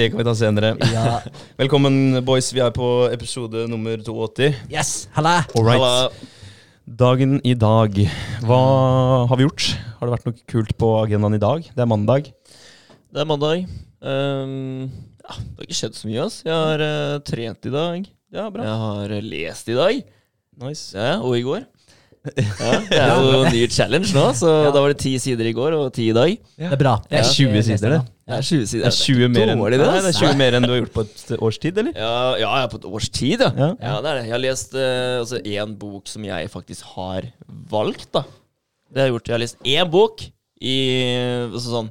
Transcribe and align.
Det 0.00 0.06
kan 0.08 0.16
vi 0.16 0.24
ta 0.24 0.32
senere. 0.32 0.68
Ja. 0.94 1.18
Velkommen, 1.60 2.22
boys. 2.24 2.46
Vi 2.56 2.60
er 2.64 2.70
på 2.72 2.86
episode 3.12 3.66
nummer 3.68 4.00
82. 4.00 4.46
Yes, 4.72 5.10
halla! 5.12 5.42
All. 5.52 5.66
Halla. 5.68 5.90
Dagen 7.02 7.34
i 7.44 7.52
dag. 7.52 7.98
Hva 8.48 8.60
har 9.28 9.36
vi 9.36 9.44
gjort? 9.44 9.66
Har 9.98 10.08
det 10.08 10.14
vært 10.14 10.24
noe 10.30 10.38
kult 10.48 10.72
på 10.80 10.88
agendaen 11.02 11.36
i 11.36 11.42
dag? 11.42 11.68
Det 11.68 11.84
er 11.84 11.90
mandag. 11.92 12.30
Det 13.12 13.20
er 13.20 13.28
mandag. 13.28 13.66
Um, 14.00 14.88
ja, 15.20 15.36
det 15.36 15.60
har 15.60 15.68
ikke 15.68 15.78
skjedd 15.82 16.00
så 16.00 16.08
mye. 16.08 16.24
ass. 16.24 16.40
Jeg 16.48 16.56
har 16.56 16.86
eh, 16.86 17.20
trent 17.28 17.68
i 17.68 17.74
dag. 17.76 18.08
Ja, 18.32 18.48
bra. 18.56 18.70
Jeg 18.70 18.82
har 18.86 19.16
eh, 19.18 19.28
lest 19.34 19.68
i 19.68 19.76
dag. 19.82 20.00
Nice. 20.64 20.96
Ja, 20.96 21.18
og 21.20 21.36
i 21.36 21.44
går. 21.44 21.68
Ja, 22.20 22.70
det 22.84 22.98
er 23.00 23.10
jo 23.16 23.28
en 23.46 23.52
ny 23.54 23.60
challenge 23.72 24.10
nå, 24.12 24.26
så 24.36 24.48
Ja. 24.66 24.70
da 24.74 24.80
var 24.84 24.92
det 24.92 24.98
ti 25.00 25.14
sider 25.18 25.46
i 25.48 25.52
går 25.56 25.72
og 25.78 25.86
ti 25.96 26.10
i 26.10 26.16
dag. 26.16 26.34
Det 26.58 26.72
er 26.74 26.80
bra. 26.80 26.98
Det 27.08 27.16
er 27.22 27.24
20 27.24 27.62
sider, 27.64 27.94
det. 27.94 28.00
Det 28.28 28.36
er 28.36 28.42
20 28.44 28.66
Det 28.74 28.86
er 28.90 28.96
20 28.96 29.28
mer 29.32 29.52
enn, 29.54 29.62
det, 29.72 29.78
det 29.80 30.10
er 30.10 30.18
20 30.18 30.36
mer 30.38 30.56
enn 30.58 30.66
du 30.66 30.72
har 30.74 30.80
gjort 30.82 30.92
på 30.98 31.04
et 31.06 31.32
års 31.40 31.58
tid, 31.62 31.78
eller? 31.80 31.96
Ja, 31.96 32.12
ja, 32.36 32.50
jeg 32.58 32.66
er 32.66 32.68
på 32.74 32.80
et 32.82 32.84
års 32.90 33.08
tid, 33.08 33.40
ja. 33.40 33.48
Ja. 33.56 33.70
Ja, 33.80 33.94
det 34.04 34.10
er 34.12 34.20
det. 34.20 34.26
Jeg 34.28 34.34
har 34.36 34.42
lest 34.44 34.76
eh, 34.76 35.16
altså, 35.22 35.40
én 35.40 35.72
bok 35.80 36.12
som 36.12 36.28
jeg 36.28 36.52
faktisk 36.52 36.92
har 36.92 37.30
valgt, 37.72 38.10
da. 38.12 38.22
Det 38.92 39.00
har 39.00 39.08
jeg 39.08 39.16
gjort. 39.16 39.26
Jeg 39.32 39.34
har 39.38 39.44
lest 39.46 39.58
én 39.64 39.90
bok 39.90 40.24
i 40.60 40.76
altså, 41.48 41.68
sånn 41.72 41.90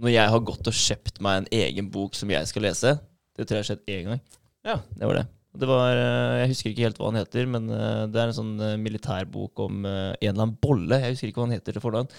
Når 0.00 0.12
jeg 0.12 0.28
har 0.32 0.40
gått 0.44 0.68
og 0.68 0.76
kjøpt 0.76 1.20
meg 1.24 1.40
en 1.42 1.50
egen 1.56 1.88
bok 1.92 2.14
som 2.16 2.30
jeg 2.32 2.46
skal 2.52 2.68
lese. 2.68 2.98
Det 3.36 3.48
tror 3.48 3.58
jeg 3.58 3.64
har 3.64 3.70
skjedd 3.72 3.84
én 3.96 4.08
gang. 4.12 4.20
Ja. 4.64 4.76
Det 4.96 5.08
var 5.08 5.22
det. 5.22 5.26
Det 5.50 5.66
var, 5.66 5.96
eh, 5.98 6.40
Jeg 6.44 6.48
husker 6.52 6.70
ikke 6.70 6.84
helt 6.86 6.98
hva 7.00 7.08
han 7.10 7.16
heter, 7.18 7.46
men 7.50 7.64
eh, 7.74 8.04
det 8.06 8.20
er 8.22 8.28
en 8.30 8.36
sånn 8.36 8.52
eh, 8.62 8.76
militærbok 8.78 9.58
om 9.64 9.80
en 9.82 10.14
eller 10.14 10.44
annen 10.44 10.52
bolle. 10.62 11.00
Jeg 11.02 11.16
husker 11.16 11.30
ikke 11.32 11.40
hva 11.42 11.46
han 11.48 11.54
heter 11.56 11.74
til 11.74 11.82
fornavn. 11.82 12.10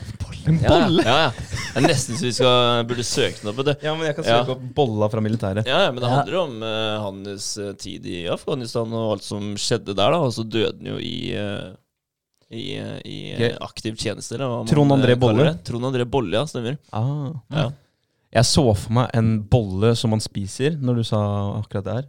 En 0.51 0.57
Ja, 0.59 0.67
bolle? 0.73 1.05
Ja, 1.07 1.15
ja. 1.23 1.29
Det 1.31 1.79
er 1.79 1.85
nesten 1.87 2.19
så 2.19 2.27
vi 2.27 2.33
skal, 2.35 2.83
burde 2.89 3.05
søke 3.07 3.39
den 3.39 3.51
opp. 3.53 3.61
Det. 3.69 3.77
Ja, 3.85 3.93
men 3.95 4.09
jeg 4.09 4.17
kan 4.17 4.27
Ja. 4.27 4.41
søke 4.41 4.57
opp 4.57 4.65
bolla 4.75 5.07
fra 5.13 5.23
militæret. 5.23 5.65
Ja, 5.65 5.79
ja, 5.85 5.91
men 5.95 6.01
det 6.03 6.09
Ja. 6.09 6.15
handler 6.17 6.39
om 6.41 6.57
uh, 6.61 6.99
hans 7.07 7.47
tid 7.79 8.05
i 8.05 8.27
Afghanistan 8.27 8.91
og 8.91 9.13
alt 9.15 9.23
som 9.23 9.53
skjedde 9.55 9.95
der, 9.95 10.11
da. 10.11 10.19
Og 10.19 10.33
så 10.35 10.43
døde 10.43 10.75
han 10.81 10.91
jo 10.91 10.97
i 10.99 11.31
uh, 11.39 11.71
i, 12.51 12.75
i 13.07 13.53
aktiv 13.63 13.95
tjeneste. 13.95 14.35
Da, 14.37 14.47
Trond 14.67 14.91
André 14.91 15.15
Bolle? 15.15 15.53
Trond 15.63 15.85
André 15.87 16.03
Bolle, 16.03 16.35
ja. 16.35 16.43
Stemmer. 16.51 16.75
Ah. 16.91 17.31
Ja. 17.49 17.69
Jeg 18.31 18.43
så 18.47 18.63
for 18.75 18.91
meg 18.95 19.09
en 19.15 19.37
bolle 19.47 19.95
som 19.95 20.11
man 20.11 20.19
spiser, 20.23 20.75
når 20.79 20.99
du 20.99 21.03
sa 21.07 21.19
akkurat 21.61 21.83
det 21.87 21.95
her. 21.95 22.05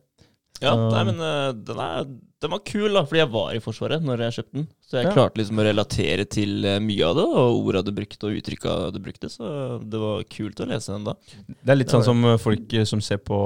Ja, 0.62 0.72
nei, 0.78 1.02
men 1.08 1.18
eh, 1.20 1.52
den, 1.68 1.80
er, 1.82 2.06
den 2.42 2.52
var 2.54 2.60
kul, 2.68 2.88
da, 2.94 3.02
fordi 3.08 3.20
jeg 3.22 3.30
var 3.34 3.52
i 3.56 3.60
Forsvaret 3.62 4.04
når 4.06 4.22
jeg 4.26 4.36
kjøpte 4.38 4.56
den. 4.58 4.66
Så 4.86 4.98
jeg 4.98 5.06
Ja. 5.08 5.12
klarte 5.16 5.40
liksom 5.40 5.58
å 5.62 5.66
relatere 5.66 6.26
til 6.30 6.64
eh, 6.68 6.78
mye 6.84 7.06
av 7.08 7.16
det, 7.18 7.26
og 7.42 7.60
orda 7.66 7.82
du 7.86 7.92
brukte, 7.96 8.28
og 8.30 8.38
uttrykka 8.40 8.76
du 8.94 8.98
brukte. 9.04 9.30
Så 9.32 9.44
det 9.82 10.00
var 10.02 10.22
kult 10.30 10.62
å 10.62 10.68
lese 10.70 10.92
den 10.94 11.04
da. 11.10 11.14
Det 11.50 11.74
er 11.74 11.80
litt 11.80 11.92
sånn 11.94 12.04
som 12.06 12.22
folk 12.42 12.72
eh, 12.78 12.84
som 12.88 13.02
ser 13.04 13.18
på, 13.22 13.38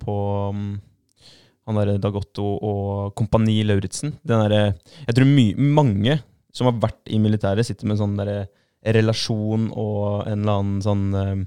på 0.00 0.16
um, 0.54 0.62
han 1.68 1.76
derre 1.82 1.98
Dagotto 2.00 2.46
og 2.64 3.14
Kompani 3.18 3.58
Lauritzen. 3.68 4.14
Jeg 4.24 5.14
tror 5.14 5.28
my, 5.28 5.50
mange 5.58 6.18
som 6.56 6.70
har 6.70 6.78
vært 6.80 7.12
i 7.12 7.18
militæret, 7.20 7.66
sitter 7.68 7.84
med 7.86 7.98
en 7.98 8.02
sånn 8.06 8.16
derre 8.16 8.46
relasjon 8.88 9.68
og 9.76 10.26
en 10.26 10.38
eller 10.40 10.60
annen 10.62 10.80
sånn 10.82 11.46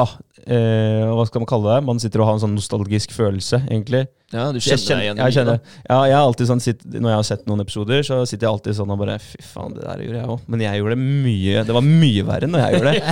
ah, 0.00 0.12
eh, 0.46 1.04
Hva 1.14 1.24
skal 1.28 1.42
man 1.42 1.48
kalle 1.50 1.74
det? 1.74 1.84
Man 1.86 2.00
sitter 2.02 2.22
og 2.22 2.28
har 2.28 2.38
en 2.38 2.42
sånn 2.42 2.56
nostalgisk 2.56 3.12
følelse, 3.16 3.62
egentlig. 3.68 4.06
Ja, 4.30 4.44
du 4.54 4.60
Jeg 4.60 4.78
kjenner 4.78 5.00
deg 5.00 5.06
igjen 5.08 5.20
jeg 5.20 5.34
kjenner, 5.34 5.56
ja, 5.88 5.96
jeg 6.06 6.14
har 6.14 6.22
alltid 6.22 6.46
sånn 6.46 6.60
sitt, 6.62 6.84
Når 6.86 7.10
jeg 7.10 7.18
har 7.18 7.26
sett 7.26 7.48
noen 7.50 7.64
episoder, 7.64 8.04
så 8.06 8.20
sitter 8.30 8.46
jeg 8.46 8.52
alltid 8.54 8.76
sånn 8.78 8.92
og 8.94 9.00
bare 9.00 9.16
Fy 9.24 9.42
faen, 9.42 9.74
det 9.74 9.82
der 9.82 10.04
gjorde 10.04 10.20
jeg 10.20 10.30
òg. 10.36 10.44
Men 10.54 10.62
jeg 10.62 10.80
gjorde 10.80 10.94
det 10.94 11.08
mye 11.26 11.64
Det 11.66 11.76
var 11.76 11.86
mye 11.88 12.26
verre 12.28 12.50
når 12.52 12.62
jeg 12.62 12.78
gjorde 12.78 12.94
det. 12.94 13.02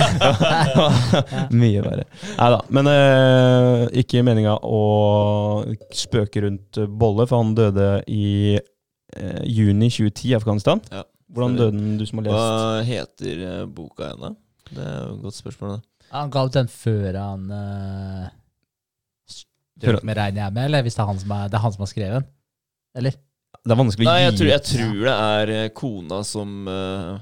mye 1.65 1.85
verre. 1.89 2.07
Nei 2.39 2.49
da. 2.55 2.61
Men 2.79 2.91
eh, 2.93 3.85
ikke 4.03 4.23
meninga 4.25 4.55
å 4.63 4.81
spøke 5.95 6.45
rundt 6.47 6.81
Bolle, 6.87 7.27
for 7.27 7.43
han 7.43 7.55
døde 7.57 7.91
i 8.07 8.55
eh, 8.55 9.41
juni 9.43 9.91
2010 9.91 10.31
i 10.31 10.35
Afghanistan. 10.39 10.83
Ja. 10.93 11.03
Hvordan 11.29 11.59
døde 11.59 11.77
han, 11.77 11.97
du 11.99 12.05
som 12.07 12.21
har 12.21 12.29
lest? 12.29 12.39
Hva 12.39 12.83
heter 12.87 13.45
eh, 13.51 13.63
boka 13.67 14.07
igjen, 14.07 14.23
da? 14.23 14.35
Det 14.69 14.85
er 14.85 14.99
jo 15.03 15.13
et 15.17 15.23
godt 15.27 15.37
spørsmål. 15.37 15.75
da. 15.75 15.88
Han 16.11 16.29
ga 16.33 16.43
ut 16.47 16.55
den 16.57 16.69
før 16.73 17.17
han 17.19 17.47
uh, 17.53 18.27
Før- 19.79 19.95
Strøk 19.99 20.03
med 20.09 20.17
regner 20.19 20.41
jeg 20.45 20.53
med, 20.57 20.65
eller 20.69 20.83
hvis 20.85 20.97
det 20.97 21.03
er 21.03 21.09
han 21.11 21.19
som, 21.21 21.31
er, 21.37 21.47
det 21.51 21.55
er 21.59 21.63
han 21.63 21.75
som 21.75 21.83
har 21.85 21.91
skrevet 21.93 22.17
den? 22.19 22.27
Eller? 22.99 23.17
Det 23.59 23.73
er 23.75 23.79
vanskelig 23.79 24.07
å 24.07 24.09
Nei, 24.09 24.17
gi 24.19 24.25
jeg 24.27 24.37
tror, 24.39 24.49
jeg 24.53 24.63
tror 24.69 24.99
det 25.05 25.13
er 25.29 25.51
eh, 25.55 25.69
kona 25.75 26.19
som 26.27 26.51
uh, 26.67 27.17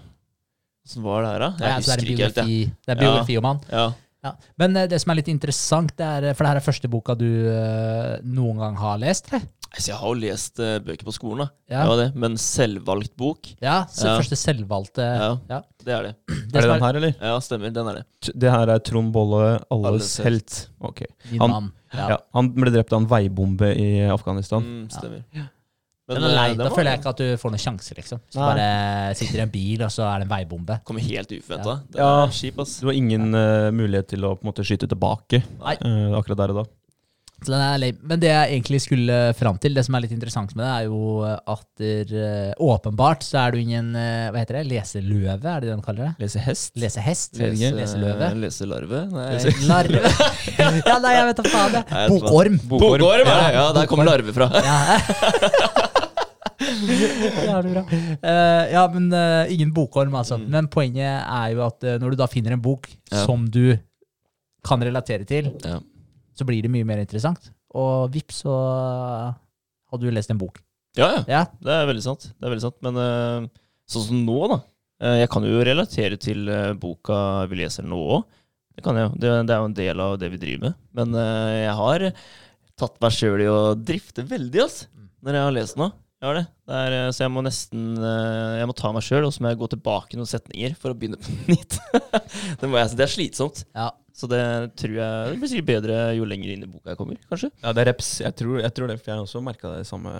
Som 0.87 1.05
var 1.07 1.23
der, 1.25 1.43
da? 1.43 1.49
Jeg 1.59 1.67
Ja, 1.67 1.71
er 1.73 1.79
husker 1.81 2.01
det, 2.01 2.09
ikke 2.13 2.27
helt, 2.27 2.41
jeg. 2.43 2.73
det 2.87 2.93
er 2.95 2.99
biografi 3.01 3.37
om 3.41 3.47
han. 3.51 3.61
Ja. 3.73 3.85
Ja. 4.25 4.31
Men 4.59 4.77
uh, 4.79 4.85
det 4.89 4.99
som 5.03 5.11
er 5.13 5.19
litt 5.19 5.29
interessant, 5.33 5.93
det 5.99 6.07
er, 6.07 6.27
for 6.33 6.45
det 6.47 6.51
her 6.53 6.59
er 6.61 6.65
første 6.65 6.89
boka 6.91 7.15
du 7.19 7.27
uh, 7.27 8.17
noen 8.25 8.61
gang 8.63 8.77
har 8.79 8.97
lest, 9.03 9.29
eller? 9.33 9.45
Jeg 9.75 9.95
har 9.99 10.07
jo 10.07 10.13
lest 10.19 10.59
uh, 10.63 10.77
bøker 10.79 11.05
på 11.05 11.13
skolen, 11.13 11.43
da. 11.43 11.47
Ja, 11.69 11.81
Det 11.83 11.89
var 11.91 11.97
det. 12.03 12.07
Men 12.23 12.37
selvvalgt 12.41 13.15
bok, 13.19 13.49
ja 13.61 13.85
så 13.91 14.07
Ja. 14.07 14.15
første 14.21 14.37
selvvalgte 14.39 15.03
Ja. 15.03 15.29
ja. 15.49 15.61
det 15.83 15.93
er 15.93 16.03
det. 16.07 16.13
Det 16.47 16.55
Er 16.55 16.61
det 16.61 16.69
den 16.71 16.83
her, 16.85 16.93
eller? 17.01 17.13
Ja, 17.21 17.39
stemmer. 17.43 17.73
Den 17.75 17.87
er 17.91 17.93
det. 17.99 18.05
T- 18.23 18.33
Det 18.39 18.49
her 18.51 18.67
er 18.71 18.79
Trond 18.79 19.11
Bolle, 19.13 19.59
alles 19.69 19.85
Alles 19.91 20.17
helt. 20.23 20.69
Ok. 20.81 21.03
Han- 21.39 21.71
Ja. 21.93 22.09
Ja. 22.09 22.17
Han 22.35 22.49
ble 22.55 22.71
drept 22.71 22.91
av 22.93 22.99
en 23.01 23.07
veibombe 23.07 23.69
i 23.75 24.01
Afghanistan. 24.11 24.61
Mm, 24.63 24.89
stemmer. 24.91 25.23
Ja. 25.33 25.45
Men, 26.09 26.21
men 26.21 26.35
nei, 26.35 26.53
Da 26.55 26.69
føler 26.71 26.91
jeg 26.93 26.99
ikke 27.01 27.09
at 27.11 27.17
du 27.17 27.27
får 27.37 27.51
noen 27.51 27.59
sjanse, 27.59 27.93
liksom. 27.95 28.19
Så 28.31 28.39
Nei. 28.39 28.47
bare 28.55 29.15
sitter 29.19 29.39
i 29.39 29.43
en 29.43 29.49
bil, 29.51 29.81
og 29.83 29.89
så 29.91 30.03
er 30.07 30.19
det 30.19 30.27
en 30.27 30.31
veibombe. 30.31 30.77
Kommer 30.87 31.03
helt 31.03 31.31
uforventa. 31.35 31.81
Det 31.91 31.99
Ja. 31.99 32.23
er 32.23 32.61
ass. 32.61 32.79
Du 32.79 32.87
har 32.87 32.93
ingen 32.95 33.35
uh, 33.35 33.71
mulighet 33.75 34.07
til 34.07 34.23
å 34.23 34.35
på 34.37 34.43
en 34.45 34.51
måte 34.53 34.63
skyte 34.63 34.87
tilbake 34.87 35.41
eh, 35.43 36.15
akkurat 36.15 36.37
der 36.37 36.53
og 36.55 36.59
da. 36.61 36.65
Så 37.45 37.51
den 37.53 37.61
er 37.61 37.77
lame. 37.77 37.99
Men 38.09 38.19
det 38.19 38.29
jeg 38.31 38.49
egentlig 38.55 38.79
skulle 38.81 39.15
fram 39.37 39.59
til, 39.61 39.75
det 39.77 39.83
som 39.85 39.93
er 39.93 40.01
litt 40.07 40.13
interessant 40.15 40.55
med 40.57 40.63
det, 40.65 40.69
er 40.73 40.87
jo 40.87 41.01
at 41.21 41.65
der, 41.77 42.13
eh, 42.17 42.53
åpenbart 42.65 43.21
så 43.27 43.43
er 43.43 43.51
du 43.53 43.59
ingen 43.61 43.91
eh, 43.95 44.31
Hva 44.33 44.41
heter 44.41 44.57
det? 44.57 44.63
Leseløve, 44.71 45.35
er 45.45 45.61
det 45.61 45.69
det 45.69 45.75
de 45.75 45.85
kaller 45.85 46.07
det? 46.07 46.13
Lesehest. 46.25 46.71
Lesehest? 46.81 47.37
Lese- 47.37 47.69
Leseløve? 47.77 48.31
Leselarve? 48.41 49.03
Nei. 49.13 49.27
Lese- 49.35 49.53
Larve? 49.69 50.01
ja, 50.89 50.97
nei, 51.03 51.13
jeg 51.13 51.27
vet 51.29 51.41
da 51.43 51.45
faen. 51.53 51.75
det. 51.77 51.83
Bokorm. 52.15 52.57
Bokorm, 52.73 53.05
er. 53.13 53.25
Ja, 53.29 53.51
Ja, 53.59 53.67
der 53.77 53.85
kommer 53.93 54.09
larve 54.09 54.33
fra. 54.33 54.49
Ja. 54.57 55.77
Jævlig 56.57 57.73
bra. 57.75 57.83
Eh, 57.91 58.63
ja, 58.73 58.83
men 58.93 59.11
uh, 59.13 59.45
ingen 59.53 59.69
bokorm, 59.75 60.15
altså. 60.17 60.37
Mm. 60.41 60.47
Men 60.53 60.67
poenget 60.73 61.21
er 61.21 61.51
jo 61.53 61.61
at 61.67 61.85
uh, 61.85 61.95
når 62.01 62.15
du 62.15 62.19
da 62.23 62.27
finner 62.31 62.55
en 62.57 62.63
bok 62.65 62.89
Ja. 63.11 63.21
som 63.25 63.45
du 63.49 63.77
kan 64.67 64.81
relatere 64.83 65.23
til, 65.29 65.51
Ja. 65.63 65.77
Så 66.37 66.45
blir 66.47 66.61
det 66.65 66.71
mye 66.73 66.85
mer 66.87 67.01
interessant. 67.01 67.49
Og 67.77 68.07
vips, 68.13 68.43
så 68.45 68.53
hadde 69.91 70.05
du 70.07 70.13
lest 70.13 70.31
en 70.33 70.39
bok. 70.41 70.59
Ja, 70.97 71.11
ja. 71.17 71.21
Ja, 71.29 71.43
Det 71.61 71.73
er 71.73 71.87
veldig 71.89 72.03
sant. 72.05 72.29
Det 72.33 72.47
er 72.47 72.53
veldig 72.55 72.65
sant. 72.65 72.77
Men 72.85 72.97
eh, 73.01 73.47
sånn 73.89 74.07
som 74.07 74.23
nå, 74.25 74.37
da. 74.53 74.57
eh, 75.03 75.19
jeg 75.23 75.29
kan 75.33 75.45
jo 75.45 75.61
relatere 75.67 76.17
til 76.21 76.47
eh, 76.49 76.71
boka 76.79 77.19
vi 77.51 77.59
leser 77.61 77.85
nå 77.87 77.99
òg. 78.17 78.25
Det 78.77 78.83
kan 78.85 78.97
jeg 78.97 79.07
jo. 79.07 79.13
Det, 79.17 79.29
det 79.49 79.53
er 79.55 79.61
jo 79.61 79.69
en 79.71 79.77
del 79.77 80.01
av 80.05 80.17
det 80.21 80.31
vi 80.33 80.39
driver 80.41 80.67
med. 80.69 80.81
Men 80.97 81.15
jeg 81.17 81.71
har 81.79 82.03
tatt 82.77 82.99
meg 83.01 83.13
sjøl 83.15 83.41
i 83.41 83.47
å 83.49 83.61
drifte 83.73 84.25
veldig, 84.29 84.59
altså. 84.67 84.85
Når 85.25 85.33
jeg 85.39 85.45
har 85.47 85.55
lest 85.55 85.79
noe. 85.81 85.91
Jeg 86.17 86.27
har 86.29 86.37
det. 86.39 86.43
det 86.69 86.77
er, 86.81 86.93
så 87.13 87.23
jeg 87.27 87.29
må 87.33 87.41
nesten 87.45 87.81
Jeg 88.57 88.65
må 88.69 88.73
ta 88.77 88.89
meg 88.93 89.03
sjøl, 89.05 89.25
og 89.27 89.33
så 89.33 89.41
må 89.45 89.51
jeg 89.51 89.59
gå 89.61 89.67
tilbake 89.73 90.17
noen 90.17 90.29
setninger 90.29 90.73
for 90.77 90.93
å 90.93 90.97
begynne 90.97 91.17
på 91.21 91.33
nytt. 91.51 91.77
det, 92.61 92.69
må 92.69 92.77
jeg, 92.79 92.93
det 92.97 93.05
er 93.05 93.11
slitsomt. 93.13 93.63
ja. 93.77 93.91
Så 94.17 94.25
det 94.31 94.41
tror 94.81 94.95
jeg 94.97 95.29
det 95.31 95.39
blir 95.43 95.49
sikkert 95.51 95.67
bedre 95.69 95.97
jo 96.17 96.25
lenger 96.25 96.49
inn 96.55 96.63
i 96.65 96.69
boka 96.71 96.89
jeg 96.89 96.97
kommer, 96.97 97.19
kanskje. 97.29 97.51
Ja, 97.61 97.73
det 97.77 97.83
er 97.83 97.89
reps. 97.91 98.07
Jeg 98.23 98.33
tror, 98.39 98.55
jeg 98.63 98.73
tror 98.73 98.89
det, 98.89 98.95
for 98.99 99.11
jeg 99.11 99.15
har 99.19 99.25
også 99.27 99.43
merka 99.45 99.75
det 99.77 99.85
samme 99.89 100.13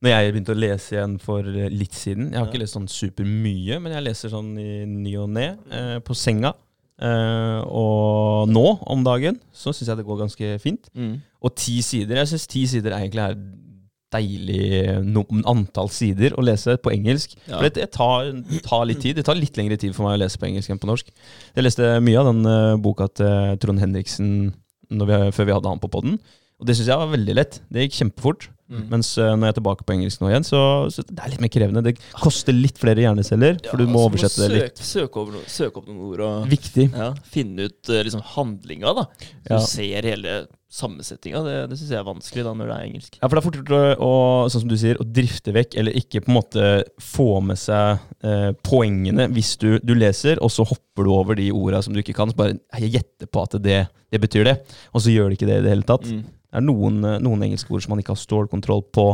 når 0.00 0.12
jeg 0.14 0.32
begynte 0.32 0.54
å 0.54 0.58
lese 0.62 0.94
igjen 0.94 1.16
for 1.20 1.42
litt 1.42 1.92
siden. 1.98 2.28
Jeg 2.30 2.38
har 2.38 2.46
Ja. 2.46 2.52
ikke 2.52 2.60
lest 2.62 2.76
sånn 2.78 2.86
supermye, 2.88 3.80
men 3.82 3.92
jeg 3.96 4.04
leser 4.06 4.30
sånn 4.30 4.52
i 4.62 4.84
ny 4.86 5.16
og 5.18 5.28
ne. 5.34 5.48
Eh, 5.74 5.98
på 6.06 6.14
senga. 6.14 6.54
Eh, 7.02 7.60
og 7.66 8.48
nå 8.50 8.64
om 8.90 9.02
dagen 9.06 9.36
så 9.52 9.70
syns 9.74 9.88
jeg 9.90 9.98
det 10.00 10.06
går 10.06 10.20
ganske 10.24 10.52
fint. 10.62 10.88
Og 11.42 11.54
ti 11.54 11.80
sider 11.82 12.16
Jeg 12.22 12.26
syns 12.32 12.46
ti 12.50 12.64
sider 12.66 12.90
egentlig 12.96 13.22
er 13.28 13.36
deilig 14.14 15.02
no 15.04 15.24
antall 15.50 15.90
sider 15.92 16.34
å 16.38 16.44
lese 16.44 16.78
på 16.80 16.92
engelsk. 16.94 17.34
Ja. 17.46 17.58
For 17.58 17.68
det, 17.68 17.88
tar, 17.94 18.30
tar 18.64 18.86
litt 18.88 19.02
tid. 19.04 19.18
Det 19.18 19.26
tar 19.28 19.38
litt 19.38 19.58
lengre 19.60 19.78
tid 19.80 19.94
for 19.96 20.06
meg 20.06 20.16
å 20.16 20.22
lese 20.24 20.40
på 20.40 20.48
engelsk 20.48 20.72
enn 20.72 20.80
på 20.80 20.90
norsk. 20.90 21.12
Jeg 21.54 21.66
leste 21.66 21.94
mye 22.04 22.20
av 22.20 22.30
den 22.30 22.48
uh, 22.48 22.80
boka 22.80 23.10
til 23.12 23.58
Trond 23.62 23.82
Henriksen 23.82 24.30
vi, 24.88 25.18
før 25.36 25.48
vi 25.48 25.56
hadde 25.56 25.72
han 25.74 25.82
på 25.82 25.92
podden. 25.92 26.16
Og 26.58 26.68
det 26.68 26.78
syns 26.78 26.90
jeg 26.90 27.00
var 27.00 27.12
veldig 27.12 27.36
lett. 27.36 27.60
Det 27.68 27.86
gikk 27.86 27.98
kjempefort. 28.00 28.48
Mm. 28.68 28.82
Mens 28.90 29.14
uh, 29.16 29.30
når 29.32 29.46
jeg 29.48 29.54
er 29.54 29.56
tilbake 29.62 29.84
på 29.88 29.94
engelsk 29.94 30.20
nå 30.20 30.28
igjen, 30.28 30.44
så, 30.44 30.58
så 30.92 31.00
det 31.08 31.16
er 31.24 31.30
litt 31.32 31.40
mer 31.40 31.52
krevende. 31.54 31.82
Det 31.86 31.94
koster 32.20 32.52
litt 32.52 32.76
flere 32.76 33.00
hjerneceller, 33.00 33.56
for 33.64 33.80
du 33.80 33.86
må 33.88 34.04
altså, 34.04 34.10
oversette 34.10 34.42
må 34.42 34.44
oversette 34.44 34.52
det 34.52 34.60
litt. 34.60 34.82
søke, 34.82 34.90
søke, 34.92 35.22
over, 35.24 35.48
søke 35.48 35.80
opp 35.80 35.88
noen 35.88 36.04
ord 36.10 36.24
og 36.26 36.50
Viktig. 36.52 36.88
ja, 36.92 37.08
finne 37.32 37.70
ut 37.70 37.88
eh, 37.94 38.02
liksom 38.04 38.24
handlinga, 38.34 38.92
da. 38.98 39.06
Så 39.24 39.48
Ja. 39.48 39.58
du 39.58 39.66
ser 39.72 40.08
hele 40.12 40.36
sammensetninga, 40.68 41.40
det, 41.46 41.54
det 41.70 41.78
syns 41.80 41.92
jeg 41.94 41.98
er 42.02 42.04
vanskelig 42.04 42.42
da 42.44 42.52
når 42.52 42.68
det 42.68 42.74
er 42.76 42.86
engelsk. 42.90 43.14
Ja, 43.16 43.24
for 43.24 43.34
det 43.34 43.40
er 43.40 43.46
fort 43.46 43.56
gjort 43.56 44.02
å- 44.04 44.48
sånn 44.52 44.60
som 44.66 44.68
du 44.68 44.76
sier, 44.76 44.98
å 45.00 45.06
drifte 45.16 45.54
vekk, 45.56 45.76
eller 45.80 45.96
ikke 45.96 46.20
på 46.26 46.28
en 46.28 46.36
måte 46.36 46.64
få 47.00 47.28
med 47.40 47.56
seg 47.56 48.02
eh, 48.20 48.50
poengene 48.68 49.30
hvis 49.32 49.54
du, 49.62 49.78
du 49.80 49.94
leser, 49.96 50.36
og 50.44 50.52
så 50.52 50.66
hopper 50.68 51.08
du 51.08 51.14
over 51.14 51.38
de 51.40 51.48
orda 51.56 51.80
som 51.82 51.96
du 51.96 52.02
ikke 52.02 52.14
kan. 52.20 52.28
Så 52.28 52.36
bare 52.36 52.58
jeg 52.76 52.92
gjetter 52.98 53.30
på 53.32 53.46
at 53.48 53.56
det, 53.64 53.78
det 54.12 54.20
betyr 54.20 54.44
det, 54.52 54.58
og 54.92 55.00
så 55.00 55.14
gjør 55.14 55.30
det 55.32 55.38
ikke 55.40 55.48
det 55.48 55.62
i 55.62 55.64
det 55.64 55.72
hele 55.72 55.88
tatt. 55.88 56.04
Mm. 56.04 56.26
Det 56.58 56.64
er 56.64 56.72
noen, 56.72 56.98
eh, 57.06 57.20
noen 57.22 57.46
engelske 57.46 57.70
ord 57.70 57.84
som 57.84 57.94
man 57.94 58.02
ikke 58.02 58.16
har 58.16 58.20
stålkontroll 58.20 58.82
på 58.90 59.06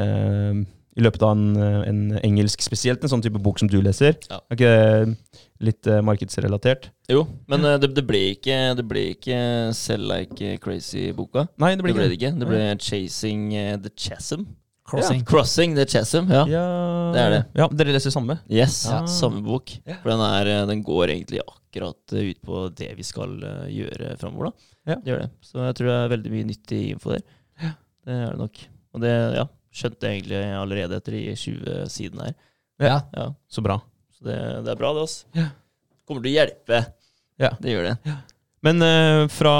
eh, 0.00 0.64
i 0.96 1.04
løpet 1.04 1.22
av 1.26 1.34
en, 1.36 1.56
eh, 1.60 1.80
en 1.90 2.00
engelsk, 2.24 2.62
spesielt 2.64 3.02
en 3.04 3.12
sånn 3.12 3.24
type 3.24 3.40
bok 3.42 3.60
som 3.60 3.68
du 3.68 3.76
leser. 3.84 4.16
Ja. 4.30 4.40
Er 4.48 4.56
ikke 4.56 4.70
det 4.72 5.40
litt 5.68 5.88
eh, 5.92 6.00
markedsrelatert? 6.04 6.88
Jo, 7.12 7.26
men 7.52 7.64
eh, 7.68 7.76
det, 7.82 7.92
det, 7.98 8.04
ble 8.08 8.22
ikke, 8.32 8.56
det 8.78 8.86
ble 8.88 9.02
ikke 9.12 9.40
Sell 9.76 10.06
Like 10.08 10.56
Crazy-boka. 10.64 11.50
Nei, 11.60 11.74
det 11.74 11.82
Det 11.82 11.88
blir 11.88 11.98
ble 11.98 12.06
ikke 12.06 12.14
det 12.14 12.20
ikke. 12.20 12.32
Det 12.40 12.48
ble 12.48 12.62
Chasing 12.80 13.50
the 13.84 13.92
Chasm. 13.92 14.48
Crossing. 14.86 15.24
Crossing 15.26 15.74
the 15.74 15.84
Chasm, 15.90 16.28
ja. 16.30 16.44
Ja, 16.46 16.64
Det 17.12 17.20
er 17.22 17.30
det. 17.34 17.40
Ja, 17.58 17.66
Dere 17.68 17.92
leser 17.96 18.12
samme? 18.14 18.38
Yes, 18.50 18.84
Ja. 18.86 19.00
samme 19.10 19.42
bok. 19.42 19.72
Ja. 19.86 19.96
For 20.02 20.10
den, 20.12 20.20
er, 20.20 20.46
eh, 20.52 20.66
den 20.70 20.82
går 20.86 21.10
egentlig 21.14 21.40
akkurat 21.42 22.12
eh, 22.14 22.30
ut 22.30 22.40
på 22.46 22.62
det 22.76 22.92
vi 22.96 23.02
skal 23.06 23.34
eh, 23.42 23.66
gjøre 23.74 24.12
framover. 24.20 24.52
Ja. 24.86 24.96
Gjør 25.02 25.24
det. 25.24 25.30
Så 25.42 25.58
jeg 25.66 25.74
tror 25.80 25.90
det 25.90 25.96
er 26.04 26.12
veldig 26.14 26.32
mye 26.36 26.48
nyttig 26.52 26.80
info 26.94 27.10
der. 27.16 27.22
Ja. 27.62 27.72
Det 28.06 28.14
er 28.14 28.30
det 28.30 28.38
nok. 28.44 28.62
Og 28.94 29.02
det 29.02 29.14
ja, 29.36 29.44
skjønte 29.74 30.06
jeg 30.06 30.20
egentlig 30.22 30.42
allerede 30.62 30.96
etter 31.02 31.12
de 31.18 31.24
20 31.34 31.90
sidene 31.90 32.28
her. 32.30 32.36
Ja. 32.78 32.96
Ja, 33.16 33.26
Så 33.50 33.62
bra. 33.66 33.80
så 34.16 34.24
det, 34.28 34.38
det 34.64 34.70
er 34.72 34.78
bra, 34.80 34.92
det, 34.94 35.02
Også. 35.08 35.24
Ja. 35.34 35.48
Kommer 36.06 36.22
til 36.22 36.30
å 36.30 36.36
hjelpe. 36.38 36.84
Ja. 37.42 37.50
Det 37.60 37.72
gjør 37.74 37.90
det. 37.90 38.14
Men 38.64 38.80
eh, 38.82 39.26
fra 39.30 39.52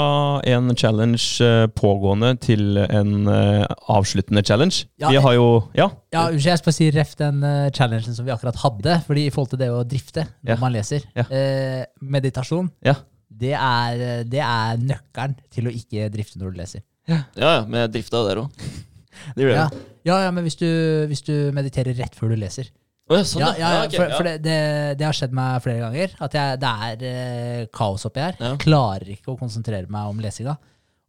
en 0.49 0.71
challenge 0.75 1.43
eh, 1.45 1.67
pågående 1.77 2.31
til 2.41 2.79
en 2.81 3.27
eh, 3.29 3.65
avsluttende 3.93 4.41
challenge 4.43 4.87
Ja, 4.99 5.11
Vi 5.13 5.19
har 5.21 5.35
jo 5.37 5.45
Ja? 5.77 5.85
Ja, 6.11 6.23
unnskyld, 6.31 6.49
jeg 6.49 6.57
skal 6.63 6.69
bare 6.71 6.77
si 6.79 6.87
ref 6.95 7.13
den 7.19 7.43
eh, 7.45 7.69
challengen 7.77 8.15
som 8.17 8.25
vi 8.25 8.33
akkurat 8.33 8.57
hadde. 8.63 8.97
Fordi 9.05 9.27
i 9.27 9.29
forhold 9.33 9.53
til 9.53 9.61
det 9.61 9.69
å 9.71 9.83
drifte 9.87 10.25
når 10.41 10.55
Ja. 10.55 10.57
man 10.63 10.73
leser. 10.73 11.05
Ja. 11.15 11.27
Eh, 11.29 11.85
meditasjon, 12.01 12.71
Ja. 12.83 12.95
det, 13.29 13.53
er, 13.53 14.23
det 14.25 14.41
er 14.41 14.77
nøkkelen 14.81 15.37
til 15.53 15.67
å 15.69 15.75
ikke 15.77 16.09
drifte 16.11 16.41
når 16.41 16.51
du 16.51 16.57
leser. 16.63 16.81
Ja, 17.07 17.21
ja, 17.37 17.53
men 17.67 17.85
jeg 17.85 17.93
drifta 17.99 18.25
der 18.27 18.43
òg. 18.43 18.49
Det 19.37 19.45
gjør 19.45 19.53
Ja, 19.55 19.63
jeg. 19.69 19.85
ja, 20.05 20.17
ja 20.25 20.31
men 20.31 20.43
hvis 20.45 20.57
du, 20.59 20.67
hvis 21.09 21.23
du 21.25 21.51
mediterer 21.55 21.95
rett 21.97 22.13
før 22.17 22.33
du 22.33 22.41
leser. 22.41 22.67
Ja, 23.07 23.21
sånn, 23.23 23.43
ja, 23.43 23.51
ja, 23.55 23.69
ok, 23.85 23.93
for, 23.95 24.13
for 24.17 24.27
det, 24.27 24.33
det, 24.43 24.57
det 24.99 25.05
har 25.07 25.15
skjedd 25.15 25.35
meg 25.37 25.61
flere 25.63 25.85
ganger. 25.85 26.15
At 26.27 26.33
jeg, 26.35 26.57
det 26.59 26.71
er 26.87 27.05
eh, 27.07 27.61
kaos 27.75 28.03
oppi 28.09 28.23
her. 28.23 28.35
Ja. 28.35 28.51
Jeg 28.51 28.63
klarer 28.65 29.13
ikke 29.13 29.31
å 29.31 29.39
konsentrere 29.39 29.87
meg 29.91 30.11
om 30.11 30.19
lesinga. 30.23 30.57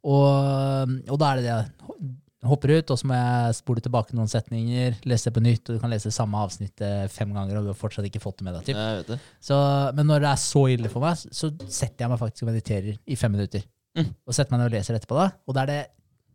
Og, 0.06 0.94
og 1.10 1.18
da 1.18 1.32
er 1.32 1.40
det 1.40 1.46
det 1.48 1.52
jeg 1.52 2.46
hopper 2.46 2.70
ut, 2.76 2.92
og 2.94 3.00
så 3.00 3.08
må 3.10 3.16
jeg 3.18 3.56
spole 3.58 3.82
tilbake 3.82 4.14
noen 4.14 4.30
setninger, 4.30 5.00
lese 5.10 5.26
det 5.26 5.34
på 5.34 5.42
nytt, 5.42 5.64
og 5.66 5.74
du 5.74 5.82
kan 5.82 5.90
lese 5.90 6.12
samme 6.14 6.38
avsnittet 6.38 7.10
fem 7.10 7.32
ganger, 7.34 7.58
og 7.58 7.66
du 7.66 7.72
har 7.72 7.80
fortsatt 7.80 8.06
ikke 8.06 8.22
fått 8.22 8.38
det 8.38 8.46
med 8.46 8.54
deg. 8.60 8.68
Typ. 8.70 8.78
Det. 9.08 9.18
Så, 9.42 9.58
men 9.98 10.06
når 10.06 10.22
det 10.22 10.30
er 10.30 10.42
så 10.44 10.62
ille 10.70 10.92
for 10.92 11.02
meg, 11.02 11.18
så 11.18 11.50
setter 11.66 12.06
jeg 12.06 12.12
meg 12.14 12.22
faktisk 12.22 12.46
og 12.46 12.52
mediterer 12.52 12.94
i 12.94 13.18
fem 13.18 13.34
minutter. 13.34 13.66
Mm. 13.98 14.12
Og 14.22 14.36
setter 14.36 14.54
meg 14.54 14.62
ned 14.62 14.70
og 14.70 14.76
leser 14.78 15.00
etterpå, 15.00 15.18
da. 15.18 15.32
Og 15.50 15.58
da 15.58 15.64
er 15.64 15.72
det 15.72 15.80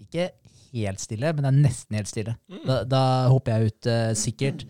ikke 0.04 0.27
helt 0.74 1.04
stille, 1.04 1.31
men 1.31 1.45
det 1.45 1.51
er 1.54 1.60
nesten 1.69 1.98
helt 2.01 2.12
stille. 2.12 2.36
Mm. 2.51 2.63
Da, 2.68 2.80
da 2.89 3.04
hopper 3.31 3.56
jeg 3.56 3.71
ut 3.71 3.92
eh, 3.94 4.12
sikkert 4.19 4.68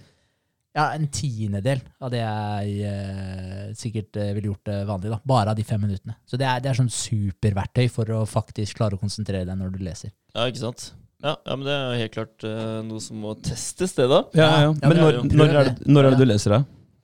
ja, 0.73 0.87
en 0.97 1.05
tiendedel 1.13 1.81
av 2.01 2.09
det 2.13 2.21
jeg 2.23 2.87
eh, 2.89 3.67
sikkert 3.77 4.17
eh, 4.17 4.31
ville 4.37 4.49
gjort 4.51 4.71
eh, 4.73 4.83
vanlig. 4.89 5.11
da. 5.13 5.19
Bare 5.29 5.53
av 5.53 5.59
de 5.59 5.65
fem 5.67 5.81
minuttene. 5.81 6.15
Så 6.25 6.39
det 6.41 6.47
er, 6.49 6.63
det 6.63 6.71
er 6.71 6.79
sånn 6.81 6.89
superverktøy 6.93 7.87
for 7.93 8.09
å 8.15 8.23
faktisk 8.29 8.79
klare 8.79 8.97
å 8.97 9.01
konsentrere 9.01 9.45
deg 9.49 9.59
når 9.59 9.73
du 9.75 9.83
leser. 9.85 10.13
Ja, 10.33 10.47
ikke 10.49 10.63
sant? 10.65 10.87
Ja, 11.23 11.35
ja, 11.47 11.55
men 11.55 11.63
det 11.67 11.71
er 11.75 11.83
jo 11.93 11.99
helt 12.01 12.15
klart 12.17 12.43
eh, 12.49 12.79
noe 12.89 12.99
som 13.05 13.21
må 13.23 13.35
testes, 13.45 13.93
det, 13.95 14.09
da. 14.11 14.23
Ja, 14.35 14.47
ja. 14.65 14.71
Ja, 14.73 14.89
Men 14.89 14.97
når, 14.99 15.19
når, 15.29 15.53
er 15.53 15.69
det. 15.69 15.75
det, 15.79 15.91
når 15.93 16.09
er 16.09 16.15
det 16.17 16.19
du 16.19 16.27
leser 16.33 16.57
det? 16.57 16.63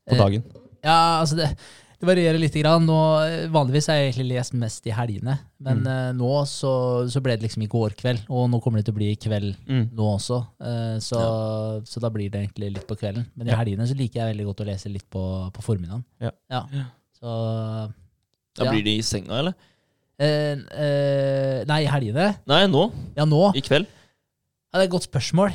På 0.10 0.18
Eh, 0.18 0.20
dagen? 0.26 0.44
Ja, 0.84 0.98
altså 1.22 1.38
det, 1.38 1.48
det 2.00 2.08
varierer 2.08 2.40
litt. 2.40 2.54
Grann. 2.56 2.86
Nå, 2.88 2.96
eh, 3.26 3.48
vanligvis 3.52 3.88
har 3.92 3.96
jeg 4.00 4.14
egentlig 4.14 4.38
lest 4.38 4.54
mest 4.56 4.86
i 4.88 4.94
helgene, 4.96 5.38
men 5.60 5.82
Mm. 5.84 5.88
uh, 5.88 6.12
nå 6.16 6.30
så, 6.48 6.72
så 7.12 7.22
ble 7.22 7.36
det 7.38 7.44
liksom 7.48 7.64
i 7.64 7.68
går 7.68 7.96
kveld, 8.00 8.22
og 8.30 8.50
nå 8.50 8.62
kommer 8.64 8.80
det 8.80 8.86
til 8.88 8.94
å 8.96 9.00
bli 9.00 9.10
i 9.12 9.18
kveld 9.20 9.56
Mm. 9.68 9.90
nå 9.94 10.06
også. 10.16 10.40
Uh, 10.62 10.96
så, 11.04 11.20
så 11.86 12.00
da 12.00 12.10
blir 12.10 12.30
det 12.32 12.40
egentlig 12.46 12.74
litt 12.78 12.88
på 12.88 12.96
kvelden. 12.98 13.26
Men 13.36 13.48
i 13.48 13.52
Ja. 13.52 13.58
helgene 13.58 13.88
så 13.88 13.96
liker 14.00 14.22
jeg 14.22 14.32
veldig 14.38 14.46
godt 14.48 14.62
å 14.64 14.70
lese 14.72 14.90
litt 14.92 15.10
på, 15.10 15.52
på 15.52 15.62
formiddagen. 15.62 16.06
Ja. 16.22 16.32
Så 17.20 17.92
Da 18.56 18.70
blir 18.72 18.84
det 18.84 18.98
i 18.98 19.02
senga, 19.04 19.36
eller? 19.40 19.54
Uh, 20.20 21.64
Nei, 21.68 21.84
i 21.84 21.88
helgene? 21.92 22.36
Nei, 22.48 22.66
nå. 22.68 22.92
Ja, 23.16 23.26
nå? 23.26 23.54
I 23.56 23.62
kveld. 23.62 23.88
Ja, 24.72 24.80
det 24.80 24.84
er 24.84 24.88
et 24.88 24.92
godt 24.94 25.08
spørsmål. 25.12 25.52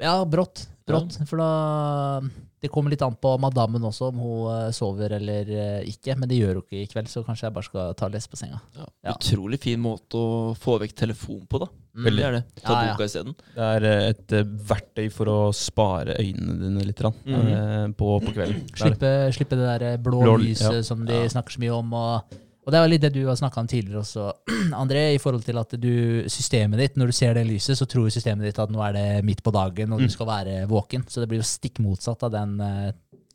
Ja, 0.00 0.12
brått. 0.24 0.66
Brått. 0.86 1.16
For 1.28 1.36
da 1.40 2.20
Det 2.60 2.70
kommer 2.74 2.90
litt 2.90 3.02
an 3.06 3.14
på 3.20 3.36
madammen 3.38 3.84
også, 3.86 4.08
om 4.12 4.16
hun 4.22 4.46
eh, 4.52 4.70
sover 4.74 5.12
eller 5.18 5.50
eh, 5.54 5.82
ikke. 5.92 6.16
Men 6.18 6.28
det 6.30 6.40
gjør 6.40 6.56
hun 6.58 6.64
ikke 6.64 6.80
i 6.82 6.88
kveld, 6.90 7.10
så 7.12 7.22
kanskje 7.26 7.46
jeg 7.48 7.54
bare 7.58 7.68
skal 7.68 7.92
ta 7.98 8.08
og 8.08 8.16
lese 8.16 8.30
på 8.32 8.40
senga. 8.40 8.58
Ja. 8.76 8.86
Ja. 9.06 9.14
Utrolig 9.14 9.60
fin 9.62 9.78
måte 9.84 10.18
å 10.18 10.56
få 10.58 10.78
vekk 10.82 10.96
telefon 11.04 11.44
på, 11.46 11.60
da. 11.62 11.68
Mm. 11.98 12.08
Det 12.14 12.24
er. 12.26 12.34
Ta 12.62 12.72
Ja, 12.74 12.80
ja. 12.88 12.90
boka 12.96 13.06
isteden. 13.08 13.36
Det 13.54 13.68
er 13.76 13.86
eh, 13.92 14.08
et 14.12 14.34
verktøy 14.72 15.06
for 15.14 15.30
å 15.32 15.38
spare 15.56 16.18
øynene 16.18 16.58
dine 16.64 16.84
litt 16.90 16.98
grann, 17.02 17.16
eh, 17.26 17.86
på, 17.98 18.10
på 18.26 18.34
kvelden. 18.36 18.66
Slippe, 18.78 19.14
slippe 19.34 19.58
det 19.58 19.70
der 19.84 19.96
blå, 20.02 20.20
Blå, 20.26 20.36
lyset 20.42 20.80
ja. 20.80 20.84
som 20.86 21.06
de 21.08 21.22
Ja. 21.24 21.30
snakker 21.34 21.56
så 21.56 21.62
mye 21.62 21.74
om. 21.78 21.94
Og, 21.98 22.38
og 22.68 22.72
det 22.74 22.80
er 22.82 22.90
litt 22.92 23.00
det 23.00 23.08
du 23.14 23.22
har 23.24 23.36
snakka 23.40 23.62
om 23.62 23.68
tidligere 23.70 24.02
også, 24.02 24.26
André, 24.82 25.06
i 25.14 25.20
forhold 25.22 25.46
til 25.46 25.56
at 25.56 25.70
du, 25.80 25.92
systemet 26.28 26.82
ditt, 26.82 26.98
når 27.00 27.08
du 27.08 27.16
ser 27.16 27.32
det 27.38 27.46
lyset, 27.48 27.78
så 27.80 27.86
tror 27.88 28.10
systemet 28.12 28.44
ditt 28.44 28.60
at 28.60 28.68
nå 28.74 28.82
er 28.84 28.92
det 28.92 29.04
midt 29.24 29.40
på 29.46 29.54
dagen, 29.56 29.94
og 29.96 30.02
Mm. 30.02 30.04
du 30.04 30.12
skal 30.12 30.28
være 30.28 30.56
våken. 30.68 31.06
Så 31.08 31.22
det 31.24 31.30
blir 31.30 31.40
jo 31.40 31.48
stikk 31.48 31.80
motsatt 31.80 32.26
av 32.28 32.34
den 32.36 32.58
uh, 32.60 32.90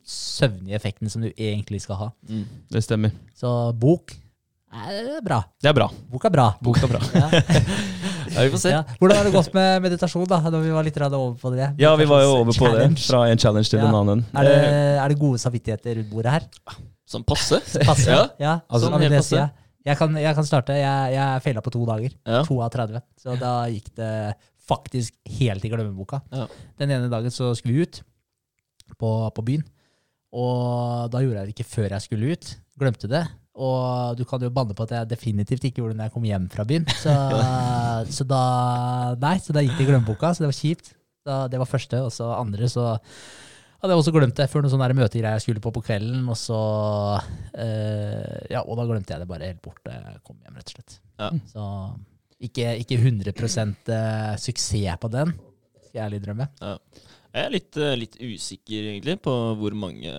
søvnige 0.06 0.78
effekten 0.78 1.10
som 1.10 1.26
du 1.26 1.32
egentlig 1.34 1.82
skal 1.82 1.98
ha. 1.98 2.08
Mm. 2.30 2.44
Det 2.70 2.84
stemmer. 2.86 3.10
Så 3.34 3.50
bok 3.74 4.14
er 4.70 5.18
bra. 5.26 5.42
Det 5.58 5.72
er 5.72 5.76
bra. 5.82 5.90
Bok 6.14 6.24
er 6.30 6.34
bra. 6.38 6.46
Bok 6.62 6.78
er 6.86 6.94
bra. 6.94 7.02
Ja. 7.14 7.28
Ja, 8.34 8.42
vi 8.46 8.50
får 8.54 8.62
se. 8.62 8.70
Ja. 8.72 8.80
Hvordan 8.98 9.18
har 9.18 9.26
det 9.28 9.34
gått 9.34 9.52
med 9.54 9.82
meditasjon, 9.84 10.24
da? 10.26 10.38
Når 10.48 10.62
vi 10.64 10.72
var 10.74 10.86
litt 10.86 10.96
over 11.04 11.34
på 11.38 11.50
det? 11.54 11.68
Ja, 11.78 11.92
vi 12.00 12.06
var 12.08 12.22
jo 12.24 12.32
over 12.40 12.56
på 12.56 12.70
det. 12.72 12.86
Fra 13.04 13.26
en 13.28 13.38
challenge 13.38 13.68
til 13.70 13.82
en 13.84 13.94
annen. 13.94 14.24
Er 14.34 14.48
det, 14.48 14.56
er 15.04 15.12
det 15.12 15.18
gode 15.20 15.38
samvittigheter 15.42 16.00
rundt 16.00 16.10
bordet 16.10 16.32
her? 16.38 16.48
Sånn 17.08 17.26
passe. 17.28 17.60
Passe? 17.90 18.08
Ja. 18.10 18.24
ja. 18.40 18.54
Altså, 18.68 18.88
sånn 18.88 19.04
helt 19.04 19.18
passe. 19.20 19.44
Jeg 19.84 20.00
kan, 20.00 20.16
jeg 20.16 20.36
kan 20.38 20.46
starte. 20.48 20.76
Jeg, 20.80 21.12
jeg 21.12 21.44
feila 21.44 21.62
på 21.64 21.72
to 21.74 21.84
dager. 21.88 22.16
Ja. 22.24 22.40
To 22.48 22.58
av 22.64 22.72
30. 22.72 23.04
Så 23.20 23.36
da 23.40 23.54
gikk 23.68 23.90
det 23.98 24.12
faktisk 24.64 25.16
helt 25.36 25.64
i 25.64 25.70
glemmeboka. 25.72 26.22
Ja. 26.32 26.48
Den 26.80 26.94
ene 26.96 27.12
dagen 27.12 27.32
så 27.34 27.52
skulle 27.58 27.76
vi 27.76 27.84
ut 27.84 28.00
på, 28.96 29.10
på 29.36 29.44
byen. 29.44 29.64
Og 30.34 31.12
da 31.12 31.20
gjorde 31.22 31.42
jeg 31.42 31.50
det 31.50 31.54
ikke 31.54 31.68
før 31.68 31.92
jeg 31.92 32.06
skulle 32.06 32.32
ut. 32.32 32.54
Glemte 32.80 33.10
det. 33.10 33.22
Og 33.54 34.16
du 34.18 34.24
kan 34.26 34.42
jo 34.42 34.50
banne 34.50 34.74
på 34.74 34.86
at 34.86 34.96
jeg 34.96 35.10
definitivt 35.12 35.68
ikke 35.68 35.82
gjorde 35.82 35.94
det 35.94 36.00
når 36.00 36.08
jeg 36.08 36.14
kom 36.16 36.26
hjem 36.26 36.48
fra 36.50 36.66
byen. 36.66 36.88
Så, 36.98 37.12
så 38.16 38.26
da 38.26 38.42
Nei, 39.20 39.36
så 39.44 39.54
da 39.54 39.62
gikk 39.62 39.76
det 39.78 39.86
i 39.86 39.90
glemmeboka, 39.92 40.32
så 40.34 40.44
det 40.44 40.50
var 40.50 40.58
kjipt. 40.58 40.94
Da, 41.24 41.36
det 41.48 41.60
var 41.60 41.70
første. 41.70 42.00
Og 42.08 42.12
så 42.12 42.32
andre 42.34 42.68
så 42.72 42.88
hadde 43.84 43.92
jeg 43.94 44.00
også 44.00 44.14
glemt 44.16 44.38
det 44.38 44.48
før 44.48 44.64
noen 44.64 44.72
sånne 44.72 44.96
møtegreier 44.96 45.36
jeg 45.36 45.44
skulle 45.44 45.62
på 45.64 45.72
på 45.74 45.82
kvelden. 45.84 46.24
Og 46.32 46.38
så 46.40 46.60
eh, 47.60 48.52
Ja, 48.54 48.64
og 48.64 48.78
da 48.80 48.86
glemte 48.88 49.12
jeg 49.14 49.24
det 49.24 49.30
bare 49.30 49.50
helt 49.52 49.62
bort 49.64 49.84
jeg 49.90 50.20
kom 50.24 50.38
hjem, 50.40 50.56
rett 50.56 50.70
og 50.72 50.78
slett. 50.78 51.00
Ja. 51.20 51.30
Så 51.52 51.66
ikke, 52.44 52.70
ikke 52.82 52.98
100 52.98 53.34
eh, 53.34 54.30
suksess 54.40 55.00
på 55.00 55.10
den, 55.12 55.34
skal 55.84 55.98
jeg 56.00 56.06
ærlig 56.08 56.22
drømme. 56.24 56.48
Jeg 56.64 57.44
er 57.44 57.52
litt, 57.52 57.76
eh, 57.76 57.94
litt 57.98 58.16
usikker, 58.20 58.88
egentlig, 58.94 59.18
på 59.24 59.34
hvor 59.60 59.76
mange, 59.76 60.14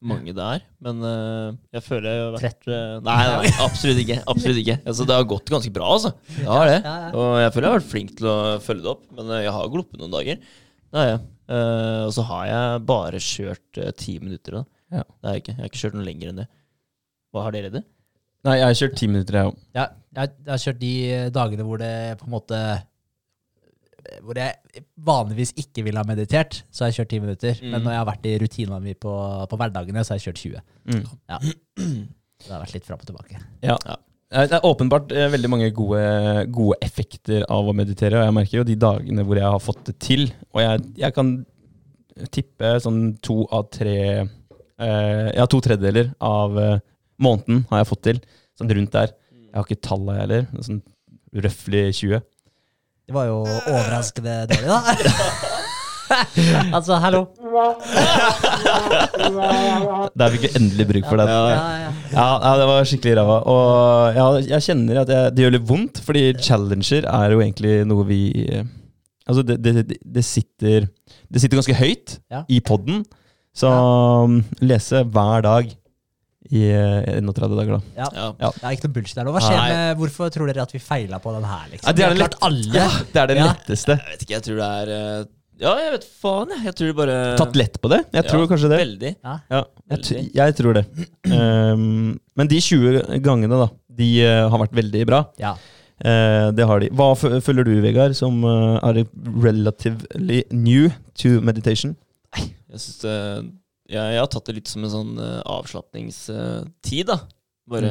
mange 0.00 0.34
det 0.36 0.46
er. 0.46 0.64
Men 0.86 1.02
eh, 1.10 1.58
jeg 1.76 1.84
føler 1.86 2.08
jeg 2.14 2.24
har 2.24 2.38
vært 2.38 2.70
Nei, 3.06 3.18
nei, 3.34 3.52
absolutt 3.66 4.02
ikke. 4.04 4.20
Absolutt 4.30 4.62
ikke. 4.62 4.78
Altså, 4.84 5.06
det 5.08 5.18
har 5.18 5.28
gått 5.34 5.52
ganske 5.52 5.74
bra, 5.74 5.92
altså. 5.98 6.14
Det 6.38 6.48
har 6.48 6.66
det. 6.70 6.80
Ja, 6.86 6.96
ja. 7.08 7.12
Og 7.16 7.42
jeg 7.42 7.54
føler 7.56 7.68
jeg 7.68 7.74
har 7.74 7.82
vært 7.82 7.92
flink 7.92 8.16
til 8.18 8.30
å 8.32 8.38
følge 8.64 8.86
det 8.86 8.94
opp, 8.94 9.06
men 9.18 9.36
jeg 9.40 9.54
har 9.58 9.72
gluppet 9.74 10.02
noen 10.02 10.16
dager. 10.18 10.42
Det 10.90 10.98
har 11.02 11.12
jeg. 11.12 11.22
Eh, 11.50 12.02
og 12.06 12.12
så 12.14 12.24
har 12.28 12.44
jeg 12.46 12.82
bare 12.88 13.22
kjørt 13.22 13.80
eh, 13.82 13.94
ti 13.98 14.18
minutter. 14.22 14.60
Da. 14.60 14.64
Ja. 15.00 15.06
Det 15.06 15.28
har 15.28 15.36
jeg 15.36 15.44
ikke. 15.44 15.54
Jeg 15.56 15.62
har 15.62 15.72
ikke 15.72 15.82
kjørt 15.82 15.96
noe 15.98 16.06
lenger 16.06 16.30
enn 16.30 16.42
det. 16.42 16.46
Hva 17.30 17.46
har 17.46 17.56
dere 17.56 17.72
det? 17.74 17.82
Nei, 18.46 18.54
jeg 18.56 18.68
har 18.68 18.78
kjørt 18.78 18.94
ti 18.98 19.08
minutter, 19.10 19.36
jeg 19.36 19.50
òg. 19.50 19.58
Ja, 19.76 19.88
jeg, 20.16 20.36
jeg 20.46 20.52
har 20.52 20.62
kjørt 20.62 20.80
de 20.80 20.92
dagene 21.34 21.66
hvor 21.66 21.80
det 21.82 21.92
på 22.18 22.26
en 22.26 22.32
måte 22.32 22.60
Hvor 24.24 24.38
jeg 24.40 24.84
vanligvis 25.06 25.52
ikke 25.60 25.84
ville 25.86 26.00
ha 26.00 26.08
meditert, 26.08 26.62
så 26.72 26.84
har 26.84 26.90
jeg 26.90 27.02
kjørt 27.02 27.12
ti 27.12 27.20
minutter. 27.22 27.58
Mm. 27.60 27.74
Men 27.74 27.84
når 27.84 27.94
jeg 27.94 28.00
har 28.00 28.08
vært 28.08 28.30
i 28.30 28.36
rutinene 28.42 28.80
mine 28.86 29.00
på, 29.06 29.16
på 29.50 29.58
hverdagene, 29.60 30.04
så 30.06 30.14
har 30.14 30.22
jeg 30.22 30.30
kjørt 30.30 30.44
20. 30.46 30.64
Mm. 30.90 31.02
Ja. 31.34 31.40
det 32.46 32.54
har 32.54 32.64
vært 32.64 32.78
litt 32.78 32.88
fram 32.88 33.02
og 33.02 33.10
tilbake. 33.10 33.42
Ja. 33.60 33.76
Ja. 33.76 33.98
Eh, 34.30 34.46
Det 34.46 34.56
er 34.58 34.66
åpenbart 34.66 35.12
eh, 35.12 35.30
veldig 35.32 35.50
mange 35.50 35.70
gode, 35.74 36.02
gode 36.54 36.78
effekter 36.86 37.44
av 37.50 37.66
å 37.70 37.74
meditere, 37.76 38.18
og 38.20 38.28
jeg 38.28 38.36
merker 38.36 38.58
jo 38.60 38.66
de 38.68 38.76
dagene 38.78 39.24
hvor 39.26 39.40
jeg 39.40 39.50
har 39.50 39.62
fått 39.62 39.82
det 39.90 39.96
til, 40.02 40.28
og 40.54 40.62
jeg, 40.62 40.84
jeg 41.02 41.16
kan 41.16 41.32
tippe 42.30 42.74
sånn 42.84 43.00
to 43.24 43.42
av 43.54 43.70
tre 43.72 43.96
eh, 44.20 45.28
Ja, 45.36 45.46
to 45.50 45.60
tredjedeler 45.64 46.12
av 46.22 46.58
eh, 46.60 46.78
måneden 47.20 47.64
har 47.70 47.82
jeg 47.82 47.90
fått 47.90 48.04
til, 48.06 48.20
sånn 48.58 48.70
rundt 48.76 48.94
der. 48.94 49.14
Jeg 49.50 49.58
har 49.58 49.66
ikke 49.66 49.82
tallet 49.88 50.14
jeg 50.14 50.24
heller. 50.24 50.46
Sånn 50.62 50.82
røftlig 51.44 51.82
20. 51.98 52.22
Det 53.10 53.16
var 53.16 53.26
jo 53.26 53.40
overraskende 53.42 54.44
dårlig, 54.50 54.70
da. 54.70 55.56
altså, 56.76 56.96
hallo. 57.02 57.20
Der 60.18 60.32
fikk 60.34 60.44
vi 60.46 60.50
endelig 60.58 60.86
bruk 60.90 61.06
for 61.10 61.20
den. 61.20 61.30
Ja, 61.30 61.40
Ja, 61.50 61.62
ja. 61.84 61.92
ja. 62.14 62.52
Det 62.60 62.66
var 62.70 62.88
skikkelig 62.88 63.14
ræva. 63.20 63.38
Og 63.52 64.18
ja, 64.18 64.26
jeg 64.56 64.66
kjenner 64.68 65.02
at 65.04 65.12
jeg, 65.14 65.34
det 65.36 65.44
gjør 65.46 65.54
litt 65.56 65.68
vondt, 65.70 66.02
fordi 66.06 66.24
challenger 66.42 67.06
er 67.10 67.34
jo 67.36 67.42
egentlig 67.44 67.74
noe 67.90 68.06
vi 68.08 68.20
eh, 68.48 68.64
Altså, 69.30 69.44
det, 69.46 69.60
det, 69.62 69.84
det- 70.02 70.24
sitter 70.26 70.88
Det 71.30 71.38
sitter 71.42 71.60
ganske 71.60 71.76
høyt 71.78 72.16
Ja. 72.32 72.40
i 72.50 72.58
poden. 72.60 73.04
Så 73.54 73.68
um, 73.70 74.40
lese 74.62 75.04
hver 75.06 75.42
dag 75.46 75.68
i 76.50 76.64
eh, 76.74 77.18
31 77.20 77.54
dager, 77.54 77.76
da. 77.76 77.80
Ja. 78.00 78.08
Ja. 78.40 78.50
Det 78.56 78.64
er 78.64 78.74
ikke 78.74 78.88
noe 78.88 78.94
bullshit 78.96 79.18
der 79.20 79.26
nå. 79.28 79.34
Hva 79.36 79.42
skjer 79.44 79.58
Nei. 79.60 79.68
med, 79.70 79.98
Hvorfor 80.00 80.32
tror 80.34 80.50
dere 80.50 80.64
at 80.64 80.72
vi 80.74 80.80
feila 80.82 81.20
på 81.22 81.30
den 81.36 81.46
her, 81.46 81.68
liksom? 81.70 81.86
Ja, 81.86 81.92
det 81.94 82.04
er 82.06 82.14
det 82.14 82.18
lett... 82.24 82.34
klart 82.34 82.48
alle. 82.48 82.86
Det 83.12 83.20
er 83.22 83.30
det 83.30 83.36
Ja. 83.38 83.44
letteste. 83.52 83.96
Jeg 84.00 84.14
vet 84.16 84.24
ikke, 84.26 84.34
jeg 84.34 84.44
tror 84.48 84.58
det 84.62 84.70
er 84.80 84.92
eh, 84.96 85.28
Ja, 85.60 85.74
jeg 85.76 85.90
vet 85.92 86.04
faen, 86.22 86.52
jeg. 86.54 86.62
Jeg 86.70 86.74
tror 86.78 86.94
bare 87.02 87.16
Tatt 87.36 87.56
lett 87.58 87.74
på 87.82 87.90
det? 87.92 87.98
Jeg 88.16 88.24
tror 88.30 88.44
Ja, 88.46 88.48
kanskje 88.48 88.70
det. 88.72 88.78
Veldig. 88.80 89.10
Ja, 89.26 89.34
jeg, 89.50 89.66
Veldig. 89.92 90.22
jeg 90.38 90.54
tror 90.56 90.78
det. 90.78 90.84
Um, 91.28 92.14
men 92.40 92.48
de 92.48 92.60
20 92.64 93.20
gangene, 93.26 93.58
da, 93.60 93.66
de 94.00 94.08
uh, 94.24 94.46
har 94.54 94.62
vært 94.64 94.78
veldig 94.80 95.02
bra. 95.10 95.20
Ja. 95.42 95.52
Uh, 96.00 96.48
det 96.56 96.64
har 96.64 96.80
de. 96.80 96.88
Hva 96.96 97.10
f- 97.12 97.42
føler 97.44 97.68
du, 97.68 97.74
Vegard, 97.84 98.16
som 98.16 98.38
uh, 98.48 98.78
er 98.88 99.02
relatively 99.44 100.40
new 100.50 100.88
to 101.20 101.36
meditation? 101.44 101.92
Nei, 102.38 102.46
Jeg, 102.72 102.80
synes, 102.80 102.98
det- 103.04 103.50
jeg, 103.90 104.14
jeg 104.14 104.20
har 104.22 104.30
tatt 104.32 104.46
det 104.48 104.54
litt 104.60 104.70
som 104.70 104.84
en 104.86 104.94
sånn 104.94 105.12
uh, 105.20 105.42
avslapningstid, 105.58 107.04
da. 107.10 107.18
Bare 107.70 107.90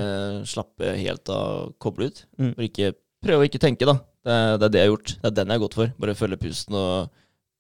slappe 0.50 0.90
helt 0.98 1.30
av, 1.32 1.70
koble 1.80 2.10
ut. 2.10 2.26
Mm. 2.40 2.54
Bare 2.58 2.68
ikke, 2.68 2.90
prøve 3.24 3.46
å 3.46 3.48
ikke 3.48 3.62
tenke, 3.62 3.86
da. 3.88 4.00
Det, 4.26 4.34
er- 4.36 4.58
det 4.60 4.66
er 4.68 4.74
det 4.74 4.82
jeg 4.82 4.88
har 4.90 4.94
gjort. 4.96 5.14
Det 5.22 5.30
er 5.30 5.38
den 5.38 5.48
jeg 5.54 5.60
har 5.60 5.66
gått 5.68 5.78
for. 5.80 5.94
Bare 6.02 6.18
følge 6.20 6.40
pusten 6.42 6.76
og 6.80 7.14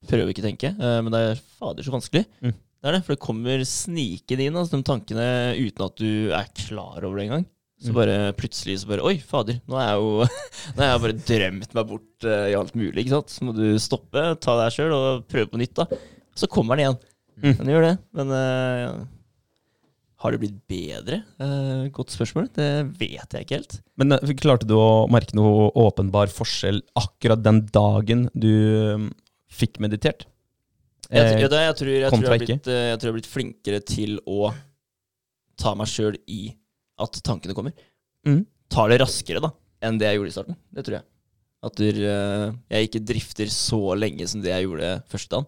prøve 0.08 0.30
å 0.30 0.34
ikke 0.34 0.46
tenke. 0.46 0.72
Eh, 0.72 0.98
men 1.04 1.14
det 1.14 1.22
er 1.26 1.46
fader 1.60 1.86
så 1.86 1.94
vanskelig. 1.96 2.26
Mm. 2.44 2.54
Det 2.80 2.88
er 2.88 2.96
det, 2.96 3.04
for 3.04 3.16
det 3.16 3.24
kommer 3.26 3.64
snikende 3.68 4.46
inn, 4.48 4.56
altså, 4.60 4.78
de 4.78 4.88
tankene, 4.88 5.30
uten 5.60 5.86
at 5.90 5.98
du 6.00 6.32
er 6.32 6.52
klar 6.56 7.04
over 7.04 7.20
det 7.20 7.26
engang. 7.28 7.48
Så 7.80 7.94
Mm. 7.94 7.96
bare 7.96 8.16
plutselig 8.36 8.82
så 8.82 8.90
bare 8.90 9.04
Oi, 9.08 9.14
fader, 9.24 9.62
nå 9.72 9.78
er 9.80 9.86
jeg 9.88 10.00
jo 10.02 10.10
Nå 10.76 10.82
har 10.84 10.90
jeg 10.90 11.04
bare 11.06 11.22
drømt 11.30 11.76
meg 11.78 11.86
bort 11.88 12.26
uh, 12.28 12.48
i 12.52 12.56
alt 12.60 12.74
mulig, 12.76 13.06
ikke 13.06 13.14
sant. 13.16 13.32
Så 13.32 13.46
må 13.48 13.54
du 13.56 13.80
stoppe, 13.80 14.24
ta 14.44 14.56
deg 14.60 14.74
sjøl 14.76 14.96
og 14.96 15.24
prøve 15.32 15.48
på 15.54 15.62
nytt, 15.62 15.80
da. 15.80 15.86
Så 16.36 16.50
kommer 16.52 16.76
den 16.76 16.84
igjen. 16.84 17.00
Mm. 17.40 17.54
Den 17.62 17.72
gjør 17.72 17.86
det. 17.88 17.94
Men 18.20 18.34
uh, 18.36 18.82
ja. 18.84 18.92
har 20.24 20.36
det 20.36 20.42
blitt 20.44 20.60
bedre? 20.68 21.22
Uh, 21.40 21.88
godt 21.96 22.12
spørsmål. 22.16 22.50
Det 22.56 22.68
vet 23.00 23.36
jeg 23.36 23.48
ikke 23.48 23.60
helt. 23.62 23.80
Men 23.96 24.20
klarte 24.44 24.68
du 24.68 24.76
å 24.76 25.08
merke 25.12 25.40
noe 25.40 25.70
åpenbar 25.80 26.32
forskjell 26.36 26.82
akkurat 27.00 27.44
den 27.44 27.64
dagen 27.72 28.28
du 28.36 28.52
fikk 29.52 29.80
meditert? 29.84 30.26
Jeg, 31.10 31.24
Eh, 31.26 31.30
tror- 31.32 31.40
ja, 31.58 31.62
jeg, 31.66 31.76
tror, 31.76 31.90
jeg, 31.90 32.12
tror 32.12 32.22
jeg, 32.22 32.30
har 32.30 32.38
blitt, 32.46 32.68
eh, 32.68 32.90
jeg 32.92 33.00
tror 33.00 33.08
jeg 33.08 33.14
har 33.14 33.18
blitt 33.20 33.34
flinkere 33.34 33.80
til 33.86 34.20
å 34.30 34.54
ta 35.58 35.74
meg 35.76 35.88
sjøl 35.90 36.18
i 36.30 36.54
at 37.02 37.22
tankene 37.26 37.56
kommer. 37.58 37.74
Mm. 38.28 38.44
Tar 38.70 38.90
det 38.94 39.00
raskere 39.02 39.42
da 39.42 39.50
enn 39.82 39.98
det 39.98 40.06
jeg 40.10 40.20
gjorde 40.20 40.30
i 40.30 40.36
starten. 40.38 40.56
Det 40.76 40.86
tror 40.86 41.00
jeg. 41.00 41.04
At 41.64 41.76
der, 41.76 41.98
eh, 42.06 42.54
jeg 42.72 42.90
ikke 42.90 43.06
drifter 43.10 43.50
så 43.52 43.82
lenge 43.98 44.28
som 44.30 44.42
det 44.44 44.52
jeg 44.54 44.68
gjorde 44.68 45.04
første 45.10 45.30
dagen. 45.34 45.46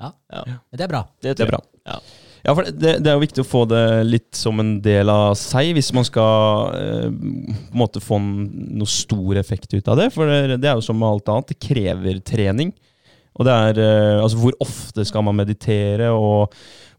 Men 0.00 0.58
det 0.76 0.80
er 0.84 0.88
bra. 0.90 1.02
Det 1.22 1.36
Det 1.38 1.46
er 1.46 1.50
bra. 1.52 1.60
Ja. 1.86 1.98
Ja, 2.44 2.52
for 2.52 2.62
det, 2.64 2.76
det 3.00 3.06
er 3.08 3.14
jo 3.16 3.22
viktig 3.22 3.40
å 3.40 3.48
få 3.48 3.62
det 3.70 4.04
litt 4.04 4.34
som 4.36 4.58
en 4.60 4.74
del 4.84 5.08
av 5.08 5.32
seg, 5.34 5.70
hvis 5.78 5.92
man 5.96 6.04
skal 6.04 6.74
eh, 6.76 7.06
på 7.08 7.72
en 7.72 7.78
måte 7.80 8.02
få 8.04 8.18
noe 8.20 8.84
stor 8.90 9.38
effekt 9.40 9.72
ut 9.72 9.88
av 9.88 9.96
det. 9.96 10.10
For 10.12 10.28
det, 10.28 10.58
det 10.60 10.68
er 10.68 10.74
jo 10.76 10.84
som 10.84 10.98
med 10.98 11.08
alt 11.08 11.30
annet, 11.32 11.54
det 11.54 11.60
krever 11.62 12.20
trening. 12.20 12.74
Og 13.34 13.48
det 13.48 13.54
er 13.54 13.82
eh, 13.82 14.22
altså 14.22 14.38
hvor 14.38 14.56
ofte 14.62 15.04
skal 15.06 15.26
man 15.26 15.38
meditere, 15.40 16.12
og 16.14 16.52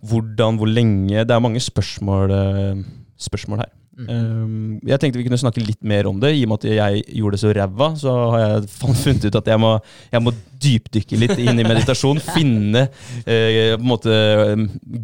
hvordan, 0.05 0.59
hvor 0.59 0.69
lenge 0.69 1.23
Det 1.23 1.31
er 1.31 1.39
mange 1.39 1.59
spørsmål, 1.59 2.31
eh, 2.31 2.83
spørsmål 3.17 3.63
her. 3.63 3.71
Mm. 3.95 4.07
Um, 4.11 4.79
jeg 4.83 4.99
tenkte 4.99 5.21
vi 5.21 5.23
kunne 5.23 5.39
snakke 5.39 5.61
litt 5.63 5.79
mer 5.87 6.09
om 6.09 6.17
det. 6.19 6.33
I 6.35 6.41
og 6.43 6.51
med 6.51 6.65
at 6.65 6.73
jeg 6.75 7.03
gjorde 7.15 7.37
det 7.37 7.39
så 7.39 7.53
ræva, 7.55 7.87
så 7.95 8.15
har 8.33 8.41
jeg 8.43 8.65
funnet 9.03 9.27
ut 9.29 9.37
at 9.39 9.47
jeg 9.47 9.61
må, 9.63 9.71
jeg 10.11 10.23
må 10.25 10.33
dypdykke 10.65 11.19
litt 11.21 11.39
inn 11.39 11.61
i 11.61 11.67
meditasjon. 11.67 12.19
Finne 12.35 12.89
uh, 12.91 13.75
måte 13.79 14.17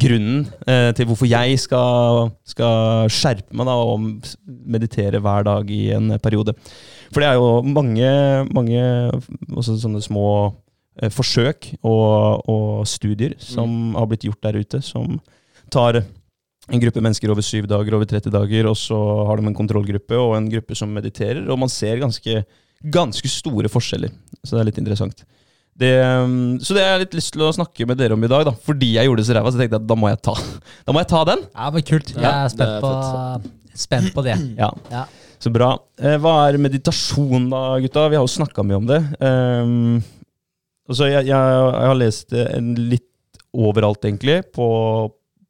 grunnen 0.04 0.44
uh, 0.66 0.90
til 0.92 1.08
hvorfor 1.08 1.30
jeg 1.30 1.56
skal, 1.62 2.34
skal 2.44 3.08
skjerpe 3.12 3.56
meg 3.56 3.70
da, 3.70 3.78
og 3.80 4.28
meditere 4.76 5.22
hver 5.24 5.48
dag 5.48 5.72
i 5.72 5.86
en 5.96 6.18
periode. 6.20 6.52
For 7.12 7.24
det 7.24 7.30
er 7.30 7.40
jo 7.40 7.62
mange, 7.64 8.12
mange 8.52 8.84
sånne 9.64 10.04
små 10.04 10.26
forsøk 11.12 11.70
og, 11.80 12.42
og 12.52 12.82
studier 12.88 13.32
som 13.40 13.94
har 13.96 14.08
blitt 14.10 14.26
gjort 14.26 14.42
der 14.44 14.58
ute, 14.60 14.82
som 14.84 15.16
tar 15.72 16.02
en 16.02 16.82
gruppe 16.82 17.02
mennesker 17.02 17.30
over 17.32 17.44
syv 17.44 17.66
dager, 17.70 17.96
over 17.96 18.08
30 18.08 18.32
dager, 18.32 18.68
og 18.70 18.76
så 18.78 18.96
har 19.28 19.40
de 19.40 19.48
en 19.50 19.56
kontrollgruppe 19.56 20.18
og 20.18 20.36
en 20.36 20.50
gruppe 20.52 20.76
som 20.78 20.92
mediterer, 20.94 21.42
og 21.50 21.58
man 21.58 21.72
ser 21.72 22.02
ganske, 22.02 22.42
ganske 22.84 23.30
store 23.30 23.70
forskjeller. 23.72 24.12
Så 24.44 24.54
det 24.54 24.60
er 24.60 24.68
litt 24.70 24.82
interessant. 24.82 25.24
Det, 25.72 25.90
um, 26.04 26.60
så 26.60 26.76
det 26.76 26.84
har 26.84 26.94
jeg 26.94 27.06
litt 27.06 27.16
lyst 27.16 27.32
til 27.32 27.46
å 27.46 27.54
snakke 27.56 27.86
med 27.88 27.98
dere 27.98 28.14
om 28.14 28.24
i 28.24 28.30
dag, 28.30 28.44
da. 28.50 28.52
Fordi 28.66 28.92
jeg 28.98 29.08
gjorde 29.08 29.24
det 29.24 29.28
så 29.30 29.36
ræva, 29.38 29.52
så 29.52 29.60
tenkte 29.60 29.78
jeg 29.78 29.82
at 29.82 29.88
da 29.88 29.96
må 29.98 30.12
jeg 30.12 30.20
ta, 30.28 30.36
da 30.86 30.94
må 30.94 31.02
jeg 31.02 31.10
ta 31.14 31.24
den. 31.32 31.44
Ja, 31.50 31.72
men 31.74 31.86
kult. 31.88 32.14
Jeg 32.14 32.28
er 32.28 32.52
spent, 32.52 32.78
spent, 32.78 32.78
er 32.78 33.42
på, 33.42 33.76
spent 33.86 34.14
på 34.16 34.26
det. 34.28 34.38
Ja, 34.60 34.70
Ja. 34.92 35.08
Så 35.42 35.50
bra. 35.50 35.72
Eh, 35.98 36.20
hva 36.22 36.36
er 36.46 36.54
meditasjon 36.62 37.48
da, 37.50 37.62
gutta? 37.82 38.04
Vi 38.12 38.14
har 38.14 38.22
jo 38.22 38.30
snakka 38.30 38.62
mye 38.62 38.76
om 38.78 38.84
det. 38.86 39.00
Um, 39.18 39.96
og 40.92 40.98
så 40.98 41.08
jeg, 41.08 41.26
jeg, 41.30 41.32
jeg 41.32 41.88
har 41.88 41.98
lest 41.98 42.36
en 42.36 42.70
litt 42.76 43.42
overalt, 43.52 44.04
egentlig, 44.04 44.38
på, 44.54 44.68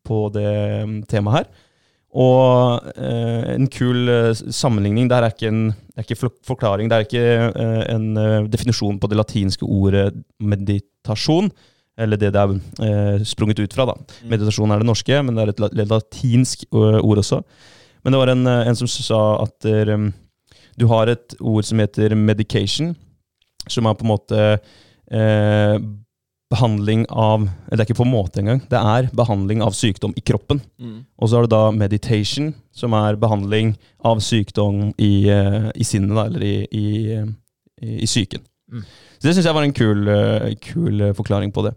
på 0.07 0.23
det 0.35 0.55
um, 0.83 0.97
temaet 1.11 1.43
her. 1.43 1.69
Og 2.13 2.91
eh, 2.93 3.55
en 3.55 3.69
kul 3.73 4.11
eh, 4.13 4.35
sammenligning 4.53 5.07
Det 5.09 5.17
er 5.17 5.27
ikke 5.31 5.49
en 5.49 5.63
det 5.73 6.03
er 6.03 6.05
ikke 6.07 6.31
forklaring, 6.45 6.89
det 6.89 6.97
er 6.97 7.07
ikke 7.07 7.23
eh, 7.49 7.83
en 7.93 8.17
eh, 8.21 8.49
definisjon 8.53 8.99
på 9.01 9.09
det 9.09 9.17
latinske 9.17 9.65
ordet 9.65 10.11
meditasjon. 10.41 11.51
Eller 12.01 12.21
det 12.21 12.33
det 12.33 12.41
er 12.41 12.53
eh, 12.85 13.25
sprunget 13.29 13.61
ut 13.61 13.77
fra. 13.77 13.87
da. 13.89 13.97
Meditasjon 14.29 14.73
er 14.73 14.81
det 14.81 14.89
norske, 14.89 15.23
men 15.25 15.37
det 15.37 15.45
er 15.45 15.53
et 15.53 15.89
latinsk 15.89 16.65
ord 16.73 17.21
også. 17.21 17.43
Men 18.05 18.13
det 18.13 18.21
var 18.21 18.33
en, 18.33 18.47
eh, 18.47 18.69
en 18.69 18.77
som 18.77 18.89
sa 18.89 19.23
at 19.45 19.69
um, 19.93 20.09
du 20.81 20.87
har 20.89 21.13
et 21.13 21.37
ord 21.41 21.65
som 21.69 21.79
heter 21.79 22.17
medication, 22.17 22.95
som 23.69 23.87
er 23.87 23.97
på 23.97 24.05
en 24.05 24.13
måte 24.13 24.41
eh, 25.13 25.77
behandling 26.53 27.07
av 27.09 27.47
Det 27.71 27.79
er 27.79 27.87
ikke 27.87 28.01
på 28.03 28.07
en 28.07 28.13
måte 28.13 28.43
engang. 28.43 28.61
Det 28.69 28.79
er 28.79 29.09
behandling 29.17 29.63
av 29.65 29.77
sykdom 29.77 30.13
i 30.17 30.25
kroppen. 30.25 30.61
Mm. 30.81 30.99
Og 31.17 31.29
så 31.29 31.39
har 31.39 31.47
du 31.47 31.55
da 31.55 31.71
meditation, 31.73 32.53
som 32.77 32.93
er 32.99 33.21
behandling 33.21 33.75
av 34.05 34.21
sykdom 34.25 34.91
i, 34.99 35.29
eh, 35.33 35.71
i 35.75 35.87
sinnet, 35.89 36.13
da, 36.17 36.27
eller 36.29 36.45
i, 36.45 36.57
i, 36.69 36.89
eh, 37.17 37.27
i, 38.03 38.07
psyken. 38.07 38.45
Mm. 38.73 38.85
Så 39.17 39.29
det 39.29 39.35
syns 39.37 39.49
jeg 39.49 39.57
var 39.57 39.65
en 39.65 39.77
kul, 39.77 40.09
eh, 40.09 40.55
kul 40.61 41.09
forklaring 41.17 41.53
på 41.53 41.65
det. 41.69 41.75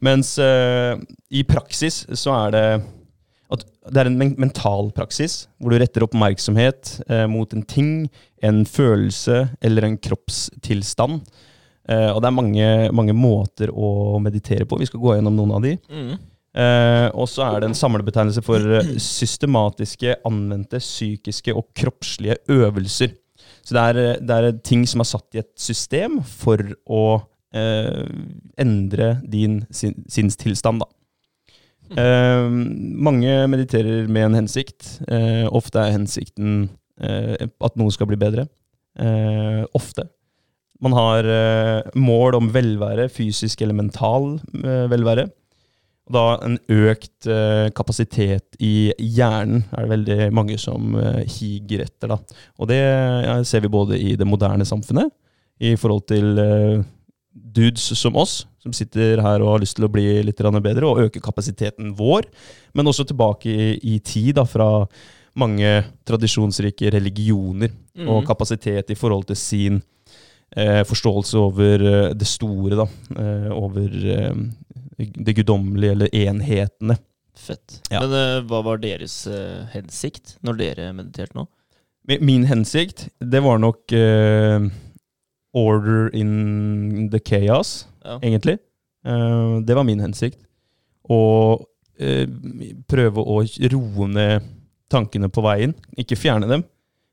Mens 0.00 0.38
uh, 0.38 0.98
i 1.30 1.42
praksis 1.48 2.04
så 2.12 2.34
er 2.36 2.50
det 2.52 2.66
at 3.52 3.62
det 3.94 4.02
er 4.02 4.10
en 4.10 4.18
mental 4.40 4.90
praksis, 4.94 5.46
hvor 5.60 5.70
du 5.70 5.78
retter 5.78 6.02
oppmerksomhet 6.02 6.96
eh, 7.06 7.26
mot 7.30 7.52
en 7.54 7.62
ting, 7.62 8.08
en 8.42 8.64
følelse 8.66 9.44
eller 9.62 9.86
en 9.86 9.98
kroppstilstand. 10.02 11.20
Eh, 11.86 12.08
og 12.10 12.18
det 12.22 12.30
er 12.30 12.34
mange, 12.34 12.70
mange 12.96 13.14
måter 13.16 13.70
å 13.70 14.18
meditere 14.22 14.66
på. 14.66 14.78
Vi 14.80 14.88
skal 14.88 15.02
gå 15.02 15.14
gjennom 15.16 15.36
noen 15.38 15.54
av 15.56 15.62
de. 15.66 15.76
Mm. 15.86 16.16
Uh, 16.56 17.10
og 17.12 17.26
så 17.28 17.44
er 17.44 17.60
det 17.60 17.68
en 17.68 17.76
samlebetegnelse 17.76 18.40
for 18.40 18.62
eh, 18.78 18.94
systematiske, 19.02 20.14
anvendte 20.24 20.80
psykiske 20.80 21.52
og 21.52 21.66
kroppslige 21.76 22.38
øvelser. 22.48 23.12
Så 23.60 23.76
det 23.76 23.82
er, 23.82 23.98
det 24.24 24.36
er 24.36 24.56
ting 24.64 24.86
som 24.88 25.02
er 25.02 25.10
satt 25.10 25.36
i 25.36 25.42
et 25.42 25.52
system 25.60 26.22
for 26.24 26.62
å 26.88 27.02
uh, 27.20 28.06
endre 28.62 29.10
din 29.28 29.60
sin, 29.74 29.98
sinnstilstand, 30.10 30.84
da. 30.84 30.92
Mange 31.86 33.34
mediterer 33.46 34.08
med 34.10 34.24
en 34.24 34.36
hensikt. 34.40 34.96
Ofte 35.54 35.84
er 35.84 35.92
hensikten 35.94 36.64
at 36.98 37.76
noe 37.78 37.94
skal 37.94 38.08
bli 38.10 38.18
bedre. 38.18 38.48
Ofte. 39.70 40.08
Man 40.84 40.92
har 40.96 41.24
eh, 41.24 41.90
mål 41.96 42.36
om 42.40 42.48
velvære, 42.52 43.08
fysisk 43.12 43.62
eller 43.64 43.76
mental 43.76 44.34
eh, 44.60 44.86
velvære. 44.92 45.26
Og 46.06 46.14
da 46.14 46.24
en 46.46 46.58
økt 46.70 47.26
eh, 47.32 47.68
kapasitet 47.74 48.58
i 48.62 48.92
hjernen 49.00 49.64
er 49.72 49.86
det 49.86 49.92
veldig 49.94 50.18
mange 50.36 50.58
som 50.60 50.94
higer 51.26 51.86
etter. 51.86 52.12
Da. 52.12 52.18
Og 52.60 52.68
det 52.70 52.82
ser 53.48 53.64
vi 53.64 53.72
både 53.72 53.98
i 53.98 54.14
det 54.18 54.28
moderne 54.28 54.68
samfunnet, 54.68 55.10
i 55.58 55.72
forhold 55.80 56.04
til 56.12 56.36
dudes 57.32 57.88
som 57.96 58.16
oss, 58.20 58.42
som 58.60 58.74
sitter 58.76 59.22
her 59.24 59.40
og 59.40 59.54
har 59.54 59.62
lyst 59.64 59.78
til 59.78 59.86
å 59.88 59.92
bli 59.92 60.04
litt 60.24 60.40
bedre 60.62 60.86
og 60.86 61.00
øke 61.06 61.22
kapasiteten 61.24 61.94
vår, 61.96 62.28
men 62.76 62.86
også 62.86 63.06
tilbake 63.08 63.48
i, 63.48 63.96
i 63.96 63.98
tid, 63.98 64.34
da, 64.36 64.44
fra 64.44 64.86
mange 65.36 65.80
tradisjonsrike 66.04 66.92
religioner 66.92 67.72
Mm. 67.96 68.10
og 68.12 68.26
kapasitet 68.28 68.90
i 68.92 68.94
forhold 68.94 69.24
til 69.24 69.36
sin 69.40 69.78
forståelse 70.86 71.38
over 71.40 71.82
eh, 71.82 72.12
det 72.14 72.26
store, 72.28 72.76
da. 72.78 72.86
Eh, 73.18 73.50
over 73.56 73.88
eh, 74.14 74.34
det 74.98 75.34
guddommelige, 75.36 75.92
eller 75.96 76.14
enhetene. 76.16 76.96
Fett. 77.36 77.80
Ja. 77.92 78.00
Men 78.00 78.14
eh, 78.16 78.38
hva 78.48 78.62
var 78.64 78.78
deres 78.80 79.26
eh, 79.28 79.66
hensikt 79.74 80.36
når 80.46 80.56
dere 80.62 80.92
mediterte 80.96 81.36
nå? 81.36 81.46
Min 82.22 82.44
hensikt, 82.46 83.08
det 83.18 83.40
var 83.42 83.58
nok 83.58 83.92
eh, 83.92 84.68
order 85.56 86.08
in 86.14 87.08
the 87.10 87.18
chaos, 87.18 87.86
Ja. 88.04 88.18
egentlig. 88.22 88.58
Eh, 89.06 89.60
det 89.66 89.74
var 89.74 89.84
min 89.84 90.00
hensikt. 90.00 90.38
Å 91.10 91.18
eh, 91.98 92.26
prøve 92.88 93.22
å 93.22 93.40
roe 93.42 94.08
ned 94.08 94.46
tankene 94.90 95.28
på 95.28 95.42
veien. 95.42 95.74
Ikke 95.98 96.16
fjerne 96.18 96.46
dem, 96.48 96.62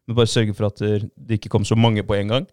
men 0.08 0.16
bare 0.18 0.30
sørge 0.30 0.54
for 0.54 0.70
at 0.70 0.78
det 0.80 1.40
ikke 1.40 1.50
kom 1.50 1.66
så 1.66 1.76
mange 1.76 2.04
på 2.06 2.16
en 2.20 2.28
gang. 2.36 2.48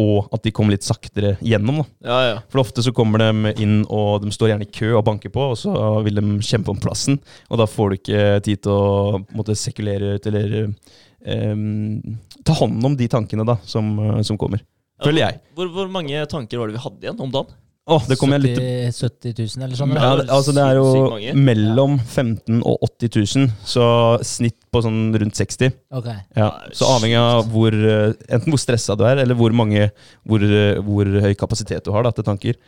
Og 0.00 0.30
at 0.32 0.40
de 0.46 0.52
kom 0.56 0.70
litt 0.72 0.86
saktere 0.86 1.34
gjennom. 1.44 1.82
Ja, 2.00 2.18
ja. 2.24 2.36
For 2.52 2.62
ofte 2.62 2.80
så 2.84 2.94
kommer 2.96 3.20
de 3.20 3.52
inn, 3.60 3.82
og 3.92 4.22
de 4.24 4.32
står 4.32 4.54
gjerne 4.54 4.64
i 4.64 4.72
kø 4.72 4.94
og 4.96 5.04
banker 5.04 5.32
på, 5.34 5.50
og 5.52 5.58
så 5.60 5.74
vil 6.06 6.16
de 6.16 6.38
kjempe 6.40 6.72
om 6.72 6.80
plassen. 6.80 7.18
Og 7.52 7.60
da 7.60 7.68
får 7.68 7.90
du 7.90 7.98
ikke 7.98 8.22
tid 8.46 8.62
til 8.64 8.72
å 8.72 9.20
måtte 9.36 9.56
sekulere 9.58 10.14
ut, 10.16 10.28
eller 10.30 10.56
um, 10.64 11.98
ta 12.40 12.56
hånd 12.56 12.88
om 12.88 12.96
de 12.96 13.10
tankene 13.12 13.44
da, 13.48 13.58
som, 13.68 13.92
som 14.24 14.40
kommer. 14.40 14.64
Føler 15.02 15.26
jeg. 15.26 15.42
Hvor, 15.58 15.68
hvor 15.74 15.92
mange 15.92 16.24
tanker 16.30 16.62
var 16.62 16.70
det 16.70 16.78
vi 16.78 16.86
hadde 16.86 17.08
igjen 17.08 17.22
om 17.26 17.34
dagen? 17.34 17.58
Kommer 17.82 18.38
jeg 18.38 18.44
litt 18.44 18.58
70 18.94 19.32
70 19.34 19.56
000 19.58 19.64
eller 19.66 19.78
sånn? 19.78 19.94
ja, 19.98 20.10
det, 20.20 20.26
altså 20.30 20.52
det 20.54 20.62
er 20.62 20.78
jo 20.78 21.32
mellom 21.34 21.96
15 21.98 22.60
og 22.62 22.84
80 22.86 23.10
000, 23.42 23.48
så 23.66 23.86
snitt 24.22 24.60
på 24.70 24.84
sånn 24.84 25.00
rundt 25.18 25.34
60. 25.40 25.74
Okay. 25.98 26.20
Ja, 26.38 26.52
så 26.78 26.92
avhengig 26.94 27.18
av 27.18 27.50
hvor, 27.50 27.74
eh, 27.74 28.14
enten 28.30 28.54
hvor 28.54 28.62
stressa 28.62 28.94
du 28.98 29.02
er, 29.08 29.24
eller 29.24 29.34
hvor, 29.38 29.50
mange, 29.56 29.88
hvor, 30.22 30.44
eh, 30.46 30.78
hvor 30.86 31.10
høy 31.26 31.34
kapasitet 31.38 31.82
du 31.82 31.90
har 31.96 32.06
da, 32.06 32.14
til 32.14 32.28
tanker. 32.28 32.60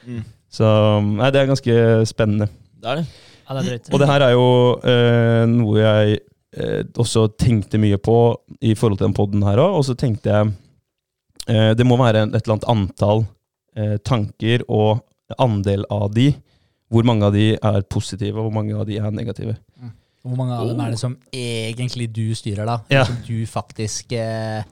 Så 0.50 0.66
nei, 1.06 1.30
det 1.34 1.44
er 1.44 1.52
ganske 1.52 1.78
spennende. 2.10 2.50
Det 2.82 2.90
er 2.90 3.02
det. 3.02 3.06
Ja, 3.44 3.56
det 3.60 3.70
er. 3.70 3.80
Og 3.92 4.00
det 4.00 4.08
her 4.08 4.24
er 4.24 4.34
jo 4.34 4.48
eh, 4.88 5.44
noe 5.50 5.78
jeg 5.78 6.18
eh, 6.56 6.82
også 7.00 7.28
tenkte 7.38 7.80
mye 7.82 7.98
på 8.02 8.18
i 8.64 8.74
forhold 8.78 8.98
til 8.98 9.08
den 9.08 9.16
poden 9.16 9.46
her 9.46 9.60
òg. 9.62 9.78
Og 9.78 9.86
så 9.88 9.96
tenkte 9.98 10.32
jeg 10.32 10.52
eh, 11.52 11.72
det 11.76 11.86
må 11.86 11.98
være 12.00 12.26
et 12.26 12.38
eller 12.40 12.56
annet 12.56 12.70
antall 12.72 13.24
eh, 13.76 13.96
tanker 14.04 14.64
og 14.68 15.02
andel 15.40 15.84
av 15.90 16.12
de. 16.14 16.30
Hvor 16.92 17.06
mange 17.08 17.26
av 17.26 17.32
de 17.34 17.54
er 17.56 17.82
positive, 17.90 18.36
og 18.38 18.48
hvor 18.50 18.54
mange 18.60 18.74
av 18.76 18.86
de 18.86 18.98
er 19.00 19.10
negative. 19.14 19.56
Hvor 20.24 20.36
mange 20.38 20.56
av 20.56 20.68
dem 20.70 20.80
er 20.80 20.92
det 20.94 21.00
som 21.00 21.16
egentlig 21.34 22.06
du 22.14 22.26
styrer, 22.36 22.64
da? 22.68 22.78
Ja. 22.92 23.02
Som 23.08 23.18
du 23.26 23.42
faktisk 23.50 24.12
eh, 24.16 24.62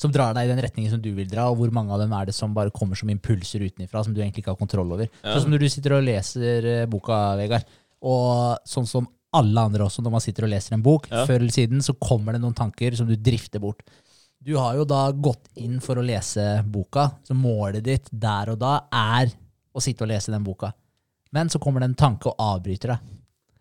Som 0.00 0.12
drar 0.14 0.32
deg 0.36 0.46
i 0.46 0.50
den 0.52 0.60
retningen 0.64 0.92
som 0.94 1.00
du 1.02 1.10
vil 1.12 1.28
dra, 1.28 1.48
og 1.50 1.58
hvor 1.60 1.72
mange 1.76 1.92
av 1.92 2.00
dem 2.00 2.12
er 2.16 2.28
det 2.30 2.34
som 2.34 2.54
bare 2.56 2.72
kommer 2.72 2.96
som 2.96 3.10
impulser 3.12 3.60
utenfra, 3.66 4.00
som 4.04 4.14
du 4.14 4.20
egentlig 4.22 4.44
ikke 4.44 4.54
har 4.54 4.60
kontroll 4.60 4.92
over? 4.94 5.08
Ja. 5.20 5.34
Sånn 5.34 5.42
som 5.44 5.52
når 5.52 5.60
du 5.64 5.68
sitter 5.74 5.96
og 5.98 6.04
leser 6.06 6.68
eh, 6.70 6.86
boka, 6.88 7.18
Vegard, 7.36 7.66
og 8.00 8.56
sånn 8.64 8.88
som 8.88 9.08
alle 9.36 9.60
andre 9.68 9.84
også, 9.84 10.02
når 10.02 10.14
man 10.14 10.22
sitter 10.24 10.46
og 10.46 10.50
leser 10.54 10.74
en 10.74 10.82
bok, 10.82 11.04
Ja. 11.12 11.26
før 11.28 11.36
eller 11.42 11.52
siden 11.54 11.84
så 11.84 11.92
kommer 12.00 12.32
det 12.34 12.40
noen 12.42 12.56
tanker 12.56 12.96
som 12.96 13.06
du 13.06 13.12
drifter 13.14 13.60
bort. 13.62 13.84
Du 14.42 14.54
har 14.56 14.74
jo 14.78 14.86
da 14.88 15.10
gått 15.12 15.50
inn 15.60 15.80
for 15.84 16.00
å 16.00 16.04
lese 16.04 16.62
boka, 16.64 17.10
så 17.28 17.34
målet 17.36 17.84
ditt 17.84 18.06
der 18.10 18.48
og 18.54 18.58
da 18.62 18.78
er 18.90 19.28
å 19.76 19.82
sitte 19.84 20.06
og 20.06 20.08
lese 20.08 20.32
den 20.32 20.44
boka. 20.46 20.72
Men 21.36 21.50
så 21.52 21.60
kommer 21.62 21.80
det 21.84 21.90
en 21.90 21.98
tanke 22.00 22.30
og 22.32 22.40
avbryter 22.40 22.94
deg. 22.94 23.10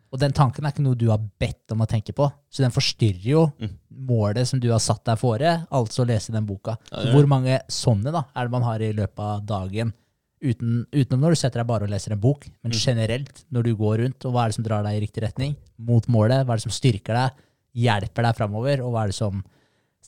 Og 0.09 0.17
den 0.23 0.31
tanken 0.33 0.65
er 0.65 0.71
ikke 0.73 0.81
noe 0.81 0.97
du 0.97 1.09
har 1.11 1.19
bedt 1.21 1.69
om 1.75 1.83
å 1.83 1.87
tenke 1.89 2.15
på, 2.17 2.25
så 2.49 2.63
den 2.63 2.71
forstyrrer 2.73 3.27
jo 3.29 3.43
Mm. 3.59 3.75
målet 4.09 4.47
som 4.47 4.59
du 4.59 4.69
har 4.71 4.79
satt 4.79 5.03
deg 5.05 5.19
fore, 5.19 5.67
altså 5.69 6.01
å 6.03 6.07
lese 6.07 6.31
den 6.31 6.45
boka. 6.47 6.77
Ja, 6.91 6.97
Så 7.03 7.11
hvor 7.13 7.27
mange 7.27 7.59
sånne 7.67 8.11
da 8.11 8.23
er 8.35 8.45
det 8.47 8.51
man 8.51 8.63
har 8.63 8.79
i 8.81 8.93
løpet 8.93 9.19
av 9.19 9.45
dagen? 9.45 9.93
Uten, 10.41 10.85
utenom 10.93 11.19
når 11.19 11.29
du 11.31 11.35
setter 11.35 11.59
deg 11.59 11.67
bare 11.67 11.83
og 11.83 11.89
leser 11.91 12.13
en 12.13 12.19
bok, 12.19 12.47
men 12.63 12.71
Mm. 12.71 12.79
generelt 12.79 13.43
når 13.51 13.63
du 13.63 13.75
går 13.75 13.97
rundt, 13.99 14.25
og 14.25 14.33
hva 14.33 14.45
er 14.45 14.47
det 14.47 14.55
som 14.55 14.63
drar 14.63 14.83
deg 14.83 14.95
i 14.95 15.05
riktig 15.05 15.21
retning? 15.23 15.55
Mot 15.77 16.07
målet, 16.07 16.45
hva 16.45 16.53
er 16.53 16.57
det 16.57 16.61
som 16.63 16.71
styrker 16.71 17.13
deg, 17.13 17.31
hjelper 17.75 18.23
deg 18.23 18.35
framover, 18.35 18.79
og 18.81 18.93
hva 18.93 19.03
er 19.03 19.07
det 19.07 19.15
som 19.15 19.43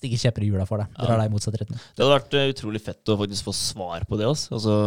stikker 0.01 0.21
kjepper 0.23 0.45
i 0.45 0.49
hjula 0.49 0.65
for 0.65 0.81
deg, 0.81 0.89
drar 0.97 1.19
deg 1.21 1.29
i 1.29 1.33
motsatt 1.33 1.57
retning? 1.61 1.77
Det 1.77 2.01
hadde 2.01 2.15
vært 2.15 2.37
eh, 2.37 2.49
utrolig 2.55 2.81
fett 2.81 3.11
å 3.13 3.17
faktisk 3.19 3.47
få 3.51 3.53
svar 3.55 4.05
på 4.09 4.17
det. 4.17 4.25
Altså. 4.31 4.55
Altså, 4.57 4.77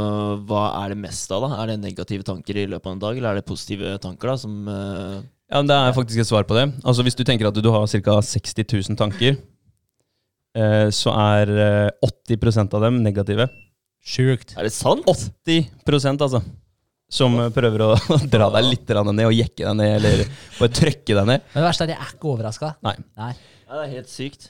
hva 0.48 0.64
er 0.80 0.94
det 0.94 1.00
mest 1.04 1.30
av? 1.34 1.46
da? 1.46 1.60
Er 1.62 1.70
det 1.70 1.78
negative 1.84 2.26
tanker 2.26 2.58
i 2.58 2.66
løpet 2.72 2.90
av 2.90 2.96
en 2.96 3.04
dag, 3.04 3.20
eller 3.20 3.30
er 3.30 3.40
det 3.40 3.48
positive 3.48 3.94
tanker? 4.02 4.32
da, 4.32 4.36
som... 4.42 4.56
uh... 4.66 5.22
Ja, 5.52 5.60
men 5.60 5.70
Det 5.70 5.76
er 5.76 5.94
faktisk 5.94 6.22
et 6.22 6.30
svar 6.30 6.46
på 6.48 6.56
det. 6.56 6.66
Altså 6.82 7.04
Hvis 7.06 7.18
du 7.18 7.22
tenker 7.26 7.46
at 7.46 7.60
du 7.60 7.70
har 7.70 7.86
ca. 7.86 8.16
60 8.26 8.66
000 8.90 8.98
tanker, 8.98 9.38
eh, 10.58 10.88
så 10.90 11.14
er 11.14 11.54
eh, 11.68 12.10
80% 12.34 12.74
av 12.74 12.88
dem 12.88 13.00
negative. 13.04 13.46
Sjukt. 14.04 14.56
Er 14.58 14.66
det 14.66 14.74
sant? 14.74 15.06
80% 15.06 16.26
altså. 16.26 16.42
Som 17.14 17.36
prøver 17.54 17.84
å 17.84 17.90
dra 18.34 18.48
deg 18.56 18.66
litt 18.66 18.90
ned 18.90 19.26
og 19.28 19.36
jekke 19.36 19.62
deg 19.62 19.76
ned, 19.78 19.96
eller 20.00 20.24
bare 20.58 20.76
trykke 20.80 21.18
deg 21.20 21.28
ned. 21.28 21.50
Men 21.52 21.60
det 21.60 21.68
verste 21.68 21.86
er 21.86 21.92
at 21.92 21.94
jeg 21.94 22.02
er 22.08 22.14
ikke 22.16 22.32
overraska. 22.32 22.74
Nei. 22.82 22.96
Nei. 23.20 23.34
Ja, 23.64 23.76
det 23.78 23.84
er 23.84 23.92
helt 24.00 24.10
sykt. 24.10 24.48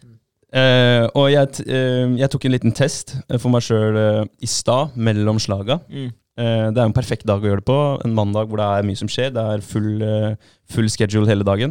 Eh, 0.55 1.05
og 1.19 1.33
jeg, 1.33 1.65
eh, 1.67 2.13
jeg 2.21 2.31
tok 2.31 2.45
en 2.47 2.55
liten 2.55 2.75
test 2.77 3.17
eh, 3.27 3.41
for 3.43 3.51
meg 3.51 3.65
sjøl 3.67 3.97
i 4.39 4.51
stad, 4.51 4.95
mellom 4.95 5.41
slaga. 5.43 5.81
Mm. 5.91 6.13
Det 6.35 6.81
er 6.83 6.89
en 6.89 6.95
perfekt 6.95 7.29
dag 7.31 7.43
å 7.43 7.47
gjøre 7.47 7.63
det 7.63 7.69
på. 7.69 7.79
En 8.03 8.15
mandag 8.15 8.49
hvor 8.51 8.59
det 8.59 8.67
er 8.67 8.87
mye 8.87 8.99
som 8.99 9.11
skjer. 9.11 9.29
Det 9.31 9.43
er 9.53 9.61
full, 9.63 10.03
full 10.67 10.89
schedule 10.91 11.31
hele 11.31 11.47
dagen. 11.47 11.71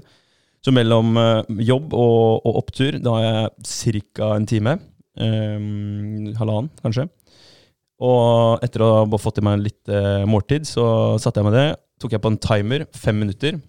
Så 0.63 0.71
mellom 0.71 1.17
jobb 1.59 1.91
og, 1.91 2.45
og 2.47 2.61
opptur, 2.61 2.95
da 3.03 3.17
har 3.17 3.25
jeg 3.25 4.05
ca. 4.15 4.29
en 4.37 4.47
time. 4.47 4.77
halvannen, 5.19 6.71
kanskje. 6.79 7.09
Og 8.07 8.63
etter 8.63 8.85
å 8.87 8.91
ha 9.01 9.19
fått 9.19 9.43
i 9.43 9.43
meg 9.43 9.65
litt 9.65 9.91
måltid, 10.31 10.63
så 10.63 11.19
satte 11.19 11.43
jeg 11.43 11.49
med 11.49 11.59
det. 11.59 11.67
Tok 11.99 12.15
jeg 12.15 12.23
på 12.23 12.31
en 12.31 12.39
timer, 12.47 12.87
fem 12.95 13.19
minutter. 13.19 13.59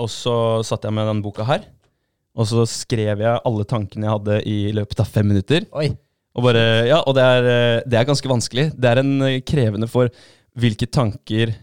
Og 0.00 0.08
så 0.08 0.38
satte 0.64 0.88
jeg 0.88 0.96
med 0.96 1.12
den 1.12 1.20
boka 1.20 1.44
her. 1.44 1.68
Og 2.36 2.46
så 2.50 2.64
skrev 2.70 3.22
jeg 3.24 3.40
alle 3.48 3.64
tankene 3.68 4.06
jeg 4.06 4.14
hadde 4.16 4.40
i 4.46 4.58
løpet 4.76 5.00
av 5.02 5.08
fem 5.10 5.26
minutter. 5.30 5.64
Oi. 5.78 5.88
Og, 6.38 6.44
bare, 6.44 6.64
ja, 6.86 7.00
og 7.02 7.16
det, 7.18 7.24
er, 7.24 7.46
eh, 7.50 7.78
det 7.88 7.98
er 7.98 8.06
ganske 8.06 8.30
vanskelig. 8.30 8.68
Det 8.78 8.90
er 8.90 9.00
en 9.02 9.14
eh, 9.26 9.40
krevende 9.46 9.88
for 9.90 10.10
hvilke 10.58 10.86
tanker 10.86 11.54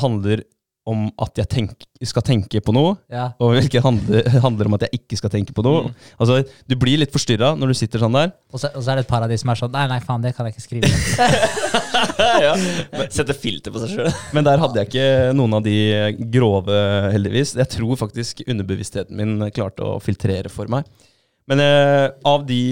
handler 0.00 0.42
om 0.88 1.04
at 1.22 1.38
jeg 1.38 1.46
tenk, 1.46 1.84
skal 2.10 2.24
tenke 2.26 2.58
på 2.64 2.72
noe, 2.74 2.96
Ja. 3.12 3.28
og 3.38 3.52
hvilke 3.54 3.78
handler, 3.84 4.26
handler 4.42 4.66
om 4.66 4.74
at 4.74 4.88
jeg 4.88 4.98
ikke 4.98 5.16
skal 5.20 5.30
tenke 5.30 5.54
på 5.54 5.62
noe. 5.62 5.84
Mm. 5.86 6.08
Altså, 6.18 6.40
Du 6.66 6.74
blir 6.74 6.98
litt 6.98 7.12
forstyrra 7.14 7.52
når 7.54 7.70
du 7.70 7.74
sitter 7.78 8.02
sånn 8.02 8.16
der. 8.18 8.32
Og 8.50 8.58
så, 8.58 8.72
og 8.74 8.82
så 8.82 8.90
er 8.90 8.98
det 8.98 9.04
et 9.06 9.12
paradis 9.12 9.44
som 9.44 9.52
er 9.54 9.60
sånn 9.62 9.72
Nei, 9.72 9.84
nei, 9.92 10.00
faen, 10.02 10.24
det 10.26 10.34
kan 10.34 10.48
jeg 10.48 10.56
ikke 10.56 10.64
skrive. 10.66 10.90
ned». 12.42 12.72
ja. 12.92 13.06
Sette 13.14 13.36
filter 13.38 13.74
på 13.74 13.82
seg 13.82 13.94
sjøl. 13.94 14.10
Men 14.36 14.46
der 14.48 14.60
hadde 14.62 14.82
jeg 14.82 14.90
ikke 14.90 15.36
noen 15.38 15.58
av 15.58 15.64
de 15.66 15.76
grove, 16.34 16.82
heldigvis. 17.14 17.56
Jeg 17.60 17.70
tror 17.76 17.98
faktisk 18.00 18.44
underbevisstheten 18.46 19.18
min 19.18 19.48
klarte 19.54 19.86
å 19.86 20.00
filtrere 20.02 20.52
for 20.52 20.70
meg. 20.72 20.88
Men 21.50 21.62
eh, 21.62 22.08
av, 22.28 22.44
de, 22.46 22.62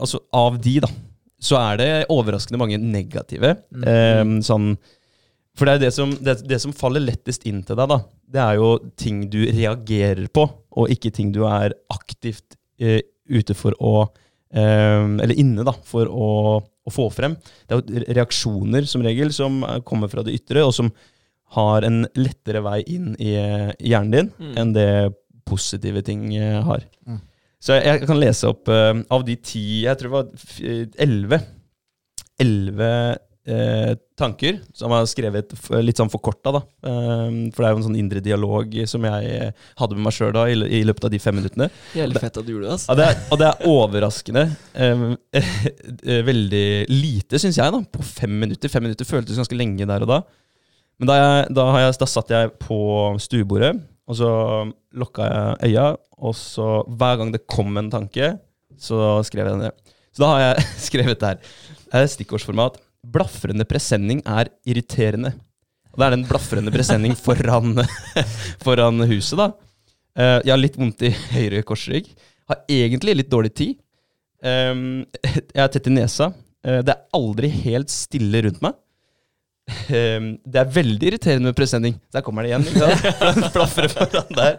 altså, 0.00 0.22
av 0.34 0.56
de, 0.62 0.78
da, 0.84 0.90
så 1.44 1.58
er 1.60 1.80
det 1.80 1.88
overraskende 2.12 2.60
mange 2.60 2.78
negative. 2.80 3.56
Eh, 3.84 4.22
sånn, 4.46 4.74
for 5.54 5.68
det 5.68 5.76
er 5.76 5.82
det 5.84 5.94
som, 5.94 6.12
det, 6.24 6.38
det 6.48 6.58
som 6.62 6.74
faller 6.74 7.04
lettest 7.04 7.44
inn 7.46 7.62
til 7.66 7.78
deg, 7.78 7.90
da, 7.90 8.00
det 8.34 8.42
er 8.42 8.58
jo 8.58 8.70
ting 8.98 9.24
du 9.30 9.44
reagerer 9.46 10.26
på, 10.34 10.46
og 10.74 10.90
ikke 10.90 11.12
ting 11.14 11.30
du 11.34 11.44
er 11.46 11.76
aktivt 11.94 12.56
eh, 12.82 13.00
ute 13.30 13.54
for 13.56 13.76
å 13.78 13.94
eh, 14.04 15.04
Eller 15.22 15.36
inne, 15.38 15.62
da, 15.66 15.76
for 15.86 16.10
å, 16.10 16.30
å 16.84 16.92
få 16.92 17.08
frem. 17.12 17.36
Det 17.66 17.74
er 17.74 17.80
jo 17.80 18.04
reaksjoner 18.20 18.88
som 18.88 19.04
regel 19.04 19.32
som 19.34 19.62
eh, 19.64 19.80
kommer 19.86 20.10
fra 20.12 20.24
det 20.26 20.36
ytre, 20.36 20.64
og 20.66 20.74
som 20.76 20.92
har 21.54 21.86
en 21.86 22.02
lettere 22.18 22.62
vei 22.64 22.80
inn 22.96 23.12
i 23.22 23.34
hjernen 23.36 24.10
din 24.10 24.32
Mm. 24.38 24.54
enn 24.58 24.72
det 24.74 24.90
positive 25.46 26.02
ting 26.02 26.34
eh, 26.36 26.60
har. 26.64 26.84
Mm. 27.06 27.20
Så 27.64 27.76
jeg, 27.78 27.84
jeg 27.86 28.08
kan 28.08 28.20
lese 28.20 28.48
opp 28.50 28.68
uh, 28.68 28.92
av 29.08 29.22
de 29.24 29.36
ti 29.40 29.84
Jeg 29.86 29.96
tror 29.96 30.10
det 30.10 30.16
var 30.18 30.98
elleve. 31.00 31.38
Elleve 32.40 32.90
eh, 33.48 33.94
tanker 34.18 34.58
som 34.76 34.92
var 34.92 35.06
skrevet 35.10 35.52
litt 35.84 35.98
sånn 36.00 36.12
forkorta, 36.12 36.52
da. 36.54 36.62
Eh, 36.86 37.50
for 37.54 37.60
det 37.62 37.68
er 37.68 37.74
jo 37.74 37.80
en 37.80 37.86
sånn 37.88 37.98
indre 38.00 38.22
dialog 38.24 38.76
som 38.90 39.04
jeg 39.08 39.50
hadde 39.80 39.98
med 39.98 40.06
meg 40.06 40.16
sjøl 40.16 40.32
da, 40.36 40.46
i, 40.50 40.58
i 40.80 40.82
løpet 40.86 41.08
av 41.08 41.12
de 41.14 41.20
fem 41.22 41.36
minuttene. 41.38 41.68
Jævlig 41.96 42.22
fett 42.22 42.40
at 42.40 42.46
du 42.46 42.54
gjorde 42.54 42.70
det. 42.70 42.78
ass. 42.78 42.86
Ja, 42.90 42.98
det 43.00 43.08
er, 43.10 43.20
og 43.28 43.42
det 43.42 43.50
er 43.50 43.68
overraskende 43.74 44.46
eh, 44.74 45.04
eh, 45.42 46.22
veldig 46.28 46.66
lite, 46.92 47.42
syns 47.42 47.60
jeg, 47.60 47.74
da, 47.74 47.82
på 47.84 48.06
fem 48.06 48.38
minutter. 48.44 48.72
Fem 48.72 48.86
minutter 48.86 49.08
føltes 49.08 49.40
ganske 49.40 49.58
lenge 49.58 49.88
der 49.90 50.06
og 50.06 50.12
da. 50.14 50.22
Men 51.02 51.10
da, 51.10 51.18
jeg, 51.18 51.50
da, 51.58 51.68
har 51.74 51.84
jeg, 51.86 51.98
da 52.00 52.08
satt 52.08 52.30
jeg 52.30 52.54
på 52.62 52.78
stuebordet, 53.22 53.74
og 54.04 54.18
så 54.18 54.30
lukka 54.94 55.26
jeg 55.26 55.72
øya, 55.72 55.86
og 56.22 56.36
så 56.38 56.68
hver 56.86 57.18
gang 57.18 57.32
det 57.34 57.46
kom 57.50 57.74
en 57.80 57.90
tanke, 57.90 58.36
så 58.78 59.18
skrev 59.26 59.48
jeg 59.48 59.56
den 59.56 59.66
ned. 59.66 59.94
Så 60.14 60.22
da 60.22 60.30
har 60.30 60.42
jeg 60.44 60.66
skrevet 60.88 61.20
det 61.20 61.32
her. 61.32 61.54
Det 61.88 62.02
er 62.02 62.10
stikkordsformat. 62.12 62.78
Blafrende 63.12 63.66
presenning 63.68 64.22
er 64.24 64.48
irriterende. 64.68 65.34
Og 65.94 66.00
det 66.00 66.06
er 66.06 66.14
den 66.16 66.26
blafrende 66.26 66.72
presenning 66.74 67.14
foran, 67.18 67.78
foran 68.64 69.04
huset, 69.10 69.38
da. 69.38 69.52
Uh, 70.14 70.38
jeg 70.42 70.52
har 70.52 70.60
litt 70.60 70.78
vondt 70.78 71.02
i 71.06 71.10
høyre 71.34 71.62
korsrygg. 71.66 72.08
Har 72.50 72.62
egentlig 72.70 73.16
litt 73.18 73.30
dårlig 73.30 73.52
tid. 73.56 73.76
Um, 74.44 75.04
jeg 75.22 75.62
er 75.62 75.70
tett 75.72 75.88
i 75.88 75.94
nesa. 75.94 76.32
Uh, 76.64 76.80
det 76.84 76.94
er 76.94 77.04
aldri 77.16 77.50
helt 77.64 77.92
stille 77.92 78.42
rundt 78.46 78.60
meg. 78.64 78.76
Um, 79.88 80.34
det 80.44 80.60
er 80.60 80.74
veldig 80.74 81.08
irriterende 81.08 81.48
med 81.48 81.56
presenning. 81.56 81.94
Der 82.12 82.24
kommer 82.26 82.44
det 82.44 82.52
igjen. 82.52 82.66
ikke 82.68 83.68
foran 83.70 84.34
der. 84.36 84.58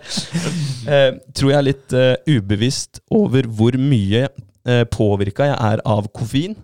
Uh, 0.88 1.20
tror 1.36 1.52
jeg 1.52 1.60
er 1.60 1.68
litt 1.68 1.98
ubevisst 2.32 3.04
over 3.14 3.48
hvor 3.52 3.78
mye 3.78 4.26
uh, 4.30 4.84
påvirka 4.92 5.52
jeg 5.52 5.60
er 5.74 5.84
av 5.86 6.10
koffein. 6.16 6.56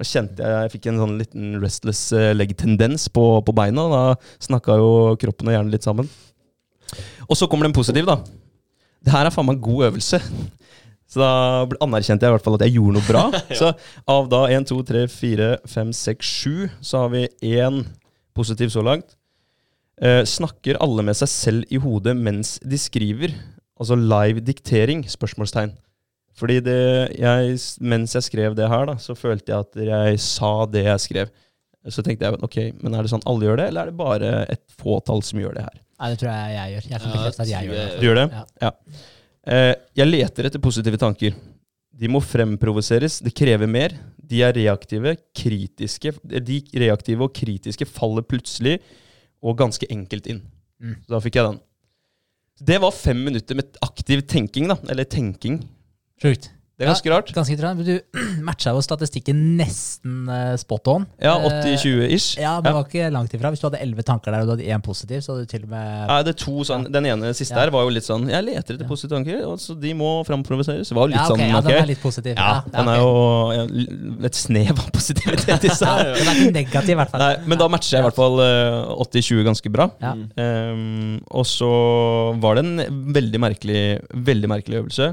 Da 0.00 0.06
kjente 0.08 0.40
jeg 0.40 0.60
jeg 0.64 0.72
fikk 0.72 0.86
en 0.88 1.00
sånn 1.02 1.18
liten 1.20 1.56
restless 1.60 2.06
eh, 2.16 2.30
leg-tendens 2.32 3.10
på, 3.12 3.24
på 3.44 3.52
beina. 3.52 3.84
Da 3.92 4.02
snakka 4.40 4.78
jo 4.80 4.92
kroppen 5.20 5.50
og 5.50 5.56
hjernen 5.56 5.74
litt 5.74 5.84
sammen. 5.84 6.08
Og 7.28 7.36
så 7.36 7.44
kommer 7.50 7.68
den 7.68 7.76
positive, 7.76 8.08
da. 8.08 8.16
Det 9.04 9.12
her 9.12 9.28
er 9.28 9.34
faen 9.34 9.44
meg 9.50 9.58
en 9.58 9.66
god 9.66 9.90
øvelse. 9.90 10.22
Så 11.10 11.20
da 11.20 11.66
anerkjente 11.84 12.24
jeg 12.24 12.32
i 12.32 12.36
hvert 12.36 12.46
fall 12.46 12.56
at 12.56 12.64
jeg 12.64 12.78
gjorde 12.78 12.96
noe 12.96 13.08
bra. 13.08 13.26
Så 13.60 13.74
av 14.08 14.32
da 14.32 14.44
1, 14.48 14.68
2, 14.70 14.80
3, 14.88 15.04
4, 15.12 15.50
5, 15.68 15.92
6, 16.00 16.32
7, 16.40 16.66
så 16.86 17.04
har 17.04 17.12
vi 17.12 17.24
én 17.50 17.82
positiv 18.36 18.72
så 18.72 18.84
langt. 18.86 19.18
Eh, 20.00 20.22
snakker 20.24 20.80
alle 20.80 21.04
med 21.04 21.18
seg 21.18 21.28
selv 21.28 21.72
i 21.74 21.80
hodet 21.82 22.14
mens 22.16 22.56
de 22.64 22.78
skriver? 22.80 23.34
Altså 23.76 23.98
live 24.00 24.40
diktering? 24.46 25.04
Spørsmålstegn. 25.10 25.74
Fordi 26.40 26.56
det, 26.64 26.80
jeg, 27.20 27.60
mens 27.84 28.16
jeg 28.16 28.24
skrev 28.24 28.56
det 28.56 28.68
her, 28.72 28.86
da, 28.88 28.96
så 29.02 29.16
følte 29.18 29.52
jeg 29.52 29.66
at 29.66 29.80
jeg 29.90 30.20
sa 30.24 30.52
det 30.72 30.86
jeg 30.86 31.04
skrev. 31.04 31.32
Så 31.92 32.04
tenkte 32.04 32.28
jeg 32.28 32.40
ok, 32.44 32.58
men 32.80 32.96
er 32.96 33.04
det 33.04 33.12
sånn 33.12 33.24
alle 33.28 33.46
gjør 33.48 33.60
det, 33.60 33.68
eller 33.70 33.86
er 33.86 33.92
det 33.92 33.98
bare 34.00 34.32
et 34.52 34.64
fåtall 34.80 35.22
som 35.24 35.40
gjør 35.40 35.56
det 35.56 35.64
her? 35.68 35.78
Nei, 36.00 36.10
det 36.12 36.20
tror 36.20 36.30
jeg 36.32 36.56
jeg 36.56 36.74
gjør. 36.74 36.88
Jeg 36.90 37.00
kan 37.00 37.10
Ja, 37.10 37.16
bekrefte 37.16 37.44
at 37.44 37.50
jeg 37.52 37.68
gjør 37.68 37.78
det. 37.78 37.86
Du 38.00 38.06
gjør 38.08 38.18
det? 38.20 38.26
Ja. 38.64 38.70
Eh, 39.52 39.72
jeg 40.00 40.08
leter 40.08 40.48
etter 40.48 40.62
positive 40.64 41.00
tanker. 41.00 41.36
De 42.00 42.08
må 42.08 42.22
fremprovoseres. 42.24 43.18
Det 43.24 43.32
krever 43.36 43.68
mer. 43.68 43.96
De 44.30 44.40
er 44.46 44.56
reaktive, 44.56 45.16
kritiske. 45.36 46.14
De 46.24 46.60
reaktive 46.80 47.26
og 47.26 47.34
kritiske 47.36 47.88
faller 47.88 48.24
plutselig 48.24 48.78
og 49.44 49.58
ganske 49.60 49.88
enkelt 49.92 50.28
inn. 50.32 50.40
Mm. 50.80 50.96
Så 51.04 51.12
da 51.12 51.20
fikk 51.24 51.36
jeg 51.36 51.48
den. 51.50 51.60
Det 52.70 52.78
var 52.80 52.96
fem 52.96 53.20
minutter 53.24 53.56
med 53.56 53.76
aktiv 53.84 54.24
tenking, 54.28 54.68
da. 54.72 54.76
Eller 54.92 55.08
tenking. 55.08 55.60
Sjukt. 56.22 56.50
Det 56.80 56.86
er 56.86 56.94
ganske 56.94 57.10
rart. 57.12 57.30
Ganske 57.36 57.54
rart. 57.60 57.80
Du 57.84 58.20
matcha 58.48 58.72
jo 58.72 58.80
statistikken 58.80 59.36
nesten 59.58 60.22
eh, 60.32 60.54
spot 60.56 60.86
on. 60.88 61.02
Ja, 61.20 61.34
Eh, 61.36 61.58
80-20-ish. 61.76 62.38
Ja, 62.40 62.54
men 62.62 62.70
ja. 62.70 62.76
var 62.78 62.86
ikke 62.86 63.10
langt 63.12 63.34
ifra. 63.36 63.50
Hvis 63.52 63.60
du 63.60 63.66
hadde 63.66 63.80
elleve 63.84 64.00
tanker 64.08 64.32
der, 64.32 64.46
og 64.46 64.48
du 64.48 64.52
hadde 64.54 64.64
én 64.72 64.80
positiv, 64.80 65.18
så 65.20 65.34
hadde 65.34 65.44
du 65.44 65.50
til 65.50 65.66
og 65.66 65.74
med 65.74 66.06
Nei, 66.08 66.16
det 66.24 66.32
er 66.32 66.38
to 66.40 66.54
sånn, 66.64 66.86
Den 66.88 67.08
ene 67.10 67.34
siste 67.36 67.52
Ja. 67.52 67.66
her 67.66 67.72
var 67.74 67.84
jo 67.84 67.90
litt 67.92 68.06
sånn 68.06 68.24
Jeg 68.32 68.46
leter 68.46 68.78
etter 68.78 68.88
positive 68.88 69.12
tanker, 69.18 69.42
og 69.50 69.58
så 69.60 69.76
de 69.76 69.92
må 69.98 70.08
framprovoseres. 70.24 70.88
Var 70.96 71.04
jo 71.04 71.10
litt 71.12 71.18
Ja, 71.20 71.26
okay, 71.28 71.50
sånn 71.50 71.52
ja, 71.52 71.60
den 71.66 71.76
er 71.82 71.90
litt 71.90 72.00
positiv. 72.00 72.40
Ja, 72.40 72.54
den 72.72 72.88
er 72.94 73.02
okay. 73.04 73.58
jo 73.58 73.58
ja, 73.58 74.28
et 74.30 74.38
snev 74.40 74.72
av 74.80 74.88
positivitet 74.96 75.66
i 75.68 75.74
seg. 75.82 76.00
Den 76.16 76.30
er 76.32 76.40
ikke 76.46 76.54
negativ, 76.62 76.94
i 76.94 76.98
hvert 77.02 77.12
fall. 77.12 77.26
Nei, 77.26 77.34
men 77.44 77.60
da 77.60 77.68
matcher 77.76 77.98
jeg 77.98 78.06
i 78.06 78.08
hvert 78.08 78.20
fall 78.22 78.40
eh, 78.46 78.94
80-20 79.04 79.44
ganske 79.50 79.74
bra. 79.76 79.90
Ja. 80.00 80.14
Ehm, 80.46 81.20
og 81.28 81.44
så 81.44 81.68
var 82.40 82.56
det 82.56 82.64
en 82.64 83.04
veldig 83.20 83.42
merkelig, 83.50 83.82
veldig 84.30 84.52
merkelig 84.56 84.80
øvelse. 84.80 85.10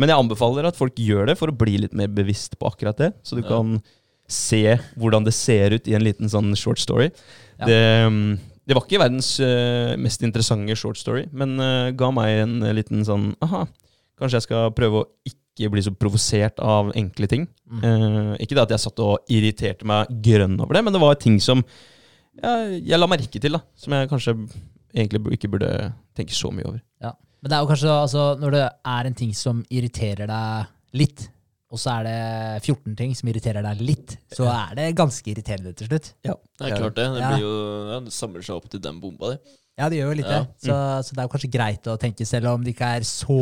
Men 0.00 0.08
jeg 0.12 0.22
anbefaler 0.22 0.68
at 0.70 0.78
folk 0.78 0.96
gjør 1.00 1.28
det 1.30 1.36
for 1.40 1.52
å 1.52 1.56
bli 1.56 1.76
litt 1.82 1.94
mer 1.96 2.08
bevisst 2.12 2.56
på 2.60 2.68
akkurat 2.70 2.96
det. 3.00 3.10
Så 3.26 3.36
du 3.36 3.42
Ja. 3.44 3.48
kan 3.52 3.80
se 4.30 4.78
hvordan 4.96 5.24
det 5.26 5.34
ser 5.34 5.74
ut 5.74 5.88
i 5.90 5.94
en 5.98 6.04
liten 6.06 6.30
sånn 6.30 6.54
short 6.56 6.78
story. 6.78 7.10
Ja. 7.58 7.66
Det, 7.66 8.06
um, 8.06 8.38
det 8.66 8.76
var 8.76 8.84
ikke 8.86 9.00
verdens 9.02 9.28
eh, 9.42 9.96
mest 9.98 10.22
interessante 10.22 10.76
short 10.78 10.96
story, 11.00 11.24
men 11.34 11.58
eh, 11.60 11.90
ga 11.98 12.10
meg 12.14 12.44
en 12.44 12.62
eh, 12.62 12.72
liten 12.76 13.02
sånn 13.04 13.32
Aha, 13.42 13.64
kanskje 14.20 14.38
jeg 14.38 14.46
skal 14.46 14.70
prøve 14.76 15.00
å 15.02 15.08
ikke 15.26 15.70
bli 15.74 15.82
så 15.82 15.90
provosert 15.98 16.60
av 16.62 16.92
enkle 16.94 17.26
ting. 17.28 17.48
Mm. 17.66 17.80
Eh, 17.82 18.36
ikke 18.46 18.54
det 18.54 18.62
at 18.68 18.74
jeg 18.76 18.84
satt 18.86 19.02
og 19.02 19.26
irriterte 19.28 19.88
meg 19.90 20.06
grønn 20.22 20.54
over 20.60 20.78
det, 20.78 20.84
men 20.86 20.94
det 20.94 21.02
var 21.02 21.18
ting 21.18 21.40
som 21.42 21.64
jeg, 22.40 22.78
jeg 22.86 23.00
la 23.00 23.08
merke 23.10 23.42
til, 23.42 23.58
da. 23.58 23.60
Som 23.76 23.92
jeg 23.98 24.08
kanskje 24.08 24.36
egentlig 24.94 25.34
ikke 25.36 25.50
burde 25.50 25.72
tenke 26.16 26.32
så 26.36 26.52
mye 26.54 26.68
over. 26.70 26.80
Men 27.40 27.50
det 27.52 27.56
er 27.56 27.62
jo 27.64 27.68
kanskje 27.70 27.92
altså, 27.94 28.24
når 28.40 28.56
det 28.56 28.64
er 28.94 29.08
en 29.10 29.14
ting 29.16 29.30
som 29.36 29.62
irriterer 29.72 30.28
deg 30.28 30.98
litt, 31.00 31.28
og 31.70 31.78
så 31.78 31.92
er 32.00 32.06
det 32.08 32.64
14 32.66 32.96
ting 32.98 33.12
som 33.14 33.28
irriterer 33.30 33.62
deg 33.62 33.80
litt, 33.86 34.16
så 34.34 34.48
er 34.50 34.74
det 34.76 34.88
ganske 34.98 35.30
irriterende 35.30 35.70
til 35.78 35.86
slutt. 35.86 36.08
Ja, 36.26 36.34
Det 36.58 36.66
er 36.66 36.76
klart 36.80 36.96
det. 36.98 37.06
Det, 37.14 37.28
blir 37.30 37.44
jo, 37.44 37.52
ja, 37.92 37.98
det 38.04 38.12
samler 38.16 38.42
seg 38.44 38.56
opp 38.58 38.66
til 38.72 38.82
den 38.82 38.98
bomba 39.00 39.30
di. 39.32 39.38
Ja, 39.78 39.86
det 39.88 40.00
gjør 40.00 40.10
jo 40.10 40.16
litt 40.18 40.28
Ja. 40.28 40.40
det. 40.42 40.66
Så, 40.66 40.74
så 41.06 41.14
det 41.14 41.22
er 41.22 41.28
jo 41.28 41.32
kanskje 41.36 41.52
greit 41.54 41.86
å 41.88 41.94
tenke, 42.02 42.26
selv 42.28 42.50
om 42.50 42.64
det 42.66 42.74
ikke 42.74 42.88
er 42.98 43.06
så 43.06 43.38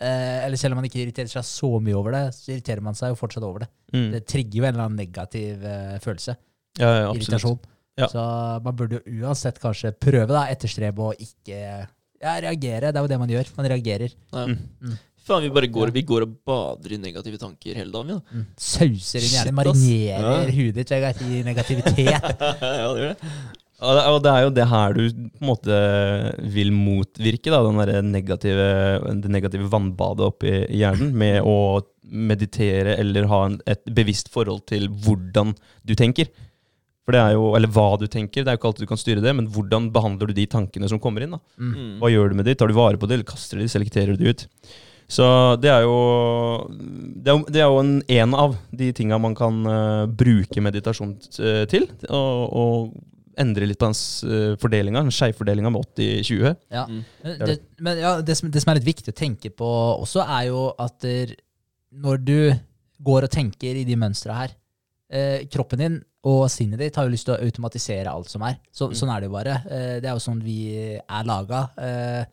eh, 0.00 0.46
Eller 0.46 0.56
selv 0.56 0.72
om 0.72 0.80
man 0.80 0.86
ikke 0.88 1.02
irriterer 1.02 1.28
seg 1.34 1.44
så 1.44 1.72
mye 1.82 1.98
over 1.98 2.14
det, 2.16 2.22
så 2.38 2.54
irriterer 2.54 2.80
man 2.86 2.96
seg 2.96 3.12
jo 3.12 3.18
fortsatt 3.20 3.44
over 3.44 3.66
det. 3.66 3.68
Mm. 3.92 4.06
Det 4.14 4.22
trigger 4.30 4.56
jo 4.60 4.64
en 4.64 4.72
eller 4.72 4.86
annen 4.86 5.02
negativ 5.02 5.66
eh, 5.68 5.98
følelse. 6.06 6.36
Ja, 6.78 6.88
ja, 6.88 7.10
absolutt. 7.10 7.26
Irritasjon. 7.26 7.58
Ja. 8.00 8.08
Så 8.10 8.22
man 8.64 8.78
burde 8.78 9.02
jo 9.02 9.26
uansett 9.26 9.60
kanskje 9.62 9.92
prøve, 9.98 10.30
da, 10.32 10.46
etterstrebe 10.50 11.10
å 11.10 11.12
ikke 11.14 11.58
ja, 12.24 12.36
reagere. 12.48 12.92
Det 12.92 13.00
er 13.00 13.04
jo 13.04 13.10
det 13.12 13.18
man 13.20 13.34
gjør. 13.34 13.50
Man 13.58 13.68
reagerer. 13.74 14.14
Ja. 14.32 14.46
Mm. 14.48 14.62
Mm. 14.80 15.02
Faen, 15.24 15.44
vi 15.46 15.52
bare 15.56 15.70
går, 15.72 15.88
vi 15.94 16.02
går 16.04 16.26
og 16.26 16.32
bader 16.44 16.92
i 16.92 17.00
negative 17.00 17.38
tanker 17.40 17.78
hele 17.80 17.92
dagen, 17.92 18.10
Ja. 18.12 18.20
Mm. 18.34 18.46
Sauser 18.60 19.24
inn 19.24 19.32
hjernen, 19.32 19.56
marinerer 19.56 20.26
Ja. 20.44 20.50
hudet 20.52 20.84
ditt 20.84 21.22
i 21.24 21.42
negativitet. 21.46 22.10
ja, 22.12 22.90
det 22.92 23.04
gjør 23.04 23.14
det. 23.14 23.34
Og 23.84 24.20
det, 24.22 24.30
er 24.30 24.44
jo 24.44 24.50
det 24.54 24.66
her 24.70 24.94
du 24.96 25.02
på 25.10 25.42
en 25.42 25.48
måte 25.48 25.78
vil 26.54 26.70
motvirke, 26.72 27.50
da, 27.52 27.58
den 27.90 28.12
negative, 28.14 28.68
det 29.20 29.32
negative 29.32 29.68
vannbadet 29.72 30.28
oppi 30.28 30.52
i 30.68 30.78
hjernen, 30.80 31.10
med 31.16 31.40
å 31.42 31.82
meditere 32.04 32.94
eller 33.00 33.26
ha 33.32 33.40
en, 33.48 33.58
et 33.66 33.82
bevisst 33.96 34.30
forhold 34.32 34.64
til 34.70 34.88
hvordan 34.88 35.56
du 35.84 35.94
tenker. 35.98 36.30
For 37.04 37.12
det 37.12 37.20
er 37.20 37.34
jo, 37.36 37.50
Eller 37.56 37.68
hva 37.68 37.98
du 38.00 38.06
tenker, 38.08 38.44
det 38.44 38.48
er 38.48 38.56
jo 38.56 38.60
ikke 38.62 38.70
alltid 38.70 38.86
du 38.86 38.90
kan 38.94 39.00
styre 39.00 39.20
det, 39.24 39.34
men 39.36 39.48
hvordan 39.52 39.90
behandler 39.92 40.30
du 40.30 40.34
de 40.36 40.46
tankene 40.48 40.88
som 40.88 41.00
kommer 41.02 41.24
inn? 41.26 41.36
da? 41.36 41.40
Mm. 41.60 41.74
Mm. 41.74 41.94
Hva 42.00 42.10
gjør 42.12 42.32
du 42.32 42.38
med 42.40 42.48
de? 42.48 42.54
Tar 42.56 42.70
du 42.72 42.76
vare 42.78 42.96
på 43.00 43.08
det, 43.10 43.18
eller 43.18 43.28
kaster 43.28 43.60
du 43.60 43.64
de, 43.64 43.68
selekterer 43.72 44.16
du 44.16 44.24
de 44.24 44.32
ut? 44.32 44.46
Så 45.14 45.24
det 45.60 45.68
er 45.68 45.82
jo 45.84 45.96
Det 46.72 47.28
er, 47.28 47.36
jo- 47.36 47.48
det 47.52 47.60
er 47.60 47.68
jo 47.68 47.80
en, 47.82 47.90
en 48.08 48.34
av 48.34 48.54
de 48.72 48.92
tinga 48.96 49.18
man 49.20 49.34
kan 49.36 49.58
uh, 49.68 50.06
bruke 50.08 50.62
meditasjon 50.64 51.12
eh, 51.44 51.66
til. 51.68 51.84
Og, 52.08 52.56
og 52.56 53.02
endre 53.36 53.66
litt 53.68 53.78
på 53.82 53.90
den 53.90 53.98
uh, 54.30 54.56
fordelinga, 54.62 55.02
den 55.04 55.12
skjevfordelinga 55.12 55.70
med 55.74 55.84
80-20. 55.98 56.56
Ja. 56.72 56.86
Mm. 56.88 57.02
Det, 57.44 57.58
men 57.84 58.00
ja, 58.00 58.14
det, 58.22 58.36
som, 58.38 58.48
det 58.50 58.62
som 58.64 58.72
er 58.72 58.80
litt 58.80 58.88
viktig 58.88 59.12
å 59.12 59.18
tenke 59.18 59.50
på 59.52 59.68
også, 60.00 60.24
er 60.24 60.48
jo 60.48 60.68
at 60.80 60.96
der, 61.04 61.34
når 61.92 62.24
du 62.24 62.38
går 63.04 63.26
og 63.28 63.34
tenker 63.34 63.76
i 63.76 63.84
de 63.84 63.96
mønstra 64.00 64.36
her 64.38 64.52
eh, 65.12 65.44
Kroppen 65.52 65.82
din 65.82 65.96
og 66.24 66.46
sinnet 66.50 66.78
ditt 66.80 66.96
har 66.96 67.04
jo 67.04 67.12
lyst 67.12 67.26
til 67.28 67.34
å 67.36 67.42
automatisere 67.44 68.08
alt 68.10 68.30
som 68.32 68.42
er. 68.42 68.56
Så, 68.72 68.88
Mm. 68.88 68.94
Sånn 68.96 69.10
er 69.14 69.20
det 69.20 69.28
jo 69.28 69.34
bare. 69.36 69.54
Eh, 69.68 70.00
det 70.00 70.08
er 70.08 70.14
jo 70.16 70.22
sånn 70.24 70.40
vi 70.42 70.56
er 70.96 71.24
laga. 71.28 71.60
Eh, 71.76 72.24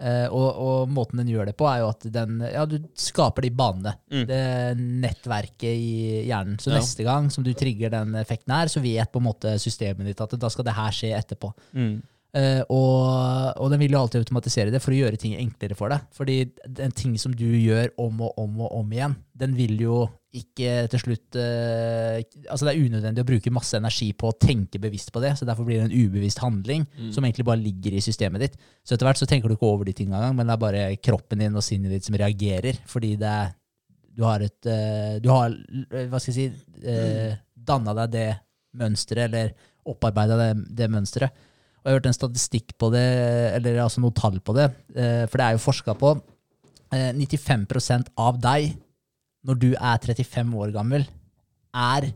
eh, 0.00 0.26
og, 0.28 0.48
og 0.60 0.88
måten 0.92 1.16
den 1.22 1.28
gjør 1.32 1.46
det 1.48 1.56
på, 1.56 1.66
er 1.68 1.80
jo 1.80 1.88
at 1.88 2.04
den 2.12 2.40
Ja, 2.52 2.66
du 2.66 2.78
skaper 2.94 3.42
de 3.42 3.50
banene. 3.50 3.94
Mm. 4.12 4.26
Det 4.28 4.42
nettverket 4.78 5.72
i 5.72 6.26
hjernen. 6.28 6.58
Så 6.60 6.70
Ja. 6.70 6.78
neste 6.78 7.04
gang 7.04 7.30
som 7.30 7.44
du 7.44 7.52
trigger 7.54 7.90
den 7.90 8.12
effekten 8.14 8.52
her, 8.54 8.66
så 8.68 8.80
vet 8.80 9.10
på 9.12 9.20
en 9.20 9.28
måte 9.28 9.56
systemet 9.58 10.04
ditt 10.06 10.20
at 10.20 10.38
da 10.38 10.48
skal 10.48 10.64
det 10.64 10.74
her 10.76 10.90
skje 10.92 11.12
etterpå. 11.16 11.52
Mm. 11.74 12.02
Eh, 12.30 12.62
og, 12.70 13.56
og 13.58 13.72
den 13.72 13.80
vil 13.82 13.96
jo 13.96 14.04
alltid 14.04 14.22
automatisere 14.22 14.70
det 14.70 14.78
for 14.82 14.94
å 14.94 15.00
gjøre 15.00 15.18
ting 15.18 15.34
enklere 15.38 15.74
for 15.78 15.90
deg. 15.90 16.06
Fordi 16.14 16.38
den 16.78 16.94
ting 16.94 17.16
som 17.18 17.34
du 17.34 17.48
gjør 17.48 17.90
om 17.98 18.22
og 18.26 18.38
om 18.38 18.60
og 18.62 18.74
om 18.78 18.92
igjen, 18.94 19.16
den 19.40 19.56
vil 19.58 19.74
jo 19.82 20.04
ikke 20.30 20.84
til 20.92 21.00
slutt 21.02 21.36
uh, 21.42 22.20
Altså 22.52 22.62
det 22.62 22.70
er 22.70 22.84
unødvendig 22.84 23.24
å 23.24 23.26
bruke 23.26 23.50
masse 23.50 23.74
energi 23.74 24.12
på 24.14 24.28
å 24.30 24.36
tenke 24.38 24.78
bevisst 24.78 25.10
på 25.10 25.22
det, 25.24 25.32
så 25.34 25.48
derfor 25.48 25.66
blir 25.66 25.80
det 25.80 25.88
en 25.88 26.06
ubevisst 26.06 26.38
handling 26.38 26.84
Mm. 26.90 27.08
som 27.14 27.24
egentlig 27.24 27.46
bare 27.48 27.58
ligger 27.58 27.96
i 27.96 28.02
systemet 28.04 28.42
ditt. 28.44 28.54
Så 28.86 28.94
etter 28.94 29.08
hvert 29.08 29.18
så 29.18 29.26
tenker 29.26 29.50
du 29.50 29.56
ikke 29.56 29.66
over 29.66 29.88
de 29.88 29.94
tingene 29.96 30.20
engang, 30.20 30.36
men 30.36 30.46
det 30.46 30.54
er 30.54 30.62
bare 30.62 30.82
kroppen 31.02 31.42
din 31.42 31.56
og 31.56 31.64
sinnet 31.66 31.90
ditt 31.90 32.06
som 32.06 32.14
reagerer, 32.14 32.78
fordi 32.86 33.16
det 33.18 33.26
er 33.30 33.56
Du 34.14 34.24
har 34.26 34.42
et 34.42 34.66
uh, 34.66 35.18
Du 35.22 35.28
har, 35.30 35.54
hva 36.10 36.18
skal 36.20 36.34
jeg 36.34 36.38
si, 36.38 36.46
uh, 36.84 37.34
danna 37.54 37.94
deg 38.02 38.14
det 38.14 38.28
mønsteret, 38.78 39.30
eller 39.30 39.52
opparbeida 39.90 40.36
det, 40.38 40.50
det 40.76 40.90
mønsteret. 40.90 41.46
Og 41.80 41.88
jeg 41.88 41.94
har 41.94 41.98
hørt 41.98 42.10
en 42.10 42.16
statistikk 42.16 42.74
på 42.80 42.90
det, 42.92 43.06
eller 43.56 43.80
altså 43.80 44.02
noe 44.04 44.12
tall 44.16 44.36
på 44.44 44.54
det, 44.56 44.68
eh, 44.94 45.24
for 45.26 45.40
det 45.40 45.46
er 45.46 45.56
jo 45.56 45.64
forska 45.64 45.94
på. 45.96 46.12
Eh, 46.92 47.10
95% 47.16 48.12
av 48.20 48.40
deg, 48.42 48.74
når 49.48 49.60
du 49.62 49.70
er 49.72 49.98
35 50.04 50.54
år 50.60 50.74
gammel, 50.74 51.06
er 51.72 52.10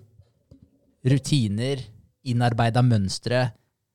rutiner, 1.08 1.80
innarbeida 2.28 2.82
mønstre 2.84 3.46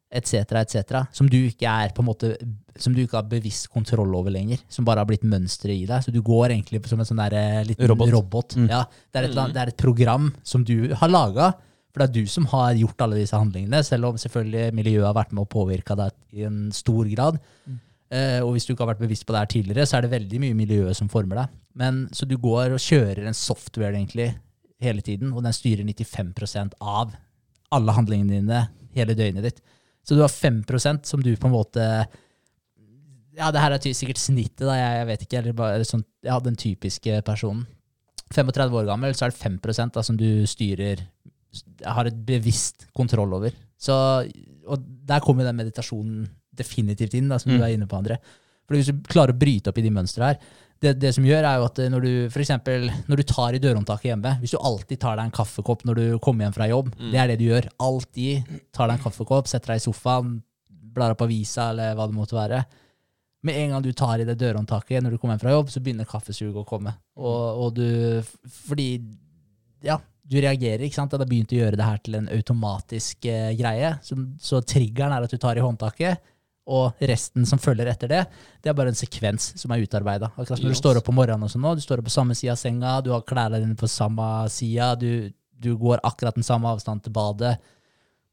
etc., 0.09 0.57
etc., 0.63 1.03
som 1.13 1.29
du 1.29 1.37
ikke 1.43 1.69
er 1.69 1.93
på 1.93 2.01
en 2.01 2.09
måte 2.09 2.33
som 2.79 2.95
du 2.95 3.03
ikke 3.03 3.19
har 3.19 3.29
bevisst 3.29 3.67
kontroll 3.73 4.13
over 4.17 4.33
lenger. 4.33 4.61
Som 4.71 4.87
bare 4.87 5.03
har 5.03 5.09
blitt 5.09 5.25
mønstre 5.27 5.73
i 5.73 5.85
deg. 5.85 6.03
Så 6.05 6.13
du 6.15 6.21
går 6.25 6.53
egentlig 6.55 6.81
som 6.87 7.01
en 7.01 7.07
sånn 7.07 7.21
der, 7.21 7.35
eh, 7.35 7.63
liten 7.67 7.89
Robot. 7.91 8.11
robot. 8.13 8.55
Mm. 8.55 8.69
Ja, 8.71 8.85
det, 9.11 9.19
er 9.19 9.27
et, 9.27 9.53
det 9.53 9.61
er 9.61 9.73
et 9.73 9.77
program 9.77 10.31
som 10.43 10.63
du 10.63 10.93
har 10.95 11.11
laga. 11.11 11.51
For 11.89 12.01
det 12.01 12.09
er 12.09 12.21
du 12.21 12.29
som 12.29 12.45
har 12.51 12.77
gjort 12.77 13.01
alle 13.01 13.17
disse 13.17 13.37
handlingene, 13.37 13.81
selv 13.85 14.11
om 14.11 14.17
selvfølgelig 14.21 14.75
miljøet 14.77 15.07
har 15.07 15.15
vært 15.17 15.31
med 15.33 15.47
og 15.47 15.53
påvirka 15.53 15.97
deg 15.97 16.37
i 16.37 16.45
en 16.45 16.67
stor 16.75 17.07
grad. 17.09 17.39
Eh, 18.09 18.39
og 18.41 18.53
hvis 18.53 18.65
du 18.65 18.73
ikke 18.73 18.85
har 18.85 18.91
vært 18.93 19.01
bevisst 19.03 19.25
på 19.25 19.33
det 19.33 19.41
her 19.41 19.49
tidligere, 19.53 19.87
så 19.89 19.97
er 19.97 20.05
det 20.05 20.13
veldig 20.13 20.43
mye 20.45 20.57
miljøet 20.57 20.97
som 20.97 21.09
former 21.09 21.43
deg. 21.43 21.57
Men, 21.81 22.03
så 22.13 22.29
du 22.29 22.37
går 22.41 22.75
og 22.75 22.83
kjører 22.83 23.25
en 23.29 23.37
software 23.37 23.95
egentlig 23.95 24.31
hele 24.81 25.03
tiden, 25.05 25.33
og 25.33 25.43
den 25.45 25.55
styrer 25.55 25.85
95% 25.85 26.77
av 26.79 27.13
alle 27.75 27.93
handlingene 27.93 28.39
dine 28.39 28.63
hele 28.95 29.17
døgnet 29.17 29.45
ditt. 29.45 29.61
Så 30.05 30.17
du 30.17 30.23
har 30.23 30.31
5% 30.33 31.05
som 31.05 31.21
du 31.21 31.35
på 31.37 31.49
en 31.49 31.53
måte 31.53 31.85
Ja, 33.37 33.51
det 33.53 33.61
her 33.61 33.75
er 33.75 33.83
sikkert 33.93 34.19
snittet, 34.19 34.65
da, 34.65 34.73
jeg, 34.75 34.95
jeg 34.97 35.07
vet 35.09 35.25
ikke. 35.25 35.41
Eller 35.41 35.57
bare 35.57 35.85
sånn, 35.87 36.03
ja, 36.25 36.39
den 36.43 36.57
typiske 36.59 37.21
personen. 37.27 37.67
35 38.33 38.75
år 38.77 38.89
gammel, 38.89 39.13
så 39.17 39.25
er 39.25 39.33
det 39.33 39.39
5 39.39 39.59
da, 39.95 40.03
som 40.05 40.17
du 40.17 40.45
styrer 40.49 41.01
Har 41.85 42.05
et 42.05 42.19
bevisst 42.25 42.87
kontroll 42.95 43.33
over. 43.33 43.51
Så, 43.79 43.93
og 44.67 44.83
der 45.09 45.19
kommer 45.23 45.43
den 45.47 45.55
meditasjonen 45.57 46.27
definitivt 46.55 47.13
inn, 47.15 47.29
da, 47.31 47.37
som 47.39 47.51
Mm. 47.53 47.57
du 47.57 47.63
er 47.63 47.73
inne 47.77 47.87
på, 47.87 47.97
André. 47.97 48.17
For 48.67 48.75
hvis 48.75 48.89
du 48.91 48.99
klarer 49.07 49.33
å 49.33 49.39
bryte 49.39 49.69
opp 49.71 49.77
i 49.79 49.81
de 49.81 49.89
mønstrene 49.89 50.27
her 50.33 50.37
det, 50.81 50.99
det 50.99 51.13
som 51.15 51.23
gjør, 51.25 51.43
er 51.43 51.57
jo 51.59 51.65
at 51.65 51.79
når 51.91 52.01
du 52.05 52.11
for 52.29 52.39
eksempel, 52.39 52.85
når 53.09 53.17
du 53.17 53.23
tar 53.23 53.53
i 53.55 53.59
dørhåndtaket 53.59 54.11
hjemme 54.13 54.39
Hvis 54.39 54.51
du 54.51 54.57
alltid 54.61 54.99
tar 54.99 55.17
deg 55.17 55.25
en 55.25 55.31
kaffekopp 55.35 55.81
når 55.83 55.95
du 55.95 56.19
kommer 56.19 56.45
hjem 56.45 56.53
fra 56.55 56.67
jobb, 56.69 56.93
Mm. 56.95 57.11
det 57.11 57.19
er 57.19 57.27
det 57.27 57.39
du 57.39 57.45
gjør. 57.49 57.67
Alltid 57.79 58.43
tar 58.71 58.87
deg 58.87 58.97
en 58.97 59.03
kaffekopp, 59.03 59.47
setter 59.47 59.73
deg 59.73 59.81
i 59.81 59.85
sofaen, 59.91 60.41
blar 60.93 61.11
opp 61.11 61.21
avisa 61.21 61.71
eller 61.71 61.95
hva 61.95 62.07
det 62.07 62.15
måtte 62.15 62.37
være. 62.37 62.65
Med 63.43 63.55
en 63.55 63.69
gang 63.71 63.81
du 63.83 63.91
tar 63.93 64.19
i 64.19 64.25
det 64.25 64.37
dørhåndtaket 64.37 65.01
når 65.03 65.11
du 65.11 65.17
kommer 65.17 65.35
hjem 65.37 65.41
fra 65.41 65.51
jobb, 65.51 65.67
så 65.71 65.79
begynner 65.83 66.05
kaffesuget 66.05 66.55
å 66.55 66.65
komme. 66.67 66.93
Og, 67.17 67.65
og 67.65 67.73
du 67.75 68.21
Fordi 68.67 69.01
ja, 69.83 69.97
du 70.29 70.37
reagerer, 70.37 70.85
ikke 70.85 70.99
sant? 70.99 71.11
Du 71.11 71.17
har 71.17 71.29
begynt 71.29 71.53
å 71.55 71.57
gjøre 71.57 71.79
det 71.79 71.85
her 71.87 72.01
til 72.05 72.19
en 72.19 72.27
automatisk 72.35 73.25
eh, 73.29 73.53
greie. 73.57 73.95
Så, 74.05 74.17
så 74.41 74.61
triggeren 74.61 75.15
er 75.15 75.25
at 75.25 75.33
du 75.33 75.41
tar 75.41 75.57
i 75.57 75.63
håndtaket, 75.63 76.21
og 76.69 77.01
resten 77.09 77.47
som 77.49 77.57
følger 77.61 77.89
etter 77.89 78.11
det, 78.11 78.19
det 78.61 78.69
er 78.69 78.75
bare 78.77 78.91
en 78.93 78.97
sekvens 78.97 79.51
som 79.57 79.73
er 79.73 79.81
utarbeida. 79.81 80.29
Akkurat 80.35 80.59
som 80.59 80.69
yes. 80.69 80.77
du 80.77 80.81
står 80.83 80.99
opp 80.99 81.09
om 81.09 81.17
morgenen 81.17 81.47
og 81.47 81.49
sånn 81.49 81.65
nå, 81.65 81.73
du 81.73 81.81
står 81.81 82.03
opp 82.03 82.09
på 82.11 82.13
samme 82.13 82.37
side 82.37 82.53
av 82.53 82.61
senga, 82.61 82.99
du 83.01 83.09
har 83.15 83.25
klærne 83.25 83.61
dine 83.63 83.77
på 83.79 83.89
samme 83.89 84.27
sida, 84.53 84.91
du, 84.99 85.31
du 85.57 85.71
går 85.81 86.03
akkurat 86.05 86.37
den 86.37 86.45
samme 86.45 86.69
avstand 86.69 87.01
til 87.05 87.15
badet. 87.15 87.55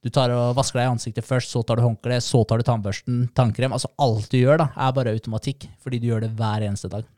Du 0.05 0.13
tar 0.13 0.31
og 0.37 0.53
vasker 0.59 0.83
deg 0.83 0.91
i 0.91 0.93
ansiktet 0.93 1.27
først, 1.27 1.51
så 1.51 1.65
tar 1.67 1.81
du 1.81 1.87
håndkle, 1.87 2.21
så 2.23 2.45
tar 2.47 2.61
du 2.61 2.69
tannbørsten, 2.69 3.25
tannkrem. 3.35 3.73
Altså 3.75 3.91
alt 4.05 4.29
du 4.31 4.37
gjør, 4.39 4.61
da, 4.67 4.69
er 4.85 4.93
bare 5.01 5.17
automatikk, 5.17 5.71
fordi 5.83 6.03
du 6.03 6.11
gjør 6.13 6.27
det 6.27 6.35
hver 6.37 6.69
eneste 6.69 6.93
dag. 6.93 7.09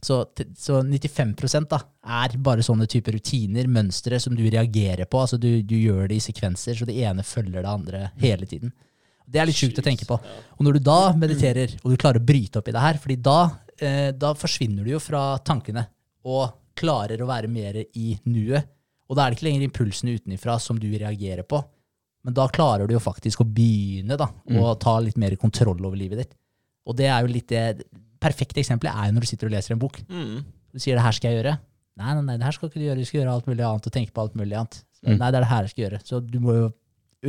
Så, 0.00 0.22
så 0.56 0.80
95% 0.80 1.68
da, 1.68 1.80
er 2.20 2.36
bare 2.40 2.64
sånne 2.64 2.86
typer 2.88 3.18
rutiner, 3.18 3.68
mønstre, 3.68 4.20
som 4.22 4.36
du 4.36 4.46
reagerer 4.46 5.04
på. 5.10 5.20
Altså 5.20 5.36
du, 5.40 5.48
du 5.62 5.76
gjør 5.76 6.08
det 6.08 6.20
i 6.20 6.24
sekvenser, 6.24 6.78
så 6.78 6.88
det 6.88 6.96
ene 7.04 7.26
følger 7.26 7.60
det 7.60 7.72
andre 7.72 8.06
hele 8.22 8.48
tiden. 8.48 8.72
Det 9.30 9.38
er 9.38 9.46
litt 9.46 9.58
sjukt 9.60 9.78
å 9.78 9.84
tenke 9.84 10.08
på. 10.08 10.16
Og 10.56 10.64
når 10.66 10.78
du 10.78 10.86
da 10.88 11.00
mediterer, 11.14 11.76
og 11.84 11.92
du 11.92 12.00
klarer 12.00 12.18
å 12.22 12.26
bryte 12.26 12.58
opp 12.58 12.70
i 12.70 12.74
det 12.74 12.82
her, 12.82 12.98
fordi 13.02 13.18
da, 13.22 13.40
eh, 13.78 14.08
da 14.16 14.32
forsvinner 14.34 14.86
du 14.86 14.94
jo 14.94 15.02
fra 15.02 15.38
tankene, 15.46 15.84
og 16.26 16.48
klarer 16.80 17.20
å 17.20 17.28
være 17.28 17.50
mer 17.52 17.78
i 17.84 18.14
nuet. 18.24 18.72
Og 19.10 19.16
da 19.16 19.24
er 19.24 19.30
det 19.30 19.38
ikke 19.38 19.48
lenger 19.48 19.66
impulsene 19.66 20.16
utenifra 20.16 20.56
som 20.62 20.78
du 20.80 20.88
reagerer 20.88 21.44
på, 21.46 21.60
men 22.24 22.36
da 22.36 22.46
klarer 22.52 22.88
du 22.88 22.94
jo 22.94 23.02
faktisk 23.02 23.42
å 23.42 23.48
begynne 23.48 24.18
da, 24.20 24.28
å 24.60 24.74
ta 24.80 24.98
litt 25.00 25.16
mer 25.20 25.34
kontroll 25.40 25.80
over 25.86 25.96
livet 25.96 26.24
ditt. 26.24 26.34
Og 26.90 26.98
det 26.98 27.08
er 27.08 27.22
jo 27.24 27.32
litt 27.32 27.48
det 27.52 27.86
perfekte 28.20 28.60
eksempelet 28.60 28.92
er 28.92 29.08
jo 29.08 29.16
når 29.16 29.24
du 29.24 29.30
sitter 29.30 29.48
og 29.48 29.54
leser 29.54 29.76
en 29.76 29.82
bok. 29.82 30.00
Mm. 30.10 30.40
Du 30.74 30.78
sier 30.82 30.98
'det 30.98 31.06
her 31.06 31.16
skal 31.16 31.30
jeg 31.30 31.40
gjøre'. 31.40 31.58
Nei, 32.00 32.12
nei, 32.16 32.22
nei, 32.26 32.36
det 32.36 32.46
her 32.46 32.56
skal 32.56 32.68
ikke 32.68 32.80
du 32.80 32.86
gjøre. 32.86 33.00
Du 33.00 33.08
skal 33.08 33.20
gjøre 33.20 33.32
alt 33.34 33.48
mulig 33.48 33.64
annet 33.66 33.86
og 33.86 33.92
tenke 33.92 34.12
på 34.12 34.22
alt 34.22 34.36
mulig 34.38 34.56
annet. 34.56 34.82
Mm. 35.04 35.16
Nei, 35.16 35.30
det 35.30 35.36
er 35.36 35.44
det 35.44 35.50
her 35.50 35.62
jeg 35.64 35.72
skal 35.72 35.84
gjøre. 35.84 36.00
Så 36.04 36.20
du 36.20 36.38
må 36.40 36.54
jo 36.56 36.66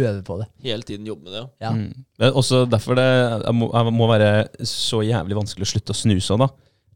øve 0.01 0.23
på 0.23 0.37
det. 0.39 0.47
Hele 0.63 0.83
tiden 0.87 1.07
jobbe 1.07 1.27
med 1.27 1.33
det, 1.33 1.41
ja. 1.41 1.47
Ja. 1.67 1.71
Mm. 1.75 2.05
Det 2.17 2.27
er 2.27 2.37
også 2.39 2.63
derfor 2.69 2.95
det 2.95 3.53
må, 3.55 3.67
må 3.91 4.07
være 4.07 4.47
så 4.67 5.01
jævlig 5.03 5.35
vanskelig 5.35 5.67
å 5.67 5.71
slutte 5.73 5.95
å 5.95 5.99
snuse 5.99 6.35
òg, 6.35 6.45
da. 6.45 6.49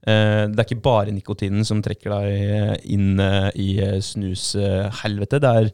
Eh, 0.06 0.46
Det 0.52 0.62
er 0.62 0.68
ikke 0.70 0.86
bare 0.86 1.12
nikotinen 1.12 1.66
som 1.66 1.82
trekker 1.84 2.14
deg 2.14 2.86
inn 2.94 3.20
eh, 3.20 3.50
i 3.56 3.70
eh, 3.82 4.00
snushelvete. 4.00 5.42
Det 5.42 5.52
er 5.52 5.72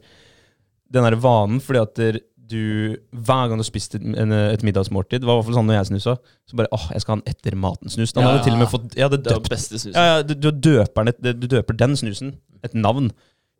den 0.92 1.06
derre 1.06 1.20
vanen 1.20 1.60
fordi 1.62 1.82
at 1.82 1.94
der 2.00 2.20
du 2.52 2.94
hver 3.26 3.48
gang 3.50 3.58
du 3.60 3.64
spiste 3.66 3.98
en, 4.02 4.32
et 4.36 4.62
middagsmåltid, 4.66 5.22
det 5.22 5.28
var 5.28 5.38
i 5.38 5.40
hvert 5.40 5.48
fall 5.50 5.58
sånn 5.58 5.68
når 5.72 5.78
jeg 5.80 5.88
snusa, 5.90 6.14
så 6.48 6.60
bare 6.60 6.70
åh, 6.76 6.86
jeg 6.94 7.02
skal 7.04 7.14
ha 7.16 7.18
en 7.22 7.26
etter 7.32 7.56
maten-snus. 7.64 8.12
Da 8.14 8.20
Ja. 8.22 8.30
hadde 8.34 8.44
til 8.46 8.54
og 8.54 8.62
med 8.62 8.70
fått 8.72 8.94
Jeg 8.96 9.08
hadde 9.08 9.18
Det 9.22 9.32
var 9.32 9.40
døpt 9.40 9.50
beste 9.56 9.80
snusen. 9.80 9.96
ja, 9.98 10.04
ja, 10.18 10.22
du, 10.22 10.34
du, 10.36 10.50
døper 10.70 11.08
den, 11.10 11.38
du 11.40 11.46
døper 11.56 11.76
den 11.82 11.96
snusen 11.98 12.34
et 12.62 12.74
navn. 12.78 13.10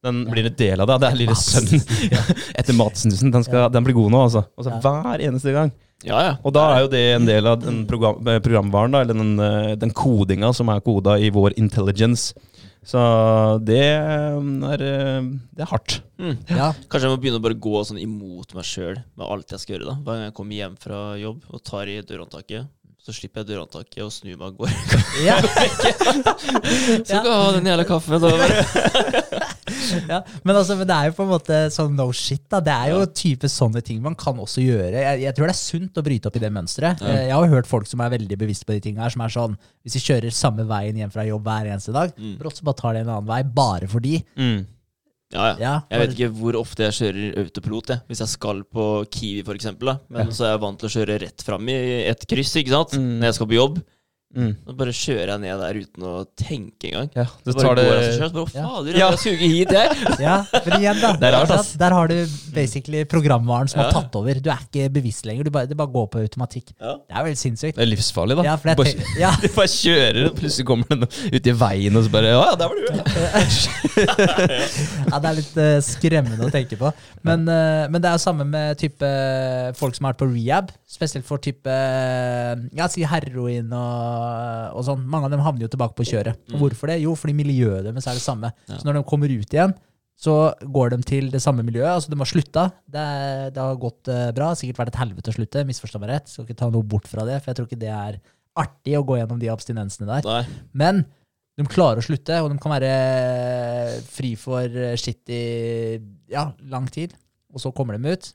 Den 0.02 0.24
blir 0.26 0.46
en 0.50 0.54
del 0.58 0.80
av 0.82 0.88
det. 0.90 0.96
Det 1.02 1.08
er 1.12 1.18
lille 1.20 1.34
sønnen 1.38 1.82
etter 2.58 2.74
matsnusen. 2.74 3.30
Den, 3.34 3.44
skal, 3.46 3.68
den 3.70 3.84
blir 3.86 3.94
god 3.94 4.10
nå, 4.10 4.22
altså. 4.26 4.44
altså. 4.58 4.78
Hver 4.82 5.22
eneste 5.28 5.52
gang. 5.54 5.70
Ja, 6.02 6.18
ja. 6.26 6.32
Og 6.42 6.50
da 6.56 6.64
er 6.74 6.80
jo 6.82 6.88
det 6.90 7.02
en 7.14 7.26
del 7.28 7.46
av 7.46 7.60
den 7.62 7.84
program, 7.86 8.16
programvaren, 8.42 8.90
da, 8.96 9.02
eller 9.04 9.14
den, 9.14 9.36
eh, 9.38 9.74
den 9.78 9.92
kodinga 9.94 10.50
som 10.58 10.72
er 10.74 10.80
koda 10.82 11.14
i 11.22 11.28
vår 11.30 11.54
intelligence. 11.62 12.32
Så 12.82 13.00
det 13.62 13.78
er, 13.78 14.82
eh, 14.82 15.26
det 15.54 15.62
er 15.62 15.70
hardt. 15.70 16.00
Mm. 16.18 16.36
Ja. 16.50 16.72
Kanskje 16.90 17.06
jeg 17.06 17.14
må 17.14 17.20
begynne 17.22 17.38
å 17.38 17.44
bare 17.44 17.58
gå 17.62 17.82
sånn 17.86 18.00
imot 18.02 18.54
meg 18.58 18.66
sjøl 18.66 18.98
med 19.14 19.26
alt 19.26 19.54
jeg 19.54 19.62
skal 19.62 19.76
gjøre. 19.76 19.90
da 19.92 19.96
Hver 20.02 20.18
gang 20.18 20.26
jeg 20.26 20.36
kommer 20.38 20.58
hjem 20.58 20.76
fra 20.82 21.02
jobb 21.20 21.46
og 21.48 21.62
tar 21.62 21.90
i 21.92 22.00
dørhåndtaket, 22.02 22.66
så 23.02 23.10
slipper 23.16 23.42
jeg 23.42 23.48
dørhåndtaket 23.50 23.98
og 24.04 24.12
snur 24.14 24.36
meg 24.38 24.52
og 24.52 24.62
går. 24.62 24.70
Ja. 25.26 25.36
Så 25.42 27.04
skal 27.04 27.26
jeg 27.26 27.32
ha 27.34 27.48
den 27.56 27.66
jævla 27.68 27.84
kaffen. 27.88 28.22
Ja. 30.08 30.18
Men, 30.44 30.54
altså, 30.56 30.74
men 30.78 30.86
det 30.88 30.94
er 30.94 31.08
jo 31.08 31.14
på 31.16 31.24
en 31.24 31.30
måte 31.32 31.56
sånn 31.74 31.94
no 31.98 32.06
shit. 32.16 32.42
da. 32.52 32.60
Det 32.64 32.72
er 32.72 32.92
jo 32.92 33.00
type 33.16 33.48
sånne 33.50 33.82
ting 33.84 33.98
man 34.04 34.14
kan 34.18 34.38
også 34.40 34.62
gjøre. 34.64 34.92
Jeg, 34.94 35.20
jeg 35.24 35.34
tror 35.36 35.48
det 35.48 35.54
er 35.54 35.58
sunt 35.60 35.98
å 36.00 36.04
bryte 36.06 36.28
opp 36.30 36.36
i 36.38 36.42
det 36.42 36.50
mønsteret. 36.54 37.02
Ja. 37.02 37.16
Jeg 37.28 37.34
har 37.34 37.46
jo 37.46 37.52
hørt 37.56 37.68
folk 37.70 37.88
som 37.90 38.02
er 38.04 38.12
veldig 38.14 38.38
bevisst 38.40 38.66
på 38.68 38.76
de 38.76 38.82
tingene 38.84 39.04
her, 39.06 39.12
som 39.14 39.24
er 39.24 39.32
sånn 39.34 39.56
Hvis 39.82 39.96
de 39.98 40.02
kjører 40.04 40.34
samme 40.36 40.66
veien 40.68 40.98
hjem 41.02 41.12
fra 41.14 41.24
jobb 41.26 41.48
hver 41.48 41.70
eneste 41.72 41.94
dag, 41.96 42.12
Mm. 42.22 42.36
brått 42.38 42.60
så 42.60 42.66
bare 42.68 42.78
tar 42.78 42.94
de 42.94 43.00
en 43.02 43.10
annen 43.16 43.28
vei 43.28 43.40
bare 43.42 43.88
fordi. 43.90 44.20
Ja, 45.32 45.46
ja. 45.52 45.56
Ja, 45.62 45.72
Jeg 45.90 46.02
vet 46.02 46.14
ikke 46.16 46.30
hvor 46.38 46.58
ofte 46.60 46.84
jeg 46.86 46.96
kjører 46.98 47.38
autopilot. 47.44 47.92
Jeg. 47.94 48.04
Hvis 48.10 48.20
jeg 48.24 48.32
skal 48.34 48.62
på 48.68 48.86
Kiwi, 49.12 49.42
for 49.46 49.56
eksempel, 49.58 49.92
ja. 49.94 49.96
Men 50.12 50.32
så 50.36 50.46
er 50.46 50.54
jeg 50.54 50.62
vant 50.66 50.78
til 50.82 50.90
å 50.90 50.94
kjøre 50.96 51.18
rett 51.24 51.44
fram 51.46 51.68
i 51.72 51.76
et 52.10 52.26
kryss 52.28 52.54
ikke 52.60 52.74
sant? 52.74 52.96
Mm. 53.00 53.18
når 53.22 53.30
jeg 53.30 53.38
skal 53.40 53.50
på 53.52 53.58
jobb. 53.58 53.82
Mm. 54.32 54.52
Så 54.64 54.74
bare 54.78 54.92
kjører 54.96 55.30
jeg 55.34 55.40
ned 55.42 55.58
der 55.60 55.78
uten 55.82 56.04
å 56.08 56.12
tenke 56.40 56.88
engang. 56.88 57.10
Ja, 57.18 57.24
Så 57.28 57.50
det 57.50 57.54
bare 57.58 57.66
tar 57.66 57.74
det 57.78 57.84
går 57.84 57.98
jeg 57.98 58.04
seg 58.06 58.14
selv, 58.22 58.30
så 58.32 58.36
bare, 58.38 58.54
Ja. 58.56 58.66
Å, 58.66 58.86
jeg 58.86 58.96
Ja. 59.02 59.08
suger 59.20 59.42
hit, 59.42 59.74
jeg. 59.76 59.88
Ja, 60.26 60.36
for 60.52 60.76
igjen 60.78 61.00
da 61.02 61.10
Det 61.22 61.32
er? 61.32 61.52
Der 61.82 61.96
har 61.98 62.08
du 62.08 62.16
basically 62.56 63.04
programvaren 63.04 63.68
som 63.68 63.82
har 63.82 63.92
tatt 63.92 64.16
over. 64.16 64.40
Du 64.40 64.48
er 64.52 64.62
ikke 64.64 64.88
bevisst 64.92 65.26
lenger. 65.28 65.44
Du 65.44 65.52
bare, 65.54 65.68
det 65.68 65.76
bare 65.76 65.92
går 65.92 66.06
på 66.14 66.22
automatikk. 66.24 66.72
Ja. 66.80 66.96
Det 67.02 67.18
er 67.18 67.26
veldig 67.28 67.40
sinnssykt. 67.42 67.76
Det 67.76 67.84
er 67.84 67.90
livsfarlig, 67.92 68.38
da. 68.40 68.46
Ja, 68.48 68.56
for 68.56 68.72
jeg 68.72 68.80
bare, 68.80 69.10
ja, 69.20 69.32
du 69.42 69.48
bare 69.56 69.72
kjører, 69.74 70.20
og 70.30 70.36
plutselig 70.40 70.66
kommer 70.72 70.88
den 70.94 71.04
ut 71.36 71.50
i 71.52 71.56
veien, 71.64 71.96
og 72.00 72.06
så 72.06 72.14
bare 72.16 72.32
ja, 72.32 72.48
der 72.56 72.72
var 72.72 72.76
du! 72.80 72.82
ja, 74.02 75.18
det 75.18 75.28
er 75.30 75.36
litt 75.38 75.56
uh, 75.60 75.76
skremmende 75.84 76.46
å 76.48 76.52
tenke 76.52 76.78
på. 76.80 76.92
Men, 77.26 77.44
uh, 77.48 77.84
men 77.92 78.00
det 78.02 78.10
er 78.10 78.16
jo 78.18 78.24
samme 78.24 78.46
med 78.48 78.78
type 78.80 79.12
folk 79.78 79.96
som 79.96 80.06
har 80.08 80.14
vært 80.14 80.22
på 80.24 80.30
rehab. 80.32 80.72
Spesielt 80.92 81.24
for 81.24 81.40
type 81.40 81.72
eh, 81.72 82.52
ja, 82.76 82.84
si 82.92 83.00
heroin 83.08 83.70
og, 83.72 84.21
og 84.72 84.84
sånn. 84.86 85.06
Mange 85.08 85.28
av 85.28 85.34
dem 85.34 85.42
havner 85.44 85.66
jo 85.66 85.72
tilbake 85.72 85.96
på 85.98 86.06
kjøret. 86.08 86.38
Og 86.52 86.66
hvorfor 86.66 86.92
det? 86.92 87.00
Jo, 87.04 87.14
fordi 87.18 87.34
miljøet 87.38 87.86
deres 87.86 88.08
er 88.08 88.18
det 88.18 88.24
samme. 88.24 88.52
Så 88.68 88.82
når 88.86 89.00
de 89.00 89.08
kommer 89.08 89.32
ut 89.32 89.56
igjen, 89.56 89.74
så 90.22 90.34
går 90.62 90.92
de 90.92 91.00
til 91.08 91.30
det 91.32 91.40
samme 91.42 91.64
miljøet. 91.66 91.96
Altså, 91.96 92.12
de 92.12 92.18
har 92.20 92.28
slutta. 92.30 92.68
Det, 92.86 93.06
det 93.56 93.62
har 93.62 93.80
gått 93.80 94.10
eh, 94.12 94.28
bra. 94.36 94.52
Sikkert 94.58 94.82
vært 94.82 94.92
et 94.92 95.00
helvete 95.00 95.32
å 95.32 95.34
slutte. 95.34 95.64
Misforstå 95.66 96.00
meg 96.02 96.12
rett. 96.12 96.30
Skal 96.30 96.46
ikke 96.46 96.58
ta 96.60 96.68
noe 96.70 96.86
bort 96.86 97.08
fra 97.10 97.24
det, 97.26 97.40
for 97.40 97.50
jeg 97.50 97.58
tror 97.58 97.70
ikke 97.70 97.80
det 97.80 97.90
er 97.90 98.20
artig 98.62 98.94
å 98.98 99.02
gå 99.08 99.16
gjennom 99.18 99.40
de 99.40 99.50
abstinensene 99.50 100.06
der. 100.10 100.28
Nei. 100.28 100.60
Men 100.78 101.02
de 101.58 101.66
klarer 101.68 102.00
å 102.00 102.06
slutte, 102.06 102.38
og 102.44 102.52
de 102.52 102.60
kan 102.62 102.74
være 102.76 102.92
fri 104.12 104.34
for 104.40 104.78
skitt 105.00 105.32
i 105.32 105.42
ja, 106.32 106.46
lang 106.70 106.86
tid. 106.92 107.16
Og 107.52 107.64
så 107.64 107.72
kommer 107.74 107.98
de 107.98 108.14
ut, 108.14 108.30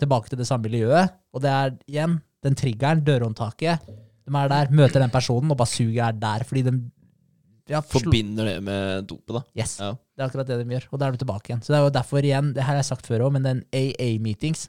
tilbake 0.00 0.30
til 0.30 0.40
det 0.40 0.48
samme 0.48 0.68
miljøet. 0.68 1.18
Og 1.34 1.42
det 1.44 1.52
er 1.52 1.74
igjen 1.90 2.20
den 2.42 2.56
triggeren, 2.58 3.02
dørhåndtaket. 3.06 3.84
De 4.26 4.34
er 4.38 4.48
der, 4.52 4.70
møter 4.70 5.00
den 5.02 5.10
personen, 5.10 5.50
og 5.50 5.56
bare 5.58 5.66
suget 5.72 5.98
er 6.06 6.12
der. 6.12 6.44
Fordi 6.48 6.62
de 6.62 6.74
ja, 7.70 7.80
Forbinder 7.80 8.44
det 8.44 8.56
med 8.62 9.06
dopet, 9.08 9.34
da. 9.34 9.42
Yes, 9.58 9.78
Ja. 9.80 9.92
det 9.92 10.22
er 10.22 10.26
akkurat 10.28 10.46
det 10.46 10.58
de 10.66 10.74
gjør. 10.74 10.86
Og 10.92 10.98
da 11.00 11.06
er 11.06 11.12
de 11.12 11.20
tilbake 11.24 11.48
igjen. 11.50 11.62
Så 11.62 11.72
det 11.72 11.78
er 11.78 11.84
jo 11.86 11.90
derfor 11.94 12.18
igjen, 12.22 12.52
det 12.54 12.62
her 12.62 12.72
har 12.74 12.80
jeg 12.82 12.84
sagt 12.90 13.06
før 13.06 13.26
òg, 13.28 13.32
men 13.32 13.42
den 13.46 13.62
AA-meetings 13.72 14.68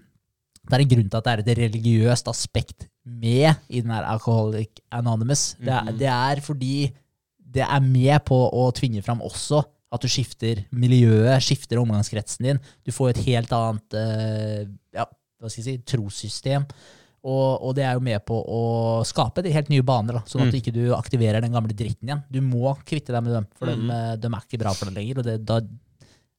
Det 0.63 0.77
er 0.77 0.79
en 0.85 0.87
grunn 0.93 1.09
til 1.11 1.17
at 1.17 1.25
det 1.25 1.31
er 1.33 1.41
et 1.51 1.57
religiøst 1.59 2.27
aspekt 2.31 2.85
med 3.05 3.55
i 3.67 3.81
den 3.81 3.91
her 3.91 4.05
Alcoholic 4.07 4.79
Anonymous. 4.95 5.55
Det 5.59 5.67
er, 5.67 5.83
Mhm. 5.83 5.97
det 5.99 6.07
er 6.07 6.39
fordi 6.39 6.93
det 7.53 7.61
er 7.67 7.79
med 7.81 8.23
på 8.23 8.37
å 8.53 8.71
tvinge 8.71 9.03
fram 9.03 9.19
også 9.19 9.61
at 9.91 10.01
du 10.01 10.07
skifter 10.07 10.63
miljøet, 10.71 11.41
skifter 11.43 11.77
omgangskretsen 11.81 12.43
din. 12.47 12.59
Du 12.85 12.91
får 12.91 13.09
et 13.09 13.17
helt 13.25 13.51
annet 13.51 13.93
eh, 13.93 14.65
ja, 14.95 15.03
hva 15.41 15.49
skal 15.51 15.63
jeg 15.63 15.65
si, 15.65 15.77
trossystem. 15.97 16.63
Og, 17.23 17.63
og 17.63 17.71
det 17.77 17.85
er 17.87 17.95
jo 17.95 18.03
med 18.03 18.19
på 18.27 18.35
å 18.35 18.63
skape 19.07 19.43
de 19.45 19.53
helt 19.55 19.69
nye 19.71 19.85
baner, 19.87 20.19
da, 20.19 20.23
sånn 20.27 20.43
at 20.43 20.49
Mm. 20.49 20.51
du 20.51 20.57
ikke 20.59 20.97
aktiverer 20.97 21.41
den 21.41 21.55
gamle 21.55 21.71
dritten 21.71 22.09
igjen. 22.09 22.23
Du 22.27 22.41
må 22.43 22.73
kvitte 22.83 23.15
deg 23.15 23.23
med 23.23 23.37
dem, 23.37 23.47
for 23.55 23.71
mm. 23.71 23.79
dem, 23.79 23.93
de, 24.19 24.31
er 24.33 24.43
ikke 24.43 24.59
bra 24.59 24.73
for 24.75 24.91
deg 24.91 24.99
lenger. 24.99 25.21
Og 25.21 25.29
det, 25.29 25.37
da, 25.47 25.61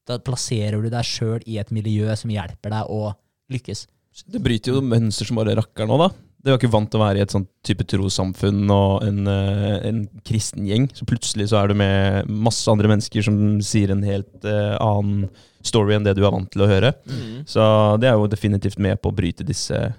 da 0.04 0.18
plasserer 0.20 0.84
du 0.84 0.90
deg 0.92 1.08
sjøl 1.08 1.40
i 1.48 1.56
et 1.62 1.72
miljø 1.72 2.12
som 2.20 2.32
hjelper 2.34 2.76
deg 2.76 2.92
å 2.92 3.14
lykkes. 3.54 3.86
Det 4.30 4.42
bryter 4.44 4.76
jo 4.76 4.84
mønster 4.84 5.26
som 5.26 5.40
bare 5.40 5.56
rakker 5.58 5.88
nå, 5.88 5.98
da. 6.04 6.12
De 6.44 6.52
var 6.52 6.60
ikke 6.60 6.74
vant 6.74 6.90
til 6.92 7.00
å 7.00 7.06
være 7.06 7.22
i 7.22 7.24
et 7.24 7.32
sånt 7.32 7.48
type 7.64 7.86
trossamfunn 7.88 8.68
og 8.68 9.06
en, 9.06 9.24
eh, 9.32 9.78
en 9.88 10.02
kristen 10.28 10.66
gjeng. 10.68 10.90
Så 10.92 11.06
plutselig 11.08 11.48
så 11.48 11.62
er 11.62 11.72
du 11.72 11.74
med 11.80 12.28
masse 12.28 12.68
andre 12.68 12.90
mennesker 12.92 13.24
som 13.24 13.38
sier 13.64 13.94
en 13.94 14.04
helt 14.04 14.44
uh, 14.44 14.76
annen 14.76 15.30
story 15.64 15.96
enn 15.96 16.04
det 16.04 16.12
du 16.18 16.20
er 16.20 16.34
vant 16.34 16.50
til 16.52 16.66
å 16.66 16.68
høre. 16.68 16.92
Mm. 17.08 17.46
Så 17.48 17.64
det 18.02 18.10
er 18.10 18.20
jo 18.20 18.28
definitivt 18.28 18.76
med 18.76 19.00
på 19.00 19.08
å 19.08 19.16
bryte 19.16 19.46
disse, 19.48 19.94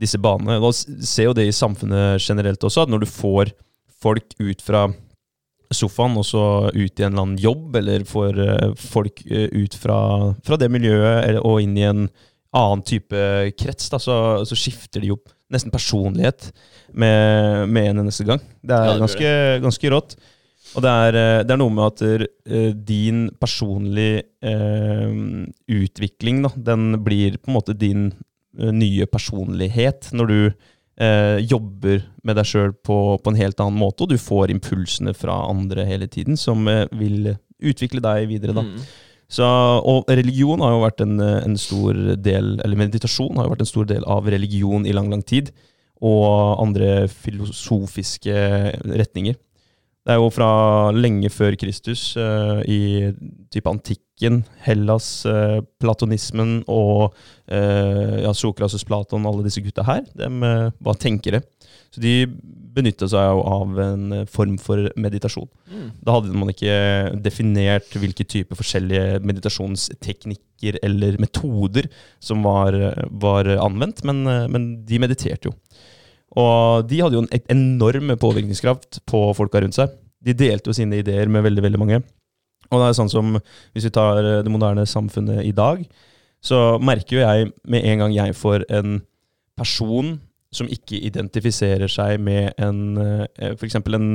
disse 0.00 0.18
banene. 0.20 0.58
Og 0.60 0.72
s- 0.74 0.86
ser 1.08 1.30
jo 1.30 1.34
det 1.36 1.46
i 1.48 1.54
samfunnet 1.56 2.20
generelt 2.22 2.62
også, 2.66 2.84
at 2.86 2.92
når 2.92 3.04
du 3.04 3.10
får 3.10 3.52
folk 4.02 4.34
ut 4.42 4.62
fra 4.62 4.86
sofaen 5.74 6.14
og 6.20 6.24
så 6.28 6.42
ut 6.70 7.00
i 7.00 7.02
en 7.02 7.10
eller 7.12 7.22
annen 7.24 7.40
jobb, 7.42 7.74
eller 7.80 8.04
får 8.06 8.36
eh, 8.44 8.74
folk 8.78 9.22
eh, 9.26 9.48
ut 9.56 9.74
fra, 9.74 9.96
fra 10.46 10.58
det 10.60 10.68
miljøet 10.70 11.24
eller, 11.26 11.40
og 11.42 11.58
inn 11.64 11.74
i 11.80 11.86
en 11.88 12.04
annen 12.56 12.84
type 12.86 13.18
krets, 13.58 13.88
da, 13.92 13.98
så, 14.00 14.14
så 14.46 14.56
skifter 14.56 15.02
de 15.02 15.10
jo 15.10 15.18
nesten 15.52 15.70
personlighet 15.74 16.48
med, 16.94 17.66
med 17.70 17.90
en 17.90 18.04
eneste 18.04 18.24
gang. 18.28 18.40
Det 18.62 18.74
er 18.78 19.00
ganske, 19.02 19.32
ganske 19.66 19.90
rått. 19.92 20.14
Og 20.76 20.82
det 20.82 20.92
er, 20.92 21.18
eh, 21.18 21.42
det 21.46 21.54
er 21.56 21.60
noe 21.60 21.74
med 21.74 21.84
at 21.90 22.78
din 22.86 23.26
personlige 23.42 24.22
eh, 24.46 25.18
utvikling, 25.82 26.44
da, 26.46 26.50
den 26.70 26.92
blir 27.04 27.38
på 27.42 27.50
en 27.50 27.58
måte 27.58 27.74
din 27.78 28.08
nye 28.56 29.06
personlighet 29.10 30.10
når 30.16 30.30
du 30.30 30.38
eh, 31.00 31.38
jobber 31.44 32.04
med 32.26 32.38
deg 32.38 32.48
sjøl 32.48 32.72
på, 32.86 32.98
på 33.20 33.32
en 33.32 33.40
helt 33.40 33.60
annen 33.62 33.78
måte, 33.80 34.04
og 34.04 34.12
du 34.12 34.20
får 34.20 34.52
impulsene 34.54 35.14
fra 35.16 35.38
andre 35.50 35.86
hele 35.88 36.08
tiden 36.10 36.38
som 36.40 36.66
eh, 36.70 36.86
vil 36.96 37.34
utvikle 37.56 38.02
deg 38.04 38.28
videre. 38.30 38.56
da. 38.56 38.64
Mm. 38.66 38.80
Så, 39.26 39.46
og 39.46 40.06
religion 40.06 40.62
har 40.62 40.74
jo 40.74 40.84
vært 40.84 41.02
en, 41.02 41.16
eh, 41.20 41.40
en 41.44 41.56
stor 41.58 41.96
del, 42.22 42.56
eller 42.62 42.82
meditasjon 42.84 43.38
har 43.38 43.48
jo 43.48 43.54
vært 43.56 43.64
en 43.64 43.72
stor 43.72 43.88
del 43.90 44.06
av 44.06 44.28
religion 44.30 44.86
i 44.86 44.94
lang, 44.94 45.10
lang 45.12 45.24
tid. 45.26 45.50
Og 46.04 46.60
andre 46.60 47.06
filosofiske 47.08 48.34
retninger. 48.84 49.36
Det 50.06 50.14
er 50.14 50.20
jo 50.20 50.28
fra 50.30 50.92
lenge 50.94 51.30
før 51.32 51.56
Kristus, 51.58 52.12
eh, 52.20 52.60
i 52.68 52.80
type 53.50 53.70
antikken, 54.16 54.44
Hellas, 54.64 55.26
eh, 55.26 55.60
platonismen 55.80 56.64
og 56.68 57.14
eh, 57.48 58.22
ja, 58.24 58.32
Sokrates, 58.32 58.84
Platon, 58.84 59.26
alle 59.26 59.44
disse 59.44 59.60
gutta 59.60 59.84
her, 59.84 60.04
de 60.14 60.24
eh, 60.24 60.72
var 60.80 60.94
tenkere. 60.94 61.42
Så 61.90 62.00
de 62.00 62.26
benytta 62.76 63.08
seg 63.08 63.18
av 63.20 63.78
en 63.78 64.12
eh, 64.12 64.26
form 64.26 64.58
for 64.58 64.90
meditasjon. 64.96 65.48
Mm. 65.68 65.90
Da 66.02 66.16
hadde 66.16 66.32
man 66.32 66.50
ikke 66.50 67.12
definert 67.22 67.92
hvilke 67.92 68.24
typer 68.24 68.56
forskjellige 68.56 69.20
meditasjonsteknikker 69.22 70.78
eller 70.82 71.18
metoder 71.20 71.88
som 72.18 72.42
var, 72.42 72.72
var 73.10 73.46
anvendt, 73.58 74.02
men, 74.04 74.24
men 74.24 74.84
de 74.86 74.98
mediterte 74.98 75.50
jo. 75.50 75.54
Og 76.36 76.88
de 76.88 77.00
hadde 77.00 77.16
jo 77.16 77.24
en 77.24 77.48
enorm 77.52 78.16
påvirkningskraft 78.18 79.02
på 79.08 79.28
folka 79.36 79.60
rundt 79.60 79.76
seg. 79.76 79.92
De 80.20 80.34
delte 80.36 80.68
jo 80.68 80.76
sine 80.76 80.98
ideer 81.00 81.28
med 81.30 81.44
veldig, 81.46 81.62
veldig 81.64 81.80
mange. 81.80 82.00
Og 82.70 82.80
det 82.80 82.88
er 82.88 82.98
sånn 82.98 83.12
som, 83.12 83.36
hvis 83.74 83.88
vi 83.88 83.94
tar 83.94 84.20
det 84.44 84.52
moderne 84.52 84.86
samfunnet 84.88 85.44
i 85.46 85.54
dag, 85.56 85.82
så 86.44 86.78
merker 86.82 87.18
jo 87.18 87.24
jeg 87.24 87.50
med 87.66 87.86
en 87.86 88.04
gang 88.04 88.14
jeg 88.14 88.36
får 88.38 88.66
en 88.76 89.00
person 89.58 90.16
som 90.54 90.68
ikke 90.70 91.00
identifiserer 91.08 91.90
seg 91.90 92.20
med 92.22 92.54
en 92.62 92.98
f.eks. 93.00 93.58
For 93.58 93.66
eksempel 93.68 93.98
en, 93.98 94.08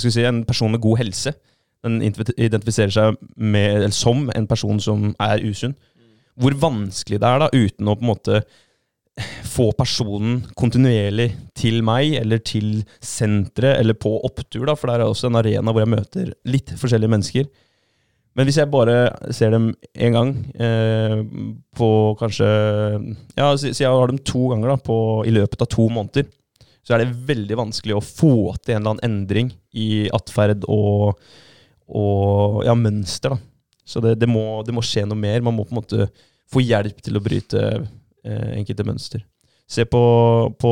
si, 0.00 0.12
en 0.24 0.42
person 0.48 0.72
med 0.72 0.82
god 0.82 1.00
helse. 1.02 1.34
Den 1.84 2.00
identifiserer 2.02 2.92
seg 2.92 3.20
med, 3.36 3.86
som 3.96 4.28
en 4.34 4.48
person 4.50 4.80
som 4.82 5.10
er 5.22 5.44
usunn. 5.44 5.76
Hvor 6.40 6.56
vanskelig 6.60 7.20
det 7.20 7.28
er, 7.28 7.42
da, 7.42 7.48
uten 7.52 7.88
å 7.88 7.96
på 7.96 8.04
en 8.04 8.10
måte 8.10 8.42
få 9.46 9.70
personen 9.76 10.40
kontinuerlig 10.58 11.30
til 11.58 11.80
meg, 11.86 12.16
eller 12.20 12.42
til 12.44 12.82
senteret, 13.04 13.78
eller 13.80 13.96
på 13.98 14.12
opptur, 14.26 14.64
da, 14.68 14.76
for 14.78 14.90
der 14.90 15.02
er 15.02 15.10
også 15.10 15.30
en 15.30 15.38
arena 15.40 15.72
hvor 15.72 15.84
jeg 15.84 15.92
møter 15.94 16.32
litt 16.48 16.72
forskjellige 16.80 17.12
mennesker. 17.14 17.50
Men 18.38 18.46
hvis 18.46 18.60
jeg 18.60 18.70
bare 18.70 19.10
ser 19.34 19.52
dem 19.56 19.72
én 19.98 20.14
gang 20.14 20.28
eh, 20.54 21.16
på 21.74 21.88
kanskje 22.20 22.46
Ja, 23.34 23.48
si 23.58 23.72
jeg 23.74 23.90
har 23.90 24.06
dem 24.06 24.20
to 24.22 24.52
ganger 24.52 24.70
da, 24.70 24.76
på, 24.78 24.96
i 25.26 25.34
løpet 25.34 25.64
av 25.66 25.70
to 25.72 25.88
måneder, 25.90 26.28
så 26.86 26.94
er 26.94 27.02
det 27.02 27.26
veldig 27.28 27.58
vanskelig 27.58 27.98
å 27.98 28.04
få 28.04 28.34
til 28.62 28.76
en 28.76 28.80
eller 28.80 28.94
annen 28.94 29.06
endring 29.06 29.50
i 29.76 30.08
atferd 30.14 30.64
og, 30.70 31.18
og 31.90 32.62
ja, 32.66 32.74
mønster. 32.78 33.34
da. 33.34 33.42
Så 33.84 34.00
det, 34.04 34.16
det, 34.22 34.28
må, 34.30 34.62
det 34.66 34.74
må 34.74 34.84
skje 34.86 35.04
noe 35.08 35.18
mer. 35.18 35.42
Man 35.44 35.56
må 35.58 35.66
på 35.66 35.74
en 35.74 35.80
måte 35.82 36.08
få 36.50 36.62
hjelp 36.62 37.02
til 37.02 37.18
å 37.18 37.22
bryte 37.24 37.64
enkelte 38.24 38.84
mønster. 38.86 39.22
Se 39.70 39.86
på, 39.86 40.02
på 40.58 40.70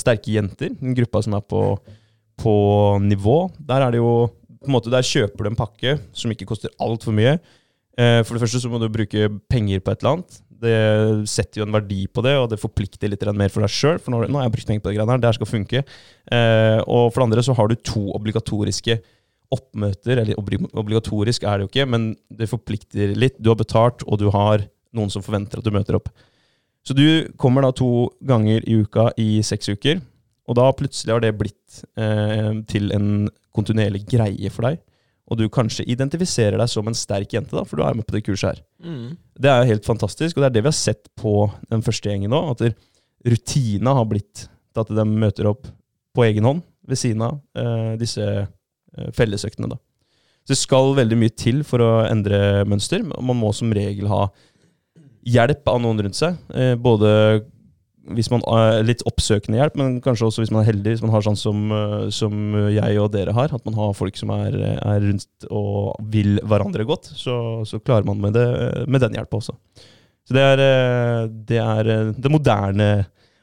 sterke 0.00 0.34
jenter, 0.34 0.72
den 0.74 0.96
gruppa 0.98 1.22
som 1.22 1.36
er 1.38 1.44
på, 1.46 1.62
på 2.42 2.54
nivå. 3.04 3.44
Der 3.62 3.84
er 3.86 3.94
det 3.94 4.00
jo 4.02 4.14
på 4.62 4.70
en 4.70 4.76
måte, 4.76 4.90
Der 4.90 5.06
kjøper 5.06 5.44
du 5.44 5.50
en 5.50 5.58
pakke 5.58 5.98
som 6.14 6.32
ikke 6.32 6.48
koster 6.48 6.72
altfor 6.82 7.14
mye. 7.14 7.36
Eh, 7.98 8.22
for 8.24 8.34
det 8.34 8.42
første 8.44 8.62
så 8.62 8.70
må 8.70 8.80
du 8.80 8.88
bruke 8.92 9.28
penger 9.50 9.82
på 9.82 9.92
et 9.92 10.02
eller 10.02 10.16
annet. 10.16 10.40
Det 10.62 10.76
setter 11.30 11.60
jo 11.60 11.66
en 11.66 11.74
verdi 11.74 12.04
på 12.06 12.22
det, 12.22 12.36
og 12.38 12.48
det 12.52 12.60
forplikter 12.62 13.10
litt 13.10 13.24
mer 13.34 13.50
for 13.50 13.64
deg 13.64 13.74
sjøl. 13.74 13.98
For 14.02 14.14
nå, 14.14 14.22
nå 14.30 14.38
har 14.38 14.46
jeg 14.46 14.54
brukt 14.56 14.70
penger 14.70 14.84
på 14.84 14.90
det 14.90 14.98
greiene 14.98 15.14
her, 15.14 15.22
det 15.22 15.30
her 15.30 15.38
skal 15.40 15.50
funke. 15.50 15.82
Eh, 16.30 16.78
og 16.86 17.10
for 17.10 17.18
det 17.18 17.28
andre 17.28 17.46
så 17.46 17.56
har 17.58 17.70
du 17.70 17.76
to 17.78 18.04
obligatoriske 18.14 19.00
oppmøter. 19.52 20.22
Eller 20.22 20.38
obligatorisk 20.38 21.46
er 21.46 21.58
det 21.58 21.66
jo 21.66 21.72
ikke, 21.72 21.88
men 21.94 22.12
det 22.30 22.50
forplikter 22.50 23.16
litt. 23.18 23.38
Du 23.42 23.50
har 23.50 23.58
betalt, 23.58 24.06
og 24.06 24.22
du 24.22 24.30
har 24.34 24.66
noen 24.94 25.10
som 25.10 25.24
forventer 25.24 25.58
at 25.58 25.66
du 25.66 25.74
møter 25.74 25.98
opp. 25.98 26.10
Så 26.82 26.96
du 26.98 27.32
kommer 27.38 27.62
da 27.62 27.70
to 27.76 28.10
ganger 28.26 28.64
i 28.66 28.80
uka 28.82 29.10
i 29.20 29.42
seks 29.46 29.70
uker, 29.70 30.00
og 30.50 30.58
da 30.58 30.66
plutselig 30.74 31.14
har 31.14 31.22
det 31.22 31.36
blitt 31.38 31.82
eh, 31.96 32.50
til 32.68 32.90
en 32.94 33.28
kontinuerlig 33.54 34.02
greie 34.10 34.50
for 34.50 34.66
deg. 34.66 34.80
Og 35.30 35.38
du 35.38 35.46
kanskje 35.52 35.86
identifiserer 35.88 36.58
deg 36.58 36.68
som 36.68 36.88
en 36.90 36.98
sterk 36.98 37.32
jente, 37.32 37.54
da, 37.54 37.62
for 37.64 37.78
du 37.78 37.84
er 37.86 37.94
med 37.96 38.06
på 38.08 38.16
det 38.16 38.24
kurset 38.26 38.50
her. 38.50 38.64
Mm. 38.82 39.14
Det 39.38 39.52
er 39.52 39.62
jo 39.62 39.70
helt 39.70 39.86
fantastisk, 39.86 40.36
og 40.36 40.42
det 40.42 40.50
er 40.50 40.56
det 40.56 40.64
vi 40.64 40.72
har 40.72 40.76
sett 40.76 41.06
på 41.18 41.36
den 41.70 41.84
første 41.86 42.10
gjengen 42.10 42.34
nå. 42.34 42.42
At 42.52 42.66
rutina 43.22 43.94
har 44.00 44.10
blitt 44.10 44.48
til 44.72 44.82
at 44.82 44.92
de 44.92 45.06
møter 45.06 45.48
opp 45.52 45.70
på 46.12 46.26
egen 46.26 46.48
hånd 46.48 46.60
ved 46.88 46.98
siden 46.98 47.22
av 47.24 47.38
eh, 47.56 47.94
disse 48.00 48.26
eh, 48.26 49.10
fellesøktene. 49.14 49.70
Da. 49.70 49.78
Så 50.42 50.56
det 50.56 50.58
skal 50.58 50.96
veldig 50.98 51.18
mye 51.20 51.34
til 51.38 51.62
for 51.66 51.84
å 51.84 51.90
endre 52.08 52.64
mønster. 52.68 53.04
Man 53.06 53.38
må 53.38 53.52
som 53.54 53.72
regel 53.72 54.10
ha 54.10 54.26
hjelp 55.22 55.68
av 55.70 55.80
noen 55.82 56.02
rundt 56.06 56.18
seg. 56.18 56.38
Eh, 56.54 56.74
både 56.80 57.10
hvis 58.12 58.32
man 58.32 58.42
er 58.50 58.80
litt 58.82 59.04
oppsøkende 59.06 59.60
hjelp, 59.60 59.76
men 59.78 60.00
kanskje 60.02 60.26
også 60.26 60.42
hvis 60.42 60.50
man 60.50 60.64
er 60.64 60.72
heldig, 60.72 60.96
hvis 60.96 61.04
man 61.04 61.12
har 61.14 61.22
sånn 61.22 61.38
som, 61.38 61.62
eh, 61.70 62.08
som 62.14 62.56
jeg 62.74 62.98
og 62.98 63.12
dere 63.14 63.34
har, 63.36 63.54
at 63.54 63.68
man 63.68 63.78
har 63.78 63.94
folk 63.94 64.18
som 64.18 64.34
er, 64.34 64.58
er 64.74 65.06
rundt 65.06 65.46
og 65.48 65.94
vil 66.12 66.40
hverandre 66.42 66.86
godt, 66.88 67.12
så, 67.14 67.36
så 67.68 67.78
klarer 67.82 68.08
man 68.08 68.22
med, 68.24 68.34
det, 68.38 68.46
med 68.90 69.04
den 69.04 69.20
hjelpa 69.20 69.38
også. 69.38 69.54
Så 70.28 70.36
det 70.36 70.42
er, 70.42 70.62
eh, 70.62 71.30
det 71.50 71.60
er 71.60 71.90
eh, 71.90 72.12
det 72.14 72.30
moderne 72.30 72.90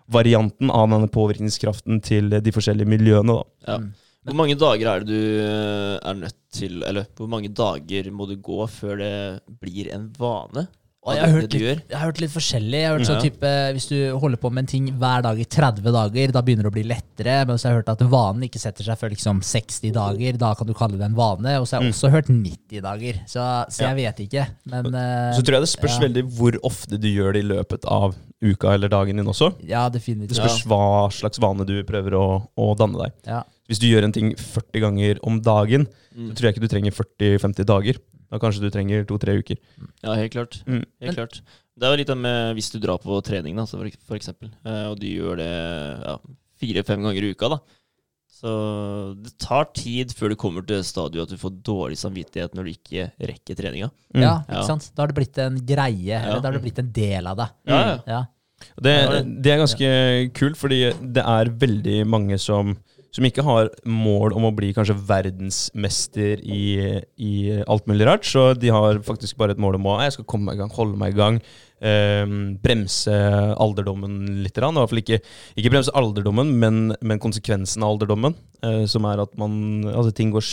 varianten 0.10 0.72
av 0.74 0.90
denne 0.90 1.10
påvirkningskraften 1.12 2.00
til 2.02 2.32
de 2.34 2.54
forskjellige 2.56 2.90
miljøene. 2.90 3.36
Da. 3.36 3.50
Ja. 3.68 3.80
Mm. 3.84 3.90
Hvor 4.30 4.36
mange 4.36 4.56
dager 4.60 4.90
er 4.92 5.04
det 5.04 5.16
du 5.16 5.40
eh, 5.42 5.96
er 5.96 6.18
nødt 6.18 6.36
til 6.54 6.84
Eller 6.84 7.06
hvor 7.16 7.30
mange 7.32 7.50
dager 7.56 8.10
må 8.12 8.26
du 8.28 8.36
gå 8.36 8.66
før 8.68 9.00
det 9.00 9.14
blir 9.62 9.90
en 9.96 10.10
vane? 10.18 10.66
Og 11.08 11.16
jeg 11.16 11.24
har, 11.24 11.32
hørt 11.32 11.54
litt, 11.56 11.62
jeg 11.88 11.96
har 11.96 12.10
hørt 12.10 12.18
litt 12.20 12.32
forskjellig. 12.34 12.80
Jeg 12.82 12.88
har 12.90 12.98
hørt 12.98 13.08
sånn 13.08 13.22
type, 13.24 13.50
Hvis 13.74 13.86
du 13.88 13.96
holder 14.20 14.40
på 14.42 14.50
med 14.52 14.66
en 14.66 14.68
ting 14.68 14.90
hver 15.00 15.22
dag 15.24 15.38
i 15.40 15.46
30 15.48 15.86
dager, 15.96 16.34
da 16.36 16.42
begynner 16.44 16.68
det 16.68 16.72
å 16.74 16.76
bli 16.76 16.84
lettere. 16.90 17.38
Men 17.48 17.56
så 17.58 17.70
har 17.70 17.72
jeg 17.72 17.80
hørt 17.80 17.92
at 17.94 18.04
vanen 18.12 18.44
ikke 18.44 18.60
setter 18.60 18.84
seg 18.84 19.00
før 19.00 19.14
liksom 19.14 19.40
60 19.42 19.94
dager. 19.96 20.38
Da 20.42 20.50
kan 20.60 20.68
du 20.68 20.74
kalle 20.76 21.00
det 21.00 21.08
en 21.08 21.16
vane. 21.16 21.54
Og 21.62 21.70
så 21.70 21.78
har 21.78 21.86
jeg 21.86 21.94
Mm. 21.94 21.96
også 21.96 22.12
hørt 22.12 22.28
90 22.28 22.82
dager. 22.84 23.22
Så, 23.32 23.46
så 23.72 23.88
jeg 23.88 23.96
vet 24.02 24.20
ikke. 24.28 24.44
Men 24.76 24.92
eh, 24.94 25.32
Så 25.40 25.42
tror 25.48 25.56
jeg 25.56 25.64
det 25.64 25.72
spørs 25.72 25.96
ja. 25.96 26.04
veldig 26.04 26.26
hvor 26.36 26.60
ofte 26.68 27.00
du 27.00 27.08
gjør 27.08 27.34
det 27.34 27.46
i 27.46 27.48
løpet 27.48 27.86
av 27.88 28.16
uka 28.44 28.74
eller 28.76 28.92
dagen 28.92 29.16
din 29.24 29.26
også. 29.26 29.54
ja, 29.68 29.88
definitivt. 29.90 30.36
Det 30.36 30.38
spørs 30.44 30.66
hva 30.68 30.84
slags 31.16 31.40
vane 31.40 31.66
du 31.66 31.82
prøver 31.88 32.12
å, 32.20 32.44
å 32.60 32.76
danne 32.76 33.00
deg. 33.06 33.12
Ja. 33.26 33.42
Hvis 33.72 33.80
du 33.80 33.88
gjør 33.88 34.04
en 34.04 34.12
ting 34.12 34.36
40 34.36 34.82
ganger 34.84 35.20
om 35.24 35.40
dagen, 35.40 35.88
Mm. 36.10 36.32
så 36.32 36.36
tror 36.36 36.48
jeg 36.50 36.56
ikke 36.58 36.68
du 36.68 36.72
trenger 36.74 36.92
40-50 36.92 37.66
dager. 37.70 37.96
Da 38.30 38.40
kanskje 38.42 38.62
du 38.66 38.70
trenger 38.74 39.08
to-tre 39.10 39.40
uker. 39.40 39.58
Ja, 40.04 40.14
helt 40.14 40.34
klart. 40.36 40.60
Mm. 40.70 40.84
Helt 41.02 41.18
klart. 41.18 41.42
Det 41.80 41.88
er 41.88 41.96
jo 41.96 42.00
litt 42.02 42.12
det 42.12 42.20
med 42.20 42.54
hvis 42.58 42.70
du 42.74 42.80
drar 42.84 43.00
på 43.02 43.18
trening, 43.26 43.58
da, 43.58 43.66
for, 43.70 43.90
for 44.06 44.20
eksempel, 44.20 44.52
eh, 44.68 44.86
og 44.92 45.00
du 45.00 45.08
gjør 45.08 45.40
det 45.40 45.50
ja, 45.50 46.16
fire-fem 46.60 47.06
ganger 47.08 47.26
i 47.26 47.32
uka, 47.34 47.54
da. 47.56 47.60
Så 48.40 48.52
det 49.20 49.34
tar 49.42 49.66
tid 49.76 50.14
før 50.16 50.32
du 50.32 50.38
kommer 50.40 50.64
til 50.64 50.84
stadiet 50.88 51.26
at 51.26 51.32
du 51.34 51.40
får 51.42 51.58
dårlig 51.66 51.98
samvittighet 52.00 52.54
når 52.56 52.68
du 52.68 52.72
ikke 52.72 53.08
rekker 53.32 53.58
treninga. 53.60 53.90
Mm. 54.16 54.22
ja, 54.24 54.36
ikke 54.48 54.68
sant? 54.70 54.92
Da 54.96 55.04
har 55.04 55.12
det 55.12 55.18
blitt 55.18 55.40
en 55.44 55.58
greie. 55.68 56.14
Ja. 56.14 56.22
Eller 56.22 56.44
da 56.44 56.48
har 56.48 56.56
det 56.56 56.64
blitt 56.64 56.80
en 56.80 56.94
del 56.96 57.28
av 57.28 57.42
deg. 57.42 57.58
Ja, 57.68 57.80
ja. 57.82 57.98
Ja. 58.08 58.22
Det, 58.80 58.94
det 59.44 59.52
er 59.52 59.60
ganske 59.62 59.90
kult, 60.36 60.60
fordi 60.60 60.80
det 61.00 61.24
er 61.24 61.52
veldig 61.62 62.00
mange 62.08 62.40
som, 62.40 62.74
som 63.16 63.26
ikke 63.26 63.46
har 63.46 63.72
mål 63.90 64.36
om 64.38 64.46
å 64.50 64.54
bli 64.56 64.70
kanskje 64.76 64.98
verdensmester 65.10 66.44
i, 66.46 66.64
i 67.18 67.34
alt 67.66 67.90
mulig 67.90 68.06
rart. 68.10 68.28
Så 68.28 68.52
de 68.58 68.70
har 68.74 69.02
faktisk 69.06 69.40
bare 69.40 69.56
et 69.56 69.62
mål 69.62 69.80
om 69.80 69.90
å 69.90 69.98
jeg 70.04 70.18
skal 70.18 70.28
komme 70.30 70.50
meg 70.50 70.60
i 70.60 70.62
gang, 70.62 70.72
holde 70.76 71.00
meg 71.02 71.16
i 71.16 71.20
gang. 71.20 71.40
Eh, 71.80 72.36
bremse 72.62 73.16
alderdommen 73.56 74.44
litt. 74.44 74.60
I 74.60 74.66
hvert 74.68 74.92
fall 74.92 75.02
ikke, 75.02 75.22
ikke 75.58 75.74
bremse 75.74 75.96
alderdommen, 75.98 76.54
men, 76.62 76.80
men 77.02 77.22
konsekvensen 77.24 77.86
av 77.86 77.96
alderdommen. 77.96 78.38
Eh, 78.62 78.84
som 78.92 79.08
er 79.10 79.24
at 79.24 79.36
man, 79.40 79.54
altså 79.88 80.14
ting 80.16 80.34
går 80.36 80.46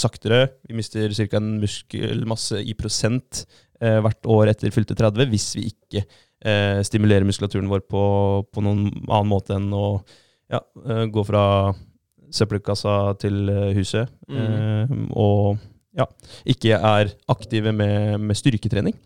saktere. 0.00 0.46
Vi 0.68 0.78
mister 0.78 1.12
ca. 1.12 1.40
en 1.40 1.56
muskelmasse 1.62 2.62
i 2.62 2.76
prosent 2.78 3.44
eh, 3.82 3.98
hvert 4.02 4.30
år 4.30 4.52
etter 4.52 4.72
fylte 4.74 4.96
30 4.98 5.30
hvis 5.32 5.48
vi 5.58 5.68
ikke 5.72 6.04
eh, 6.04 6.80
stimulerer 6.86 7.26
muskulaturen 7.26 7.70
vår 7.70 7.84
på, 7.90 8.02
på 8.48 8.64
noen 8.64 8.86
annen 9.08 9.30
måte 9.30 9.58
enn 9.58 9.72
å 9.74 9.86
ja, 10.52 10.60
eh, 10.86 11.04
gå 11.12 11.24
fra 11.26 11.44
søppelkassa 12.32 12.96
til 13.20 13.48
eh, 13.52 13.70
huset. 13.76 14.12
Eh, 14.32 14.92
og 15.18 15.58
ja, 15.96 16.06
ikke 16.48 16.78
er 16.78 17.12
aktive 17.32 17.72
med, 17.76 18.20
med 18.20 18.38
styrketrening. 18.38 18.96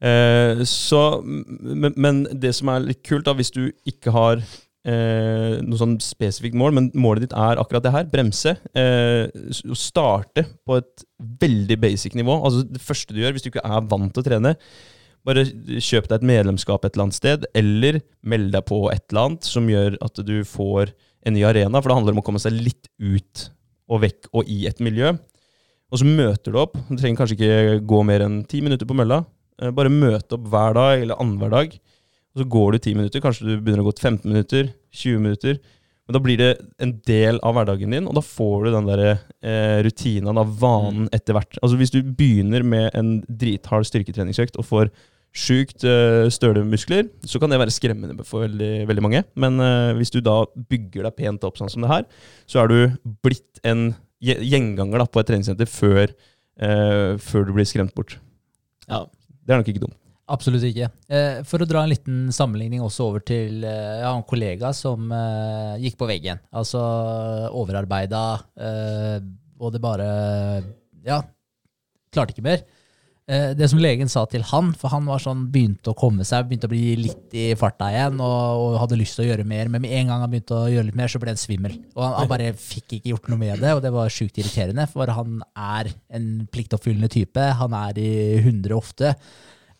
Eh, 0.00 0.62
så, 0.64 1.20
men, 1.24 1.92
men 1.96 2.24
det 2.32 2.54
som 2.56 2.70
er 2.72 2.86
litt 2.86 3.02
kult, 3.06 3.26
da, 3.26 3.34
hvis 3.36 3.52
du 3.52 3.66
ikke 3.88 4.14
har 4.14 4.40
eh, 4.40 5.58
noe 5.60 5.80
sånn 5.80 5.98
spesifikt 6.04 6.56
mål, 6.58 6.76
men 6.76 6.88
målet 6.94 7.26
ditt 7.26 7.36
er 7.36 7.60
akkurat 7.60 7.84
det 7.84 7.94
her, 7.96 8.08
bremse, 8.12 8.54
eh, 8.72 9.26
starte 9.76 10.46
på 10.64 10.78
et 10.80 11.04
veldig 11.42 11.76
basic 11.82 12.16
nivå. 12.18 12.38
Altså 12.38 12.64
Det 12.64 12.82
første 12.84 13.14
du 13.16 13.20
gjør, 13.22 13.36
hvis 13.36 13.44
du 13.44 13.52
ikke 13.52 13.66
er 13.66 13.90
vant 13.90 14.14
til 14.14 14.24
å 14.24 14.28
trene, 14.30 14.54
bare 15.26 15.44
kjøp 15.44 16.08
deg 16.08 16.18
et 16.20 16.28
medlemskap 16.30 16.84
et 16.84 16.94
eller 16.94 17.08
annet 17.08 17.18
sted, 17.18 17.46
eller 17.56 18.00
meld 18.22 18.52
deg 18.54 18.66
på 18.68 18.82
et 18.92 19.04
eller 19.10 19.26
annet 19.26 19.48
som 19.48 19.68
gjør 19.68 19.98
at 20.04 20.20
du 20.26 20.36
får 20.48 20.94
en 21.28 21.36
ny 21.36 21.42
arena, 21.44 21.80
for 21.80 21.90
det 21.90 21.98
handler 21.98 22.16
om 22.16 22.22
å 22.22 22.24
komme 22.24 22.40
seg 22.42 22.56
litt 22.56 22.88
ut 22.96 23.50
og 23.90 24.00
vekk 24.06 24.30
og 24.32 24.48
i 24.48 24.62
et 24.70 24.80
miljø. 24.80 25.12
Og 25.90 26.00
så 26.00 26.06
møter 26.06 26.54
du 26.54 26.60
opp. 26.62 26.76
Du 26.88 26.94
trenger 26.94 27.18
kanskje 27.18 27.36
ikke 27.36 27.80
gå 27.90 28.02
mer 28.06 28.24
enn 28.24 28.40
ti 28.48 28.60
minutter 28.62 28.86
på 28.88 28.96
mølla. 28.96 29.24
Eh, 29.60 29.72
Bare 29.74 29.90
møte 29.92 30.36
opp 30.38 30.46
hver 30.52 30.76
dag 30.78 31.02
eller 31.02 31.18
annenhver 31.20 31.50
dag. 31.52 31.74
Og 32.30 32.42
så 32.42 32.46
går 32.46 32.72
du 32.72 32.78
ti 32.78 32.94
minutter, 32.94 33.22
kanskje 33.24 33.48
du 33.48 33.52
begynner 33.58 33.82
å 33.82 33.88
gå 33.88 33.96
15 33.98 34.22
minutter, 34.30 34.70
20 34.94 35.24
minutter. 35.24 35.58
Men 36.10 36.16
da 36.16 36.22
blir 36.24 36.40
det 36.40 36.46
en 36.82 36.96
del 37.06 37.36
av 37.46 37.54
hverdagen 37.54 37.92
din, 37.94 38.06
og 38.10 38.16
da 38.18 38.22
får 38.26 38.64
du 38.64 38.72
den 38.74 38.88
der 38.88 39.02
eh, 39.06 39.76
rutinen 39.86 40.40
av 40.42 40.56
vanen 40.58 41.04
etter 41.14 41.36
hvert. 41.36 41.54
Altså 41.62 41.78
Hvis 41.78 41.92
du 41.94 42.00
begynner 42.02 42.64
med 42.66 42.88
en 42.98 43.12
drithard 43.30 43.86
styrketreningsøkt 43.86 44.58
og 44.58 44.66
får 44.66 44.90
sjukt 45.30 45.86
eh, 45.86 46.26
støle 46.34 46.64
muskler, 46.66 47.06
så 47.22 47.38
kan 47.38 47.54
det 47.54 47.60
være 47.62 47.76
skremmende 47.76 48.26
for 48.26 48.42
veldig, 48.42 48.88
veldig 48.90 49.04
mange. 49.06 49.22
Men 49.38 49.62
eh, 49.62 49.92
hvis 50.00 50.10
du 50.10 50.18
da 50.18 50.40
bygger 50.50 51.06
deg 51.06 51.14
pent 51.22 51.46
opp 51.46 51.62
sånn 51.62 51.70
som 51.70 51.86
det 51.86 51.92
her, 51.92 52.08
så 52.50 52.64
er 52.64 52.74
du 52.74 53.06
blitt 53.22 53.62
en 53.62 53.92
gjenganger 54.18 55.04
da, 55.04 55.06
på 55.06 55.22
et 55.22 55.30
treningssenter 55.30 55.70
før, 55.70 56.10
eh, 56.58 57.14
før 57.22 57.46
du 57.46 57.54
blir 57.54 57.70
skremt 57.70 57.94
bort. 57.94 58.18
Ja. 58.90 59.04
Det 59.46 59.54
er 59.54 59.62
nok 59.62 59.70
ikke 59.70 59.86
dumt. 59.86 59.94
Absolutt 60.30 60.62
ikke. 60.68 60.86
Eh, 61.10 61.40
For 61.48 61.62
å 61.62 61.68
dra 61.68 61.82
en 61.82 61.90
liten 61.90 62.18
sammenligning 62.34 62.82
også 62.86 63.08
over 63.08 63.24
til 63.26 63.64
eh, 63.66 64.00
ja, 64.04 64.12
en 64.14 64.26
kollega 64.28 64.70
som 64.76 65.10
eh, 65.10 65.80
gikk 65.82 65.98
på 66.00 66.08
veggen. 66.10 66.38
Altså 66.54 66.80
overarbeida, 67.58 68.24
eh, 68.60 69.16
og 69.60 69.74
det 69.74 69.82
bare 69.82 70.10
Ja, 71.06 71.22
klarte 72.14 72.36
ikke 72.36 72.46
mer. 72.46 72.62
Eh, 73.30 73.52
det 73.54 73.68
som 73.70 73.78
legen 73.82 74.08
sa 74.10 74.24
til 74.26 74.42
han, 74.50 74.72
for 74.78 74.90
han 74.90 75.04
var 75.06 75.20
sånn, 75.22 75.44
begynte 75.52 75.92
å 75.92 75.98
komme 75.98 76.24
seg, 76.26 76.48
begynte 76.48 76.66
å 76.66 76.72
bli 76.72 76.96
litt 76.98 77.34
i 77.36 77.44
farta 77.58 77.90
igjen 77.92 78.18
og, 78.18 78.62
og 78.64 78.78
hadde 78.84 78.98
lyst 78.98 79.18
til 79.18 79.26
å 79.26 79.28
gjøre 79.28 79.46
mer, 79.46 79.70
men 79.70 79.84
med 79.84 79.92
en 79.98 80.10
gang 80.10 80.24
han 80.24 80.32
begynte 80.32 80.56
å 80.56 80.70
gjøre 80.70 80.88
litt 80.88 80.98
mer, 80.98 81.10
så 81.12 81.20
ble 81.22 81.34
han 81.34 81.38
svimmel. 81.42 81.76
Og 81.94 82.02
han, 82.06 82.16
han 82.22 82.30
bare 82.32 82.50
fikk 82.58 82.96
ikke 82.98 83.12
gjort 83.12 83.30
noe 83.30 83.42
med 83.42 83.62
det, 83.62 83.76
og 83.76 83.84
det 83.84 83.92
var 83.94 84.10
sjukt 84.14 84.38
irriterende, 84.42 84.86
for 84.90 85.10
han 85.14 85.38
er 85.54 85.92
en 86.18 86.26
pliktoppfyllende 86.50 87.10
type. 87.12 87.46
Han 87.62 87.76
er 87.84 88.02
i 88.02 88.10
100 88.42 88.74
ofte 88.78 89.14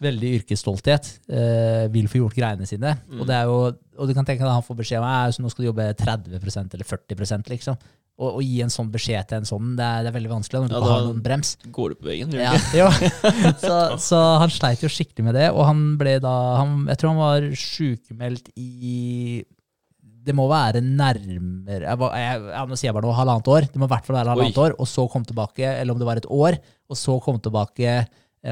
veldig 0.01 0.28
yrkesstolthet, 0.40 1.09
eh, 1.28 1.86
vil 1.92 2.07
få 2.09 2.22
gjort 2.22 2.36
greiene 2.38 2.66
sine. 2.68 2.94
Og, 3.18 3.26
det 3.28 3.34
er 3.36 3.48
jo, 3.51 3.57
og 4.01 4.09
du 4.09 4.14
kan 4.16 4.24
tenke 4.24 4.40
deg 4.40 4.48
at 4.48 4.57
han 4.61 4.64
får 4.66 4.78
beskjed 4.78 5.03
om 5.03 5.09
at 5.11 5.40
nå 5.42 5.51
skal 5.53 5.64
du 5.66 5.68
jobbe 5.70 5.88
30% 6.01 6.76
eller 6.78 6.88
40% 6.88 7.51
liksom. 7.53 7.76
Og 8.20 8.42
gi 8.44 8.59
en 8.61 8.68
sånn 8.72 8.90
beskjed 8.92 9.28
til 9.30 9.38
en 9.40 9.46
sånn, 9.48 9.68
det 9.78 9.84
er, 9.86 10.03
det 10.05 10.11
er 10.11 10.16
veldig 10.18 10.28
vanskelig 10.34 10.59
når 10.61 10.68
du 10.68 10.74
Ja, 10.74 10.80
da- 10.84 10.90
har 10.92 11.05
noen 11.07 11.22
brems. 11.24 11.55
Går 11.72 11.94
du 11.94 11.94
på 12.03 12.09
veggen? 12.11 12.34
Ja, 12.36 12.51
Ja. 12.76 12.90
Så, 13.64 13.76
så 14.01 14.18
han 14.42 14.53
sleit 14.53 14.82
jo 14.84 14.90
skikkelig 14.92 15.24
med 15.24 15.34
det, 15.38 15.46
og 15.55 15.64
han 15.68 15.80
ble 16.01 16.18
da 16.20 16.34
han, 16.59 16.86
Jeg 16.90 17.01
tror 17.01 17.14
han 17.14 17.20
var 17.22 17.46
sykemeldt 17.57 18.51
i 18.61 19.42
Det 20.24 20.34
må 20.36 20.44
være 20.51 20.82
nærmere 20.84 21.80
jeg, 21.88 21.96
jeg, 21.96 22.42
jeg, 22.53 22.68
Nå 22.68 22.76
sier 22.76 22.90
jeg 22.90 22.96
bare 22.98 23.07
noe, 23.09 23.16
halvannet 23.16 23.48
år. 23.57 23.68
Det 23.72 23.80
må 23.80 23.88
i 23.88 23.92
hvert 23.94 24.05
fall 24.09 24.18
være 24.20 24.34
halvannet 24.34 24.59
Oi. 24.61 24.66
år, 24.68 24.76
og 24.80 24.88
så 24.90 25.07
kom 25.12 25.24
tilbake, 25.24 25.64
eller 25.80 25.94
om 25.96 26.01
det 26.03 26.09
var 26.11 26.20
et 26.20 26.28
år, 26.28 26.59
og 26.90 26.96
så 27.01 27.16
kom 27.24 27.40
tilbake 27.40 27.94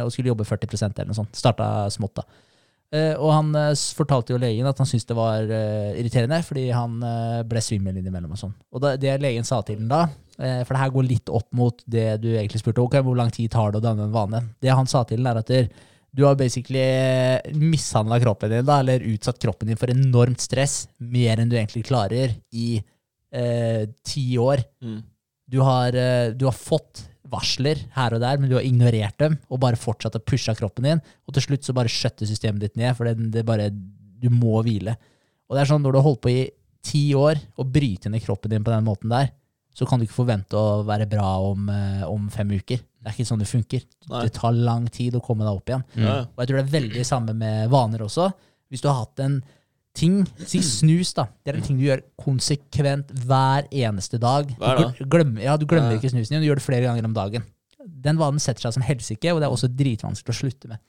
og 0.04 0.12
skulle 0.12 0.32
jobbe 0.32 0.44
40% 0.44 0.98
eller 0.98 1.10
noe 1.10 1.16
sånt. 1.16 1.38
Starta 1.38 1.88
smått, 1.92 2.20
da. 2.20 2.44
Eh, 2.88 3.12
og 3.20 3.32
han 3.34 3.50
eh, 3.58 3.74
fortalte 3.96 4.32
jo 4.32 4.40
legen 4.40 4.68
at 4.68 4.78
han 4.80 4.88
syntes 4.88 5.08
det 5.10 5.16
var 5.16 5.44
eh, 5.44 5.98
irriterende, 6.00 6.38
fordi 6.46 6.70
han 6.72 6.96
eh, 7.04 7.42
ble 7.48 7.60
svimmel 7.64 7.98
innimellom 8.00 8.32
og 8.32 8.40
sånn. 8.40 8.54
Og 8.72 8.86
det 9.02 9.18
legen 9.20 9.44
sa 9.44 9.60
til 9.66 9.76
den 9.82 9.90
da, 9.90 10.06
eh, 10.40 10.62
for 10.62 10.72
det 10.72 10.80
her 10.80 10.94
går 10.94 11.08
litt 11.10 11.32
opp 11.32 11.50
mot 11.56 11.84
det 11.84 12.06
du 12.22 12.30
egentlig 12.32 12.62
spurte, 12.62 12.80
ok, 12.80 13.02
hvor 13.04 13.18
lang 13.18 13.32
tid 13.34 13.52
tar 13.52 13.74
det 13.74 13.82
å 13.82 13.84
danne 13.84 14.08
en 14.08 14.14
vane? 14.14 14.42
Det 14.64 14.72
han 14.72 14.88
sa 14.88 15.04
til 15.04 15.20
den 15.20 15.28
er 15.28 15.42
at 15.42 15.52
du 16.16 16.24
har 16.24 16.38
basically 16.40 16.80
mishandla 17.52 18.16
kroppen 18.22 18.54
din, 18.54 18.64
da, 18.66 18.80
eller 18.80 19.04
utsatt 19.12 19.40
kroppen 19.42 19.68
din 19.68 19.78
for 19.80 19.92
enormt 19.92 20.40
stress, 20.40 20.86
mer 20.96 21.42
enn 21.42 21.52
du 21.52 21.58
egentlig 21.58 21.84
klarer, 21.90 22.32
i 22.56 22.78
eh, 22.80 23.84
ti 24.00 24.30
år. 24.40 24.64
Mm. 24.80 25.02
Du 25.48 25.60
har, 25.60 25.92
eh, 25.92 26.32
du 26.32 26.48
har 26.48 26.56
fått 26.56 27.04
varsler 27.28 27.80
her 27.94 28.16
og 28.16 28.22
der, 28.22 28.38
men 28.40 28.50
du 28.50 28.56
har 28.56 28.66
ignorert 28.66 29.18
dem 29.20 29.36
og 29.48 29.60
bare 29.62 29.78
fortsatt 29.80 30.16
å 30.18 30.24
pushe 30.24 30.54
kroppen 30.58 30.88
din. 30.88 31.02
Og 31.28 31.36
til 31.36 31.48
slutt 31.48 31.66
så 31.66 31.74
bare 31.76 31.92
skjøtter 31.92 32.28
systemet 32.28 32.64
ditt 32.64 32.78
ned, 32.80 32.94
for 32.96 33.08
det, 33.08 33.30
det 33.34 33.44
bare, 33.48 33.68
du 33.72 34.28
må 34.32 34.62
hvile. 34.66 34.96
Og 35.48 35.56
det 35.56 35.62
er 35.62 35.70
sånn, 35.70 35.84
når 35.84 35.94
du 35.94 36.00
har 36.00 36.08
holdt 36.08 36.22
på 36.24 36.32
i 36.32 36.46
ti 36.84 37.02
år 37.18 37.40
og 37.58 37.70
bryter 37.74 38.12
ned 38.12 38.24
kroppen 38.24 38.52
din 38.52 38.64
på 38.64 38.72
den 38.72 38.86
måten 38.86 39.12
der, 39.12 39.32
så 39.78 39.86
kan 39.86 40.00
du 40.00 40.06
ikke 40.08 40.16
forvente 40.16 40.58
å 40.58 40.82
være 40.86 41.06
bra 41.10 41.36
om, 41.52 41.68
eh, 41.70 42.02
om 42.08 42.26
fem 42.34 42.50
uker. 42.50 42.80
Det 42.82 43.06
er 43.06 43.14
ikke 43.14 43.28
sånn 43.28 43.42
det 43.42 43.50
funker. 43.50 43.84
Nei. 44.10 44.24
Det 44.26 44.34
tar 44.34 44.56
lang 44.56 44.88
tid 44.90 45.14
å 45.14 45.22
komme 45.22 45.46
deg 45.46 45.54
opp 45.54 45.70
igjen. 45.70 45.84
Ja, 45.94 46.08
ja. 46.08 46.22
Og 46.26 46.42
jeg 46.42 46.50
tror 46.50 46.58
det 46.58 46.64
er 46.64 46.74
veldig 46.80 47.04
samme 47.06 47.34
med 47.38 47.70
vaner 47.70 48.02
også. 48.08 48.26
Hvis 48.68 48.82
du 48.82 48.88
har 48.90 49.04
hatt 49.04 49.22
en 49.22 49.38
ting, 49.98 50.18
si 50.48 50.60
snus 50.64 51.10
da, 51.16 51.26
det 51.42 51.52
er 51.52 51.58
en 51.58 51.64
ting 51.66 51.78
du 51.80 51.86
gjør 51.86 52.02
konsekvent 52.20 53.10
hver 53.26 53.68
eneste 53.74 54.20
dag. 54.22 54.50
Du 54.54 55.06
Glemmer, 55.10 55.42
ja, 55.44 55.56
du 55.58 55.66
glemmer 55.68 55.96
ikke 55.98 56.12
snusen 56.12 56.36
din, 56.36 56.44
du 56.44 56.50
gjør 56.50 56.60
det 56.60 56.66
flere 56.66 56.86
ganger 56.86 57.08
om 57.08 57.16
dagen. 57.16 57.46
Den 57.88 58.20
vanen 58.20 58.42
setter 58.42 58.66
seg 58.66 58.76
som 58.76 58.84
helsike, 58.86 59.32
og 59.32 59.40
det 59.40 59.48
er 59.48 59.54
også 59.54 59.70
dritvanskelig 59.72 60.34
å 60.34 60.38
slutte 60.42 60.70
med. 60.70 60.82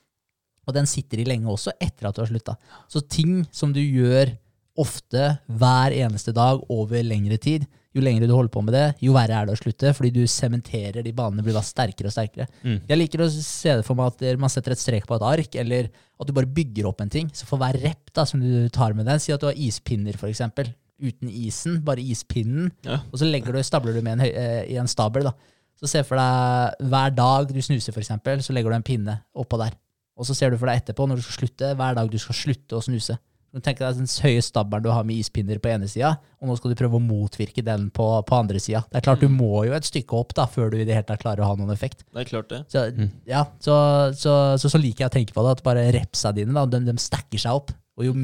Og 0.68 0.76
den 0.76 0.86
sitter 0.86 1.22
i 1.22 1.26
lenge 1.26 1.50
også 1.50 1.74
etter 1.82 2.08
at 2.08 2.16
du 2.16 2.22
har 2.22 2.30
slutta. 2.30 2.54
Så 2.92 3.02
ting 3.10 3.42
som 3.50 3.72
du 3.74 3.80
gjør 3.82 4.34
ofte, 4.80 5.34
hver 5.50 5.94
eneste 5.96 6.34
dag, 6.36 6.60
over 6.70 7.02
lengre 7.04 7.40
tid, 7.42 7.66
jo 7.94 8.02
lengre 8.04 8.26
du 8.28 8.34
holder 8.36 8.52
på 8.54 8.62
med 8.62 8.74
det, 8.76 8.84
jo 9.02 9.12
verre 9.16 9.34
er 9.40 9.46
det 9.48 9.54
å 9.56 9.58
slutte, 9.60 9.90
fordi 9.96 10.10
du 10.14 10.20
sementerer 10.30 11.02
de 11.02 11.12
banene, 11.16 11.42
blir 11.42 11.56
da 11.56 11.62
sterkere 11.66 12.06
og 12.06 12.14
sterkere. 12.14 12.46
Mm. 12.62 12.76
Jeg 12.88 12.98
liker 13.00 13.24
å 13.24 13.28
se 13.34 13.76
det 13.80 13.86
for 13.86 13.98
meg 13.98 14.12
at 14.12 14.38
man 14.38 14.52
setter 14.52 14.72
et 14.76 14.78
strek 14.82 15.08
på 15.10 15.16
et 15.18 15.24
ark, 15.26 15.56
eller 15.58 15.88
at 16.20 16.26
du 16.28 16.32
bare 16.36 16.46
bygger 16.46 16.86
opp 16.86 17.00
en 17.02 17.10
ting. 17.10 17.30
Så 17.34 17.48
for 17.48 17.58
hver 17.58 17.74
rep 17.82 18.12
da, 18.14 18.24
som 18.28 18.38
du 18.40 18.68
tar 18.70 18.94
med 18.94 19.06
den, 19.10 19.18
si 19.18 19.32
at 19.34 19.40
du 19.42 19.48
har 19.50 19.58
ispinner, 19.58 20.14
eksempel, 20.30 20.70
uten 21.00 21.30
isen, 21.32 21.80
bare 21.82 22.02
ispinnen, 22.04 22.70
Ja. 22.84 23.00
og 23.10 23.18
så 23.18 23.24
legger 23.26 23.52
du, 23.56 23.62
stabler 23.64 23.94
du 23.96 24.02
med 24.02 24.18
en, 24.20 24.26
høy- 24.26 24.36
eh, 24.36 24.64
i 24.70 24.76
en 24.76 24.86
stabel. 24.86 25.24
da. 25.24 25.32
Så 25.80 25.88
se 25.88 26.02
for 26.04 26.14
deg 26.20 26.86
hver 26.92 27.14
dag 27.16 27.48
du 27.48 27.60
snuser, 27.64 27.96
eksempel, 27.96 28.38
så 28.44 28.52
legger 28.52 28.68
du 28.70 28.76
en 28.76 28.82
pinne 28.84 29.14
oppå 29.34 29.56
der. 29.58 29.72
Og 30.20 30.26
så 30.28 30.34
ser 30.36 30.50
du 30.52 30.58
for 30.60 30.66
deg 30.68 30.82
etterpå, 30.82 31.08
når 31.08 31.16
du 31.16 31.22
skal 31.24 31.38
slutte, 31.48 31.74
hver 31.74 31.94
dag 31.96 32.10
du 32.12 32.18
skal 32.20 32.36
slutte 32.36 32.76
å 32.76 32.82
snuse. 32.84 33.16
Du 33.50 33.58
tenker 33.58 33.82
deg 33.82 33.98
den 33.98 34.10
høye 34.22 34.42
stabelen 34.46 34.84
du 34.84 34.90
har 34.94 35.06
med 35.06 35.18
ispinner 35.18 35.58
på 35.62 35.72
ene 35.72 35.88
sida, 35.90 36.12
og 36.38 36.50
nå 36.50 36.54
skal 36.58 36.70
du 36.70 36.78
prøve 36.78 37.00
å 37.00 37.02
motvirke 37.02 37.64
den 37.66 37.88
på, 37.94 38.06
på 38.26 38.36
andre 38.36 38.60
sida. 38.62 38.84
Det 38.86 39.00
er 39.00 39.06
klart, 39.08 39.24
du 39.24 39.32
må 39.32 39.64
jo 39.66 39.74
et 39.74 39.88
stykke 39.88 40.20
opp 40.20 40.36
da, 40.38 40.46
før 40.50 40.70
du 40.70 40.78
i 40.78 40.86
det 40.86 40.94
hele 40.94 41.08
tatt 41.08 41.24
klarer 41.24 41.42
å 41.42 41.50
ha 41.50 41.58
noen 41.58 41.74
effekt. 41.74 42.04
Det 42.14 42.22
er 42.22 42.30
klart 42.30 42.52
det. 42.52 42.62
Så, 42.70 42.86
ja, 43.26 43.42
så, 43.58 43.74
så, 44.14 44.36
så, 44.60 44.70
så 44.70 44.80
liker 44.80 45.04
jeg 45.04 45.10
å 45.10 45.16
tenke 45.18 45.34
på 45.34 45.44
det, 45.44 45.56
at 45.58 45.64
bare 45.66 45.88
repsa 45.96 46.30
dine, 46.36 46.54
da, 46.54 46.62
de, 46.70 46.84
de 46.86 46.96
stacker 47.02 47.42
seg 47.42 47.58
opp. 47.58 47.74
Og 48.00 48.06
jo 48.06 48.14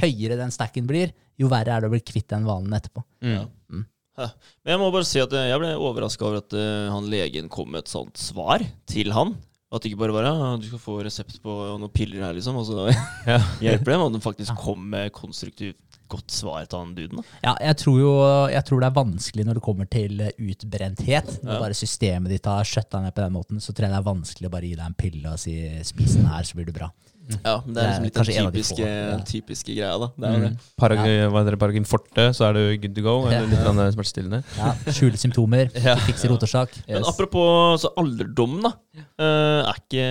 høyere 0.00 0.38
den 0.38 0.54
stacken 0.54 0.86
blir, 0.88 1.10
jo 1.36 1.50
verre 1.52 1.74
er 1.74 1.82
det 1.82 1.90
å 1.90 1.92
bli 1.92 2.00
kvitt 2.06 2.30
den 2.30 2.46
vanen 2.46 2.78
etterpå. 2.78 3.02
Mm. 3.26 3.34
Ja. 3.36 4.30
Men 4.64 4.72
jeg 4.72 4.80
må 4.80 4.86
bare 4.94 5.04
si 5.04 5.20
at 5.20 5.34
eh, 5.36 5.50
jeg 5.50 5.60
ble 5.60 5.74
overraska 5.76 6.24
over 6.24 6.40
at 6.40 6.54
eh, 6.56 6.86
han 6.88 7.10
legen 7.12 7.50
kom 7.52 7.74
med 7.74 7.84
et 7.84 7.92
sånt 7.92 8.16
svar 8.16 8.64
til 8.88 9.12
han. 9.12 9.34
At 9.74 9.82
det 9.82 9.90
ikke 9.90 9.98
bare 10.04 10.14
var 10.14 10.26
ja, 10.28 10.34
du 10.62 10.66
skal 10.68 10.78
få 10.78 11.00
resept 11.02 11.40
på 11.42 11.50
noen 11.80 11.90
piller 11.90 12.22
her, 12.22 12.36
liksom, 12.36 12.54
og 12.60 12.66
så 12.68 12.84
Ja. 13.26 13.40
hjelper 13.64 13.92
det. 13.92 13.98
At 14.04 14.12
den 14.14 14.22
faktisk 14.24 14.54
kom 14.62 14.84
med 14.92 15.10
konstruktivt 15.16 15.80
godt 16.06 16.30
svar 16.30 16.68
til 16.70 16.78
han 16.78 16.92
duden. 16.94 17.24
Ja, 17.42 17.56
jeg 17.58 17.76
tror 17.82 17.96
jo 17.98 18.10
jeg 18.52 18.62
tror 18.68 18.78
det 18.84 18.86
er 18.86 18.94
vanskelig 18.94 19.44
når 19.48 19.58
det 19.58 19.62
kommer 19.66 19.88
til 19.90 20.20
utbrenthet. 20.38 21.32
Når 21.42 21.52
Ja. 21.56 21.58
bare 21.64 21.74
systemet 21.74 22.30
ditt 22.30 22.46
har 22.46 22.62
skjøtta 22.62 23.02
ned 23.02 23.14
på 23.16 23.24
den 23.24 23.34
måten, 23.34 23.58
så 23.58 23.74
tror 23.74 23.88
jeg 23.88 23.94
det 23.96 23.98
er 23.98 24.06
vanskelig 24.12 24.46
å 24.46 24.54
bare 24.54 24.68
gi 24.70 24.76
deg 24.78 24.86
en 24.86 24.94
pille 24.94 25.32
og 25.32 25.38
si 25.42 25.56
'spis 25.82 26.14
den 26.14 26.30
her, 26.30 26.42
så 26.46 26.54
blir 26.54 26.66
du 26.66 26.72
bra'. 26.72 26.90
Ja, 27.26 27.56
men 27.64 27.74
det 27.74 27.82
er 27.82 27.88
liksom 27.90 28.04
litt 28.06 28.16
den 28.16 28.26
typiske, 28.52 28.76
de 28.76 28.82
få, 28.84 28.86
ja. 28.86 29.16
typiske 29.26 29.74
greia, 29.74 29.94
da. 29.98 30.08
Det 30.14 30.28
er 30.28 30.36
mm. 30.36 30.44
det. 30.44 30.68
Parag 30.78 31.00
ja. 31.02 31.28
hva 31.32 31.40
heter 31.42 31.56
det, 31.56 31.60
Paragin 31.62 31.88
forte, 31.88 32.26
så 32.36 32.46
er 32.46 32.56
du 32.56 32.62
good 32.84 32.94
to 32.94 33.02
go. 33.02 33.14
Eller 33.26 33.48
litt 33.50 33.64
ja. 33.66 33.86
smertestillende. 33.96 34.40
Ja, 34.58 34.72
Skjule 34.94 35.18
symptomer, 35.20 35.72
Ja. 35.74 35.96
fikse 36.06 36.30
rotårsak. 36.30 36.76
Men 36.86 37.00
Yes. 37.00 37.08
apropos 37.10 37.82
så 37.82 37.90
alderdom, 37.98 38.60
da. 38.62 38.72
eh, 39.18 39.62
er 39.66 39.80
ikke 39.80 40.04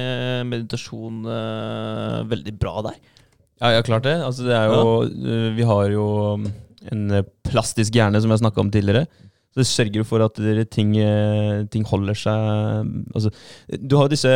meditasjon 0.50 1.24
eh, 1.38 2.18
veldig 2.34 2.56
bra 2.60 2.76
der? 2.90 3.00
Ja, 3.62 3.72
ja, 3.78 3.86
klart 3.88 4.04
det. 4.04 4.18
Altså, 4.20 4.44
det 4.44 4.58
er 4.58 4.68
jo, 4.68 5.06
øh, 5.08 5.56
vi 5.56 5.64
har 5.64 5.88
jo 5.94 6.08
um, 6.36 6.50
en 6.92 7.24
plastisk 7.48 7.96
hjerne, 7.96 8.20
som 8.22 8.34
jeg 8.34 8.44
snakka 8.44 8.60
om 8.60 8.74
tidligere. 8.74 9.08
Så 9.56 9.64
det 9.64 9.70
sørger 9.72 10.02
jo 10.02 10.04
for 10.04 10.20
at 10.26 10.36
ting, 10.68 10.92
ting 11.72 11.86
holder 11.88 12.18
seg 12.20 12.90
Altså, 13.16 13.32
du 13.72 13.96
har 13.96 14.10
jo 14.10 14.12
disse 14.12 14.34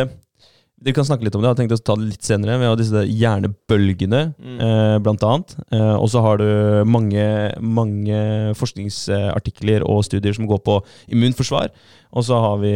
Dere 0.80 0.94
kan 0.96 1.04
snakke 1.04 1.26
litt 1.26 1.34
om 1.36 1.42
det, 1.42 1.48
jeg 1.50 1.52
har 1.52 1.58
tenkt 1.60 1.74
å 1.76 1.84
ta 1.84 1.94
det 2.00 2.06
litt 2.08 2.24
senere. 2.24 2.54
Vi 2.56 2.64
har 2.64 2.76
disse 2.80 3.02
hjernebølgene, 3.04 4.20
Mm. 4.40 4.60
eh, 4.64 4.98
blant 5.04 5.20
annet. 5.22 5.54
Eh, 5.72 5.94
og 6.00 6.08
så 6.08 6.22
har 6.24 6.38
du 6.38 6.84
mange, 6.88 7.52
mange 7.60 8.54
forskningsartikler 8.56 9.84
og 9.84 10.04
studier 10.04 10.32
som 10.34 10.46
går 10.48 10.62
på 10.64 10.78
immunforsvar. 11.12 11.68
Og 12.16 12.24
så 12.24 12.32
har 12.40 12.56
vi 12.58 12.72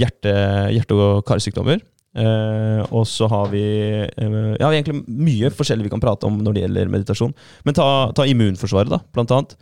hjerte, 0.00 0.32
hjerte- 0.72 0.96
og 0.96 1.24
karsykdommer. 1.28 1.80
Eh, 2.16 2.80
og 2.94 3.04
så 3.10 3.28
har 3.28 3.48
vi 3.50 3.60
eh, 4.06 4.56
Ja, 4.60 4.70
egentlig 4.70 5.02
mye 5.08 5.50
forskjellig 5.50 5.82
vi 5.88 5.90
kan 5.90 6.00
prate 6.00 6.24
om 6.28 6.38
når 6.40 6.54
det 6.54 6.62
gjelder 6.64 6.88
meditasjon. 6.92 7.34
Men 7.66 7.74
ta, 7.74 8.12
ta 8.14 8.22
immunforsvaret, 8.22 8.88
da, 8.88 9.00
blant 9.12 9.30
annet. 9.34 9.56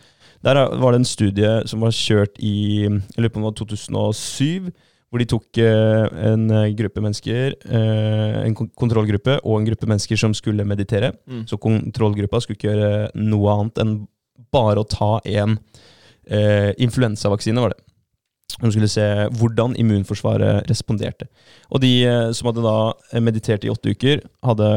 Der 0.44 0.56
er- 0.56 0.76
var 0.78 0.92
det 0.92 1.00
en 1.00 1.04
studie 1.04 1.66
som 1.66 1.80
var 1.80 1.90
kjørt 1.90 2.36
i 2.38 2.82
jeg 2.84 3.18
lurer 3.18 3.30
på 3.30 3.36
om 3.40 3.42
det 3.42 3.58
var 3.58 3.66
2007, 3.66 4.72
hvor 5.12 5.20
de 5.20 5.28
tok 5.28 5.58
eh, 5.60 6.06
en 6.32 6.46
eh, 6.48 6.70
gruppe 6.72 7.02
mennesker, 7.04 7.52
eh, 7.68 8.36
en 8.46 8.54
kontrollgruppe 8.56 9.36
og 9.42 9.58
en 9.58 9.66
gruppe 9.68 9.88
mennesker 9.90 10.16
som 10.16 10.32
skulle 10.32 10.64
meditere. 10.64 11.10
Mm. 11.28 11.42
Så 11.50 11.58
kontrollgruppa 11.60 12.40
skulle 12.40 12.56
ikke 12.56 12.70
gjøre 12.72 13.10
noe 13.20 13.52
annet 13.52 13.80
enn 13.82 13.90
bare 14.52 14.80
å 14.80 14.88
ta 14.88 15.18
en 15.28 15.58
eh, 16.24 16.70
influensavaksine, 16.80 17.60
var 17.60 17.74
det. 17.74 17.84
De 18.54 18.70
skulle 18.72 18.88
se 18.88 19.04
hvordan 19.36 19.76
immunforsvaret 19.80 20.64
responderte. 20.70 21.28
Og 21.72 21.84
de 21.84 21.92
som 22.36 22.48
hadde 22.48 22.64
da 22.64 23.20
meditert 23.24 23.64
i 23.64 23.70
åtte 23.72 23.92
uker, 23.92 24.20
hadde 24.44 24.70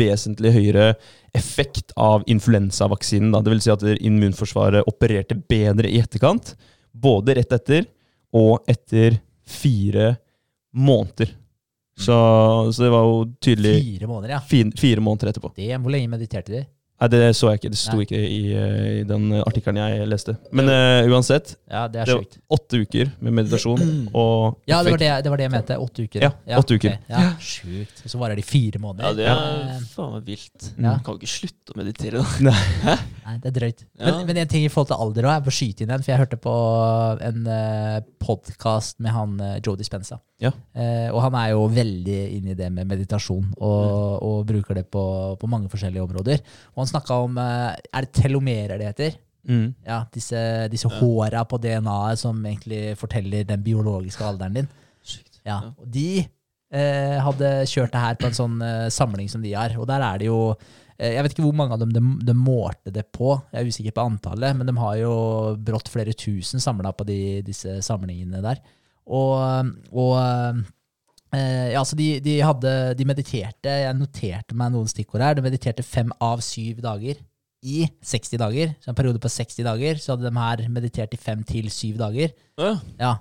vesentlig 0.00 0.52
høyere 0.54 0.90
effekt 1.36 1.92
av 2.00 2.24
influensavaksinen. 2.30 3.32
Det 3.36 3.52
vil 3.52 3.62
si 3.64 3.72
at 3.72 3.84
immunforsvaret 3.96 4.88
opererte 4.88 5.36
bedre 5.40 5.92
i 5.92 6.00
etterkant, 6.04 6.52
både 6.92 7.36
rett 7.40 7.56
etter 7.56 7.88
og 8.36 8.64
etter 8.70 9.20
fire 9.46 10.14
måneder. 10.74 11.34
Så, 11.94 12.14
så 12.74 12.82
det 12.82 12.90
var 12.90 13.04
jo 13.06 13.18
tydelig 13.38 13.74
Fire 13.84 14.06
måneder, 14.10 14.32
ja. 14.34 14.40
fire, 14.42 14.72
fire 14.78 15.00
måneder 15.04 15.30
etterpå. 15.30 15.52
Det, 15.54 15.68
hvor 15.78 15.94
lenge 15.94 16.10
mediterte 16.10 16.50
de? 16.56 16.64
Nei, 17.04 17.08
det 17.10 17.20
så 17.36 17.48
jeg 17.50 17.58
ikke. 17.58 17.70
Det 17.74 17.78
sto 17.78 17.96
Nei. 17.98 18.04
ikke 18.06 18.18
i, 18.22 18.40
eh, 18.54 18.84
i 19.00 19.04
den 19.06 19.24
artikkelen 19.42 19.80
jeg 19.80 20.04
leste. 20.08 20.36
Men 20.54 20.70
uh, 20.70 21.10
uansett, 21.10 21.56
Ja, 21.68 21.84
det 21.90 22.00
er 22.00 22.06
det 22.08 22.14
var 22.14 22.22
sjukt. 22.22 22.38
åtte 22.54 22.80
uker 22.84 23.10
med 23.18 23.34
meditasjon 23.40 23.82
og 24.22 24.60
Ja, 24.70 24.78
det 24.86 24.94
var 24.94 25.02
det, 25.02 25.10
det 25.26 25.32
var 25.32 25.42
det 25.42 25.46
jeg 25.48 25.52
mente. 25.56 25.78
Åtte 25.84 26.06
uker. 26.06 26.26
Ja, 26.28 26.30
åtte 26.62 26.78
uker. 26.78 26.94
Okay. 26.94 27.10
Ja, 27.10 27.24
Sjukt. 27.42 28.04
Så 28.06 28.20
varer 28.22 28.38
de 28.38 28.46
fire 28.46 28.80
måneder. 28.80 29.10
Ja, 29.10 29.14
det 29.18 29.26
er 29.26 29.84
faen 29.90 30.14
meg 30.14 30.30
vilt. 30.30 30.70
Ja. 30.78 30.94
Kan 31.04 31.18
jo 31.18 31.20
ikke 31.20 31.32
slutte 31.34 31.74
å 31.74 31.80
meditere, 31.82 32.22
da. 32.22 32.46
Nei, 32.46 32.96
det 33.40 33.48
er 33.50 33.54
drøyt. 33.56 33.82
Ja. 33.98 34.04
Men, 34.12 34.26
men 34.28 34.38
en 34.42 34.48
ting 34.52 34.64
i 34.66 34.70
forhold 34.72 34.90
til 34.92 35.00
alder 35.00 35.26
òg, 35.28 35.32
jeg 35.38 35.44
får 35.46 35.56
skyte 35.58 35.84
inn 35.84 35.92
den, 35.94 36.02
for 36.04 36.12
jeg 36.12 36.20
hørte 36.20 36.38
på 36.44 36.54
en 37.28 37.46
uh, 37.48 37.98
podkast 38.20 39.00
med 39.04 39.14
han 39.16 39.34
uh, 39.40 39.54
Joe 39.64 39.78
Dispenza. 39.80 40.18
Ja. 40.42 40.50
Uh, 40.76 41.08
og 41.14 41.20
han 41.24 41.38
er 41.40 41.50
jo 41.54 41.64
veldig 41.72 42.18
inne 42.36 42.52
i 42.52 42.58
det 42.58 42.68
med 42.74 42.90
meditasjon, 42.90 43.50
og, 43.56 44.22
og 44.28 44.44
bruker 44.50 44.76
det 44.80 44.86
på, 44.92 45.04
på 45.40 45.50
mange 45.50 45.70
forskjellige 45.72 46.04
områder. 46.04 46.44
Og 46.74 46.84
han 46.84 46.92
snakka 46.92 47.18
om 47.24 47.40
uh, 47.40 47.72
Er 47.72 48.06
det 48.06 48.12
telomerer 48.20 48.76
det 48.80 48.90
heter? 48.92 49.18
Mm. 49.48 49.66
Ja, 49.84 50.02
Disse, 50.14 50.38
disse 50.72 50.88
håra 50.88 51.42
på 51.48 51.58
DNA-et 51.60 52.20
som 52.20 52.38
egentlig 52.48 52.94
forteller 52.96 53.44
den 53.48 53.60
biologiske 53.64 54.24
alderen 54.24 54.60
din. 54.60 54.70
Sykt. 55.04 55.40
Ja, 55.44 55.58
Ja. 55.66 55.74
og 55.76 55.90
De 55.92 56.06
eh, 56.72 57.18
hadde 57.20 57.50
kjørt 57.68 57.92
det 57.92 58.00
her 58.00 58.16
på 58.16 58.30
en 58.30 58.38
sånn 58.38 58.56
eh, 58.64 58.88
samling 58.88 59.28
som 59.28 59.44
de 59.44 59.52
har. 59.52 59.76
Og 59.76 59.84
der 59.90 60.00
er 60.00 60.22
det 60.22 60.30
jo 60.30 60.38
eh, 60.54 60.56
Jeg 60.98 61.22
vet 61.26 61.32
ikke 61.34 61.42
hvor 61.48 61.56
mange 61.58 61.74
av 61.74 61.80
dem 61.82 61.90
de, 61.94 62.00
de 62.28 62.34
målte 62.38 62.92
det 62.94 63.06
på, 63.12 63.32
jeg 63.52 63.60
er 63.64 63.66
usikker 63.72 63.94
på 63.96 64.04
antallet, 64.06 64.54
men 64.56 64.68
de 64.68 64.74
har 64.78 64.96
jo 65.00 65.14
brått 65.58 65.88
flere 65.90 66.14
tusen 66.14 66.62
samla 66.62 66.92
på 66.94 67.06
de, 67.08 67.18
disse 67.46 67.80
samlingene 67.82 68.42
der. 68.44 68.60
Og, 69.10 69.72
og 69.92 70.14
eh, 71.34 71.72
ja, 71.74 71.82
så 71.84 71.96
de, 71.98 72.06
de 72.24 72.38
hadde 72.40 72.70
De 72.98 73.04
mediterte, 73.08 73.74
jeg 73.82 73.98
noterte 73.98 74.56
meg 74.56 74.72
noen 74.74 74.88
stikkord 74.90 75.24
her, 75.26 75.36
de 75.36 75.44
mediterte 75.44 75.84
fem 75.86 76.12
av 76.24 76.40
syv 76.44 76.80
dager 76.84 77.18
i 77.64 77.86
60 78.04 78.38
dager. 78.42 78.74
Så 78.84 78.90
en 78.92 78.96
periode 78.98 79.20
på 79.24 79.30
60 79.32 79.64
dager, 79.64 80.00
så 80.00 80.12
hadde 80.14 80.28
de 80.28 80.36
her 80.36 80.64
meditert 80.72 81.14
i 81.16 81.20
fem 81.20 81.42
til 81.48 81.70
syv 81.72 81.96
dager. 82.02 82.34
Ja. 82.60 82.74
Ja, 83.00 83.12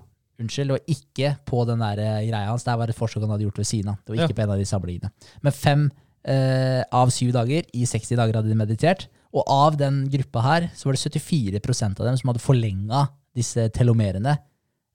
unnskyld, 0.42 0.74
og 0.76 0.90
ikke 0.92 1.34
på 1.48 1.62
den 1.70 1.80
der 1.84 2.02
eh, 2.04 2.26
greia 2.28 2.50
hans. 2.52 2.66
Det 2.68 2.76
var 2.80 2.92
et 2.92 2.98
forsøk 2.98 3.24
han 3.24 3.32
hadde 3.34 3.48
gjort 3.48 3.62
ved 3.64 3.70
siden 3.70 3.94
av. 3.94 4.02
Det 4.04 4.12
var 4.14 4.20
ikke 4.26 4.34
Ja. 4.36 4.40
på 4.42 4.46
en 4.46 4.56
av 4.58 4.60
de 4.60 4.68
samlingene. 4.68 5.14
Men 5.48 5.56
fem 5.56 5.86
eh, 6.28 6.82
av 6.94 7.12
syv 7.14 7.34
dager, 7.36 7.68
i 7.74 7.86
60 7.90 8.20
dager 8.20 8.40
hadde 8.40 8.52
de 8.52 8.58
meditert. 8.60 9.08
Og 9.34 9.46
av 9.50 9.78
den 9.80 10.04
gruppa 10.14 10.44
her, 10.46 10.72
så 10.78 10.88
var 10.88 10.98
det 10.98 11.04
74% 11.04 12.02
av 12.02 12.10
dem 12.10 12.18
som 12.20 12.32
hadde 12.32 12.44
forlenga 12.44 13.08
disse 13.36 13.68
telomerene. 13.74 14.38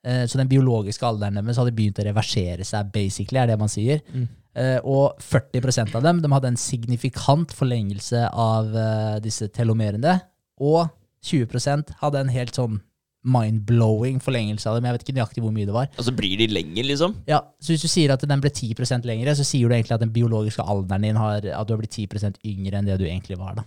Eh, 0.07 0.25
så 0.31 0.39
den 0.39 0.51
biologiske 0.51 1.07
alderen 1.07 1.41
deres 1.41 1.59
hadde 1.59 1.75
begynt 1.77 1.99
å 1.99 2.07
reversere 2.07 2.67
seg, 2.67 2.93
basically, 2.95 3.41
er 3.43 3.51
det 3.51 3.59
man 3.61 3.73
sier. 3.73 4.03
Mm. 4.15 4.29
Eh, 4.59 4.79
og 4.87 5.19
40% 5.23 5.95
av 5.99 6.07
dem 6.07 6.23
de 6.23 6.31
hadde 6.33 6.53
en 6.53 6.61
signifikant 6.61 7.53
forlengelse 7.55 8.25
av 8.33 8.75
eh, 8.75 9.17
disse 9.25 9.51
telomerene. 9.55 10.19
Og 10.63 10.87
20% 11.29 11.99
hadde 12.01 12.23
en 12.23 12.33
helt 12.33 12.57
sånn 12.57 12.81
mind-blowing 13.27 14.21
forlengelse 14.23 14.69
av 14.71 14.79
dem. 14.79 14.87
Jeg 14.89 14.97
vet 14.97 15.05
ikke 15.07 15.17
nøyaktig 15.17 15.43
hvor 15.45 15.55
mye 15.55 15.67
det 15.69 15.75
var. 15.75 15.89
Altså 15.99 16.15
blir 16.17 16.39
de 16.39 16.47
lenger, 16.53 16.87
liksom? 16.87 17.17
Ja, 17.29 17.41
Så 17.61 17.75
hvis 17.75 17.83
du 17.83 17.91
sier 17.91 18.13
at 18.15 18.23
den 18.23 18.41
ble 18.45 18.51
10% 18.51 19.09
lengre, 19.09 19.35
så 19.37 19.47
sier 19.47 19.69
du 19.69 19.75
egentlig 19.75 19.97
at 19.99 20.05
den 20.05 20.15
biologiske 20.15 20.63
alderen 20.63 21.03
din 21.03 21.19
har, 21.19 21.43
at 21.43 21.67
du 21.69 21.75
har 21.75 21.83
blitt 21.83 21.97
10% 21.97 22.39
yngre 22.47 22.79
enn 22.79 22.89
det 22.89 22.99
du 23.01 23.07
egentlig 23.09 23.39
var. 23.39 23.59
da. 23.59 23.67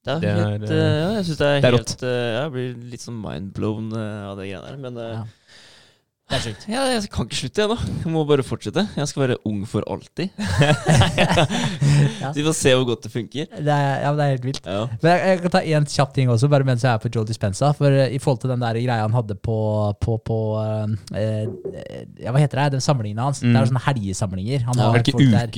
Det 0.00 0.12
er, 0.14 0.20
Det 0.20 0.28
er, 0.30 0.38
helt, 0.40 0.70
eh, 0.70 0.76
eh, 0.76 0.94
ja, 0.96 1.08
jeg 1.18 1.24
syns 1.28 1.38
det 1.40 1.46
er, 1.46 1.58
det 1.60 1.68
er 1.68 1.74
helt 1.76 2.02
eh, 2.08 2.30
ja, 2.32 2.38
Jeg 2.40 2.52
blir 2.54 2.76
litt 2.94 3.02
sånn 3.04 3.18
mindblown 3.20 3.90
av 4.00 4.38
det 4.38 4.46
greiene 4.48 4.70
der. 4.70 4.78
Men 4.80 5.00
Ja. 5.00 5.24
Det 6.30 6.38
er 6.38 6.42
sjukt. 6.44 6.64
ja, 6.70 6.82
jeg 6.86 7.08
kan 7.10 7.26
ikke 7.26 7.38
slutte, 7.40 7.62
jeg, 7.64 7.70
da. 7.72 7.94
Jeg 8.04 8.10
må 8.14 8.20
bare 8.28 8.44
fortsette. 8.46 8.84
Jeg 8.96 9.10
skal 9.10 9.22
være 9.24 9.36
ung 9.50 9.64
for 9.66 9.82
alltid. 9.90 10.30
Ja. 12.20 12.30
Så 12.32 12.36
vi 12.36 12.44
får 12.46 12.54
se 12.56 12.74
hvor 12.76 12.86
godt 12.92 13.06
det 13.06 13.10
funker. 13.12 13.48
Det 13.50 13.74
er, 13.74 13.96
ja, 14.04 14.12
det 14.14 14.24
er 14.24 14.30
helt 14.36 14.46
vilt. 14.46 14.60
Ja. 14.62 14.84
Men 15.02 15.10
jeg, 15.10 15.24
jeg 15.32 15.40
kan 15.42 15.54
ta 15.56 15.62
én 15.66 15.88
kjapp 15.90 16.14
ting 16.14 16.30
også, 16.30 16.50
bare 16.52 16.66
mens 16.68 16.84
jeg 16.86 16.92
er 16.92 17.02
på 17.02 17.10
Joe 17.12 17.26
Dispenza. 17.26 17.72
For 17.76 17.90
eh, 17.90 18.14
i 18.14 18.20
forhold 18.22 18.44
til 18.44 18.52
den 18.52 18.62
der 18.62 18.78
greia 18.78 19.00
han 19.02 19.16
hadde 19.16 19.36
på, 19.42 19.56
på, 20.04 20.16
på 20.30 20.38
eh, 20.62 20.94
eh, 21.18 22.04
ja, 22.22 22.30
Hva 22.30 22.44
heter 22.44 22.62
det? 22.62 22.68
Den 22.76 22.84
samlingen 22.84 23.18
hans. 23.24 23.42
Mm. 23.42 23.50
Det 23.50 23.62
er 23.64 23.72
sånne 23.72 23.84
helgesamlinger. 23.88 24.64
Han 24.68 24.78
ja, 24.78 24.86
har 24.86 25.00
er 25.00 25.04
ikke 25.04 25.16
folk 25.18 25.26
der- 25.34 25.50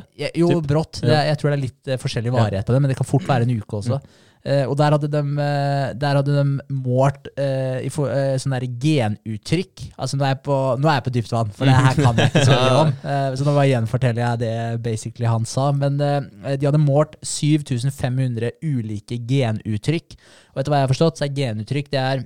da? 0.00 0.02
Jo, 0.34 0.50
Typ. 0.56 0.66
brått. 0.74 1.02
Det, 1.06 1.14
jeg 1.30 1.38
tror 1.38 1.52
det 1.52 1.56
er 1.60 1.64
litt 1.68 1.94
uh, 1.94 1.98
forskjellig 2.02 2.34
varighet 2.34 2.66
på 2.66 2.74
det, 2.74 2.82
men 2.82 2.90
det 2.92 2.98
kan 2.98 3.08
fort 3.08 3.26
være 3.28 3.46
en 3.46 3.54
uke 3.54 3.78
også. 3.82 4.00
Eh, 4.02 4.30
og 4.66 4.74
der 4.78 4.96
hadde 4.96 5.10
de, 5.12 5.22
eh, 5.44 5.92
der 5.94 6.18
hadde 6.18 6.34
de 6.34 6.74
målt 6.74 7.28
eh, 7.38 7.86
for, 7.94 8.10
eh, 8.10 8.34
sånn 8.42 8.56
der 8.56 8.66
genuttrykk. 8.82 9.84
Altså 9.94 10.18
nå 10.18 10.26
er, 10.26 10.34
jeg 10.34 10.42
på, 10.48 10.58
nå 10.82 10.90
er 10.90 10.98
jeg 10.98 11.06
på 11.06 11.14
dypt 11.14 11.34
vann, 11.34 11.54
for 11.54 11.70
det 11.70 11.76
her 11.76 11.98
kan 12.00 12.18
jeg 12.18 12.32
ikke 12.32 12.44
så 12.48 12.58
mye 12.58 12.80
om. 12.82 12.92
Eh, 13.12 13.34
så 13.36 13.44
nå 13.44 13.52
bare 13.54 13.68
gjenforteller 13.68 14.22
jeg 14.22 14.40
det 14.40 14.82
basically 14.84 15.28
han 15.28 15.46
sa. 15.48 15.70
Men 15.76 15.98
eh, 16.02 16.54
de 16.56 16.68
hadde 16.68 16.80
målt 16.80 17.16
7500 17.26 18.54
ulike 18.64 19.18
genuttrykk. 19.28 20.14
Og 20.52 20.62
etter 20.62 20.72
hva 20.72 20.80
jeg 20.80 20.86
har 20.86 20.94
forstått, 20.94 21.18
så 21.18 21.26
er 21.26 21.36
genuttrykk 21.36 21.90
det 21.92 22.00
er 22.02 22.24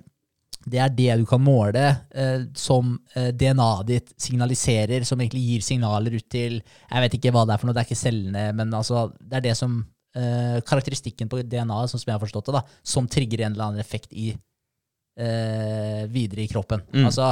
det 0.66 0.80
er 0.82 0.94
det 0.94 1.12
du 1.20 1.26
kan 1.30 1.42
måle 1.42 1.82
eh, 2.10 2.46
som 2.58 2.96
eh, 3.14 3.30
DNA-et 3.30 3.86
ditt 3.86 4.08
signaliserer, 4.18 5.04
som 5.06 5.20
egentlig 5.22 5.44
gir 5.44 5.62
signaler 5.62 6.16
ut 6.18 6.26
til 6.32 6.58
Jeg 6.58 7.04
vet 7.04 7.14
ikke 7.18 7.32
hva 7.34 7.44
det 7.46 7.54
er 7.54 7.62
for 7.62 7.70
noe, 7.70 7.76
det 7.76 7.84
er 7.84 7.88
ikke 7.88 8.00
cellene, 8.00 8.46
men 8.58 8.74
altså, 8.74 9.06
det 9.20 9.38
er 9.38 9.44
det 9.46 9.54
som 9.58 9.84
eh, 10.16 10.56
Karakteristikken 10.66 11.30
på 11.30 11.42
DNA-et, 11.42 11.92
sånn 11.92 12.02
som 12.02 12.10
jeg 12.10 12.16
har 12.16 12.24
forstått 12.24 12.50
det, 12.50 12.56
da, 12.58 12.64
som 12.94 13.08
trigger 13.10 13.44
en 13.44 13.54
eller 13.54 13.68
annen 13.68 13.84
effekt 13.84 14.12
i 14.12 14.30
eh, 14.32 16.02
videre 16.12 16.44
i 16.44 16.50
kroppen. 16.50 16.82
Mm. 16.92 17.06
Altså, 17.08 17.30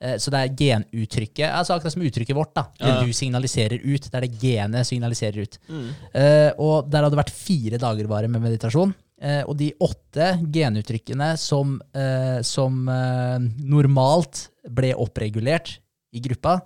eh, 0.00 0.16
så 0.22 0.34
det 0.34 0.42
er 0.42 0.58
genuttrykket, 0.58 1.46
altså 1.50 1.76
akkurat 1.76 1.96
som 1.96 2.04
uttrykket 2.06 2.38
vårt. 2.38 2.54
da, 2.56 2.66
Det 2.78 2.90
Ja, 2.90 3.00
du 3.04 3.12
signaliserer 3.12 3.78
ut. 3.82 4.10
Det 4.10 4.18
er 4.18 4.26
det 4.26 4.42
genet 4.42 4.90
signaliserer 4.90 5.46
ut. 5.46 5.58
Mm. 5.68 5.88
Eh, 6.12 6.50
og 6.58 6.90
der 6.90 7.06
hadde 7.06 7.16
det 7.16 7.24
vært 7.24 7.38
fire 7.38 7.80
dager 7.82 8.10
bare 8.10 8.28
med 8.28 8.44
meditasjon. 8.44 8.94
Eh, 9.22 9.42
og 9.46 9.56
de 9.56 9.70
åtte 9.82 10.34
genuttrykkene 10.52 11.34
som, 11.40 11.78
eh, 11.94 12.40
som 12.42 12.88
eh, 12.90 13.38
normalt 13.62 14.48
ble 14.68 14.90
oppregulert 14.98 15.78
i 16.14 16.22
gruppa, 16.24 16.58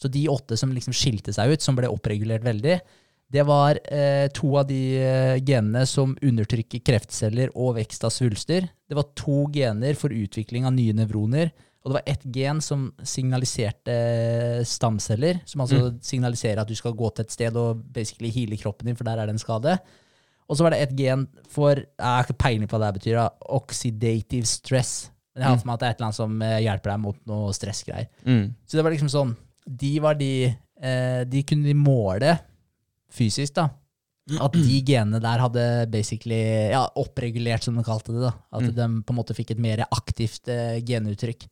så 0.00 0.10
de 0.10 0.26
åtte 0.28 0.58
som 0.58 0.72
liksom 0.74 0.94
skilte 0.96 1.32
seg 1.32 1.54
ut, 1.54 1.62
som 1.62 1.78
ble 1.78 1.88
oppregulert 1.88 2.44
veldig, 2.44 2.80
det 3.34 3.42
var 3.48 3.80
eh, 3.90 4.28
to 4.34 4.52
av 4.60 4.68
de 4.68 4.80
eh, 5.00 5.36
genene 5.42 5.82
som 5.90 6.12
undertrykker 6.22 6.84
kreftceller 6.86 7.50
og 7.58 7.74
vekst 7.80 8.04
av 8.06 8.12
svulster. 8.14 8.68
Det 8.86 8.94
var 8.98 9.10
to 9.18 9.48
gener 9.54 9.98
for 9.98 10.14
utvikling 10.14 10.68
av 10.68 10.76
nye 10.76 10.94
nevroner, 10.94 11.50
Og 11.84 11.90
det 11.90 11.96
var 11.98 12.06
ett 12.08 12.22
gen 12.32 12.60
som 12.64 12.86
signaliserte 13.04 13.94
stamceller, 14.64 15.42
som 15.44 15.60
altså 15.60 15.90
signaliserer 16.00 16.62
at 16.62 16.70
du 16.70 16.74
skal 16.78 16.94
gå 16.96 17.10
til 17.12 17.26
et 17.26 17.34
sted 17.34 17.58
og 17.60 17.82
basically 17.92 18.30
heale 18.32 18.56
kroppen 18.56 18.88
din, 18.88 18.96
for 18.96 19.04
der 19.04 19.20
er 19.20 19.28
det 19.28 19.34
en 19.34 19.42
skade. 19.42 19.74
Og 20.48 20.56
så 20.56 20.64
var 20.64 20.72
det 20.72 20.80
et 20.80 20.94
gen 20.96 21.26
for 21.52 21.76
Jeg 21.76 22.00
har 22.00 22.24
ikke 22.24 22.40
peiling 22.40 22.70
på 22.70 22.78
hva 22.78 22.88
det 22.88 23.02
betyr. 23.02 23.18
da, 23.18 23.28
Oxidative 23.52 24.48
stress. 24.48 25.10
Men 25.34 25.42
jeg 25.42 25.50
har 25.50 25.60
for 25.60 25.68
meg 25.68 25.74
at 25.74 25.80
det 25.80 25.86
er 25.86 25.92
et 25.92 25.98
eller 25.98 26.08
annet 26.08 26.20
som 26.22 26.42
eh, 26.46 26.58
hjelper 26.64 26.94
deg 26.94 27.04
mot 27.04 27.20
noe 27.28 27.52
stressgreier. 27.52 28.08
Mm. 28.24 28.44
Så 28.64 28.78
det 28.78 28.84
var 28.86 28.94
liksom 28.94 29.10
sånn 29.12 29.36
De 29.66 29.92
var 30.00 30.14
de 30.14 30.32
eh, 30.46 31.22
De 31.28 31.42
kunne 31.48 31.66
de 31.66 31.74
måle 31.74 32.36
fysisk, 33.14 33.54
da. 33.60 33.68
At 34.40 34.54
de 34.56 34.78
genene 34.88 35.18
der 35.20 35.42
hadde 35.42 35.64
basically 35.92 36.70
ja, 36.72 36.86
oppregulert, 36.96 37.62
som 37.66 37.76
de 37.76 37.82
kalte 37.84 38.14
det. 38.14 38.22
da. 38.24 38.30
At 38.56 38.62
Mm. 38.64 38.74
de 38.74 38.86
på 39.04 39.12
en 39.12 39.18
måte 39.18 39.34
fikk 39.36 39.50
et 39.52 39.58
mer 39.60 39.82
aktivt 39.92 40.48
uh, 40.48 40.78
genuttrykk. 40.80 41.44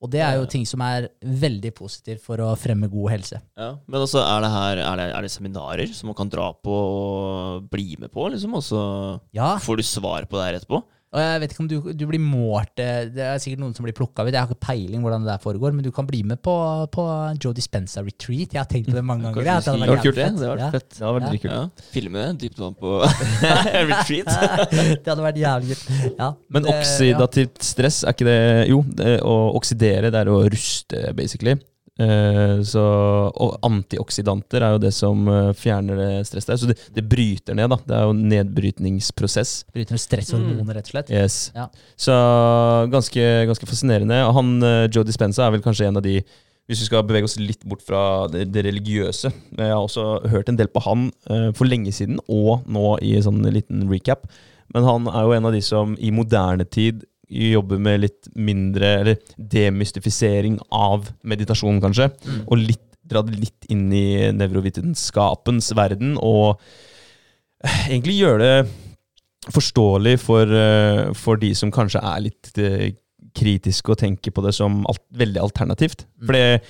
Og 0.00 0.08
det 0.12 0.20
er 0.22 0.36
jo 0.38 0.46
ting 0.46 0.62
som 0.64 0.80
er 0.86 1.08
veldig 1.26 1.72
positivt 1.74 2.22
for 2.22 2.38
å 2.38 2.52
fremme 2.56 2.86
god 2.88 3.10
helse. 3.10 3.40
Ja, 3.58 3.72
Men 3.90 4.00
altså, 4.04 4.20
er 4.22 4.40
det 4.44 4.50
her 4.54 4.76
er 4.78 4.96
det, 5.00 5.06
er 5.16 5.22
det 5.26 5.30
seminarer 5.34 5.90
som 5.92 6.06
man 6.06 6.14
kan 6.20 6.30
dra 6.30 6.52
på 6.54 6.70
og 6.70 7.68
bli 7.68 7.96
med 7.98 8.12
på, 8.14 8.28
liksom? 8.30 8.54
Og 8.54 8.62
så 8.62 9.20
Ja, 9.34 9.56
får 9.58 9.76
du 9.76 9.82
svar 9.82 10.24
på 10.30 10.38
det 10.38 10.46
her 10.46 10.60
etterpå? 10.60 10.82
Og 11.08 11.20
jeg 11.22 11.40
vet 11.40 11.52
ikke 11.54 11.62
om 11.64 11.68
du, 11.70 11.76
du 11.96 12.02
blir 12.10 12.20
målt 12.20 12.80
eh, 12.84 13.06
Det 13.14 13.22
er 13.24 13.38
sikkert 13.40 13.62
noen 13.62 13.72
som 13.76 13.86
blir 13.86 13.94
plukka 13.96 14.26
ut. 14.26 14.32
Jeg 14.32 14.36
har 14.42 14.50
ikke 14.50 14.66
peiling 14.66 15.00
hvordan 15.04 15.24
det 15.24 15.30
der 15.30 15.40
foregår, 15.40 15.72
men 15.72 15.86
du 15.86 15.88
kan 15.94 16.04
bli 16.08 16.20
med 16.28 16.42
på, 16.44 16.54
på 16.92 17.04
Joe 17.40 17.56
Dispenza 17.56 18.02
retreat. 18.04 18.52
Jeg 18.52 18.60
har 18.60 18.68
tenkt 18.68 18.90
på 18.90 18.96
det 18.98 19.04
mange 19.08 19.24
ganger. 19.24 19.40
Jeg, 19.46 19.54
at 19.56 19.64
skal 19.64 19.78
det 19.80 19.86
hadde 19.86 19.94
vært 19.96 20.04
kult 20.04 20.18
det? 20.20 20.26
Det 20.28 20.50
hadde 20.50 20.50
vært 20.52 20.76
fett. 20.76 20.90
Det 20.98 21.06
var 21.06 21.16
veldig 21.20 21.40
kult. 21.46 21.54
Ja. 21.54 21.88
Filme 21.94 22.26
dypt 22.44 22.60
vann 22.60 22.76
på 22.82 22.92
retreat. 23.92 24.30
det 25.02 25.08
hadde 25.14 25.24
vært 25.30 25.40
jævlig 25.44 25.78
kult. 25.80 26.12
Ja, 26.20 26.30
Men 26.52 26.66
det- 26.68 26.76
oksidativt 26.76 27.64
stress, 27.64 28.02
er 28.04 28.16
ikke 28.16 28.28
det 28.28 28.38
Jo, 28.68 28.82
det, 29.00 29.16
å 29.24 29.38
oksidere, 29.56 30.12
det 30.12 30.20
er 30.20 30.32
å 30.32 30.42
ruste, 30.52 31.06
basically. 31.16 31.56
Eh, 31.98 32.60
så, 32.62 32.82
og 33.34 33.56
antioksidanter 33.66 34.62
er 34.62 34.76
jo 34.76 34.82
det 34.84 34.92
som 34.94 35.24
eh, 35.32 35.50
fjerner 35.58 35.98
det 35.98 36.10
stresset 36.28 36.52
der. 36.52 36.60
Så 36.62 36.70
det, 36.70 36.76
det 36.94 37.04
bryter 37.10 37.58
ned, 37.58 37.72
da. 37.72 37.78
Det 37.82 37.96
er 37.96 38.04
jo 38.06 38.14
en 38.14 38.26
nedbrytningsprosess. 38.30 39.54
Bryter 39.74 39.96
ned 39.96 40.02
stresshormoner, 40.04 40.76
rett 40.78 40.90
og 40.90 40.94
slett. 40.94 41.10
Yes. 41.14 41.38
Ja. 41.56 41.66
Så 41.98 42.18
ganske, 42.92 43.24
ganske 43.50 43.70
fascinerende. 43.70 44.20
Og 44.28 44.36
han, 44.38 44.52
eh, 44.62 44.84
Joe 44.94 45.06
Dispenza 45.08 45.46
er 45.46 45.56
vel 45.56 45.64
kanskje 45.64 45.90
en 45.90 45.98
av 46.00 46.06
de 46.06 46.20
hvis 46.68 46.82
vi 46.82 46.86
skal 46.90 47.00
bevege 47.08 47.24
oss 47.24 47.38
litt 47.40 47.62
bort 47.64 47.80
fra 47.80 48.00
det, 48.28 48.42
det 48.52 48.66
religiøse. 48.66 49.30
Jeg 49.56 49.70
har 49.72 49.80
også 49.80 50.18
hørt 50.28 50.50
en 50.52 50.58
del 50.58 50.68
på 50.68 50.82
han 50.84 51.06
for 51.56 51.64
lenge 51.64 51.94
siden, 51.96 52.18
og 52.28 52.66
nå 52.68 52.90
i 53.00 53.14
en 53.16 53.24
sånn 53.24 53.40
liten 53.54 53.86
recap. 53.88 54.26
Men 54.76 54.84
han 54.84 55.08
er 55.08 55.24
jo 55.24 55.32
en 55.32 55.48
av 55.48 55.56
de 55.56 55.62
som 55.64 55.94
i 55.96 56.10
moderne 56.12 56.66
tid 56.68 57.06
jobber 57.28 57.80
med 57.82 58.02
litt 58.02 58.28
mindre 58.34 58.92
Eller 59.02 59.32
demystifisering 59.36 60.58
av 60.74 61.10
meditasjon, 61.22 61.80
kanskje. 61.82 62.10
Og 62.46 62.60
litt, 62.60 62.84
dra 63.08 63.22
det 63.24 63.38
litt 63.38 63.68
inn 63.72 63.88
i 63.92 64.30
nevrovitenskapens 64.36 65.72
verden, 65.76 66.16
og 66.20 66.58
eh, 67.64 67.88
egentlig 67.88 68.18
gjøre 68.18 68.44
det 68.44 69.52
forståelig 69.54 70.18
for, 70.20 70.50
eh, 70.52 71.04
for 71.16 71.40
de 71.40 71.54
som 71.56 71.72
kanskje 71.72 72.02
er 72.04 72.24
litt 72.26 72.52
eh, 72.60 72.90
kritiske 73.38 73.92
og 73.92 74.00
tenker 74.00 74.34
på 74.34 74.44
det 74.44 74.54
som 74.56 74.82
alt, 74.88 75.04
veldig 75.16 75.40
alternativt. 75.40 76.04
For 76.20 76.36
det 76.36 76.60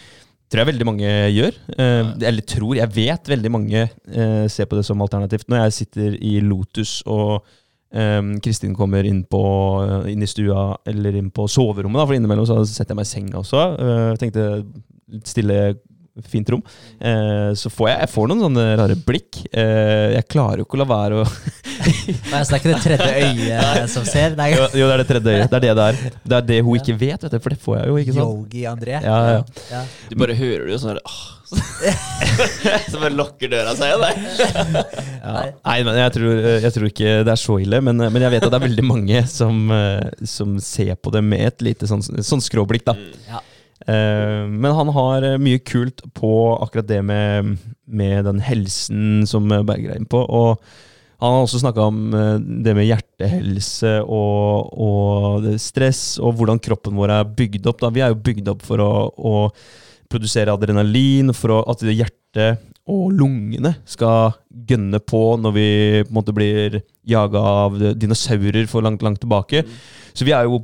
tror 0.49 0.63
jeg 0.63 0.71
veldig 0.73 0.89
mange 0.89 1.13
gjør. 1.35 1.57
Eh, 1.77 2.13
eller 2.31 2.47
tror, 2.49 2.77
jeg 2.79 2.95
vet 2.97 3.33
veldig 3.35 3.53
mange 3.53 3.85
eh, 3.85 4.45
ser 4.51 4.69
på 4.69 4.79
det 4.79 4.85
som 4.89 5.03
alternativt. 5.05 5.49
Når 5.49 5.67
jeg 5.67 5.79
sitter 5.83 6.19
i 6.25 6.39
Lotus 6.45 7.01
og 7.07 7.45
eh, 7.93 8.21
Kristin 8.45 8.77
kommer 8.77 9.07
inn, 9.09 9.25
på, 9.25 9.43
eh, 9.85 10.13
inn 10.13 10.23
i 10.23 10.31
stua 10.31 10.71
eller 10.89 11.19
inn 11.19 11.31
på 11.35 11.49
soverommet, 11.51 12.01
da, 12.01 12.07
for 12.07 12.19
innimellom 12.19 12.49
så 12.49 12.61
setter 12.67 12.95
jeg 12.95 13.01
meg 13.01 13.09
i 13.09 13.13
senga 13.13 13.41
også. 13.43 13.65
Eh, 13.85 14.13
tenkte 14.21 14.49
litt 15.09 15.31
stille, 15.31 15.59
fint 16.29 16.51
rom. 16.55 16.63
Eh, 17.01 17.51
så 17.59 17.71
får 17.73 17.91
jeg, 17.91 17.99
jeg 18.05 18.13
får 18.15 18.31
noen 18.31 18.45
sånne 18.47 18.67
rare 18.81 18.99
blikk. 19.09 19.41
Eh, 19.53 20.17
jeg 20.17 20.29
klarer 20.31 20.63
jo 20.63 20.69
ikke 20.69 20.79
å 20.79 20.83
la 20.83 20.89
være 20.91 21.23
å 21.23 21.27
Nei, 21.89 22.41
så 22.43 22.51
det 22.51 22.57
er 22.57 22.59
ikke 22.59 22.71
det 22.73 22.83
tredje 22.85 23.09
øyet 23.23 23.91
som 23.95 24.05
ser. 24.09 24.37
Det 24.37 24.51
jo, 24.53 24.67
jo, 24.81 24.89
det 24.89 24.95
er 24.97 25.03
det 25.03 25.09
tredje 25.09 25.35
øyet. 25.37 25.49
Det 25.49 25.59
er 25.59 25.67
det 25.67 25.75
det 25.79 25.89
er. 25.89 26.21
Det 26.25 26.39
er 26.39 26.47
det 26.53 26.61
hun 26.67 26.79
ikke 26.81 26.99
vet, 26.99 27.25
vet 27.25 27.35
du, 27.35 27.41
for 27.45 27.55
det 27.55 27.61
får 27.63 27.79
jeg 27.79 27.91
jo, 27.91 27.99
ikke 28.03 28.17
sant? 28.19 28.39
Yogi 28.39 28.69
André. 28.69 29.01
Ja, 29.05 29.19
ja. 29.33 29.43
Ja. 29.73 29.83
Du 30.11 30.17
bare 30.21 30.37
hører 30.39 30.67
det 30.69 30.77
jo 30.77 30.81
sånn 30.85 31.03
åh. 31.03 31.19
Så 32.91 32.99
bare 33.01 33.15
lokker 33.15 33.49
døra 33.53 33.73
seg 33.77 33.95
igjen. 33.95 34.77
Ja. 35.23 35.35
Nei, 35.65 35.79
men 35.87 35.97
jeg 35.97 36.15
tror, 36.17 36.49
jeg 36.65 36.75
tror 36.75 36.89
ikke 36.91 37.15
det 37.25 37.33
er 37.33 37.41
så 37.41 37.59
ille, 37.63 37.81
men, 37.85 38.03
men 38.05 38.25
jeg 38.27 38.35
vet 38.35 38.45
at 38.47 38.53
det 38.53 38.59
er 38.59 38.67
veldig 38.67 38.85
mange 38.87 39.23
som, 39.31 39.63
eh, 39.73 40.27
som 40.29 40.59
ser 40.63 40.95
på 41.01 41.13
det 41.15 41.25
med 41.25 41.47
et 41.49 41.65
lite 41.71 41.89
sånn, 41.89 42.05
sånn 42.05 42.45
skråblikk, 42.45 42.85
da. 42.89 42.97
Ja. 43.31 43.41
Eh, 43.87 44.45
Men 44.49 44.75
han 44.75 44.93
har 44.95 45.23
eh, 45.23 45.41
mye 45.41 45.63
kult 45.63 46.03
på 46.17 46.33
akkurat 46.59 46.89
det 46.89 47.01
med, 47.07 47.57
med 47.87 48.25
den 48.27 48.43
helsen 48.43 49.27
som 49.29 49.51
eh, 49.53 49.65
Berger 49.67 49.95
er 49.95 50.01
inne 50.01 50.11
på. 50.11 50.23
Og 50.23 50.59
han 51.19 51.35
har 51.35 51.43
også 51.43 51.59
snakka 51.65 51.83
om 51.91 52.13
det 52.63 52.77
med 52.79 52.87
hjertehelse 52.87 53.97
og, 54.07 54.69
og 54.79 55.49
stress, 55.59 56.03
og 56.23 56.37
hvordan 56.39 56.61
kroppen 56.63 56.95
vår 56.95 57.11
er 57.17 57.33
bygd 57.41 57.67
opp. 57.67 57.81
Da. 57.83 57.91
Vi 57.91 58.05
er 58.07 58.13
jo 58.13 58.21
bygd 58.23 58.51
opp 58.53 58.63
for 58.63 58.79
å, 58.85 58.93
å 59.19 59.33
produsere 60.07 60.55
adrenalin, 60.55 61.35
for 61.35 61.57
å, 61.57 61.65
at 61.75 61.83
hjertet 61.83 62.63
og 62.89 63.13
lungene 63.13 63.75
skal 63.89 64.33
gønne 64.69 65.01
på 65.05 65.21
når 65.43 65.55
vi 65.55 65.69
på 66.09 66.15
måte 66.17 66.33
blir 66.37 66.79
jaga 67.09 67.43
av 67.65 67.77
dinosaurer 68.01 68.69
for 68.71 68.85
langt, 68.85 69.03
langt 69.05 69.21
tilbake. 69.21 69.65
Så 70.17 70.25
vi 70.25 70.33
er 70.35 70.49
jo 70.49 70.63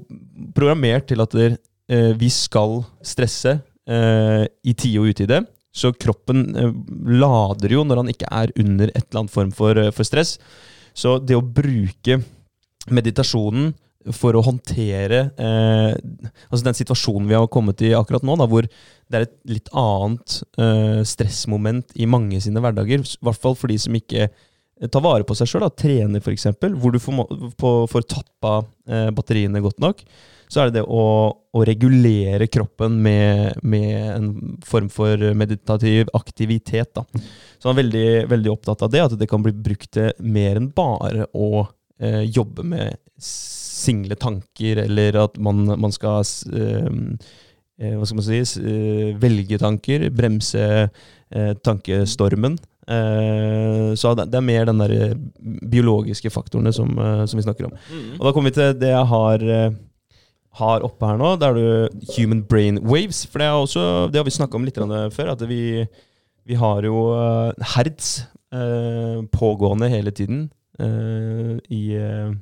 programmert 0.57 1.11
til 1.11 1.21
at 1.25 1.37
eh, 1.39 1.59
vi 1.89 2.29
skal 2.33 2.79
stresse 3.05 3.59
eh, 3.89 4.45
i 4.65 4.73
tide 4.73 5.03
og 5.03 5.13
utide. 5.13 5.43
Så 5.75 5.91
kroppen 5.99 6.45
eh, 6.57 6.75
lader 7.19 7.75
jo 7.75 7.85
når 7.87 8.03
han 8.03 8.13
ikke 8.13 8.31
er 8.31 8.53
under 8.61 8.93
et 8.93 9.03
eller 9.09 9.25
annet 9.25 9.35
form 9.35 9.51
for, 9.55 9.79
eh, 9.81 9.93
for 9.95 10.07
stress. 10.07 10.37
Så 10.95 11.19
det 11.19 11.37
å 11.39 11.43
bruke 11.43 12.21
meditasjonen 12.95 13.73
for 14.13 14.37
å 14.37 14.43
håndtere 14.45 15.21
eh, 15.41 15.95
altså 16.51 16.67
den 16.67 16.77
situasjonen 16.77 17.29
vi 17.31 17.37
har 17.39 17.49
kommet 17.49 17.81
i 17.83 17.95
akkurat 17.97 18.27
nå, 18.27 18.37
da, 18.37 18.47
hvor 18.51 18.67
det 18.69 19.17
er 19.17 19.25
et 19.25 19.39
litt 19.49 19.71
annet 19.73 20.37
eh, 20.61 21.01
stressmoment 21.09 21.97
i 21.97 22.09
mange 22.11 22.41
sine 22.45 22.61
hverdager, 22.61 23.01
i 23.01 23.25
hvert 23.25 23.41
fall 23.41 23.57
for 23.57 23.73
de 23.73 23.79
som 23.81 23.97
ikke 23.97 24.27
eh, 24.29 24.91
tar 24.93 25.05
vare 25.05 25.25
på 25.25 25.37
seg 25.39 25.49
sjøl, 25.49 25.65
trener 25.73 26.21
f.eks., 26.21 26.51
hvor 26.77 26.93
du 26.93 27.01
får, 27.01 27.25
på, 27.57 27.73
får 27.91 28.07
tappa 28.13 28.59
eh, 28.85 29.09
batteriene 29.17 29.65
godt 29.65 29.81
nok, 29.83 30.05
så 30.55 30.63
er 30.63 30.71
det 30.71 30.79
det 30.79 30.87
å, 30.87 31.05
å 31.35 31.63
regulere 31.67 32.47
kroppen 32.53 33.01
med, 33.03 33.59
med 33.67 33.95
en 34.15 34.29
form 34.67 34.91
for 34.93 35.19
meditativ 35.35 36.13
aktivitet. 36.15 36.95
Da. 36.95 37.03
Så 37.59 37.69
han 37.69 37.75
er 37.75 37.83
veldig, 37.83 38.11
veldig 38.31 38.53
opptatt 38.53 38.85
av 38.87 38.93
det, 38.95 39.03
at 39.03 39.17
det 39.19 39.29
kan 39.31 39.43
bli 39.43 39.55
brukt 39.55 39.91
til 39.97 40.13
mer 40.23 40.61
enn 40.61 40.71
bare 40.75 41.27
å 41.35 41.65
eh, 41.99 42.23
jobbe 42.29 42.67
med 42.71 43.01
single 43.19 44.17
tanker, 44.21 44.85
eller 44.87 45.19
at 45.25 45.41
man, 45.43 45.67
man 45.81 45.95
skal 45.95 46.23
eh, 46.55 46.87
eh, 47.81 47.97
hva 47.99 48.07
skal 48.07 48.21
man 48.21 48.27
si, 48.29 48.43
eh, 48.63 49.11
velge 49.21 49.59
tanker, 49.61 50.07
bremse 50.15 50.69
eh, 50.85 51.53
tankestormen. 51.67 52.59
Eh, 52.85 53.91
så 53.97 54.13
det, 54.19 54.29
er 54.29 54.45
mer 54.45 54.69
den 54.69 54.83
der 54.83 55.17
biologiske 55.73 56.31
faktorene 56.33 56.73
som, 56.77 56.95
eh, 56.99 57.25
som 57.27 57.41
vi 57.41 57.47
snakker 57.47 57.69
om. 57.71 57.75
Mm. 57.91 58.15
Og 58.19 58.29
da 58.29 58.33
kommer 58.33 58.53
vi 58.53 58.59
til 58.61 58.79
det 58.81 58.93
jeg 58.93 59.11
har, 59.15 59.49
eh, 59.59 59.75
har 60.61 60.85
oppe 60.87 61.09
her 61.09 61.19
nå. 61.21 61.35
Det 61.41 61.49
er 61.49 61.59
du 61.59 62.11
human 62.17 62.45
brain 62.47 62.79
waves. 62.83 63.25
For 63.31 63.43
det, 63.43 63.51
også, 63.51 63.85
det 64.13 64.21
har 64.21 64.27
vi 64.29 64.35
snakka 64.37 64.59
om 64.59 64.67
litt 64.67 64.79
før. 65.15 65.33
At 65.35 65.43
vi, 65.51 65.85
vi 66.47 66.59
har 66.61 66.87
jo 66.87 67.09
herds 67.15 67.75
hertz 67.75 68.11
eh, 68.55 69.21
pågående 69.35 69.91
hele 69.93 70.15
tiden 70.15 70.49
eh, 70.79 71.57
i 71.75 71.83
eh, 71.99 72.33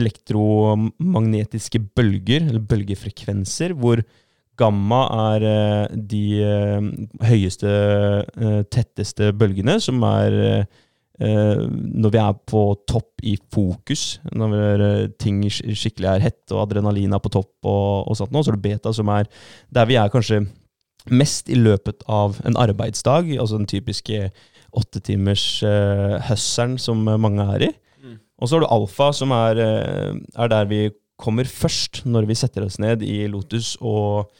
elektromagnetiske 0.00 1.82
bølger, 1.96 2.46
eller 2.46 2.62
bølgefrekvenser, 2.62 3.74
hvor 3.74 4.02
gamma 4.60 5.00
er 5.32 5.48
eh, 5.48 5.96
de 6.12 6.24
eh, 6.44 6.90
høyeste, 7.26 7.72
eh, 8.36 8.60
tetteste 8.70 9.32
bølgene, 9.36 9.78
som 9.82 10.02
er 10.06 10.38
eh, 10.44 10.60
eh, 10.60 10.78
når 11.20 12.12
vi 12.14 12.20
er 12.20 12.36
på 12.48 12.62
topp 12.88 13.24
i 13.28 13.34
fokus, 13.52 14.20
når 14.32 14.52
vi 14.52 14.60
er, 14.68 14.84
eh, 14.86 15.10
ting 15.20 15.42
skikkelig 15.50 16.08
er 16.08 16.24
hett 16.24 16.54
og 16.54 16.62
adrenalin 16.64 17.12
er 17.12 17.20
på 17.20 17.32
topp, 17.34 17.52
og, 17.68 18.08
og 18.08 18.16
sånt 18.16 18.32
nå, 18.32 18.40
så 18.40 18.52
er 18.52 18.56
det 18.56 18.64
beta 18.64 18.92
som 18.96 19.10
er 19.12 19.28
der 19.68 19.90
vi 19.90 19.98
er 20.00 20.12
kanskje 20.12 20.46
mest 21.12 21.48
i 21.52 21.58
løpet 21.58 22.04
av 22.08 22.40
en 22.48 22.56
arbeidsdag, 22.60 23.34
altså 23.36 23.60
den 23.60 23.68
typiske 23.68 24.30
åttetimers 24.76 25.44
uh, 25.66 26.20
husteren 26.28 26.76
som 26.78 27.00
mange 27.02 27.46
er 27.56 27.64
i. 27.66 27.70
Mm. 28.04 28.18
Og 28.38 28.48
så 28.48 28.56
har 28.56 28.64
du 28.64 28.70
alfa, 28.70 29.10
som 29.16 29.32
er, 29.34 29.60
eh, 29.64 30.12
er 30.36 30.52
der 30.52 30.68
vi 30.70 30.82
kommer 31.20 31.48
først 31.48 32.04
når 32.08 32.28
vi 32.28 32.36
setter 32.38 32.64
oss 32.64 32.78
ned 32.80 33.02
i 33.04 33.26
Lotus 33.28 33.74
og, 33.80 34.30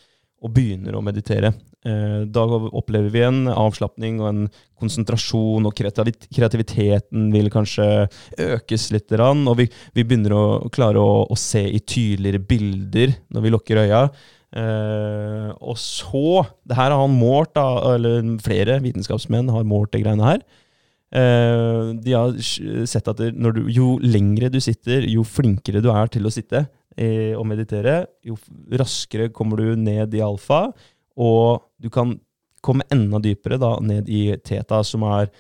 og 0.40 0.54
begynner 0.54 0.96
å 0.96 1.04
meditere. 1.04 1.52
Eh, 1.80 2.24
Da 2.28 2.42
opplever 2.44 3.08
vi 3.08 3.22
en 3.24 3.46
avslapning 3.48 4.20
og 4.20 4.28
en 4.28 4.42
konsentrasjon, 4.80 5.64
og 5.64 5.76
kreativiteten 5.76 7.30
vil 7.32 7.50
kanskje 7.52 8.08
økes 8.38 8.90
litt. 8.92 9.12
Og 9.12 9.56
vi, 9.56 9.68
vi 9.96 10.04
begynner 10.04 10.36
å 10.36 10.44
klare 10.72 11.00
å, 11.00 11.24
å 11.24 11.36
se 11.38 11.64
i 11.64 11.80
tydeligere 11.80 12.44
bilder 12.44 13.16
når 13.32 13.46
vi 13.46 13.54
lukker 13.54 13.82
øya. 13.84 14.08
Eh, 14.50 15.50
og 15.62 15.76
så 15.78 16.42
Det 16.66 16.74
her 16.74 16.90
har 16.90 17.00
han 17.00 17.14
målt, 17.14 17.54
da, 17.54 17.94
eller 17.94 18.36
flere 18.42 18.80
vitenskapsmenn 18.82 19.52
har 19.52 19.68
målt 19.68 19.92
de 19.94 20.02
greiene 20.02 20.26
her. 20.26 20.42
Eh, 21.10 21.94
de 21.98 22.12
har 22.14 22.36
sett 22.86 23.08
at 23.08 23.16
du, 23.16 23.64
jo 23.72 23.96
lengre 24.02 24.50
du 24.52 24.60
sitter, 24.60 25.06
jo 25.08 25.24
flinkere 25.26 25.82
du 25.82 25.90
er 25.90 26.12
til 26.12 26.26
å 26.28 26.34
sitte 26.34 26.68
og 27.00 27.46
meditere, 27.48 28.02
jo 28.26 28.34
raskere 28.76 29.30
kommer 29.32 29.56
du 29.56 29.78
ned 29.78 30.12
i 30.12 30.20
alfa, 30.20 30.66
og 31.16 31.62
du 31.80 31.88
kan 31.90 32.18
komme 32.62 32.82
enda 32.92 33.18
dypere 33.24 33.56
da, 33.60 33.78
ned 33.80 34.08
i 34.12 34.26
teta, 34.44 34.82
som 34.84 35.02
er 35.08 35.30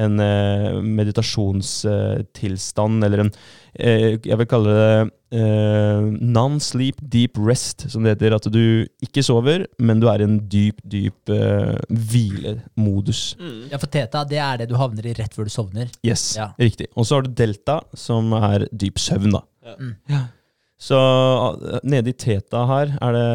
en 0.00 0.14
eh, 0.22 0.78
meditasjonstilstand, 0.80 3.04
eller 3.04 3.18
en 3.26 3.30
eh, 3.74 4.16
Jeg 4.24 4.38
vil 4.40 4.46
kalle 4.48 4.70
det 4.72 5.10
eh, 5.36 6.00
non-sleep 6.24 6.96
deep 7.12 7.36
rest, 7.36 7.84
som 7.92 8.02
det 8.06 8.14
heter. 8.14 8.34
At 8.38 8.46
du 8.52 8.86
ikke 9.04 9.22
sover, 9.26 9.66
men 9.82 10.00
du 10.00 10.06
er 10.08 10.20
i 10.22 10.24
en 10.28 10.38
dyp, 10.50 10.80
dyp 10.88 11.28
eh, 11.34 11.76
hvilemodus. 11.90 13.34
Ja, 13.70 13.78
for 13.82 13.88
teta, 13.92 14.24
det 14.30 14.38
er 14.40 14.56
det 14.62 14.68
du 14.72 14.76
havner 14.80 15.06
i 15.10 15.14
rett 15.18 15.34
før 15.36 15.44
du 15.50 15.52
sovner. 15.52 15.86
Yes, 16.06 16.30
Ja. 16.38 16.46
riktig. 16.58 16.86
Og 16.96 17.04
så 17.06 17.14
har 17.18 17.22
du 17.28 17.32
delta, 17.36 17.80
som 17.94 18.32
er 18.40 18.58
dyp 18.72 18.98
søvn, 19.02 19.32
da. 19.36 19.42
Ja. 19.66 19.74
Mm. 19.80 19.94
Så 20.80 20.96
uh, 20.96 21.78
nede 21.84 22.14
i 22.14 22.16
teta 22.16 22.64
her 22.70 22.94
er 22.96 23.16
det 23.16 23.30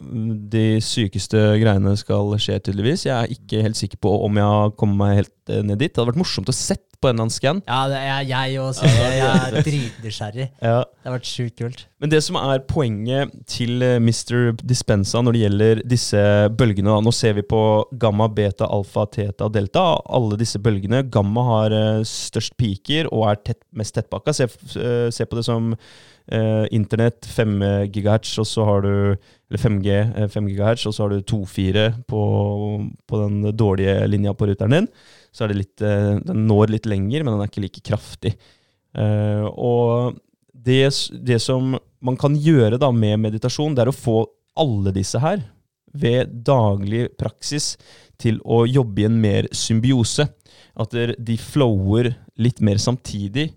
mm, 0.00 0.28
de 0.52 0.66
sykeste 0.84 1.42
greiene 1.60 1.92
skal 2.00 2.32
skje, 2.40 2.56
tydeligvis. 2.64 3.04
Jeg 3.06 3.16
er 3.16 3.34
ikke 3.34 3.64
helt 3.66 3.76
sikker 3.76 4.00
på 4.00 4.14
om 4.24 4.40
jeg 4.40 4.52
har 4.56 4.72
kommet 4.80 5.00
meg 5.02 5.16
helt 5.20 5.52
eh, 5.52 5.60
ned 5.60 5.82
dit. 5.82 5.92
Det 5.92 6.00
hadde 6.00 6.14
vært 6.14 6.22
morsomt 6.22 6.48
å 6.48 6.56
sett 6.56 6.86
på 6.98 7.08
en 7.08 7.14
eller 7.14 7.26
annen 7.26 7.34
scan. 7.34 7.60
Ja, 7.68 7.82
det 7.90 7.98
er 8.02 8.24
jeg 8.26 8.58
også. 8.62 8.88
Jeg 8.88 9.20
er 9.22 9.54
dritnysgjerrig. 9.68 10.48
Ja. 10.64 10.80
Det 10.82 11.06
har 11.10 11.14
vært 11.14 11.28
sjukt 11.30 11.56
kult. 11.60 11.84
Men 12.02 12.10
det 12.10 12.20
som 12.26 12.38
er 12.40 12.64
poenget 12.66 13.36
til 13.50 13.84
eh, 13.84 14.00
Mr. 14.02 14.56
Dispensa 14.64 15.22
når 15.22 15.36
det 15.36 15.44
gjelder 15.44 15.82
disse 15.92 16.24
bølgene 16.58 16.98
Nå 17.04 17.12
ser 17.14 17.36
vi 17.38 17.44
på 17.46 17.62
gamma, 18.00 18.26
beta, 18.32 18.66
alfa, 18.74 19.06
teta, 19.12 19.50
delta. 19.52 19.86
Alle 20.08 20.38
disse 20.40 20.58
bølgene. 20.62 21.04
Gamma 21.12 21.46
har 21.52 21.76
eh, 21.76 22.04
størst 22.08 22.58
piker 22.58 23.12
og 23.12 23.28
er 23.30 23.42
tett, 23.46 23.62
mest 23.78 23.94
tettpakka. 23.98 24.34
Se, 24.34 24.48
eh, 24.80 25.08
se 25.14 25.28
på 25.28 25.38
det 25.38 25.46
som 25.46 25.74
eh, 26.32 26.66
internett, 26.76 27.26
5 27.26 27.58
gigahertz, 27.92 28.36
og 28.42 28.46
så 28.48 28.64
har 28.68 28.84
du 28.84 28.94
eller 29.48 29.62
5G, 29.62 29.88
eh, 30.16 30.28
5 30.28 30.48
gigahertz, 30.48 30.86
og 30.86 30.94
så 30.94 31.04
har 31.04 31.10
du 31.10 31.22
2,4 31.22 32.04
på, 32.06 32.22
på 33.08 33.20
den 33.22 33.56
dårlige 33.56 34.06
linja 34.06 34.34
på 34.36 34.48
ruteren 34.50 34.76
din. 34.76 34.88
Så 35.32 35.44
er 35.44 35.52
det 35.52 35.60
litt, 35.62 35.82
eh, 35.82 36.16
den 36.20 36.46
når 36.48 36.74
litt 36.74 36.88
lenger, 36.88 37.24
men 37.24 37.34
den 37.34 37.44
er 37.44 37.50
ikke 37.50 37.64
like 37.64 37.84
kraftig. 37.84 38.34
Eh, 38.94 39.44
og 39.48 40.18
det, 40.52 40.82
det 41.24 41.40
som 41.40 41.78
man 42.04 42.18
kan 42.20 42.36
gjøre 42.36 42.80
da 42.80 42.90
med 42.92 43.22
meditasjon, 43.24 43.74
det 43.74 43.86
er 43.86 43.92
å 43.92 43.96
få 43.96 44.20
alle 44.58 44.92
disse 44.92 45.20
her 45.22 45.40
ved 45.96 46.34
daglig 46.44 47.08
praksis 47.16 47.76
til 48.20 48.42
å 48.44 48.66
jobbe 48.68 49.00
i 49.00 49.08
en 49.08 49.20
mer 49.22 49.48
symbiose. 49.54 50.28
At 50.78 50.92
de 50.92 51.36
flower 51.40 52.12
litt 52.38 52.60
mer 52.62 52.78
samtidig. 52.78 53.48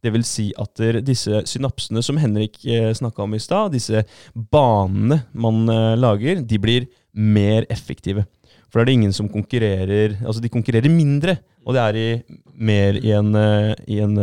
Det 0.00 0.12
vil 0.14 0.24
si 0.24 0.48
at 0.60 0.80
disse 1.04 1.42
synapsene 1.48 2.02
som 2.04 2.18
Henrik 2.20 2.62
eh, 2.64 2.90
snakka 2.96 3.24
om 3.26 3.36
i 3.36 3.42
stad, 3.42 3.74
disse 3.74 4.04
banene 4.32 5.22
man 5.32 5.62
eh, 5.68 5.96
lager, 6.00 6.40
de 6.40 6.60
blir 6.60 6.88
mer 7.12 7.66
effektive. 7.72 8.24
For 8.70 8.78
da 8.78 8.84
er 8.84 8.90
det 8.90 8.96
ingen 9.00 9.14
som 9.14 9.28
konkurrerer 9.28 10.14
Altså, 10.20 10.38
de 10.40 10.52
konkurrerer 10.52 10.92
mindre, 10.92 11.36
og 11.66 11.74
det 11.74 11.82
er 11.82 11.98
i, 11.98 12.08
mer 12.54 12.96
i 13.00 13.12
en, 13.18 13.34
eh, 13.36 13.74
i 13.92 14.00
en 14.04 14.16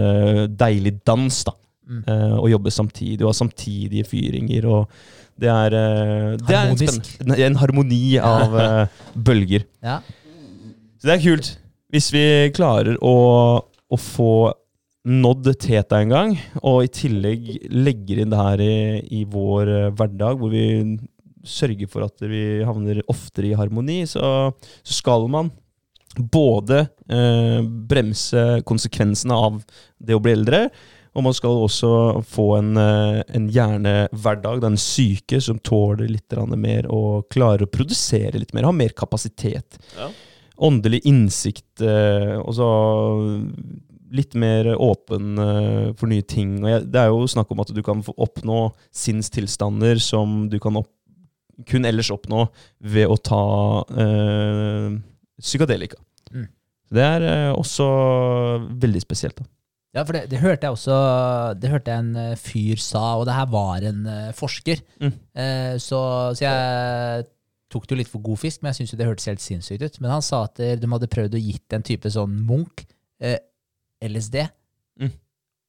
deilig 0.58 0.98
dans, 1.08 1.44
da. 1.48 1.56
Mm. 1.88 2.02
Å 2.44 2.48
jobbe 2.52 2.72
samtidig, 2.74 3.22
og 3.22 3.30
ha 3.30 3.38
samtidige 3.38 4.04
fyringer. 4.10 4.66
og 4.68 4.90
det 5.40 5.48
er, 5.48 5.76
det 6.42 6.56
er 6.58 6.72
en, 6.74 7.32
en 7.46 7.60
harmoni 7.62 8.18
av 8.20 8.58
bølger. 9.30 9.64
Ja. 9.86 10.02
Så 10.98 11.08
det 11.08 11.14
er 11.14 11.24
kult. 11.24 11.52
Hvis 11.94 12.10
vi 12.12 12.26
klarer 12.58 12.98
å, 13.00 13.14
å 13.64 14.00
få 14.02 14.50
nådd 15.08 15.54
teta 15.62 16.02
en 16.02 16.12
gang, 16.12 16.34
og 16.62 16.84
i 16.84 16.92
tillegg 16.92 17.54
legger 17.72 18.22
inn 18.22 18.34
det 18.34 18.42
her 18.42 18.64
i, 18.64 18.74
i 19.20 19.24
vår 19.30 19.72
eh, 19.72 19.94
hverdag, 19.96 20.40
hvor 20.40 20.52
vi 20.52 20.66
sørger 21.48 21.88
for 21.88 22.04
at 22.08 22.28
vi 22.28 22.64
havner 22.68 23.00
oftere 23.08 23.52
i 23.52 23.56
harmoni, 23.58 24.02
så, 24.10 24.52
så 24.84 25.00
skal 25.00 25.30
man 25.32 25.54
både 26.18 26.84
eh, 27.08 27.60
bremse 27.64 28.46
konsekvensene 28.68 29.36
av 29.38 29.62
det 29.98 30.18
å 30.18 30.22
bli 30.24 30.36
eldre, 30.38 30.68
og 31.18 31.26
man 31.26 31.34
skal 31.34 31.64
også 31.64 31.90
få 32.30 32.48
en, 32.60 32.72
eh, 32.78 33.22
en 33.38 33.48
hjernehverdag, 33.54 34.62
den 34.62 34.78
syke, 34.82 35.40
som 35.42 35.60
tåler 35.60 36.10
litt 36.12 36.36
mer 36.54 36.90
og 36.94 37.30
klarer 37.34 37.66
å 37.66 37.72
produsere 37.74 38.38
litt 38.38 38.54
mer, 38.54 38.70
ha 38.70 38.76
mer 38.76 38.94
kapasitet 38.98 39.80
Ja. 39.98 40.12
åndelig 40.58 41.02
innsikt, 41.06 41.82
eh, 41.82 42.38
og 42.42 42.54
så 42.58 42.70
litt 44.14 44.36
mer 44.40 44.70
åpen 44.76 45.38
eh, 45.42 45.90
for 45.98 46.10
nye 46.12 46.26
ting. 46.26 46.58
Og 46.64 46.70
jeg, 46.72 46.86
det 46.94 47.02
er 47.02 47.12
jo 47.12 47.28
snakk 47.30 47.52
om 47.54 47.64
at 47.64 47.74
du 47.76 47.82
kan 47.86 48.04
oppnå 48.16 48.62
sinnstilstander 48.96 50.02
som 50.04 50.46
du 50.52 50.60
kan 50.64 50.80
opp, 50.80 50.92
kun 51.68 51.88
ellers 51.90 52.12
oppnå 52.14 52.46
ved 52.86 53.10
å 53.10 53.18
ta 53.18 53.44
eh, 53.98 54.98
psykadelika. 55.42 56.00
Mm. 56.32 56.50
Det 56.94 57.06
er 57.06 57.28
eh, 57.28 57.54
også 57.56 57.88
veldig 58.80 59.04
spesielt. 59.04 59.40
da. 59.42 59.48
Ja, 59.96 60.04
for 60.04 60.14
det, 60.14 60.28
det 60.30 60.44
hørte 60.44 60.68
jeg 60.68 60.76
også 60.76 60.96
Det 61.58 61.70
hørte 61.72 61.94
jeg 61.94 62.04
en 62.04 62.36
fyr 62.38 62.82
sa, 62.84 63.16
og 63.18 63.24
det 63.26 63.34
her 63.34 63.48
var 63.50 63.86
en 63.88 64.04
forsker. 64.38 64.84
Mm. 65.02 65.16
Eh, 65.34 65.74
så, 65.82 66.02
så 66.38 66.46
jeg 66.46 67.26
tok 67.72 67.88
det 67.88 67.96
jo 67.96 68.00
litt 68.00 68.12
for 68.12 68.24
god 68.24 68.40
fisk, 68.40 68.62
men 68.62 68.72
jeg 68.72 68.84
syns 68.84 68.94
det 69.00 69.08
hørtes 69.08 69.28
helt 69.32 69.44
sinnssykt 69.44 69.84
ut. 69.84 69.98
Men 70.04 70.14
han 70.18 70.24
sa 70.24 70.46
at 70.46 70.60
de 70.60 70.92
hadde 70.92 71.10
prøvd 71.12 71.40
å 71.40 71.42
gitt 71.42 71.76
en 71.76 71.84
type 71.88 72.12
sånn 72.14 72.38
Munch 72.48 72.86
eh, 73.20 73.40
LSD. 74.04 74.42
Mm. 75.02 75.12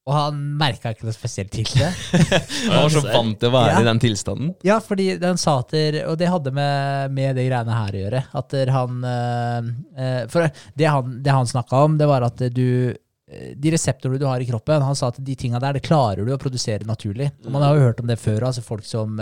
Og 0.09 0.15
han 0.15 0.37
merka 0.57 0.89
ikke 0.95 1.05
noe 1.05 1.13
spesielt 1.13 1.51
til 1.53 1.67
det. 1.77 1.89
Han 2.71 2.85
var 2.85 2.93
så 2.93 3.01
vant 3.03 3.35
til 3.37 3.51
å 3.51 3.53
være 3.53 3.75
Ja. 3.75 3.81
i 3.83 3.87
den 3.89 3.99
tilstanden. 4.01 4.53
Ja, 4.65 4.79
fordi 4.81 5.11
han 5.21 5.37
sa 5.37 5.59
til 5.69 5.99
Og 6.07 6.15
det 6.17 6.31
hadde 6.31 6.53
med, 6.55 7.11
med 7.13 7.37
de 7.37 7.45
greiene 7.45 7.75
her 7.77 7.93
å 7.93 8.01
gjøre. 8.05 8.23
At 8.39 8.55
han 8.73 9.03
eh, 9.05 9.69
eh, 10.01 10.23
For 10.31 10.49
det 10.79 10.89
han, 10.89 11.19
det 11.21 11.35
han 11.35 11.51
snakka 11.51 11.83
om, 11.85 11.99
det 11.99 12.07
var 12.09 12.25
at 12.25 12.41
du 12.55 12.65
eh, 12.89 13.51
de 13.53 13.73
reseptorene 13.75 14.17
du 14.17 14.25
har 14.25 14.41
i 14.41 14.47
kroppen, 14.49 14.81
han 14.81 14.97
sa 14.97 15.11
at 15.13 15.19
de 15.21 15.35
tinga 15.37 15.61
der 15.61 15.77
det 15.77 15.85
klarer 15.85 16.25
du 16.25 16.33
å 16.33 16.41
produsere 16.41 16.87
naturlig. 16.89 17.29
Og 17.45 17.53
man 17.53 17.67
har 17.67 17.77
jo 17.77 17.85
hørt 17.91 18.01
om 18.01 18.09
det 18.09 18.17
før, 18.17 18.47
altså 18.49 18.65
folk 18.65 18.87
som 18.89 19.19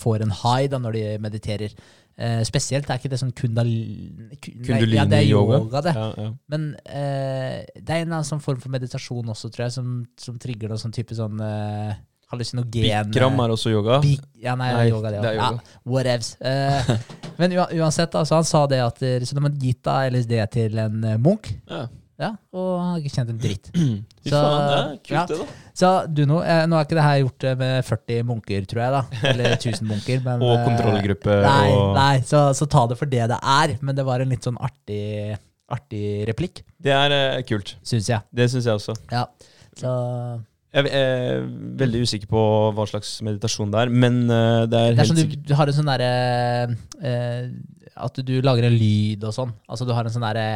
får 0.00 0.24
en 0.24 0.32
high 0.32 0.70
da 0.72 0.80
når 0.80 0.96
de 0.96 1.04
mediterer. 1.20 1.76
Eh, 2.18 2.42
spesielt 2.44 2.90
er 2.92 2.98
ikke 3.00 3.08
det 3.08 3.18
sånn 3.22 3.32
kundalini 3.32 4.36
Kundalini 4.42 4.98
ja, 4.98 5.04
det 5.08 5.18
er 5.22 5.28
yoga. 5.30 5.80
det. 5.86 5.94
Ja, 5.96 6.06
ja. 6.18 6.30
Men 6.52 6.66
eh, 6.84 7.62
det 7.78 7.88
er 7.88 8.02
en 8.02 8.06
eller 8.06 8.18
annen 8.18 8.28
sånn 8.28 8.42
form 8.44 8.60
for 8.60 8.68
meditasjon 8.74 9.30
også, 9.32 9.48
tror 9.54 9.64
jeg, 9.66 9.72
som, 9.78 9.94
som 10.20 10.36
trigger 10.42 10.68
noe 10.68 10.80
sånn 10.82 10.92
type 10.92 11.16
sånn 11.16 11.40
eh, 11.40 11.94
hallusinogen 12.32 12.84
Bikram 13.08 13.40
er 13.44 13.54
også 13.56 13.72
yoga. 13.72 13.98
Bik 14.04 14.20
ja, 14.44 14.54
nei, 14.60 14.68
Nei, 14.76 14.84
yoga, 14.90 15.10
det, 15.14 15.22
det 15.24 15.32
er 15.32 15.40
yoga. 15.40 15.64
Ja, 15.64 15.80
whatevs. 15.94 16.30
Eh, 16.40 16.92
men 17.40 17.56
ua- 17.56 17.70
uansett, 17.80 18.14
altså, 18.20 18.38
han 18.42 18.48
sa 18.48 18.66
det 18.68 18.82
at 18.84 19.00
så 19.00 19.36
når 19.38 19.46
man 19.48 19.58
gitt 19.64 19.82
da 19.88 19.98
LSD 20.12 20.36
til 20.52 20.78
en 20.84 21.00
munk 21.24 21.48
Ja. 21.68 21.86
Ja, 22.20 22.28
og 22.52 22.66
han 22.78 22.88
har 22.92 22.98
ikke 23.00 23.14
kjent 23.16 23.30
en 23.32 23.38
dritt. 23.42 23.70
Så- 24.28 24.30
faen, 24.30 24.66
det 24.68 24.76
er 24.78 24.98
kult, 25.08 25.32
det, 25.32 25.38
da. 25.38 25.46
Så 25.82 25.90
du 26.12 26.20
nå, 26.28 26.42
eh, 26.44 26.64
nå 26.68 26.76
er 26.78 26.84
ikke 26.86 26.98
det 26.98 27.06
her 27.06 27.20
gjort 27.22 27.46
eh, 27.48 27.54
med 27.62 27.84
40 27.88 28.26
munker, 28.28 28.66
tror 28.70 28.82
jeg, 28.84 28.92
da. 28.92 29.22
Eller 29.32 29.54
1000 29.56 29.88
munker. 29.88 30.20
Men, 30.26 30.42
Og 30.44 30.52
eh, 30.58 30.66
kontrollgruppe. 30.68 31.38
Nei, 31.46 31.70
og 31.72 31.94
nei 31.96 32.20
så, 32.28 32.44
så 32.54 32.68
ta 32.70 32.84
det 32.92 32.98
for 33.00 33.10
det 33.10 33.24
det 33.32 33.40
er. 33.40 33.74
Men 33.80 33.96
det 33.98 34.04
var 34.06 34.20
en 34.22 34.30
litt 34.34 34.44
sånn 34.46 34.60
artig, 34.62 35.34
artig 35.72 36.04
replikk, 36.28 36.62
Det 36.82 36.92
er 36.94 37.16
eh, 37.16 37.42
kult. 37.48 37.76
syns 37.82 38.08
jeg. 38.12 38.20
Det 38.30 38.50
syns 38.52 38.68
jeg 38.68 38.76
også. 38.82 38.94
Ja. 39.10 39.24
Så 39.80 39.90
Jeg 40.72 40.88
er 40.96 41.42
veldig 41.82 42.00
usikker 42.06 42.30
på 42.30 42.42
hva 42.72 42.86
slags 42.88 43.18
meditasjon 43.24 43.72
det 43.74 43.82
er, 43.82 43.92
men 43.92 44.22
eh, 44.24 44.64
det 44.72 44.78
er 44.78 44.94
Det 44.96 45.04
er 45.04 45.10
sånn 45.10 45.20
du, 45.20 45.38
du 45.50 45.54
har 45.58 45.68
en 45.68 45.76
sånn 45.76 45.90
derre 45.90 46.12
eh, 47.04 47.42
At 48.08 48.20
du 48.24 48.34
lager 48.40 48.68
en 48.70 48.76
lyd 48.76 49.26
og 49.28 49.34
sånn. 49.36 49.52
Altså 49.68 49.88
du 49.88 49.92
har 49.92 50.08
en 50.08 50.14
sånn 50.14 50.24
derre 50.24 50.46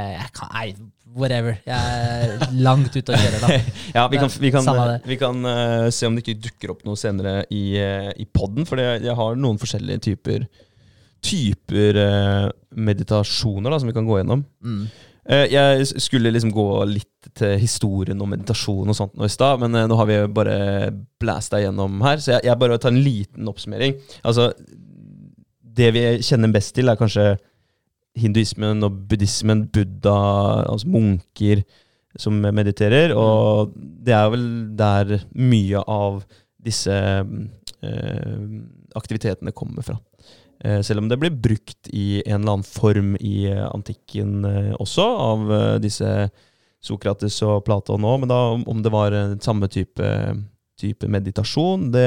whatever. 1.16 1.56
Jeg 1.64 1.76
er 1.76 2.54
langt 2.60 2.92
ute 2.92 3.12
å 3.12 3.18
kjøre, 3.18 3.40
da. 3.42 3.58
Ja, 3.96 4.06
vi 4.12 4.20
kan, 4.20 4.30
vi 4.40 4.52
kan, 4.52 4.70
vi 5.06 5.18
kan 5.20 5.48
uh, 5.48 5.88
se 5.94 6.08
om 6.08 6.16
det 6.16 6.24
ikke 6.24 6.40
dukker 6.48 6.74
opp 6.74 6.84
noe 6.88 7.00
senere 7.00 7.38
i, 7.48 7.64
uh, 7.80 8.10
i 8.20 8.26
poden, 8.28 8.68
for 8.68 8.80
jeg, 8.82 9.02
jeg 9.06 9.16
har 9.16 9.38
noen 9.40 9.60
forskjellige 9.60 10.04
typer 10.10 10.46
typer 11.26 11.96
uh, 11.98 12.48
meditasjoner 12.76 13.72
da, 13.72 13.80
som 13.80 13.88
vi 13.88 13.96
kan 13.96 14.06
gå 14.06 14.20
gjennom. 14.20 14.44
Mm. 14.62 14.82
Eh, 15.26 15.48
jeg 15.50 15.86
skulle 15.98 16.30
liksom 16.30 16.52
gå 16.54 16.68
litt 16.86 17.30
til 17.36 17.56
historien 17.58 18.20
og 18.22 18.30
meditasjon 18.30 18.92
og 18.92 18.96
sånt 18.96 19.16
nå 19.18 19.26
i 19.26 19.32
stad, 19.32 19.58
men 19.62 19.74
eh, 19.74 19.88
nå 19.90 19.98
har 19.98 20.06
vi 20.06 20.20
bare 20.30 20.58
blæsta 21.20 21.58
gjennom 21.62 21.98
her, 22.06 22.22
så 22.22 22.36
jeg, 22.36 22.46
jeg 22.46 22.60
bare 22.60 22.78
tar 22.82 22.94
en 22.94 23.02
liten 23.02 23.50
oppsummering. 23.50 23.96
Altså, 24.22 24.52
det 25.76 25.90
vi 25.96 26.04
kjenner 26.24 26.54
best 26.54 26.76
til, 26.76 26.92
er 26.92 27.00
kanskje 27.00 27.34
hinduismen 28.16 28.86
og 28.86 29.02
buddhismen, 29.10 29.66
buddha, 29.74 30.16
altså 30.70 30.94
munker 30.94 31.66
som 32.16 32.38
mediterer, 32.40 33.12
og 33.12 33.74
det 33.76 34.14
er 34.16 34.30
vel 34.32 34.46
der 34.78 35.18
mye 35.36 35.82
av 35.82 36.22
disse 36.64 36.94
eh, 36.96 38.46
aktivitetene 38.96 39.52
kommer 39.52 39.84
fra. 39.84 39.98
Eh, 40.64 40.80
selv 40.82 41.02
om 41.02 41.08
det 41.10 41.18
ble 41.20 41.30
brukt 41.30 41.90
i 41.92 42.22
en 42.24 42.40
eller 42.42 42.52
annen 42.56 42.64
form 42.66 43.14
i 43.20 43.46
eh, 43.50 43.64
antikken 43.68 44.44
eh, 44.48 44.72
også, 44.80 45.04
av 45.04 45.80
disse 45.84 46.30
Sokrates 46.86 47.40
og 47.42 47.64
Platon 47.66 48.04
òg. 48.06 48.20
Men 48.22 48.30
da, 48.30 48.40
om- 48.56 48.82
det 48.84 48.92
var 48.94 49.12
samme 49.42 49.68
type, 49.68 50.06
type 50.80 51.08
meditasjon, 51.10 51.90
det 51.92 52.06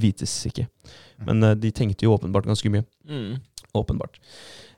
vites 0.00 0.32
ikke. 0.46 0.68
Men 1.26 1.42
eh, 1.44 1.54
de 1.60 1.70
tenkte 1.76 2.06
jo 2.06 2.14
åpenbart 2.16 2.46
ganske 2.48 2.70
mye. 2.72 2.84
Mm. 3.08 3.38
Åpenbart. 3.76 4.16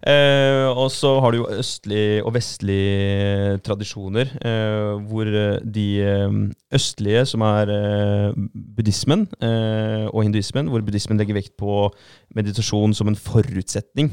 Eh, 0.03 0.67
og 0.67 0.89
så 0.91 1.13
har 1.23 1.31
du 1.31 1.37
jo 1.39 1.51
østlige 1.61 2.25
og 2.27 2.35
vestlige 2.35 3.59
tradisjoner, 3.63 4.33
eh, 4.43 4.99
hvor 5.07 5.29
de 5.63 5.87
eh, 6.03 6.35
østlige, 6.75 7.23
som 7.31 7.45
er 7.47 7.71
eh, 7.71 8.35
buddhismen 8.77 9.29
eh, 9.39 10.09
og 10.11 10.25
hinduismen, 10.25 10.67
hvor 10.67 10.83
buddhismen 10.83 11.19
legger 11.19 11.39
vekt 11.39 11.55
på 11.57 11.87
meditasjon 12.35 12.95
som 12.95 13.13
en 13.13 13.17
forutsetning. 13.19 14.11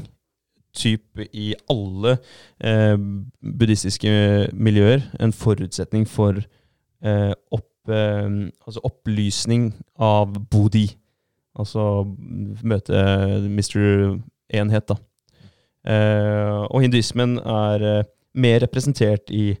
Typ 0.70 1.18
i 1.34 1.56
alle 1.66 2.14
eh, 2.62 2.94
buddhistiske 3.42 4.14
miljøer. 4.54 5.02
En 5.18 5.34
forutsetning 5.34 6.06
for 6.06 6.38
opp, 7.50 7.88
altså 7.88 8.80
opplysning 8.84 9.70
av 9.98 10.36
bodhi. 10.52 10.84
Altså 11.58 12.04
møte 12.62 13.00
Mr. 13.48 13.80
Enhet, 14.52 14.86
da. 14.86 15.00
Eh, 15.86 16.60
og 16.68 16.82
hinduismen 16.84 17.38
er 17.40 17.84
eh, 17.88 18.08
mer 18.34 18.60
representert 18.66 19.30
i 19.32 19.54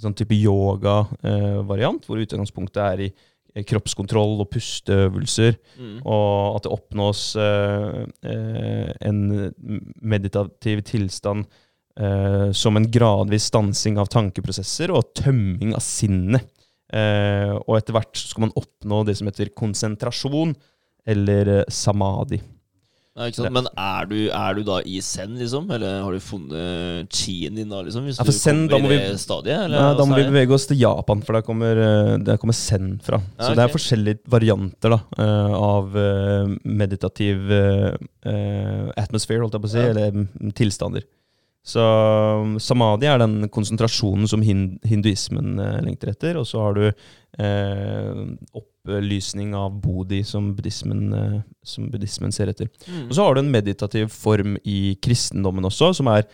sånn 0.00 0.14
type 0.16 0.36
yoga-variant, 0.36 2.06
hvor 2.06 2.20
utgangspunktet 2.20 2.80
er 2.82 3.02
i 3.06 3.10
eh, 3.54 3.64
kroppskontroll 3.64 4.40
og 4.44 4.50
pusteøvelser, 4.52 5.56
Mm. 5.76 6.00
og 6.04 6.56
at 6.56 6.64
det 6.66 6.72
oppnås 6.72 7.22
eh, 7.36 8.02
eh, 8.24 8.90
en 9.08 9.52
meditativ 10.00 10.82
tilstand 10.88 11.44
eh, 12.00 12.50
som 12.52 12.76
en 12.76 12.88
gradvis 12.92 13.48
stansing 13.52 13.98
av 14.00 14.08
tankeprosesser 14.12 14.92
og 14.92 15.12
tømming 15.16 15.74
av 15.76 15.84
sinnet. 15.84 16.48
Eh, 16.92 17.52
og 17.66 17.76
etter 17.78 17.96
hvert 17.96 18.16
skal 18.16 18.46
man 18.46 18.52
oppnå 18.56 19.04
det 19.08 19.16
som 19.18 19.26
heter 19.28 19.52
konsentrasjon, 19.56 20.54
eller 21.06 21.64
samadhi. 21.70 22.40
Sant? 23.16 23.48
Men 23.56 23.64
er 23.80 24.04
du, 24.10 24.16
er 24.28 24.54
du 24.58 24.62
da 24.62 24.82
i 24.84 24.98
zen, 25.00 25.38
liksom? 25.40 25.70
Eller 25.72 26.02
har 26.04 26.12
du 26.12 26.20
funnet 26.20 27.08
chien 27.16 27.54
din 27.56 27.70
da, 27.72 27.80
liksom? 27.86 28.04
Hvis 28.04 28.18
Ja, 28.20 28.24
for 28.28 28.36
zen, 28.36 28.66
da 28.68 28.76
må 28.76 28.88
vi- 28.92 28.98
stadiet? 29.16 29.64
Eller, 29.64 29.80
nei, 29.80 29.94
da 29.96 30.04
må 30.04 30.16
vi 30.20 30.26
bevege 30.28 30.52
oss 30.52 30.66
til 30.68 30.76
Japan, 30.76 31.22
for 31.24 31.32
der 31.32 31.42
kommer, 31.42 31.72
eh, 31.80 32.16
der 32.18 32.36
kommer 32.36 32.52
zen 32.52 33.00
fra. 33.02 33.16
Ja, 33.38 33.44
Så 33.48 33.54
det 33.56 33.64
er 33.64 33.72
forskjellige 33.72 34.18
varianter 34.28 34.90
da, 34.90 35.00
eh, 35.16 35.54
av 35.56 35.96
eh, 35.96 36.56
meditativ 36.64 37.50
eh, 37.50 37.96
eh, 38.26 38.92
atmosphere, 38.96 39.40
holdt 39.40 39.52
jeg 39.56 39.62
på 39.62 39.70
å 39.70 39.70
si, 39.70 39.78
Ja. 39.78 39.88
eller 39.94 40.10
mm, 40.12 40.52
tilstander. 40.52 41.02
Så 41.66 41.80
um, 41.82 42.58
samadhi 42.60 43.06
er 43.10 43.18
den 43.18 43.48
konsentrasjonen 43.48 44.28
som 44.28 44.40
hinduismen 44.40 45.58
eh, 45.58 45.80
lengter 45.82 46.12
etter, 46.12 46.36
og 46.38 46.46
så 46.46 46.60
har 46.62 46.74
du 46.74 46.84
eh, 46.86 46.92
opplysning 48.86 49.54
av 49.54 49.74
bodhi 49.82 50.22
som 50.24 50.54
buddhismen, 50.56 51.12
eh, 51.12 51.40
som 51.62 51.90
buddhismen 51.90 52.32
ser 52.32 52.48
etter. 52.48 52.68
Mm. 52.86 53.08
Og 53.08 53.14
så 53.14 53.24
har 53.24 53.34
du 53.34 53.42
en 53.42 53.50
meditativ 53.50 54.08
form 54.08 54.56
i 54.64 54.96
kristendommen 55.02 55.64
også, 55.64 55.92
som 55.94 56.08
er 56.08 56.24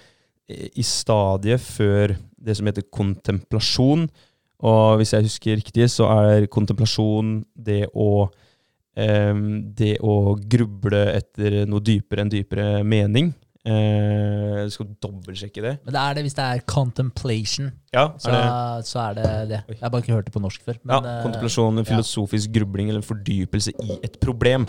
eh, 0.48 0.68
i 0.74 0.82
stadiet 0.82 1.60
før 1.60 2.16
det 2.36 2.56
som 2.56 2.66
heter 2.66 2.86
kontemplasjon. 2.92 4.08
Og 4.62 5.00
hvis 5.00 5.12
jeg 5.12 5.26
husker 5.26 5.58
riktig, 5.58 5.90
så 5.90 6.06
er 6.06 6.46
kontemplasjon 6.46 7.40
det 7.56 7.88
å 7.94 8.30
em, 8.94 9.72
Det 9.74 9.96
å 10.04 10.36
gruble 10.36 11.00
etter 11.16 11.64
noe 11.66 11.80
dypere 11.80 12.22
enn 12.22 12.30
dypere 12.30 12.84
mening. 12.84 13.32
Eh, 13.62 14.62
skal 14.74 14.88
dobbeltsjekke 14.98 15.62
det. 15.62 15.72
Men 15.86 15.94
det 15.94 16.00
er 16.02 16.16
det 16.18 16.22
hvis 16.26 16.34
det 16.34 16.44
er 16.44 16.62
contemplation. 16.66 17.68
Ja, 17.94 18.08
Så, 18.18 18.32
er 18.32 18.40
det 18.80 18.86
så 18.88 18.98
er 19.04 19.14
det 19.14 19.28
det. 19.52 19.60
Jeg 19.68 19.78
har 19.84 19.92
bare 19.92 20.02
ikke 20.02 20.16
hørt 20.16 20.26
det 20.26 20.34
på 20.34 20.42
norsk 20.42 20.64
før. 20.66 20.78
ja, 20.80 21.00
Men, 21.00 21.06
ja, 21.06 21.22
kontemplasjon, 21.22 21.78
en 21.78 21.86
filosofisk 21.86 22.50
grubling 22.56 22.90
eller 22.90 23.02
en 23.02 23.06
fordypelse 23.06 23.74
i 23.84 23.98
et 24.02 24.18
problem. 24.20 24.66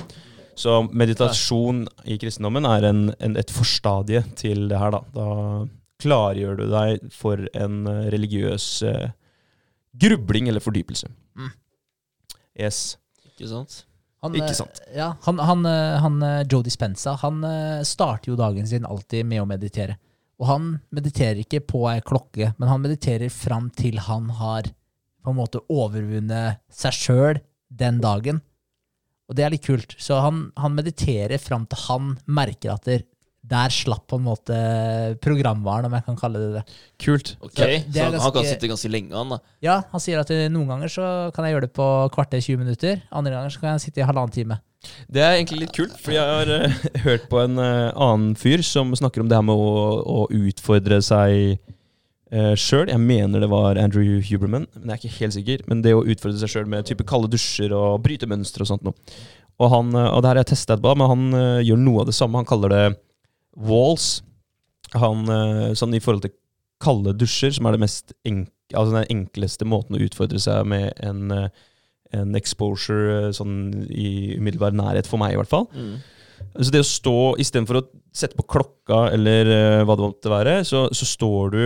Så 0.56 0.84
meditasjon 0.94 1.88
i 2.06 2.20
kristendommen 2.22 2.68
er 2.70 2.86
en, 2.92 3.08
en, 3.20 3.38
et 3.42 3.50
forstadie 3.50 4.22
til 4.38 4.68
det 4.70 4.78
her, 4.78 4.94
da. 4.94 5.02
Da 5.16 5.28
klargjør 6.04 6.60
du 6.60 6.66
deg 6.70 7.10
for 7.16 7.42
en 7.58 7.88
eh, 7.90 8.06
religiøs 8.14 8.68
eh, 8.86 9.10
grubling 9.98 10.52
eller 10.52 10.62
fordypelse. 10.62 11.10
Mm. 11.40 11.50
Yes. 12.62 12.98
Ikke 13.34 13.50
sant? 13.50 13.80
Han, 14.24 14.38
ikke 14.40 14.54
eh, 14.54 14.58
sant. 14.58 14.82
Ja, 14.96 15.10
han, 15.26 15.40
han, 15.44 15.66
eh, 15.68 15.98
han 16.00 16.22
eh, 16.24 16.42
Joe 16.48 16.64
Dispenza 16.64 17.18
han 17.20 17.44
starter 17.86 18.32
jo 18.32 18.40
dagen 18.40 18.68
sin 18.70 18.88
alltid 18.88 19.28
med 19.28 19.44
å 19.44 19.50
meditere. 19.50 19.98
Og 20.42 20.48
han 20.50 20.70
mediterer 20.96 21.44
ikke 21.44 21.62
på 21.68 21.84
ei 21.92 22.00
klokke, 22.04 22.54
men 22.58 22.72
han 22.72 22.82
mediterer 22.84 23.32
fram 23.32 23.70
til 23.76 24.00
han 24.08 24.32
har 24.40 24.72
på 25.24 25.32
en 25.32 25.38
måte 25.38 25.62
overvunnet 25.72 26.64
seg 26.74 26.96
sjøl 26.98 27.40
den 27.72 28.02
dagen. 28.04 28.42
Og 29.30 29.38
det 29.38 29.46
er 29.46 29.54
litt 29.54 29.66
kult. 29.66 29.96
Så 30.02 30.18
han, 30.24 30.48
han 30.60 30.76
mediterer 30.76 31.40
fram 31.40 31.68
til 31.70 31.84
han 31.86 32.16
merker 32.26 32.74
at 32.74 32.90
der, 32.90 33.06
der 33.44 33.74
slapp 33.76 34.06
på 34.08 34.18
en 34.20 34.26
måte 34.26 34.58
programvaren, 35.24 35.90
om 35.90 35.96
jeg 35.98 36.06
kan 36.06 36.20
kalle 36.20 36.40
det 36.40 36.52
det. 36.56 36.64
Kult. 37.04 37.34
Ok, 37.44 37.58
det 37.60 37.68
er 37.68 37.82
Så 37.84 38.06
han, 38.06 38.20
han 38.24 38.36
kan 38.38 38.48
sitte 38.48 38.70
ganske 38.72 38.92
lenge, 38.92 39.12
han 39.18 39.36
da. 39.36 39.40
Ja, 39.64 39.82
han 39.92 40.04
sier 40.04 40.22
at 40.22 40.32
eh, 40.32 40.48
noen 40.52 40.72
ganger 40.72 40.92
så 40.92 41.10
kan 41.36 41.48
jeg 41.48 41.58
gjøre 41.58 41.68
det 41.68 41.74
på 41.76 41.88
kvarter 42.16 42.40
20 42.40 42.64
minutter. 42.64 43.04
Andre 43.12 43.36
ganger 43.36 43.54
så 43.54 43.64
kan 43.64 43.76
jeg 43.76 43.86
sitte 43.88 44.04
i 44.04 44.08
halvannen 44.08 44.36
time. 44.36 44.60
Det 45.12 45.24
er 45.24 45.38
egentlig 45.38 45.62
litt 45.66 45.76
kult, 45.76 45.94
for 46.00 46.16
jeg 46.16 46.24
har 46.24 46.50
uh, 46.50 46.82
hørt 47.06 47.30
på 47.32 47.44
en 47.44 47.60
uh, 47.60 47.92
annen 47.92 48.34
fyr 48.40 48.64
som 48.68 48.92
snakker 48.96 49.24
om 49.24 49.30
det 49.32 49.40
her 49.40 49.46
med 49.48 49.60
å, 49.60 49.78
å 50.04 50.26
utfordre 50.32 51.00
seg 51.04 51.60
uh, 52.34 52.56
sjøl. 52.60 52.90
Jeg 52.92 53.00
mener 53.04 53.44
det 53.44 53.52
var 53.52 53.80
Andrew 53.80 54.20
Huberman, 54.24 54.68
men 54.80 54.92
jeg 54.92 54.98
er 54.98 55.04
ikke 55.04 55.22
helt 55.22 55.38
sikker. 55.38 55.64
Men 55.72 55.84
det 55.86 55.96
å 55.96 56.04
utfordre 56.04 56.40
seg 56.40 56.52
sjøl 56.52 56.68
med 56.72 56.88
type 56.88 57.08
kalde 57.08 57.32
dusjer 57.32 57.76
og 57.76 58.04
bryte 58.04 58.28
mønstre 58.30 58.64
og 58.64 58.74
sånt 58.74 58.88
noe. 58.88 58.96
Og, 59.62 59.70
han, 59.70 59.94
eh, 59.96 60.10
og 60.10 60.24
det 60.24 60.30
her 60.30 60.40
har 60.40 60.44
jeg 60.44 60.54
testa 60.54 60.76
etterpå, 60.76 60.96
men 61.00 61.12
han 61.12 61.26
uh, 61.38 61.64
gjør 61.64 61.82
noe 61.82 62.04
av 62.04 62.10
det 62.10 62.18
samme. 62.18 62.42
Han 62.42 62.50
kaller 62.50 62.74
det 62.74 62.86
walls. 63.56 64.22
Han, 64.94 65.28
eh, 65.30 65.74
sånn 65.78 65.94
i 65.96 66.02
forhold 66.04 66.26
til 66.26 66.36
kalde 66.84 67.14
dusjer, 67.16 67.54
som 67.56 67.68
er 67.68 67.76
det 67.76 67.86
mest 67.86 68.16
enk 68.28 68.50
altså 68.74 68.96
den 68.96 69.12
enkleste 69.12 69.68
måten 69.70 69.94
å 69.98 70.02
utfordre 70.02 70.40
seg 70.42 70.66
med 70.66 70.96
en 71.04 71.30
eh, 71.36 71.50
en 72.14 72.38
exposure 72.38 73.14
eh, 73.16 73.32
sånn 73.36 73.86
i 73.90 74.36
umiddelbar 74.38 74.76
nærhet, 74.76 75.10
for 75.10 75.22
meg 75.22 75.36
i 75.36 75.40
hvert 75.40 75.52
fall. 75.52 75.68
Mm. 75.74 75.96
Så 76.60 76.74
det 76.74 76.84
å 76.84 76.88
stå, 76.88 77.18
istedenfor 77.42 77.80
å 77.80 77.86
sette 78.14 78.38
på 78.38 78.46
klokka 78.56 79.08
eller 79.16 79.50
hva 79.88 79.96
det 79.98 80.06
måtte 80.06 80.34
være, 80.34 80.58
så, 80.68 80.86
så 80.94 81.08
står 81.08 81.54
du 81.54 81.62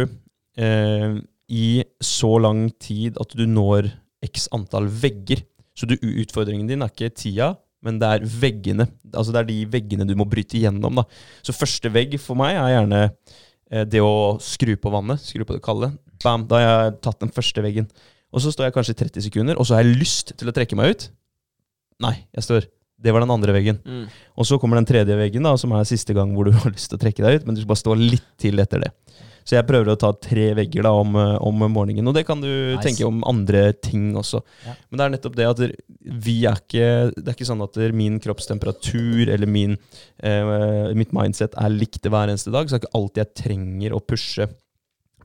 eh, 0.62 1.18
i 1.52 1.70
så 2.04 2.36
lang 2.44 2.68
tid 2.84 3.18
at 3.22 3.34
du 3.36 3.46
når 3.50 3.90
x 4.28 4.48
antall 4.56 4.90
vegger. 4.92 5.44
Så 5.78 5.90
du, 5.90 5.98
utfordringen 5.98 6.70
din 6.70 6.84
er 6.86 6.94
ikke 6.94 7.14
tida, 7.14 7.52
men 7.86 8.00
det 8.02 8.10
er 8.10 8.26
veggene. 8.42 8.88
Altså 9.12 9.34
det 9.34 9.42
er 9.42 9.50
de 9.50 9.58
veggene 9.78 10.08
du 10.08 10.16
må 10.18 10.26
bryte 10.30 10.58
igjennom. 10.60 11.02
Da. 11.02 11.06
Så 11.46 11.56
første 11.56 11.92
vegg 11.94 12.18
for 12.22 12.40
meg 12.40 12.58
er 12.58 12.74
gjerne 12.74 13.02
eh, 13.06 13.86
det 13.88 14.02
å 14.04 14.38
skru 14.44 14.74
på 14.82 14.94
vannet, 14.94 15.22
skru 15.24 15.46
på 15.46 15.58
det 15.58 15.64
kalde. 15.66 15.92
Bam, 16.24 16.48
da 16.50 16.62
har 16.62 16.72
jeg 16.88 16.98
tatt 17.06 17.22
den 17.22 17.34
første 17.34 17.64
veggen. 17.64 17.90
Og 18.34 18.44
så 18.44 18.52
står 18.52 18.68
jeg 18.68 18.76
kanskje 18.76 18.96
i 18.96 19.02
30 19.06 19.28
sekunder, 19.30 19.60
og 19.60 19.68
så 19.68 19.78
har 19.78 19.86
jeg 19.86 20.02
lyst 20.02 20.34
til 20.40 20.50
å 20.50 20.56
trekke 20.56 20.78
meg 20.78 20.92
ut. 20.94 21.08
Nei, 22.04 22.16
jeg 22.36 22.46
står. 22.46 22.68
Det 22.98 23.14
var 23.14 23.22
den 23.22 23.32
andre 23.34 23.54
veggen. 23.54 23.80
Mm. 23.86 24.06
Og 24.42 24.48
så 24.50 24.58
kommer 24.62 24.80
den 24.80 24.88
tredje 24.90 25.16
veggen, 25.18 25.46
da, 25.46 25.54
som 25.60 25.74
er 25.78 25.88
siste 25.88 26.16
gang 26.18 26.34
hvor 26.36 26.50
du 26.50 26.56
har 26.58 26.74
lyst 26.74 26.92
til 26.92 27.00
å 27.00 27.04
trekke 27.06 27.24
deg 27.24 27.40
ut, 27.40 27.48
men 27.48 27.56
du 27.58 27.62
skal 27.62 27.72
bare 27.72 27.84
stå 27.86 27.98
litt 28.02 28.30
til 28.42 28.64
etter 28.64 28.88
det. 28.88 28.92
Så 29.48 29.56
jeg 29.56 29.68
prøver 29.70 29.94
å 29.94 30.00
ta 30.00 30.10
tre 30.20 30.50
vegger 30.58 30.84
da 30.84 30.92
om, 31.00 31.14
eh, 31.16 31.38
om 31.48 31.62
morgenen, 31.72 32.08
og 32.10 32.16
det 32.18 32.26
kan 32.28 32.42
du 32.44 32.48
Nice. 32.50 32.84
tenke 32.84 33.08
om 33.08 33.24
andre 33.24 33.72
ting 33.74 34.10
også. 34.20 34.42
Ja. 34.66 34.74
Men 34.90 35.00
det 35.00 35.06
er 35.06 35.14
nettopp 35.16 35.38
det 35.40 35.48
at 35.48 35.62
vi 36.28 36.36
er 36.46 36.60
ikke 36.60 37.14
Det 37.16 37.28
er 37.32 37.36
ikke 37.38 37.48
sånn 37.48 37.64
at 37.64 37.80
min 37.96 38.20
kroppstemperatur 38.20 39.32
eller 39.32 39.48
min, 39.48 39.78
eh, 40.22 40.94
mitt 40.94 41.14
mindset 41.16 41.56
er 41.56 41.70
likt 41.70 42.04
hver 42.04 42.28
eneste 42.28 42.52
dag, 42.52 42.68
så 42.68 42.76
det 42.76 42.84
er 42.84 42.88
ikke 42.88 43.00
alltid 43.00 43.24
jeg 43.24 43.36
trenger 43.44 43.96
å 43.96 44.04
pushe 44.06 44.50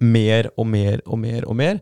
mer 0.01 0.51
og 0.57 0.67
mer 0.67 1.01
og 1.07 1.19
mer 1.19 1.45
og 1.47 1.57
mer. 1.57 1.81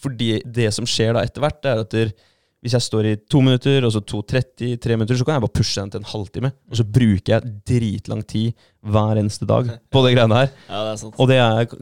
Fordi 0.00 0.42
det 0.46 0.72
som 0.72 0.86
skjer 0.86 1.14
da 1.14 1.24
etter 1.26 1.42
hvert, 1.42 1.64
er 1.64 1.80
at 1.80 1.90
der, 1.90 2.12
hvis 2.60 2.74
jeg 2.76 2.84
står 2.84 3.06
i 3.08 3.14
to 3.30 3.40
minutter, 3.40 3.86
og 3.88 3.94
så 3.94 4.02
2.30, 4.04 4.74
tre 4.84 4.96
minutter, 4.98 5.16
så 5.16 5.24
kan 5.24 5.38
jeg 5.38 5.44
bare 5.46 5.56
pushe 5.56 5.80
den 5.80 5.92
til 5.94 6.02
en 6.02 6.10
halvtime. 6.10 6.50
Og 6.68 6.76
så 6.76 6.84
bruker 6.84 7.32
jeg 7.32 7.54
dritlang 7.68 8.20
tid 8.28 8.66
hver 8.84 9.20
eneste 9.20 9.48
dag 9.48 9.70
på 9.88 10.02
det 10.04 10.12
greiene 10.16 10.42
her. 10.42 10.52
Ja, 10.68 10.84
det 10.84 10.92
er 10.92 11.00
sant. 11.00 11.16
Og 11.16 11.30
det 11.30 11.40
er 11.40 11.72